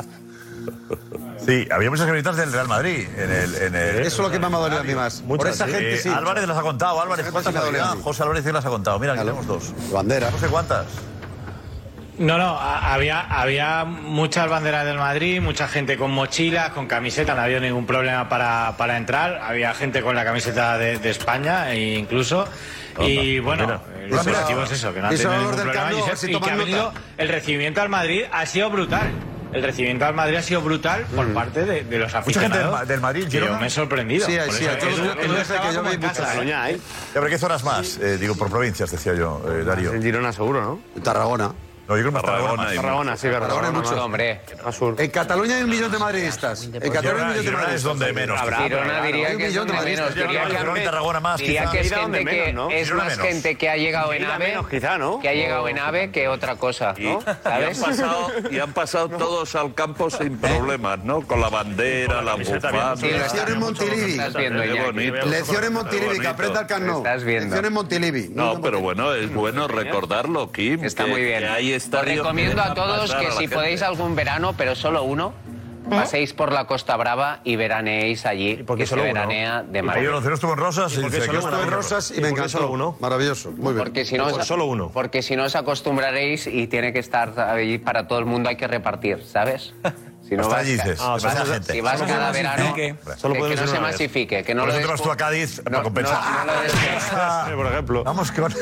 Sí, 1.45 1.67
había 1.71 1.89
muchas 1.89 2.05
camisetas 2.05 2.37
del 2.37 2.51
Real 2.53 2.67
Madrid 2.67 3.07
en 3.17 3.31
el. 3.31 3.55
En 3.55 3.75
el 3.75 3.99
Eso 3.99 4.07
es 4.07 4.19
lo 4.19 4.31
que 4.31 4.39
me 4.39 4.45
ha 4.47 4.49
dolido 4.49 4.79
a 4.81 4.83
mí 4.83 4.95
más. 4.95 5.21
Por 5.21 5.47
esa 5.47 5.65
gente, 5.65 5.95
Eh, 5.95 5.97
sí. 5.97 6.09
Álvarez 6.09 6.47
las 6.47 6.57
ha 6.57 6.61
contado. 6.61 7.01
Álvarez, 7.01 7.27
¿cuántas 7.31 7.55
ha. 7.55 7.95
José 8.01 8.23
Álvarez 8.23 8.45
las 8.45 8.65
ha 8.65 8.69
contado. 8.69 8.99
Mira, 8.99 9.13
aquí 9.13 9.19
tenemos 9.21 9.45
dos. 9.47 9.73
Bandera. 9.91 10.31
No 10.31 10.37
sé 10.39 10.47
cuántas. 10.47 10.85
No, 12.19 12.37
no, 12.37 12.59
había, 12.59 13.21
había 13.21 13.85
muchas 13.85 14.47
banderas 14.47 14.85
del 14.85 14.97
Madrid, 14.99 15.41
mucha 15.41 15.67
gente 15.67 15.97
con 15.97 16.11
mochilas, 16.11 16.69
con 16.69 16.85
camiseta, 16.85 17.33
no 17.33 17.41
había 17.41 17.59
ningún 17.59 17.87
problema 17.87 18.29
para, 18.29 18.75
para 18.77 18.97
entrar. 18.97 19.41
Había 19.43 19.73
gente 19.73 20.03
con 20.03 20.15
la 20.15 20.23
camiseta 20.23 20.77
de, 20.77 20.99
de 20.99 21.09
España 21.09 21.71
e 21.71 21.95
incluso. 21.97 22.47
Y 22.99 23.39
bueno, 23.39 23.63
el 23.99 24.11
Mira, 24.11 24.23
mira. 24.23 24.39
objetivo 24.39 24.63
es 24.63 24.71
eso, 24.73 24.93
que 24.93 25.01
no 25.01 25.07
ha 25.07 25.13
Y 25.13 25.17
tenido 25.17 25.37
ningún 25.39 25.55
problema. 25.55 25.89
Así 26.13 26.31
y 26.31 26.39
que 26.39 26.51
ha 26.51 26.55
venido, 26.55 26.93
el 27.17 27.29
recibimiento 27.29 27.81
al 27.81 27.89
Madrid 27.89 28.25
ha 28.31 28.45
sido 28.45 28.69
brutal. 28.69 29.09
El 29.53 29.63
recibimiento 29.63 30.05
al 30.05 30.13
Madrid 30.15 30.37
ha 30.37 30.41
sido 30.41 30.61
brutal 30.61 31.05
por 31.15 31.31
parte 31.33 31.65
de, 31.65 31.83
de 31.83 31.99
los 31.99 32.13
Mm. 32.13 32.25
Mucha 32.25 32.39
gente 32.41 32.57
del, 32.57 32.67
aficionados. 32.67 32.87
Del 32.87 33.01
Madrid, 33.01 33.27
yo 33.27 33.57
me 33.59 33.67
he 33.67 33.69
sorprendido. 33.69 34.25
Sí, 34.25 34.37
sí, 34.51 34.67
a 34.67 34.77
todos 34.77 34.93
que 34.93 35.73
yo 35.73 35.83
vi 35.83 35.97
muchas. 35.97 36.45
Ya, 36.45 36.69
pero 37.13 37.27
¿qué 37.27 37.37
zonas 37.37 37.63
más? 37.63 37.97
Eh, 37.97 38.17
digo, 38.17 38.35
por 38.35 38.49
provincias, 38.49 38.91
decía 38.91 39.13
yo, 39.13 39.43
eh, 39.47 39.63
Darío. 39.63 39.93
En 39.93 40.01
Girona 40.01 40.31
seguro, 40.33 40.61
¿no? 40.61 41.01
Tarragona. 41.01 41.53
No, 41.87 41.97
yo 41.97 42.01
creo 42.01 42.05
que 42.05 42.11
más 42.11 42.23
Tarragona. 42.23 42.73
Tarragona 42.73 43.17
sí, 43.17 43.27
verdad. 43.27 43.41
Tarragona 43.49 43.67
hay 43.67 43.73
mucho. 43.73 44.05
Hombre, 44.05 44.41
Azul. 44.65 44.95
En 44.97 45.11
Cataluña 45.11 45.55
hay 45.57 45.63
un 45.63 45.69
millón 45.69 45.91
de 45.91 45.99
madridistas. 45.99 46.63
En 46.63 46.71
Cataluña 46.91 46.93
hay 47.09 47.21
un 47.21 47.27
millón 47.27 47.35
de 47.35 47.43
Girona 47.43 47.61
es 47.63 47.83
madridistas. 47.83 47.83
donde 47.83 48.13
menos. 48.13 48.41
Girona 48.41 49.01
diría 49.01 49.27
hay 49.27 49.33
un 49.33 49.37
que 49.39 49.45
es 49.45 49.51
millón 49.51 49.67
de 49.67 49.73
donde 49.73 49.91
menos. 49.91 50.05
madridistas. 50.05 50.15
Diría 50.15 50.45
que, 50.47 50.57
Girona 50.57 50.81
y 50.81 50.85
Tarragona 50.85 51.19
más, 51.19 51.39
diría 51.39 51.71
que 51.71 51.79
es 51.81 51.93
gente 51.93 52.25
que 52.25 52.53
¿no? 52.53 52.69
es 52.69 52.93
más 52.93 53.17
gente 53.17 53.55
que 53.55 53.69
ha 53.69 53.75
llegado 53.77 54.13
en 54.13 54.25
AVE, 54.25 54.57
quizá, 54.69 54.97
¿no? 54.97 55.19
que 55.19 55.27
ha 55.29 55.33
llegado 55.33 55.67
en 55.67 55.79
AVE 55.79 56.11
que 56.11 56.27
otra 56.29 56.55
cosa, 56.55 56.93
Y, 56.97 57.03
¿no? 57.03 57.19
y 57.21 57.63
han 57.63 57.75
pasado, 57.75 58.31
y 58.49 58.59
han 58.59 58.73
pasado 58.73 59.09
todos 59.17 59.55
al 59.55 59.73
campo 59.73 60.09
sin 60.09 60.37
problemas, 60.37 61.03
¿no? 61.03 61.21
Con 61.21 61.41
la 61.41 61.49
bandera, 61.49 62.21
la 62.21 62.35
bufanda. 62.35 62.95
Lección 62.95 63.51
en 63.51 63.59
Montilivi. 63.59 64.11
Estás 64.11 64.33
viendo, 64.35 64.61
Qué 64.61 64.69
Iñaki. 64.69 64.85
bonito. 64.85 65.25
Lección 65.25 65.63
en 65.65 65.73
Montilivi, 65.73 66.19
que 66.19 66.27
aprenda 66.27 66.61
el 66.61 66.67
viendo. 67.25 67.47
Lección 67.47 67.65
en 67.65 67.73
Montilivi. 67.73 68.29
No, 68.33 68.61
pero 68.61 68.79
bueno, 68.79 69.13
es 69.13 69.33
bueno 69.33 69.67
recordarlo, 69.67 70.51
Kim. 70.51 70.83
Está 70.83 71.05
muy 71.05 71.21
bien. 71.23 71.43
Que 71.79 71.97
hay 71.97 72.01
Os 72.01 72.05
que 72.05 72.15
recomiendo 72.15 72.61
a 72.61 72.73
todos 72.73 73.13
que 73.13 73.27
a 73.27 73.31
si 73.31 73.37
gente. 73.39 73.55
podéis 73.55 73.81
algún 73.81 74.15
verano, 74.15 74.53
pero 74.57 74.75
solo 74.75 75.03
uno, 75.03 75.33
paséis 75.89 76.33
por 76.33 76.51
la 76.51 76.65
Costa 76.65 76.95
Brava 76.95 77.41
y 77.43 77.55
veraneéis 77.55 78.25
allí, 78.25 78.55
por 78.63 78.77
qué 78.77 78.83
que 78.83 78.87
se 78.87 78.91
solo 78.91 79.03
uno? 79.03 79.13
veranea 79.13 79.63
de 79.63 79.79
Ahí 79.79 79.85
maravilla. 79.85 80.11
Rocero 80.11 80.35
estuvo 80.35 80.53
en 80.53 80.59
Rosas 80.59 80.93
y 80.93 81.01
por 81.01 81.11
qué 81.11 81.17
dice, 81.17 81.25
solo 81.27 81.39
uno? 81.39 81.47
estuve 81.49 81.63
en 81.63 81.71
Rosas. 81.71 82.11
Y 82.11 82.17
¿Y 82.17 82.21
me 82.21 82.29
encantó. 82.29 82.49
solo 82.49 82.71
uno? 82.71 82.97
Maravilloso. 82.99 83.51
Muy 83.51 83.73
bien. 83.73 83.77
Porque 83.83 84.05
si, 84.05 84.17
no 84.17 84.25
os, 84.27 84.47
solo 84.47 84.65
uno. 84.65 84.89
porque 84.93 85.21
si 85.21 85.35
no 85.35 85.43
os 85.43 85.55
acostumbraréis 85.55 86.47
y 86.47 86.67
tiene 86.67 86.93
que 86.93 86.99
estar 86.99 87.37
ahí 87.39 87.77
para 87.79 88.07
todo 88.07 88.19
el 88.19 88.25
mundo, 88.25 88.49
hay 88.49 88.55
que 88.55 88.67
repartir, 88.67 89.23
¿sabes? 89.25 89.73
Si 90.23 90.35
Hasta 90.35 90.47
vas 90.47 90.61
allí 90.61 90.71
dices, 90.71 90.99
Ah, 91.01 91.17
solo- 91.19 91.45
gente. 91.53 91.73
si 91.73 91.81
vas 91.81 91.99
Solo 91.99 92.09
cada 92.13 92.27
se 92.31 92.37
verano, 92.37 92.63
masifique. 92.69 92.95
que, 93.05 93.17
Solo 93.19 93.33
que 93.33 93.39
puede 93.41 93.55
no 93.55 93.57
ser 93.61 93.67
se 93.67 93.79
masifique, 93.81 94.43
que 94.45 94.55
no 94.55 94.61
Por 94.65 94.73
lo 94.81 94.87
vas 94.87 95.01
tú 95.01 95.11
a 95.11 95.17
Cádiz 95.17 95.57
no, 95.57 95.63
para 95.65 95.83
compensar. 95.83 96.17
no, 96.23 96.45
no 96.45 97.51
lo 97.51 97.57
Por 97.63 97.67
ejemplo. 97.73 98.03
Vamos 98.05 98.31
con... 98.31 98.53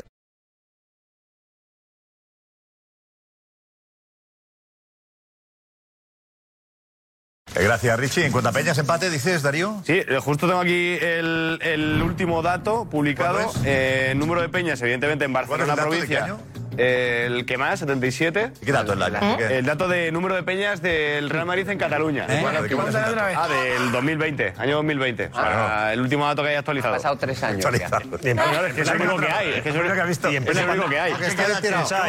Gracias, 7.54 8.00
Richie. 8.00 8.26
En 8.26 8.32
cuanto 8.32 8.50
a 8.50 8.52
Peñas, 8.54 8.78
empate, 8.78 9.10
dices, 9.10 9.42
Darío. 9.42 9.82
Sí, 9.86 9.94
eh, 9.94 10.20
justo 10.22 10.48
tengo 10.48 10.62
aquí 10.62 10.98
el, 11.02 11.60
el 11.62 12.02
último 12.02 12.42
dato 12.42 12.86
publicado. 12.86 13.40
Eh, 13.66 14.14
número 14.16 14.42
de 14.42 14.50
peñas, 14.50 14.82
evidentemente, 14.82 15.26
en 15.26 15.34
¿Cuál 15.34 15.44
es 15.46 15.50
el 15.52 15.58
Barcelona, 15.58 15.82
provincia. 15.82 16.38
Eh, 16.78 17.26
el 17.28 17.46
que 17.46 17.58
más, 17.58 17.80
77. 17.80 18.52
¿Qué 18.64 18.72
dato 18.72 18.94
es 18.94 19.00
la 19.00 19.38
¿Qué? 19.38 19.58
El 19.58 19.66
dato 19.66 19.88
de 19.88 20.12
número 20.12 20.36
de 20.36 20.44
peñas 20.44 20.82
del 20.82 21.30
Real 21.30 21.46
Madrid 21.46 21.68
en 21.70 21.78
Cataluña. 21.78 22.26
¿De 22.28 22.40
cuál- 22.42 22.92
de. 22.92 23.36
Ah, 23.36 23.48
del 23.48 23.92
2020, 23.92 24.54
año 24.58 24.76
2020. 24.78 25.30
O 25.32 25.36
sea, 25.36 25.94
el 25.94 26.02
último 26.02 26.26
dato 26.26 26.44
que 26.44 26.50
hay 26.50 26.56
Ha 26.56 26.60
actualizado. 26.60 26.96
pasado 26.96 27.18
tres 27.18 27.44
años. 27.44 27.66
es 27.66 28.74
que 28.74 28.82
es 28.82 28.90
el 28.90 29.02
único 29.02 29.18
que 29.18 29.28
hay. 29.32 29.50
Es 29.50 29.62
que 29.62 29.70
es 29.70 29.76
el 29.76 29.82
Primero 29.82 29.96
que 29.96 30.02
ha 30.02 30.06
visto. 30.06 30.30
es 30.30 30.36
el 30.58 30.70
único 30.70 30.90
que 30.90 31.00
hay. 31.00 31.14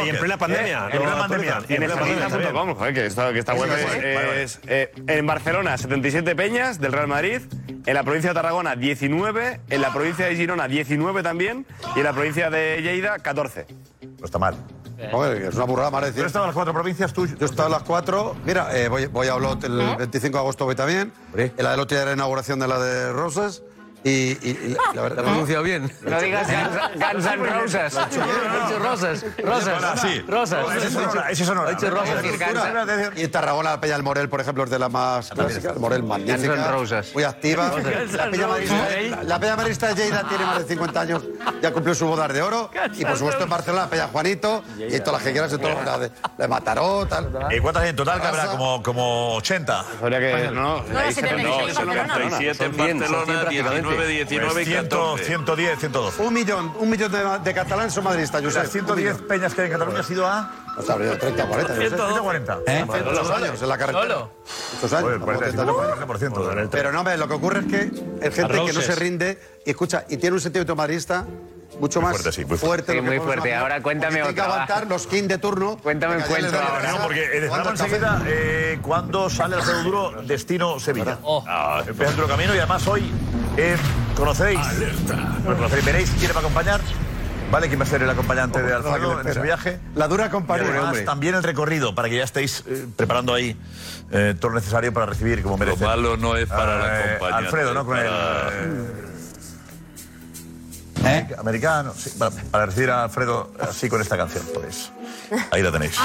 Y 0.05 0.09
en 0.09 0.17
plena 0.17 0.37
pandemia. 0.37 0.89
En 0.91 0.97
plena 0.99 1.17
pandemia. 1.17 1.57
En 1.67 1.75
plena 1.83 1.95
joder, 2.75 2.93
que 2.93 3.05
esta, 3.05 3.53
web 3.53 3.69
es, 4.37 4.59
eh, 4.67 4.91
en 5.07 5.25
Barcelona 5.27 5.77
77 5.77 6.35
peñas 6.35 6.79
del 6.79 6.91
Real 6.93 7.07
Madrid, 7.07 7.41
en 7.85 7.93
la 7.93 8.03
provincia 8.03 8.29
de 8.31 8.33
Tarragona 8.35 8.75
19, 8.75 9.59
en 9.69 9.81
la 9.81 9.91
provincia 9.91 10.25
de 10.25 10.35
Girona 10.35 10.67
19 10.67 11.21
también 11.23 11.65
y 11.95 11.99
en 11.99 12.03
la 12.05 12.13
provincia 12.13 12.49
de 12.49 12.81
Lleida 12.81 13.19
14. 13.19 13.65
No 14.19 14.25
está 14.25 14.39
mal. 14.39 14.52
Joder, 15.11 15.41
que 15.41 15.47
es 15.49 15.55
una 15.55 15.65
burrada, 15.65 15.91
más 15.91 16.01
¿Tú 16.01 16.05
has 16.07 16.13
decir. 16.13 16.25
estado 16.27 16.45
en 16.45 16.47
las 16.49 16.55
cuatro 16.55 16.73
provincias? 16.73 17.11
Tú, 17.11 17.25
Yo 17.27 17.35
he 17.41 17.45
estado 17.45 17.67
en 17.67 17.73
las 17.73 17.83
cuatro. 17.83 18.35
Mira, 18.45 18.75
eh, 18.77 18.87
voy, 18.87 19.07
voy 19.07 19.27
a 19.27 19.35
Olot 19.35 19.63
el 19.65 19.77
25 19.97 20.37
de 20.37 20.41
agosto, 20.41 20.65
voy 20.65 20.75
también. 20.75 21.11
En 21.35 21.51
la 21.57 21.71
del 21.71 21.79
otro 21.81 21.95
día 21.95 22.01
de 22.01 22.05
la 22.11 22.13
inauguración 22.13 22.59
de 22.59 22.67
la 22.67 22.79
de 22.79 23.11
Rosas. 23.11 23.63
Y, 24.03 24.09
y, 24.09 24.77
la 24.93 25.01
verdad. 25.01 25.23
pronuncia 25.23 25.61
bien. 25.61 25.91
No 26.01 26.21
digas 26.21 26.47
Guns 26.95 27.25
N' 27.25 27.45
Roses. 27.45 27.93
Rosas. 28.79 29.25
Rosas. 29.37 30.01
Sí. 30.01 30.19
Rosas. 30.27 30.75
Ese 30.75 30.87
es 30.87 30.95
honor. 30.95 31.23
Ese 31.29 31.43
es 31.43 31.49
honor. 31.49 33.13
Y 33.15 33.27
Tarragona, 33.27 33.71
la 33.71 33.81
Peña 33.81 33.93
del 33.93 34.03
Morel, 34.03 34.27
por 34.27 34.41
ejemplo, 34.41 34.65
es 34.65 34.69
de 34.69 34.79
las 34.79 34.91
más 34.91 35.29
clásicas. 35.29 35.77
Morel, 35.77 36.03
magnífica. 36.03 36.55
Guns 36.55 36.71
Roses. 36.71 37.13
Muy 37.13 37.23
activa. 37.23 37.71
La 39.23 39.39
Peña 39.39 39.55
Marista, 39.55 39.93
de 39.93 39.95
Lleida 39.95 40.27
tiene 40.27 40.45
más 40.45 40.59
de 40.59 40.65
50 40.65 41.01
años. 41.01 41.23
Ya 41.61 41.71
cumplió 41.71 41.95
su 41.95 42.05
bodas 42.05 42.33
de 42.33 42.41
oro. 42.41 42.69
Y 42.93 43.05
por 43.05 43.17
supuesto 43.17 43.43
en 43.43 43.49
Barcelona, 43.49 43.83
la 43.83 43.89
Peña 43.89 44.07
Juanito. 44.07 44.63
Y 44.77 44.99
todas 44.99 45.13
las 45.13 45.23
que 45.23 45.31
quieras, 45.31 45.51
todas 45.51 45.85
las 45.85 45.99
de, 46.01 46.11
de 46.37 46.47
Mataró. 46.47 47.05
Tal, 47.05 47.29
¿Y 47.55 47.59
cuántas 47.59 47.85
en 47.85 47.95
total 47.95 48.21
habrá? 48.21 48.47
Como, 48.47 49.35
80. 49.35 49.85
Habría 50.01 50.19
que. 50.19 50.51
No, 50.51 50.83
no, 50.83 50.83
no, 50.83 51.11
77 51.11 52.65
en 52.65 52.77
Barcelona, 52.77 53.45
19 53.45 53.92
pues 53.95 54.07
19, 54.07 54.65
19 54.65 55.21
y 55.21 55.25
110, 55.25 55.79
112. 55.79 56.21
Un 56.21 56.33
millón, 56.33 56.73
un 56.79 56.89
millón 56.89 57.11
de, 57.43 57.53
catalanes 57.53 57.93
son 57.93 58.03
madridistas, 58.03 58.43
Josep. 58.43 58.65
110 58.67 59.17
peñas 59.21 59.53
que 59.53 59.61
hay 59.61 59.67
en 59.67 59.73
Cataluña 59.73 59.99
ha 59.99 60.03
sido 60.03 60.27
a... 60.27 60.51
No 60.75 60.81
sabría, 60.81 61.17
30, 61.19 61.47
40. 61.47 61.75
140. 61.75 62.59
Los 63.11 63.29
años 63.29 63.61
en 63.61 63.69
la 63.69 63.77
carretera. 63.77 64.03
¿Solo? 64.03 64.29
Años. 64.97 66.69
Pero 66.71 66.91
no, 66.91 67.03
lo 67.03 67.27
que 67.27 67.33
ocurre 67.33 67.59
es 67.59 67.65
que 67.65 67.91
es 68.21 68.35
gente 68.35 68.65
que 68.65 68.73
no 68.73 68.81
se 68.81 68.95
rinde 68.95 69.39
y 69.65 69.69
escucha, 69.69 70.05
y 70.09 70.17
tiene 70.17 70.35
un 70.35 70.41
sentimiento 70.41 70.75
madridista 70.75 71.25
mucho 71.79 72.01
más 72.01 72.11
fuerte, 72.11 72.31
sí, 72.31 72.45
muy 72.45 72.57
fuerte. 72.57 73.01
Muy 73.01 73.19
fuerte. 73.19 73.53
Ahora 73.55 73.75
pues 73.75 73.83
cuéntame 73.83 74.23
otra. 74.23 74.85
Los 74.87 75.09
de 75.09 75.37
turno. 75.37 75.77
Cuéntame 75.77 76.17
un 76.17 76.23
cuando 78.81 79.23
eh, 79.25 79.27
eh, 79.27 79.29
sale 79.29 79.55
el 79.55 79.83
duro 79.83 80.21
destino 80.23 80.79
Sevilla. 80.79 81.17
Oh. 81.23 81.43
Ah, 81.47 81.83
camino 82.27 82.55
y 82.55 82.57
además 82.57 82.87
hoy 82.87 83.11
eh, 83.57 83.77
conoceréis, 84.15 84.59
bueno, 85.43 85.55
conoceréis, 85.57 85.85
veréis 85.85 86.11
quién 86.19 86.31
va 86.31 86.35
a 86.37 86.39
acompañar. 86.39 86.81
¿Vale? 87.51 87.67
¿Quién 87.67 87.79
va 87.79 87.83
a 87.83 87.87
ser 87.87 88.01
el 88.01 88.09
acompañante 88.09 88.59
de 88.63 88.67
que 88.67 88.73
Alfredo 88.73 88.97
le 88.97 89.13
en 89.13 89.19
ese 89.19 89.29
espera. 89.29 89.43
viaje? 89.43 89.79
La 89.93 90.07
dura 90.07 90.25
Y 90.25 90.29
compañía. 90.29 90.65
además 90.69 90.85
hombre. 90.87 91.03
también 91.03 91.35
el 91.35 91.43
recorrido, 91.43 91.93
para 91.93 92.09
que 92.09 92.15
ya 92.15 92.23
estéis 92.23 92.63
eh, 92.65 92.87
preparando 92.95 93.31
ahí 93.31 93.55
eh, 94.11 94.33
todo 94.39 94.49
lo 94.49 94.55
necesario 94.55 94.91
para 94.91 95.05
recibir 95.05 95.43
como 95.43 95.57
Lo 95.57 95.65
merece. 95.65 95.85
malo 95.85 96.17
no 96.17 96.35
es 96.35 96.49
para 96.49 96.79
la 96.79 96.99
Eh, 96.99 97.17
compañía. 97.19 97.37
Alfredo, 97.37 97.73
¿no? 97.75 97.85
Con 97.85 97.97
el... 97.99 98.07
eh, 101.05 101.27
Americano, 101.37 101.93
sí, 101.95 102.09
para, 102.17 102.31
para 102.49 102.65
recibir 102.65 102.89
a 102.89 103.03
Alfredo 103.03 103.51
así 103.59 103.87
con 103.87 104.01
esta 104.01 104.17
canción, 104.17 104.43
pues. 104.55 104.91
Ahí 105.51 105.61
la 105.61 105.71
tenéis. 105.71 105.95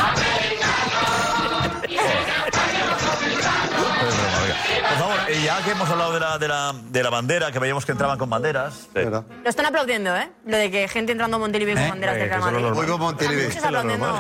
ya 5.48 5.62
que 5.64 5.70
hemos 5.70 5.88
hablado 5.88 6.12
de 6.12 6.20
la, 6.20 6.36
de, 6.38 6.46
la, 6.46 6.74
de 6.90 7.02
la 7.02 7.08
bandera, 7.08 7.50
que 7.50 7.58
veíamos 7.58 7.86
que 7.86 7.92
entraban 7.92 8.18
con 8.18 8.28
banderas. 8.28 8.86
Lo 8.94 9.24
están 9.48 9.64
aplaudiendo, 9.64 10.14
¿eh? 10.14 10.30
Lo 10.44 10.58
de 10.58 10.70
que 10.70 10.86
gente 10.88 11.12
entrando 11.12 11.38
a 11.38 11.40
Montilivi 11.40 11.72
con 11.72 11.88
banderas 11.88 12.16
del 12.16 12.28
Real 12.28 12.40
Madrid. 12.42 12.64
Oigo 12.76 12.98
Montilivi. 12.98 13.44
Muchos 13.46 13.64
aplaudiendo. 13.64 14.18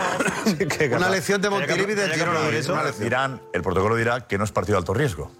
Una 0.96 1.10
lección 1.10 1.42
de 1.42 1.50
Montilivi 1.50 1.94
lección. 1.94 2.80
dirán, 2.98 3.42
el 3.52 3.60
protocolo 3.60 3.96
dirá 3.96 4.26
que 4.26 4.38
no 4.38 4.44
es 4.44 4.52
partido 4.52 4.76
de 4.76 4.78
alto 4.78 4.94
riesgo. 4.94 5.30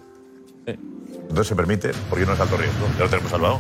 Entonces 0.67 1.47
se 1.47 1.57
permite, 1.57 1.93
porque 2.11 2.27
no 2.27 2.35
es 2.35 2.41
alto 2.41 2.59
riesgo. 2.59 2.87
Ya 2.99 3.05
lo 3.05 3.09
tenemos 3.11 3.31
salvado. 3.31 3.59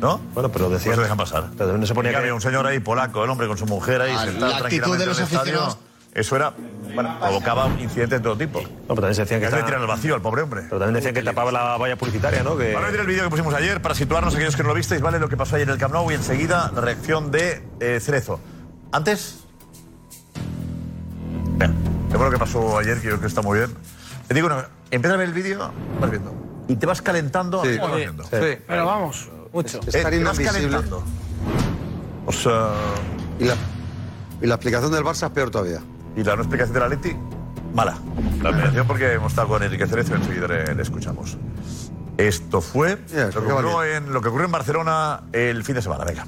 ¿no? 0.00 0.18
Bueno, 0.34 0.50
pero 0.52 0.68
decían. 0.68 0.90
Pues 0.90 0.96
lo 0.98 1.02
dejan 1.04 1.16
pasar. 1.18 1.44
Pero 1.56 1.78
no 1.78 1.86
se 1.86 1.94
ponía 1.94 2.10
Y 2.10 2.14
que- 2.14 2.18
había 2.20 2.34
un 2.34 2.40
señor 2.42 2.66
ahí 2.66 2.78
polaco, 2.80 3.24
el 3.24 3.30
hombre 3.30 3.46
con 3.46 3.56
su 3.56 3.64
mujer 3.64 4.02
ahí 4.02 4.12
Ah, 4.14 4.24
sentado 4.26 4.52
la 4.52 4.58
actitud 4.58 4.98
de 4.98 5.06
los 5.06 5.18
aficionados. 5.18 5.78
Eso 6.12 6.34
era, 6.34 6.52
bueno, 6.94 7.16
provocaba 7.20 7.68
incidentes 7.78 8.18
de 8.18 8.20
todo 8.20 8.36
tipo. 8.36 8.60
No, 8.60 8.68
pero 8.88 8.94
también 8.96 9.14
se 9.14 9.22
decían 9.22 9.38
que. 9.40 9.46
Estaba- 9.46 9.64
tiran 9.64 9.80
al 9.80 9.86
vacío 9.86 10.14
al 10.16 10.20
pobre 10.20 10.42
hombre. 10.42 10.62
Pero 10.62 10.78
también 10.78 10.94
decían 10.94 11.14
que 11.14 11.22
tapaba 11.22 11.52
la 11.52 11.76
valla 11.76 11.96
publicitaria, 11.96 12.42
¿no? 12.42 12.56
Que... 12.56 12.72
Vamos 12.74 12.88
a 12.88 12.90
ver 12.90 13.00
el 13.00 13.06
vídeo 13.06 13.22
que 13.24 13.30
pusimos 13.30 13.54
ayer 13.54 13.80
para 13.80 13.94
situarnos 13.94 14.34
aquellos 14.34 14.56
que 14.56 14.62
no 14.64 14.70
lo 14.70 14.74
visteis, 14.74 15.00
¿vale? 15.00 15.20
Lo 15.20 15.28
que 15.28 15.36
pasó 15.36 15.54
ayer 15.54 15.68
en 15.68 15.74
el 15.74 15.78
Camp 15.78 15.94
Nou 15.94 16.10
y 16.10 16.14
enseguida 16.14 16.72
la 16.74 16.80
reacción 16.80 17.30
de 17.30 17.62
eh, 17.78 18.00
Cerezo. 18.00 18.40
Antes. 18.90 19.44
Venga, 21.56 21.74
vemos 22.10 22.26
lo 22.26 22.30
que 22.32 22.38
pasó 22.38 22.78
ayer, 22.78 22.96
que 22.98 23.04
yo 23.04 23.10
creo 23.10 23.20
que 23.20 23.26
está 23.26 23.42
muy 23.42 23.58
bien. 23.58 23.70
Te 24.26 24.34
digo, 24.34 24.46
una, 24.48 24.66
empieza 24.90 25.14
a 25.14 25.18
ver 25.18 25.28
el 25.28 25.34
vídeo, 25.34 25.70
vas 26.00 26.10
viendo. 26.10 26.34
Y 26.68 26.76
te 26.76 26.86
vas 26.86 27.02
calentando. 27.02 27.60
a 27.62 27.64
Sí. 27.64 27.78
vas 27.78 27.90
Sí. 27.92 27.96
viendo. 27.96 28.24
Sí. 28.24 28.30
Pero 28.66 28.86
vamos, 28.86 29.28
mucho. 29.52 29.80
Es 29.86 29.94
Eh, 29.94 30.04
te 30.04 30.24
vas 30.24 30.38
calentando. 30.40 31.04
O 32.26 32.32
sea, 32.32 32.70
Y 33.38 33.44
la, 33.44 33.54
y 34.42 34.46
la 34.46 34.54
explicación 34.56 34.92
del 34.92 35.02
Barça 35.04 35.26
es 35.26 35.32
peor 35.32 35.50
todavía. 35.50 35.80
Y 36.16 36.24
la 36.24 36.36
no 36.36 36.42
explicación 36.42 36.74
de 36.74 36.80
la 36.80 36.88
Leti, 36.88 37.16
mala. 37.74 37.96
La 38.42 38.50
explicación 38.50 38.86
porque 38.86 39.12
hemos 39.12 39.32
estado 39.32 39.48
con 39.48 39.62
Enrique 39.62 39.86
Cerezo 39.86 40.12
y 40.14 40.16
enseguida 40.16 40.48
le, 40.48 40.74
le 40.74 40.82
escuchamos. 40.82 41.36
Esto 42.16 42.60
fue 42.60 42.98
Yeah, 43.08 43.26
lo, 43.26 43.44
que 43.44 43.52
ocurrió 43.52 43.84
en, 43.84 44.12
lo 44.12 44.20
que 44.20 44.28
ocurrió 44.28 44.46
en 44.46 44.52
Barcelona 44.52 45.22
el 45.32 45.64
fin 45.64 45.74
de 45.74 45.82
semana. 45.82 46.04
Venga. 46.04 46.26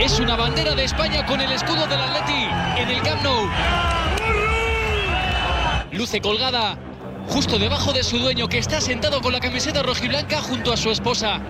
Es 0.00 0.18
una 0.18 0.34
bandera 0.34 0.74
de 0.74 0.84
España 0.84 1.24
con 1.26 1.40
el 1.40 1.52
escudo 1.52 1.86
del 1.86 2.00
Atleti 2.00 2.48
en 2.78 2.88
el 2.88 3.02
Camp 3.02 3.22
Nou. 3.22 3.48
Luce 5.92 6.20
colgada 6.20 6.78
justo 7.28 7.58
debajo 7.58 7.92
de 7.92 8.02
su 8.02 8.18
dueño 8.18 8.48
que 8.48 8.58
está 8.58 8.80
sentado 8.80 9.20
con 9.20 9.32
la 9.32 9.40
camiseta 9.40 9.82
rojiblanca 9.82 10.40
junto 10.40 10.72
a 10.72 10.76
su 10.76 10.90
esposa. 10.90 11.40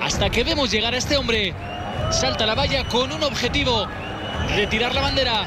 Hasta 0.00 0.28
que 0.30 0.44
vemos 0.44 0.70
llegar 0.70 0.94
a 0.94 0.98
este 0.98 1.16
hombre, 1.16 1.54
salta 2.10 2.44
la 2.44 2.54
valla 2.54 2.86
con 2.88 3.12
un 3.12 3.22
objetivo, 3.22 3.86
retirar 4.48 4.94
la 4.94 5.00
bandera. 5.00 5.44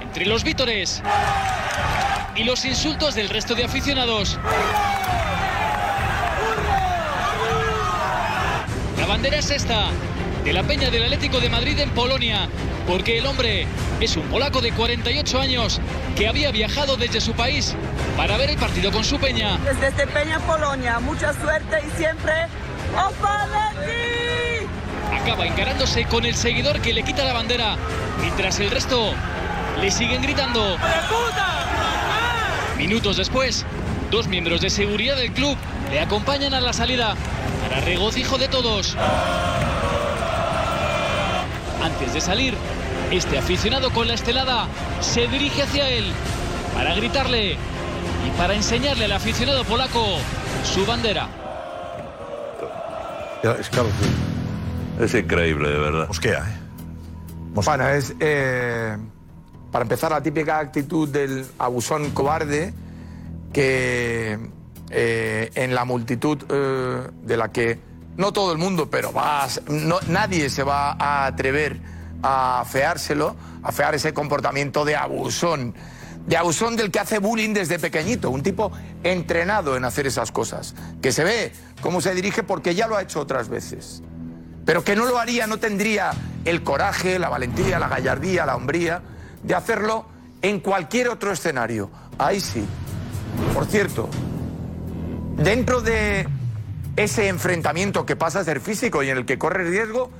Entre 0.00 0.26
los 0.26 0.44
vítores 0.44 1.02
y 2.34 2.44
los 2.44 2.64
insultos 2.64 3.14
del 3.14 3.28
resto 3.28 3.54
de 3.54 3.64
aficionados. 3.64 4.38
La 8.98 9.06
bandera 9.06 9.38
es 9.38 9.50
esta, 9.50 9.86
de 10.44 10.52
la 10.52 10.62
Peña 10.62 10.90
del 10.90 11.04
Atlético 11.04 11.40
de 11.40 11.48
Madrid 11.48 11.78
en 11.78 11.90
Polonia, 11.90 12.48
porque 12.86 13.18
el 13.18 13.26
hombre 13.26 13.66
es 14.00 14.16
un 14.16 14.24
polaco 14.28 14.60
de 14.60 14.72
48 14.72 15.40
años 15.40 15.80
que 16.16 16.28
había 16.28 16.50
viajado 16.50 16.96
desde 16.96 17.20
su 17.20 17.32
país 17.32 17.74
para 18.16 18.36
ver 18.36 18.50
el 18.50 18.56
partido 18.56 18.90
con 18.90 19.04
su 19.04 19.18
Peña. 19.18 19.58
Desde 19.58 20.06
Peña 20.06 20.40
Polonia, 20.40 21.00
mucha 21.00 21.32
suerte 21.34 21.78
y 21.86 21.96
siempre. 21.96 22.46
Acaba 25.12 25.46
encarándose 25.46 26.04
con 26.06 26.24
el 26.24 26.34
seguidor 26.34 26.80
que 26.80 26.92
le 26.92 27.02
quita 27.02 27.24
la 27.24 27.32
bandera, 27.32 27.76
mientras 28.20 28.58
el 28.60 28.70
resto 28.70 29.12
le 29.80 29.90
siguen 29.90 30.22
gritando. 30.22 30.76
Minutos 32.76 33.16
después, 33.16 33.66
dos 34.10 34.28
miembros 34.28 34.60
de 34.60 34.70
seguridad 34.70 35.16
del 35.16 35.32
club 35.32 35.56
le 35.90 36.00
acompañan 36.00 36.54
a 36.54 36.60
la 36.60 36.72
salida 36.72 37.14
para 37.62 37.80
regocijo 37.80 38.38
de 38.38 38.48
todos. 38.48 38.96
Antes 41.82 42.14
de 42.14 42.20
salir, 42.20 42.54
este 43.10 43.38
aficionado 43.38 43.90
con 43.90 44.06
la 44.08 44.14
estelada 44.14 44.66
se 45.00 45.26
dirige 45.28 45.62
hacia 45.62 45.88
él 45.88 46.04
para 46.74 46.94
gritarle 46.94 47.52
y 47.52 48.30
para 48.36 48.54
enseñarle 48.54 49.06
al 49.06 49.12
aficionado 49.12 49.64
polaco 49.64 50.18
su 50.64 50.84
bandera. 50.86 51.28
Es 53.42 53.68
claro, 53.68 53.88
Es 55.00 55.14
increíble, 55.14 55.68
de 55.68 55.78
verdad. 55.78 56.08
Mosquea, 56.08 56.40
¿eh? 56.40 56.58
Bueno, 57.54 57.88
es 57.88 58.14
eh, 58.20 58.96
para 59.70 59.82
empezar 59.82 60.10
la 60.10 60.22
típica 60.22 60.58
actitud 60.58 61.08
del 61.08 61.46
abusón 61.58 62.10
cobarde 62.10 62.72
que 63.52 64.38
eh, 64.90 65.50
en 65.54 65.74
la 65.74 65.84
multitud 65.84 66.38
eh, 66.48 67.08
de 67.22 67.36
la 67.36 67.50
que 67.50 67.78
no 68.16 68.32
todo 68.32 68.52
el 68.52 68.58
mundo, 68.58 68.88
pero 68.90 69.12
vas, 69.12 69.62
no, 69.68 69.98
nadie 70.08 70.50
se 70.50 70.62
va 70.62 70.92
a 70.92 71.26
atrever 71.26 71.80
a 72.22 72.60
afeárselo, 72.60 73.36
a 73.62 73.68
afear 73.68 73.94
ese 73.94 74.12
comportamiento 74.12 74.84
de 74.84 74.96
abusón, 74.96 75.74
de 76.28 76.36
abusón 76.36 76.76
del 76.76 76.90
que 76.90 77.00
hace 77.00 77.18
bullying 77.18 77.54
desde 77.54 77.78
pequeñito, 77.78 78.30
un 78.30 78.42
tipo 78.42 78.70
entrenado 79.02 79.76
en 79.76 79.84
hacer 79.84 80.06
esas 80.06 80.30
cosas, 80.30 80.74
que 81.02 81.10
se 81.10 81.24
ve 81.24 81.52
cómo 81.80 82.00
se 82.00 82.14
dirige 82.14 82.42
porque 82.42 82.74
ya 82.74 82.86
lo 82.86 82.96
ha 82.96 83.02
hecho 83.02 83.20
otras 83.20 83.48
veces 83.48 84.02
pero 84.68 84.84
que 84.84 84.94
no 84.94 85.06
lo 85.06 85.18
haría, 85.18 85.46
no 85.46 85.56
tendría 85.56 86.10
el 86.44 86.62
coraje, 86.62 87.18
la 87.18 87.30
valentía, 87.30 87.78
la 87.78 87.88
gallardía, 87.88 88.44
la 88.44 88.54
hombría 88.54 89.00
de 89.42 89.54
hacerlo 89.54 90.04
en 90.42 90.60
cualquier 90.60 91.08
otro 91.08 91.32
escenario. 91.32 91.88
Ahí 92.18 92.38
sí. 92.38 92.66
Por 93.54 93.64
cierto, 93.64 94.10
dentro 95.38 95.80
de 95.80 96.28
ese 96.96 97.28
enfrentamiento 97.28 98.04
que 98.04 98.14
pasa 98.14 98.40
a 98.40 98.44
ser 98.44 98.60
físico 98.60 99.02
y 99.02 99.08
en 99.08 99.16
el 99.16 99.24
que 99.24 99.38
corre 99.38 99.64
riesgo 99.64 100.10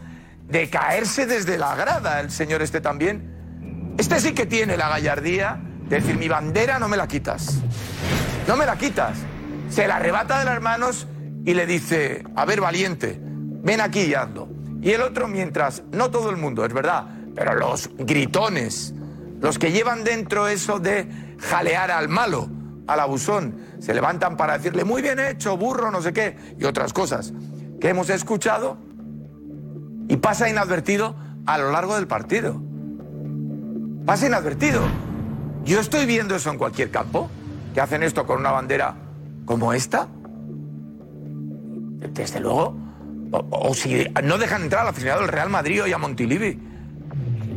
de 0.48 0.70
caerse 0.70 1.26
desde 1.26 1.58
la 1.58 1.74
grada, 1.74 2.18
el 2.20 2.30
señor 2.30 2.62
este 2.62 2.80
también, 2.80 3.94
este 3.98 4.18
sí 4.18 4.32
que 4.32 4.46
tiene 4.46 4.78
la 4.78 4.88
gallardía 4.88 5.60
decir, 5.96 6.16
mi 6.16 6.28
bandera 6.28 6.78
no 6.78 6.88
me 6.88 6.96
la 6.96 7.06
quitas. 7.06 7.60
No 8.46 8.56
me 8.56 8.66
la 8.66 8.76
quitas. 8.76 9.18
Se 9.70 9.86
la 9.86 9.96
arrebata 9.96 10.38
de 10.38 10.44
las 10.44 10.60
manos 10.60 11.06
y 11.44 11.54
le 11.54 11.66
dice, 11.66 12.24
a 12.36 12.44
ver, 12.44 12.60
valiente, 12.60 13.18
ven 13.20 13.80
aquí 13.80 14.00
y 14.00 14.14
hazlo. 14.14 14.48
Y 14.80 14.90
el 14.92 15.02
otro, 15.02 15.28
mientras, 15.28 15.82
no 15.92 16.10
todo 16.10 16.30
el 16.30 16.36
mundo, 16.36 16.64
es 16.64 16.72
verdad, 16.72 17.06
pero 17.34 17.54
los 17.54 17.90
gritones, 17.96 18.94
los 19.40 19.58
que 19.58 19.72
llevan 19.72 20.04
dentro 20.04 20.48
eso 20.48 20.78
de 20.78 21.08
jalear 21.38 21.90
al 21.90 22.08
malo, 22.08 22.48
al 22.86 23.00
abusón, 23.00 23.60
se 23.80 23.94
levantan 23.94 24.36
para 24.36 24.58
decirle 24.58 24.84
muy 24.84 25.02
bien 25.02 25.18
hecho, 25.18 25.56
burro, 25.56 25.90
no 25.90 26.00
sé 26.00 26.12
qué, 26.12 26.36
y 26.58 26.64
otras 26.64 26.92
cosas 26.92 27.32
que 27.80 27.88
hemos 27.88 28.10
escuchado, 28.10 28.78
y 30.08 30.16
pasa 30.16 30.48
inadvertido 30.48 31.16
a 31.46 31.58
lo 31.58 31.70
largo 31.70 31.94
del 31.96 32.06
partido. 32.06 32.60
Pasa 34.06 34.26
inadvertido. 34.26 34.80
Yo 35.68 35.80
estoy 35.80 36.06
viendo 36.06 36.34
eso 36.34 36.50
en 36.50 36.56
cualquier 36.56 36.90
campo, 36.90 37.28
que 37.74 37.82
hacen 37.82 38.02
esto 38.02 38.26
con 38.26 38.40
una 38.40 38.50
bandera 38.50 38.94
como 39.44 39.74
esta. 39.74 40.08
Desde 42.14 42.40
luego, 42.40 42.74
o, 43.32 43.74
si 43.74 44.06
no 44.24 44.38
dejan 44.38 44.62
entrar 44.62 44.80
al 44.84 44.88
aficionado 44.88 45.20
del 45.20 45.28
Real 45.28 45.50
Madrid 45.50 45.82
y 45.86 45.92
a 45.92 45.98
Montilivi. 45.98 46.58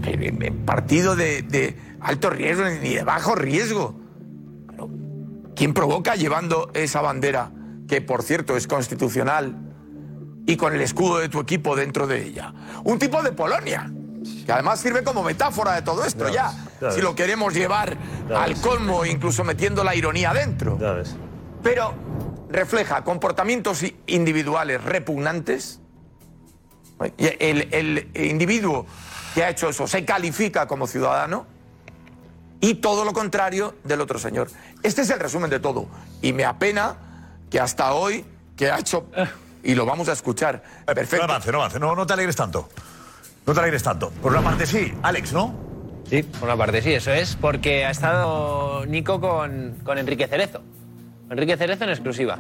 Eh, 0.04 0.36
eh, 0.42 0.52
Partido 0.66 1.16
de, 1.16 1.44
de 1.44 1.78
alto 2.02 2.30
riesgo 2.30 2.66
ni 2.66 2.96
de 2.96 3.04
bajo 3.04 3.34
riesgo. 3.34 3.98
¿Quién 5.56 5.74
provoca 5.74 6.16
llevando 6.16 6.70
esa 6.74 7.00
bandera, 7.00 7.54
que 7.88 8.02
por 8.02 8.24
cierto 8.24 8.58
es 8.58 8.68
constitucional, 8.68 9.56
y 10.46 10.58
con 10.58 10.74
el 10.74 10.82
escudo 10.82 11.20
de 11.20 11.30
tu 11.30 11.40
equipo 11.40 11.78
dentro 11.78 12.08
de 12.08 12.26
ella? 12.26 12.54
Un 12.84 13.00
tipo 13.00 13.24
de 13.24 13.32
Polonia, 13.32 13.90
que 14.46 14.52
además 14.52 14.80
sirve 14.80 15.04
como 15.04 15.24
metáfora 15.24 15.74
de 15.74 15.82
todo 15.82 16.04
esto 16.06 16.30
ya. 16.30 16.52
ya 16.80 16.90
si 16.92 16.98
ves. 16.98 17.04
lo 17.04 17.16
queremos 17.16 17.54
llevar 17.54 17.98
Ya 18.30 18.44
al 18.44 18.54
ves. 18.54 18.62
colmo, 18.62 19.06
incluso 19.06 19.44
metiendo 19.44 19.84
la 19.84 19.96
ironía 19.96 20.34
dentro. 20.34 20.78
Pero 21.64 21.94
refleja 22.50 23.04
comportamientos 23.04 23.84
i- 23.84 23.96
individuales 24.08 24.84
repugnantes. 24.84 25.80
El, 27.18 27.68
el 28.14 28.26
individuo 28.26 28.86
que 29.34 29.44
ha 29.44 29.50
hecho 29.50 29.70
eso 29.70 29.88
se 29.88 30.06
califica 30.06 30.68
como 30.68 30.86
ciudadano 30.86 31.48
y 32.60 32.76
todo 32.76 33.06
lo 33.06 33.14
contrario 33.14 33.74
del 33.84 34.02
otro 34.02 34.20
señor. 34.20 34.50
Este 34.84 35.02
es 35.02 35.10
el 35.10 35.20
resumen 35.20 35.50
de 35.50 35.60
todo. 35.60 35.88
Y 36.22 36.32
me 36.34 36.46
apena 36.46 36.98
que 37.50 37.60
hasta 37.60 37.94
hoy, 37.94 38.24
que 38.56 38.70
ha 38.70 38.78
hecho, 38.78 39.08
y 39.64 39.74
lo 39.74 39.86
vamos 39.88 40.10
a 40.10 40.12
escuchar, 40.14 40.62
perfecto. 40.86 41.26
No 41.26 41.34
avance, 41.34 41.52
no 41.52 41.58
avance, 41.58 41.80
no, 41.80 41.96
no 41.96 42.06
te 42.06 42.14
alegres 42.14 42.36
tanto. 42.36 42.70
No 43.46 43.54
te 43.54 43.60
alegres 43.60 43.84
tanto. 43.84 44.12
Por 44.22 44.32
una 44.32 44.42
parte 44.42 44.66
sí, 44.66 44.94
Alex, 45.02 45.34
¿no? 45.34 45.54
Sí, 46.10 46.24
por 46.24 46.44
una 46.44 46.58
parte 46.58 46.82
sí, 46.82 46.94
eso 46.94 47.12
es, 47.12 47.36
porque 47.36 47.86
ha 47.86 47.92
estado 47.92 48.86
Nico 48.86 49.20
con, 49.20 49.76
con 49.84 49.98
Enrique 49.98 50.28
Cerezo. 50.28 50.62
Enrique 51.30 51.58
Cerezo 51.58 51.86
en 51.86 51.90
exclusiva. 51.90 52.38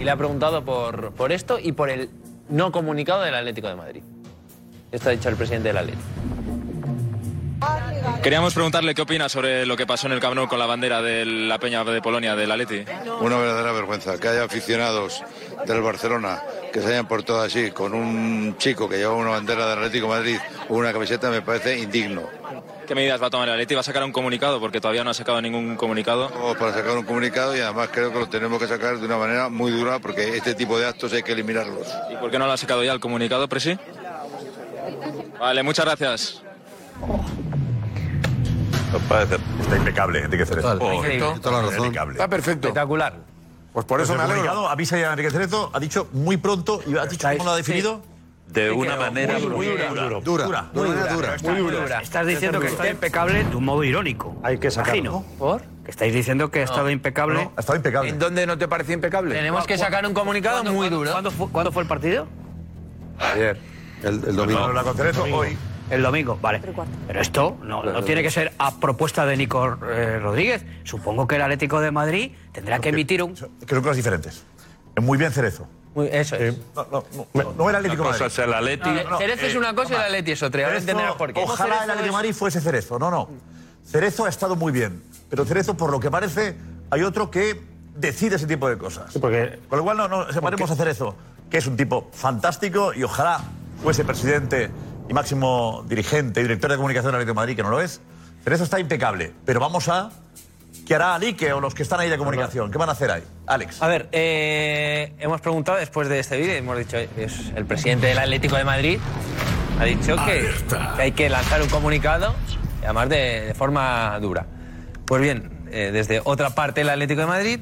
Y 0.00 0.04
le 0.04 0.10
ha 0.10 0.16
preguntado 0.16 0.64
por, 0.64 1.12
por 1.12 1.32
esto 1.32 1.58
y 1.58 1.72
por 1.72 1.90
el 1.90 2.10
no 2.48 2.72
comunicado 2.72 3.22
del 3.22 3.34
Atlético 3.34 3.68
de 3.68 3.74
Madrid. 3.74 4.02
Esto 4.90 5.08
ha 5.08 5.12
dicho 5.12 5.28
el 5.28 5.36
presidente 5.36 5.68
del 5.68 5.78
Atlético. 5.78 6.02
Queríamos 8.22 8.54
preguntarle 8.54 8.94
qué 8.94 9.02
opina 9.02 9.28
sobre 9.28 9.66
lo 9.66 9.76
que 9.76 9.84
pasó 9.84 10.06
en 10.06 10.12
el 10.12 10.20
Camp 10.20 10.36
Nou 10.36 10.46
con 10.46 10.58
la 10.58 10.66
bandera 10.66 11.02
de 11.02 11.26
la 11.26 11.58
Peña 11.58 11.82
de 11.82 12.00
Polonia 12.00 12.36
del 12.36 12.52
Atleti. 12.52 12.84
Una 13.20 13.36
verdadera 13.36 13.72
vergüenza 13.72 14.18
que 14.18 14.28
haya 14.28 14.44
aficionados 14.44 15.22
del 15.66 15.80
Barcelona 15.82 16.40
que 16.72 16.80
se 16.80 16.86
hayan 16.88 17.08
portado 17.08 17.42
así 17.42 17.72
con 17.72 17.94
un 17.94 18.56
chico 18.58 18.88
que 18.88 18.98
lleva 18.98 19.14
una 19.14 19.30
bandera 19.30 19.66
del 19.66 19.78
Atlético 19.78 20.06
de 20.06 20.12
Madrid 20.12 20.38
o 20.68 20.76
una 20.76 20.92
camiseta 20.92 21.30
me 21.30 21.42
parece 21.42 21.78
indigno. 21.78 22.22
¿Qué 22.86 22.94
medidas 22.94 23.20
va 23.20 23.26
a 23.26 23.30
tomar 23.30 23.48
el 23.48 23.54
Atleti? 23.54 23.74
¿Va 23.74 23.80
a 23.80 23.84
sacar 23.84 24.04
un 24.04 24.12
comunicado? 24.12 24.60
Porque 24.60 24.80
todavía 24.80 25.02
no 25.02 25.10
ha 25.10 25.14
sacado 25.14 25.42
ningún 25.42 25.76
comunicado. 25.76 26.28
Vamos 26.30 26.56
para 26.56 26.72
sacar 26.72 26.96
un 26.96 27.04
comunicado 27.04 27.56
y 27.56 27.60
además 27.60 27.90
creo 27.92 28.12
que 28.12 28.20
lo 28.20 28.28
tenemos 28.28 28.60
que 28.60 28.68
sacar 28.68 28.98
de 28.98 29.06
una 29.06 29.18
manera 29.18 29.48
muy 29.48 29.72
dura 29.72 29.98
porque 29.98 30.36
este 30.36 30.54
tipo 30.54 30.78
de 30.78 30.86
actos 30.86 31.12
hay 31.12 31.22
que 31.22 31.32
eliminarlos. 31.32 31.88
¿Y 32.10 32.16
por 32.16 32.30
qué 32.30 32.38
no 32.38 32.46
lo 32.46 32.52
ha 32.52 32.56
sacado 32.56 32.84
ya 32.84 32.92
el 32.92 33.00
comunicado, 33.00 33.48
Presi? 33.48 33.76
Vale, 35.40 35.62
muchas 35.62 35.84
gracias. 35.84 36.42
Está 39.60 39.76
impecable, 39.76 40.20
Enrique 40.20 40.46
Cerezo. 40.46 40.78
Perfecto. 40.78 41.34
Toda 41.40 41.62
la 41.62 41.68
razón. 41.68 41.86
Impecable. 41.86 42.12
Está 42.12 42.28
perfecto. 42.28 42.68
Espectacular. 42.68 43.14
Pues 43.72 43.86
por 43.86 44.00
eso 44.00 44.14
Pues 44.14 44.28
me 44.28 44.34
alegro. 44.34 44.68
avisa 44.68 44.98
ya 44.98 45.08
a 45.08 45.12
Enrique 45.12 45.30
Cerezo, 45.30 45.70
ha 45.72 45.80
dicho 45.80 46.08
muy 46.12 46.36
pronto, 46.36 46.80
y 46.86 46.96
ha 46.96 47.06
dicho 47.06 47.26
cómo 47.32 47.44
lo 47.44 47.50
ha 47.52 47.56
definido. 47.56 48.02
De 48.48 48.70
una 48.70 48.96
manera 48.96 49.38
muy, 49.38 49.66
dura. 49.66 49.88
dura. 50.20 50.20
Dura, 50.20 50.68
dura, 50.74 51.36
Muy 51.42 51.72
dura. 51.72 52.02
Estás 52.02 52.26
diciendo 52.26 52.60
que 52.60 52.66
está 52.66 52.90
impecable 52.90 53.44
de 53.44 53.56
un 53.56 53.64
modo 53.64 53.82
irónico. 53.82 54.36
Hay 54.42 54.58
que 54.58 54.70
sacarlo. 54.70 55.24
¿Por? 55.38 55.62
Que 55.84 55.90
estáis 55.90 56.12
diciendo 56.12 56.50
que 56.50 56.60
ha 56.60 56.64
estado 56.64 56.90
impecable. 56.90 57.48
Ha 57.56 57.60
estado 57.60 57.76
impecable. 57.76 58.10
¿En 58.10 58.18
dónde 58.18 58.46
no 58.46 58.58
te 58.58 58.68
parece 58.68 58.92
impecable? 58.92 59.34
Tenemos 59.34 59.66
que 59.66 59.78
sacar 59.78 60.06
un 60.06 60.12
comunicado 60.12 60.62
muy 60.64 60.90
duro. 60.90 61.10
¿Cuándo 61.12 61.30
fue, 61.30 61.48
cuándo 61.48 61.72
fue 61.72 61.82
el 61.82 61.88
partido? 61.88 62.26
Ayer. 63.18 63.58
El, 64.02 64.22
el 64.24 64.36
domingo. 64.36 64.70
la 64.72 64.82
hoy. 65.34 65.56
El 65.92 66.02
domingo, 66.02 66.38
vale. 66.40 66.60
Pero 67.06 67.20
esto 67.20 67.58
no, 67.62 67.82
no 67.82 68.02
tiene 68.04 68.22
que 68.22 68.30
ser 68.30 68.52
a 68.58 68.74
propuesta 68.78 69.26
de 69.26 69.36
Nico 69.36 69.78
eh, 69.90 70.18
Rodríguez. 70.18 70.64
Supongo 70.84 71.26
que 71.26 71.36
el 71.36 71.42
Atlético 71.42 71.80
de 71.80 71.90
Madrid 71.90 72.32
tendrá 72.52 72.78
que 72.80 72.90
emitir 72.90 73.22
un. 73.22 73.34
Que 73.34 73.74
son 73.74 73.82
cosas 73.82 73.96
diferentes. 73.96 74.44
Es 74.94 75.02
muy 75.02 75.18
bien 75.18 75.32
Cerezo. 75.32 75.66
eso 76.10 76.36
es. 76.36 76.56
No, 76.74 76.86
no, 76.90 77.04
no, 77.34 77.52
no 77.56 77.68
era 77.68 77.78
Atlético 77.78 78.04
Madrid. 78.04 78.26
es 78.26 78.38
el 78.38 78.54
Atleti. 78.54 78.88
No, 78.90 79.10
no, 79.10 79.18
Cerezo 79.18 79.46
es 79.46 79.56
una 79.56 79.74
cosa 79.74 79.92
y 79.92 79.96
el 79.96 80.02
Atleti 80.02 80.32
es 80.32 80.42
otra. 80.42 80.60
Ahora 80.64 80.72
Cerezo, 80.80 80.90
entenderás 80.90 81.16
por 81.16 81.32
qué. 81.32 81.40
Ojalá 81.42 81.74
el 81.84 81.90
Atlético 81.90 82.04
de 82.06 82.12
Madrid 82.12 82.34
fuese 82.34 82.60
Cerezo. 82.60 82.98
No, 82.98 83.10
no. 83.10 83.28
Cerezo 83.84 84.24
ha 84.24 84.28
estado 84.28 84.56
muy 84.56 84.72
bien. 84.72 85.02
Pero 85.28 85.44
Cerezo, 85.44 85.76
por 85.76 85.90
lo 85.90 85.98
que 86.00 86.10
parece, 86.10 86.56
hay 86.90 87.02
otro 87.02 87.30
que 87.30 87.60
decide 87.96 88.36
ese 88.36 88.46
tipo 88.46 88.68
de 88.68 88.78
cosas. 88.78 89.12
porque- 89.18 89.58
Con 89.68 89.78
lo 89.78 89.84
cual, 89.84 89.96
no, 89.96 90.08
no, 90.08 90.32
separemos 90.32 90.70
a 90.70 90.76
Cerezo, 90.76 91.16
que 91.50 91.58
es 91.58 91.66
un 91.66 91.76
tipo 91.76 92.08
fantástico 92.12 92.92
y 92.94 93.02
ojalá 93.02 93.40
fuese 93.82 94.04
presidente 94.04 94.70
y 95.08 95.14
máximo 95.14 95.84
dirigente 95.88 96.40
y 96.40 96.44
director 96.44 96.70
de 96.70 96.76
comunicación 96.76 97.12
del 97.12 97.20
Atlético 97.20 97.34
de 97.34 97.42
Madrid, 97.42 97.56
que 97.56 97.62
no 97.62 97.70
lo 97.70 97.80
es. 97.80 98.00
Cerezo 98.44 98.64
está 98.64 98.80
impecable. 98.80 99.32
Pero 99.44 99.60
vamos 99.60 99.88
a. 99.88 100.10
¿Qué 100.86 100.94
hará 100.94 101.14
Alique 101.14 101.52
o 101.52 101.60
los 101.60 101.74
que 101.74 101.82
están 101.82 102.00
ahí 102.00 102.08
de 102.08 102.18
comunicación? 102.18 102.70
¿Qué 102.70 102.78
van 102.78 102.88
a 102.88 102.92
hacer 102.92 103.10
ahí? 103.10 103.22
Alex. 103.46 103.82
A 103.82 103.86
ver, 103.86 104.08
eh, 104.10 105.14
hemos 105.18 105.40
preguntado 105.40 105.78
después 105.78 106.08
de 106.08 106.18
este 106.18 106.36
vídeo, 106.36 106.54
hemos 106.54 106.76
dicho, 106.76 106.96
es 106.96 107.52
el 107.54 107.64
presidente 107.66 108.08
del 108.08 108.18
Atlético 108.18 108.56
de 108.56 108.64
Madrid 108.64 108.98
ha 109.78 109.84
dicho 109.84 110.16
que, 110.24 110.48
que 110.96 111.02
hay 111.02 111.12
que 111.12 111.28
lanzar 111.28 111.60
un 111.62 111.68
comunicado, 111.68 112.34
y 112.80 112.84
además 112.84 113.08
de, 113.08 113.46
de 113.46 113.54
forma 113.54 114.18
dura. 114.20 114.46
Pues 115.06 115.20
bien, 115.20 115.66
eh, 115.70 115.90
desde 115.92 116.20
otra 116.24 116.50
parte 116.50 116.82
del 116.82 116.90
Atlético 116.90 117.22
de 117.22 117.26
Madrid, 117.26 117.60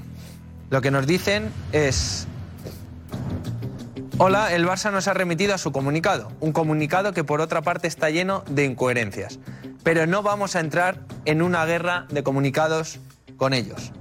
lo 0.71 0.81
que 0.81 0.91
nos 0.91 1.07
dicen 1.07 1.51
es... 1.73 2.27
Hola, 4.23 4.53
el 4.55 4.67
Barça 4.67 4.93
nos 4.93 5.09
ha 5.09 5.15
remitido 5.15 5.55
a 5.55 5.59
su 5.59 5.73
comunicado, 5.73 6.31
un 6.41 6.53
comunicado 6.53 7.15
que 7.15 7.25
por 7.25 7.41
otra 7.41 7.63
parte 7.63 7.89
está 7.89 8.11
lleno 8.11 8.45
de 8.51 8.67
incoherencias, 8.67 9.39
pero 9.83 10.07
no 10.07 10.23
vamos 10.23 10.57
a 10.57 10.61
entrar 10.61 10.99
en 11.25 11.41
una 11.41 11.65
guerra 11.65 12.05
de 12.11 12.23
comunicados 12.23 13.01
con 13.39 13.55
ellos. 13.55 13.93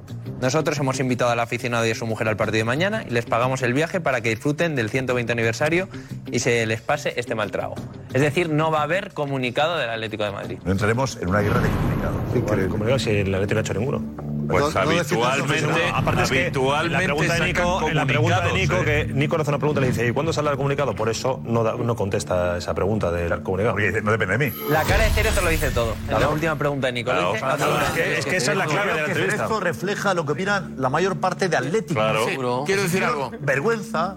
Nosotros 0.41 0.77
hemos 0.79 0.99
invitado 0.99 1.31
al 1.31 1.39
aficionado 1.39 1.85
y 1.85 1.91
a 1.91 1.95
su 1.95 2.05
mujer 2.05 2.27
al 2.27 2.37
partido 2.37 2.59
de 2.59 2.63
mañana 2.65 3.03
y 3.07 3.11
les 3.11 3.25
pagamos 3.25 3.61
el 3.61 3.73
viaje 3.73 3.99
para 3.99 4.21
que 4.21 4.29
disfruten 4.29 4.75
del 4.75 4.89
120 4.89 5.31
aniversario 5.31 5.89
y 6.31 6.39
se 6.39 6.65
les 6.65 6.81
pase 6.81 7.13
este 7.17 7.35
mal 7.35 7.51
trago. 7.51 7.75
Es 8.13 8.21
decir, 8.21 8.49
no 8.49 8.71
va 8.71 8.79
a 8.79 8.83
haber 8.83 9.13
comunicado 9.13 9.77
del 9.77 9.89
Atlético 9.89 10.23
de 10.23 10.31
Madrid. 10.31 10.57
No 10.63 10.71
entraremos 10.71 11.17
en 11.21 11.29
una 11.29 11.41
guerra 11.41 11.59
de 11.59 11.69
comunicados. 11.69 12.69
Comunicado 12.69 12.99
si 12.99 13.09
el 13.11 13.33
Atlético 13.35 13.53
no 13.55 13.59
ha 13.59 13.61
hecho 13.63 13.73
ninguno. 13.73 14.03
Pues 14.49 14.63
No- 14.63 14.71
no 14.71 14.79
habitualmente, 14.79 15.61
no, 15.67 15.95
aparte 15.95 16.23
es 16.23 16.29
que 16.31 16.41
habitualmente 16.45 16.85
en 16.87 16.91
la 16.91 16.99
pregunta 17.05 17.33
de 17.35 17.45
Nico, 17.45 17.87
en 17.87 17.95
la 17.95 18.05
pregunta 18.07 18.41
de 18.41 18.53
Nico, 18.53 18.75
comunicados, 18.77 18.87
¿eh? 18.87 19.05
que 19.07 19.13
Nico 19.13 19.37
le 19.37 19.41
hace 19.43 19.51
una 19.51 19.57
pregunta 19.59 19.79
y 19.79 19.83
le 19.83 19.89
dice, 19.91 20.07
¿y 20.07 20.11
cuándo 20.11 20.33
saldrá 20.33 20.51
el 20.53 20.57
comunicado? 20.57 20.95
Por 20.95 21.09
eso 21.09 21.39
no, 21.45 21.63
da- 21.63 21.75
no 21.75 21.95
contesta 21.95 22.57
esa 22.57 22.73
pregunta 22.73 23.11
del 23.11 23.43
comunicado. 23.43 23.75
no 24.01 24.11
depende 24.11 24.37
de 24.39 24.49
mí. 24.49 24.57
La 24.71 24.83
cara 24.85 25.03
de 25.03 25.09
Cerezo 25.11 25.41
lo 25.41 25.49
dice 25.51 25.69
todo. 25.69 25.95
En 26.09 26.19
la 26.19 26.29
última 26.29 26.55
pregunta 26.55 26.87
de 26.87 26.93
Nico. 26.93 27.11
Dice 27.13 27.37
Claro, 27.37 27.57
todo. 27.63 27.79
es 27.79 27.89
que- 27.91 28.17
es 28.17 28.25
que 28.25 28.37
esa 28.37 28.51
es 28.53 28.57
la 28.57 28.65
clave 28.65 28.87
de 28.93 28.99
la 29.01 29.05
que 29.05 29.11
entrevista. 29.11 29.37
Cerezo 29.37 29.59
refleja 29.59 30.13
lo 30.19 30.25
que 30.25 30.33
opinan 30.33 30.75
la 30.77 30.89
mayor 30.89 31.15
parte 31.17 31.47
de 31.49 31.57
Atlético. 31.57 31.99
Claro. 31.99 32.25
Sí, 32.27 32.35
quiero 32.65 32.81
decir 32.83 33.03
algo. 33.03 33.31
Vergüenza 33.39 34.15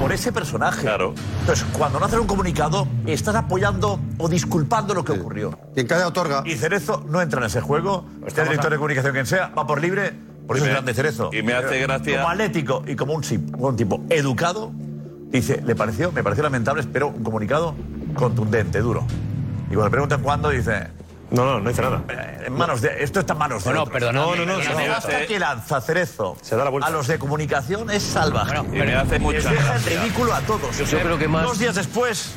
por 0.00 0.12
ese 0.12 0.32
personaje. 0.32 0.82
Claro. 0.82 1.14
Entonces, 1.40 1.64
cuando 1.72 1.98
no 2.00 2.06
hacen 2.06 2.20
un 2.20 2.26
comunicado, 2.26 2.86
estás 3.06 3.34
apoyando 3.36 3.98
o 4.18 4.28
disculpando 4.28 4.94
lo 4.94 5.04
que 5.04 5.12
ocurrió. 5.12 5.58
Quien 5.74 5.86
calla 5.86 6.08
otorga. 6.08 6.42
Y 6.44 6.54
Cerezo 6.56 7.04
no 7.08 7.20
entra 7.22 7.40
en 7.40 7.46
ese 7.46 7.60
juego. 7.60 8.04
Este 8.26 8.42
director 8.42 8.66
a- 8.66 8.70
de 8.70 8.76
comunicación 8.76 9.12
quien 9.12 9.26
sea, 9.26 9.48
va 9.56 9.66
por 9.66 9.80
libre. 9.80 10.12
Por 10.46 10.56
eso 10.56 10.66
Y 10.66 10.68
es 10.68 10.74
grande 10.74 10.92
Cerezo. 10.92 11.30
y 11.32 11.42
me 11.42 11.54
hace 11.54 11.78
gracia- 11.80 12.16
Como 12.18 12.28
atlético 12.28 12.82
y 12.86 12.96
como 12.96 13.14
un, 13.14 13.76
tipo 13.76 14.02
educado, 14.10 14.72
dice, 15.30 15.62
le 15.64 15.74
pareció, 15.74 16.12
me 16.12 16.22
pareció 16.22 16.42
lamentable, 16.44 16.82
espero 16.82 17.08
un 17.08 17.22
comunicado 17.24 17.74
contundente, 18.14 18.80
duro. 18.80 19.06
Y 19.70 19.74
cuando 19.74 19.84
le 19.84 19.90
preguntan 19.90 20.20
cuándo, 20.22 20.50
dice. 20.50 20.88
No, 21.34 21.44
no, 21.44 21.60
no 21.60 21.68
dice 21.68 21.82
nada. 21.82 22.02
En 22.46 22.52
manos 22.52 22.80
de, 22.80 23.02
esto 23.02 23.20
está 23.20 23.32
en 23.32 23.38
manos 23.40 23.64
de 23.64 23.70
Bueno, 23.70 23.82
otros. 23.82 23.92
perdonadme, 23.94 24.30
No, 24.30 24.46
no, 24.46 24.58
no, 24.58 24.74
vuelta. 24.74 25.26
que 25.26 25.38
lanza 25.38 25.80
Cerezo 25.80 26.36
Se 26.42 26.54
da 26.56 26.64
la 26.64 26.70
vuelta. 26.70 26.86
a 26.88 26.90
los 26.90 27.06
de 27.06 27.18
comunicación 27.18 27.90
es 27.90 28.02
salvaje. 28.02 28.56
Y 28.58 28.76
me 28.76 28.94
hace 28.94 29.12
Les 29.12 29.20
mucha 29.20 29.50
deja 29.50 29.76
en 29.76 29.84
ridículo 29.84 30.32
a 30.34 30.40
todos. 30.42 30.78
Yo 30.78 30.98
creo 31.00 31.18
que 31.18 31.26
más- 31.28 31.42
Dos 31.44 31.58
días 31.58 31.74
después, 31.74 32.34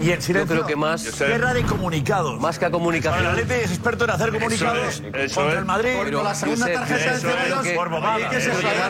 Y 0.00 0.10
en 0.12 0.22
silencio. 0.22 0.54
Yo 0.56 0.62
creo 0.62 0.66
que 0.66 0.76
más. 0.76 1.18
Guerra 1.18 1.52
de 1.54 1.62
comunicados. 1.64 2.40
Más 2.40 2.58
que 2.58 2.64
a 2.66 2.70
comunicación. 2.70 3.24
El 3.26 3.30
Atleti 3.32 3.64
es 3.64 3.70
experto 3.70 4.04
en 4.04 4.10
hacer 4.10 4.32
comunicados 4.32 4.78
es, 4.88 5.02
eso 5.14 5.40
contra 5.40 5.58
el 5.58 5.64
Madrid. 5.64 5.90
Pero 6.04 6.18
con 6.18 6.24
la 6.28 6.34
segunda 6.34 6.72
tarjeta 6.72 7.12
de 7.14 7.18
Ceballos. 7.20 7.68
por 7.74 7.88
bobada. 7.88 8.18
Más 8.18 8.28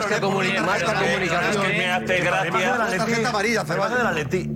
que 0.05 0.15
que- 0.15 0.21
comunicación. 0.21 0.65
es 1.49 1.57
que 1.57 1.77
me 1.77 1.91
hace 1.91 2.17
gracia- 2.21 2.77
La 2.77 2.97
Tarjeta 2.97 3.29
amarilla, 3.29 3.63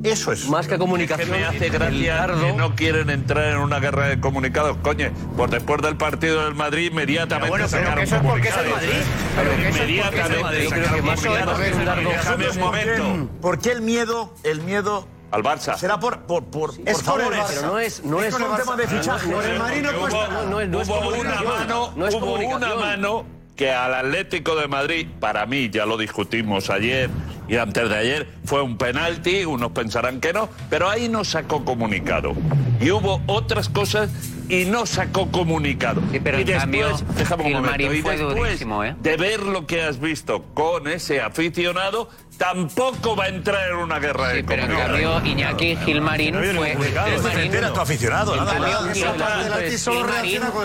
Eso 0.04 0.32
es. 0.32 0.48
Más 0.50 0.68
que 0.68 0.78
comunicación. 0.78 1.30
me 1.32 1.46
hace 1.46 1.66
el 1.68 1.72
gracia 1.72 2.16
dardo- 2.16 2.42
que 2.46 2.54
no 2.54 2.76
quieren 2.76 3.10
entrar 3.10 3.46
en 3.54 3.58
una 3.58 3.80
guerra 3.80 4.08
de 4.08 4.20
comunicados. 4.20 4.78
Coño, 4.82 5.12
pues 5.36 5.52
después 5.52 5.82
del 5.82 5.98
partido 5.98 6.44
del 6.46 6.56
Madrid, 6.56 6.92
inmediatamente 6.92 7.50
bueno, 7.50 7.68
sacaron 7.68 8.00
eso 8.04 8.16
es 8.18 8.22
porque 8.22 8.48
es 8.50 8.56
el 8.58 8.64
comunicados. 8.66 8.90
Madrid. 8.90 9.06
Pero 9.36 9.52
el 9.52 9.74
Inmediatamente 9.74 10.64
Yo 10.64 10.70
creo 10.70 10.94
que 10.96 11.02
más. 11.02 11.22
Déjame 11.24 12.50
un 12.50 12.60
momento. 12.60 13.30
¿Por 13.42 13.60
qué 13.60 13.72
el 13.72 13.82
miedo, 13.82 14.34
el 14.44 14.62
miedo 14.62 15.08
Al 15.34 15.42
Barça. 15.44 15.76
será 15.78 16.00
por, 16.00 16.20
por, 16.22 16.44
por, 16.46 16.72
Es 16.86 16.98
por 17.02 17.04
favores? 17.20 17.44
Pero 17.50 17.62
no 17.64 17.80
es- 17.80 18.04
no 18.04 18.22
es- 18.22 18.34
un 18.36 18.56
tema 18.56 18.76
de 18.76 18.88
fichaje. 18.88 19.28
no, 19.28 19.38
no, 19.38 19.42
el 19.42 19.58
Madrid 19.60 19.82
no 19.82 20.00
cuesta 20.00 20.26
es- 20.26 20.32
no 20.48 20.60
es 20.62 20.88
hubo 20.88 20.98
una 20.98 21.06
comunicación. 21.06 21.46
mano, 21.48 21.94
No 21.96 22.08
es 22.08 22.14
hubo 22.16 22.34
una 22.36 22.76
mano 22.76 23.26
que 23.56 23.72
al 23.72 23.94
Atlético 23.96 24.56
de 24.56 24.68
Madrid, 24.68 25.08
para 25.20 25.46
mí, 25.46 25.70
ya 25.72 25.86
lo 25.86 25.98
discutimos 25.98 26.70
ayer 26.70 27.10
y 27.54 27.58
antes 27.58 27.88
de 27.88 27.96
ayer, 27.96 28.28
fue 28.46 28.64
un 28.64 28.80
penalti, 28.80 29.46
unos 29.46 29.74
pensarán 29.74 30.20
que 30.20 30.34
no, 30.34 30.50
pero 30.72 30.90
ahí 30.90 31.08
no 31.08 31.24
sacó 31.24 31.64
comunicado. 31.64 32.34
Y 32.82 32.90
hubo 32.90 33.22
otras 33.28 33.70
cosas 33.70 34.10
y 34.50 34.66
no 34.66 34.88
sacó 34.88 35.30
comunicado. 35.30 36.02
pero 36.24 36.40
y 36.40 36.42
en 36.42 36.48
después, 36.48 36.62
cambio, 36.64 36.98
déjame 37.16 37.44
un 37.44 37.54
momento, 37.54 37.94
y 37.94 38.02
fue 38.02 38.18
después 38.18 38.38
durísimo, 38.38 38.84
¿eh? 38.84 38.96
de 39.00 39.18
ver 39.18 39.44
lo 39.44 39.68
que 39.68 39.84
has 39.84 40.00
visto 40.00 40.46
con 40.56 40.88
ese 40.88 41.22
aficionado, 41.22 42.10
tampoco 42.40 43.16
va 43.16 43.26
a 43.26 43.28
entrar 43.28 43.70
en 43.70 43.78
una 43.78 44.00
guerra 44.00 44.30
de 44.30 44.38
Sí, 44.38 44.46
pero 44.48 44.64
en 44.64 44.72
cambio 44.72 45.24
Iñaki 45.24 45.76
Gilmarín 45.76 46.34
fue... 46.34 46.76
Gilmarín- 46.76 47.22
defender 47.22 47.66
a 47.66 47.74
tu 47.74 47.82
aficionado, 47.82 48.36
nada 48.36 48.54
más. 48.56 48.98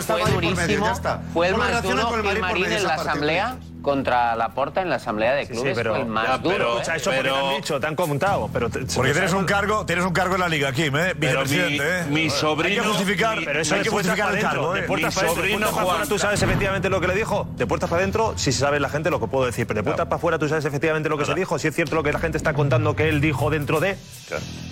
Fue 0.06 0.30
durísimo, 0.32 0.86
ya 0.86 0.92
está. 0.92 1.20
Fue 1.34 1.48
el 1.48 1.56
más 1.58 1.82
duro 1.82 2.22
Gilmarín 2.22 2.72
en 2.72 2.82
la 2.82 2.94
asamblea 2.94 3.58
contra 3.88 4.36
la 4.36 4.50
Porta 4.50 4.82
en 4.82 4.90
la 4.90 4.96
asamblea 4.96 5.32
de 5.34 5.46
Sí, 5.46 5.52
clubes. 5.52 5.72
pero, 5.74 5.92
fue 5.94 6.02
el 6.02 6.06
más 6.08 6.26
ya, 6.26 6.38
duro. 6.38 6.54
pero, 6.56 6.76
¿eh? 6.76 6.80
o 6.80 6.84
sea, 6.84 6.96
eso 6.96 7.10
porque 7.10 7.28
te 7.30 7.34
han 7.34 7.56
dicho, 7.56 7.80
te 7.80 7.86
han 7.86 7.96
comentado. 7.96 8.50
Pero 8.52 8.68
te- 8.68 8.80
Porque 8.80 9.12
tienes 9.12 9.32
un 9.32 9.44
cargo, 9.46 9.86
tienes 9.86 10.04
un 10.04 10.12
cargo 10.12 10.34
en 10.34 10.40
la 10.42 10.48
liga, 10.48 10.70
Kim, 10.72 10.94
¿eh? 10.96 11.14
Pero 11.18 11.40
mi- 11.40 11.46
Vicepresidente, 11.46 11.98
¿eh? 12.00 12.04
mi 12.10 12.28
sobrino- 12.28 12.68
Hay 12.68 12.74
que 12.86 12.88
justificar, 12.92 13.38
mi- 13.38 13.44
Pero 13.46 13.60
eso 13.60 13.74
hay 13.74 13.80
que 13.82 13.88
justificar 13.88 14.34
el 14.34 14.40
cargo, 14.42 14.74
De 14.74 14.80
¿eh? 14.80 14.82
puertas 14.82 15.14
Mi 15.14 15.14
para 15.16 15.28
de 15.28 15.34
sobrino 15.34 15.58
puertas 15.58 15.74
para 15.74 15.86
afuera, 15.90 16.06
tú 16.06 16.18
sabes 16.18 16.42
efectivamente 16.42 16.90
lo 16.90 17.00
que 17.00 17.06
le 17.08 17.14
dijo. 17.14 17.48
De 17.56 17.66
puertas 17.66 17.88
para 17.88 18.02
adentro, 18.02 18.34
si 18.36 18.52
sabe 18.52 18.78
la 18.78 18.90
gente 18.90 19.08
lo 19.10 19.20
que 19.20 19.26
puedo 19.26 19.46
decir. 19.46 19.66
Pero 19.66 19.78
de 19.78 19.84
puertas 19.84 20.06
para 20.06 20.16
afuera, 20.16 20.38
tú 20.38 20.48
sabes 20.48 20.64
efectivamente 20.66 21.08
lo 21.08 21.16
que 21.16 21.24
se 21.24 21.34
dijo. 21.34 21.58
Si 21.58 21.68
es 21.68 21.74
cierto 21.74 21.94
lo 21.94 22.02
que 22.02 22.12
la 22.12 22.18
gente 22.18 22.36
está 22.36 22.52
contando 22.52 22.94
que 22.94 23.08
él 23.08 23.20
dijo 23.22 23.48
dentro 23.48 23.80
de. 23.80 23.96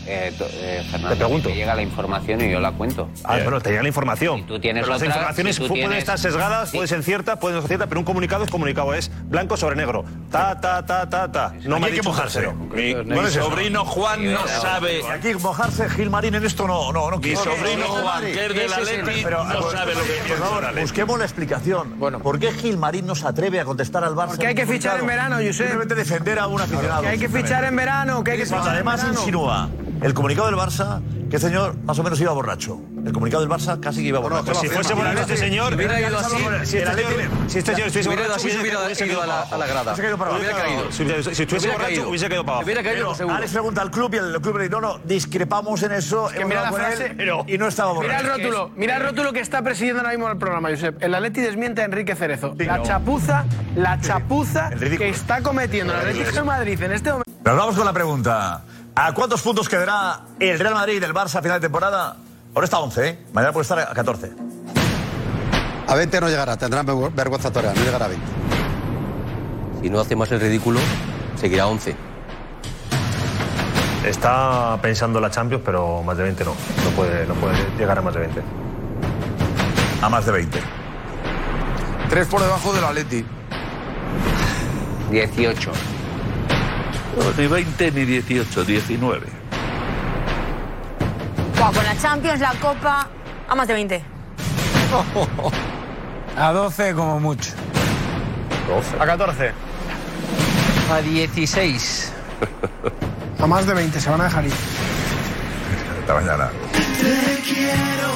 Eh, 0.08 0.32
to- 0.38 0.46
eh, 0.52 0.82
Fernando, 0.90 1.10
Te 1.10 1.16
pregunto. 1.16 1.48
llega 1.48 1.74
la 1.74 1.82
información 1.82 2.40
y 2.42 2.50
yo 2.50 2.60
la 2.60 2.70
cuento. 2.72 3.08
Ah, 3.24 3.38
bueno, 3.42 3.60
te 3.60 3.70
llega 3.70 3.82
la 3.82 3.88
información. 3.88 4.46
tú 4.46 4.60
tienes 4.60 4.82
pero 4.82 4.92
las 4.92 5.02
otra, 5.02 5.08
informaciones 5.08 5.56
si 5.56 5.62
tú 5.62 5.68
pueden 5.68 5.84
tienes- 5.86 5.98
estar 5.98 6.18
sesgadas, 6.18 6.70
Sí. 6.70 6.76
pueden 6.76 6.88
ser 6.88 7.02
ciertas, 7.02 7.38
pueden 7.38 7.56
no 7.56 7.62
ser 7.62 7.68
ciertas, 7.68 7.88
pero 7.88 8.00
un 8.00 8.04
comunicado 8.04 8.44
es 8.44 8.50
comunicado, 8.50 8.94
es 8.94 9.05
blanco 9.24 9.56
sobre 9.56 9.76
negro. 9.76 10.04
Ta, 10.30 10.60
ta, 10.60 10.84
ta, 10.84 11.08
ta, 11.08 11.30
ta. 11.30 11.52
No 11.64 11.78
me 11.78 11.86
ha 11.86 11.88
hay 11.88 12.00
que 12.00 12.10
tercero. 12.10 12.52
Mi, 12.54 12.90
es 12.90 13.32
sobrino 13.32 13.84
Juan 13.84 14.32
no 14.32 14.46
sabe. 14.46 15.02
Aquí 15.08 15.34
mojarse, 15.34 15.88
Gilmarín 15.90 16.34
en 16.34 16.44
esto 16.44 16.66
no, 16.66 16.92
no, 16.92 17.10
no 17.10 17.18
Mi 17.18 17.36
sobrino 17.36 17.86
Juan, 17.86 18.22
que 18.22 18.46
es 18.46 18.52
es 18.52 18.88
el- 18.88 19.00
Atleti, 19.00 19.20
Pero, 19.24 19.44
no 19.44 19.70
sabe 19.70 19.94
lo 19.94 20.02
que 20.02 20.28
por 20.28 20.38
favor, 20.38 20.64
el 20.64 20.80
busquemos 20.82 21.18
la 21.18 21.24
explicación. 21.24 21.98
Bueno, 21.98 22.20
¿por 22.20 22.38
qué 22.38 22.52
Gilmarín 22.52 23.06
no 23.06 23.14
se 23.14 23.26
atreve 23.26 23.60
a 23.60 23.64
contestar 23.64 24.04
al 24.04 24.14
Barça? 24.14 24.28
Porque 24.28 24.46
hay 24.48 24.54
que 24.54 24.66
fichar 24.66 25.00
en 25.00 25.06
verano, 25.06 25.36
Josep. 25.36 25.66
Simplemente 25.66 25.94
defender 25.94 26.38
a 26.38 26.46
un 26.46 26.60
aficionado. 26.60 27.02
Que 27.02 27.08
hay 27.08 27.18
que 27.18 27.28
fichar 27.28 27.64
en 27.64 27.76
verano, 27.76 28.22
que 28.24 28.32
hay 28.32 28.38
que 28.38 28.46
Cuando 28.46 28.64
fichar 28.64 28.80
en 28.80 28.88
además 28.88 29.06
insinúa 29.08 29.68
el 30.02 30.14
comunicado 30.14 30.46
del 30.46 30.56
Barça 30.56 31.00
que 31.28 31.36
este 31.36 31.48
señor 31.48 31.76
más 31.84 31.98
o 31.98 32.02
menos 32.02 32.20
iba 32.20 32.32
borracho. 32.32 32.78
El 33.06 33.12
comunicado 33.12 33.40
del 33.46 33.48
Barça 33.50 33.78
casi 33.78 34.02
que 34.02 34.08
iba 34.08 34.18
borracho. 34.18 34.46
Pues 34.46 34.58
si 34.58 34.68
fuese 34.68 34.96
por 34.96 35.06
este 35.06 35.36
señor, 35.36 35.74
Hubiera 35.74 36.00
ido 36.00 36.18
así. 36.18 36.36
Si 36.64 36.78
este 36.78 36.92
señor, 36.92 37.12
si 37.46 37.58
este 37.58 37.74
señor 37.74 37.86
estuviese 37.86 38.08
borracho, 38.10 38.84
hubiese 38.84 39.06
ido 39.06 39.22
a 39.22 39.26
la, 39.26 39.66
grada. 39.66 39.94
Hubiera 39.94 40.56
caído. 40.56 40.90
Si, 40.90 41.04
si- 41.06 41.34
si 41.36 41.42
estuviese 41.42 41.70
borracho, 41.70 42.08
hubiese 42.08 42.26
caído 42.28 42.42
para 42.44 42.52
abajo. 42.56 42.64
Hubiera 42.64 42.82
caído, 42.82 43.14
seguro. 43.14 43.36
Alex 43.36 43.52
pregunta 43.52 43.82
al 43.82 43.90
club 43.92 44.12
y 44.14 44.16
el 44.16 44.40
club 44.40 44.56
le 44.56 44.64
dice, 44.64 44.72
no, 44.74 44.80
no, 44.80 44.98
discrepamos 45.04 45.82
en 45.84 45.92
eso. 45.92 46.28
mira 46.46 46.62
la 46.62 46.72
frase, 46.72 47.16
y 47.46 47.58
no 47.58 47.68
estaba 47.68 47.92
Mira 47.94 48.02
borracho. 48.22 48.24
el 48.24 48.42
rótulo, 48.42 48.70
mira 48.74 48.96
el 48.96 49.02
rótulo 49.04 49.32
que 49.32 49.40
está 49.40 49.62
presidiendo 49.62 50.00
ahora 50.00 50.10
mismo 50.10 50.28
el 50.28 50.36
programa, 50.38 50.70
Josep. 50.70 51.00
El 51.00 51.14
Atleti 51.14 51.40
desmiente 51.42 51.82
a 51.82 51.84
Enrique 51.84 52.16
Cerezo. 52.16 52.56
La 52.58 52.82
chapuza, 52.82 53.44
la 53.76 54.00
chapuza 54.00 54.70
que 54.70 55.08
está 55.08 55.42
cometiendo 55.42 55.92
el 55.92 56.00
Atlético 56.00 56.32
de 56.32 56.42
Madrid 56.42 56.82
en 56.82 56.90
este 56.92 57.10
momento. 57.10 57.30
Pero 57.44 57.56
vamos 57.56 57.76
con 57.76 57.84
la 57.84 57.92
pregunta. 57.92 58.64
¿A 58.96 59.12
cuántos 59.12 59.42
puntos 59.42 59.68
quedará 59.68 60.22
el 60.40 60.58
Real 60.58 60.74
Madrid 60.74 61.00
del 61.00 61.14
Barça 61.14 61.36
a 61.36 61.42
final 61.42 61.60
de 61.60 61.66
temporada? 61.66 62.16
Ahora 62.56 62.64
está 62.64 62.78
a 62.78 62.80
11, 62.80 63.06
¿eh? 63.06 63.18
Mañana 63.34 63.52
puede 63.52 63.64
estar 63.64 63.78
a 63.78 63.92
14. 63.92 64.32
A 65.88 65.94
20 65.94 66.20
no 66.22 66.28
llegará, 66.30 66.56
tendrán 66.56 66.86
vergü- 66.86 67.14
vergüenza 67.14 67.52
torea, 67.52 67.74
no 67.74 67.84
llegará 67.84 68.06
a 68.06 68.08
20. 68.08 68.26
Si 69.82 69.90
no 69.90 70.00
hace 70.00 70.16
más 70.16 70.32
el 70.32 70.40
ridículo, 70.40 70.80
seguirá 71.38 71.66
11. 71.66 71.94
Está 74.06 74.78
pensando 74.80 75.20
la 75.20 75.30
Champions, 75.30 75.62
pero 75.66 76.02
más 76.02 76.16
de 76.16 76.22
20 76.22 76.44
no. 76.46 76.52
No 76.52 76.90
puede, 76.96 77.26
no 77.26 77.34
puede 77.34 77.56
llegar 77.78 77.98
a 77.98 78.00
más 78.00 78.14
de 78.14 78.20
20. 78.20 78.42
A 80.00 80.08
más 80.08 80.24
de 80.24 80.32
20. 80.32 80.58
Tres 82.08 82.26
por 82.26 82.40
debajo 82.40 82.72
del 82.72 82.84
Atleti. 82.84 83.22
18. 85.10 85.70
No, 87.18 87.42
Ni 87.42 87.48
20 87.48 87.92
ni 87.92 88.04
18, 88.06 88.64
19. 88.64 89.35
Con 91.74 91.84
la 91.84 91.96
Champions, 91.98 92.40
la 92.40 92.52
Copa, 92.60 93.08
a 93.48 93.54
más 93.56 93.66
de 93.66 93.74
20. 93.74 94.04
A 96.38 96.52
12 96.52 96.94
como 96.94 97.18
mucho. 97.18 97.50
A 99.00 99.04
14. 99.06 99.52
A 100.92 101.00
16. 101.00 102.12
A 103.40 103.46
más 103.48 103.66
de 103.66 103.74
20, 103.74 104.00
se 104.00 104.10
van 104.10 104.20
a 104.20 104.24
dejar 104.24 104.44
ir. 104.44 104.52
Hasta 106.00 106.14
mañana. 106.14 106.50
Te 106.72 107.42
quiero 107.42 108.10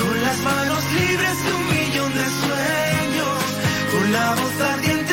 con 0.00 0.22
las 0.22 0.38
manos 0.38 0.82
libres 0.92 1.44
de 1.44 1.52
un 1.52 1.66
millón 1.68 2.14
de 2.14 2.24
sueños, 2.24 3.38
con 3.92 4.12
la 4.12 4.30
voz 4.30 4.60
ardiente 4.72 5.05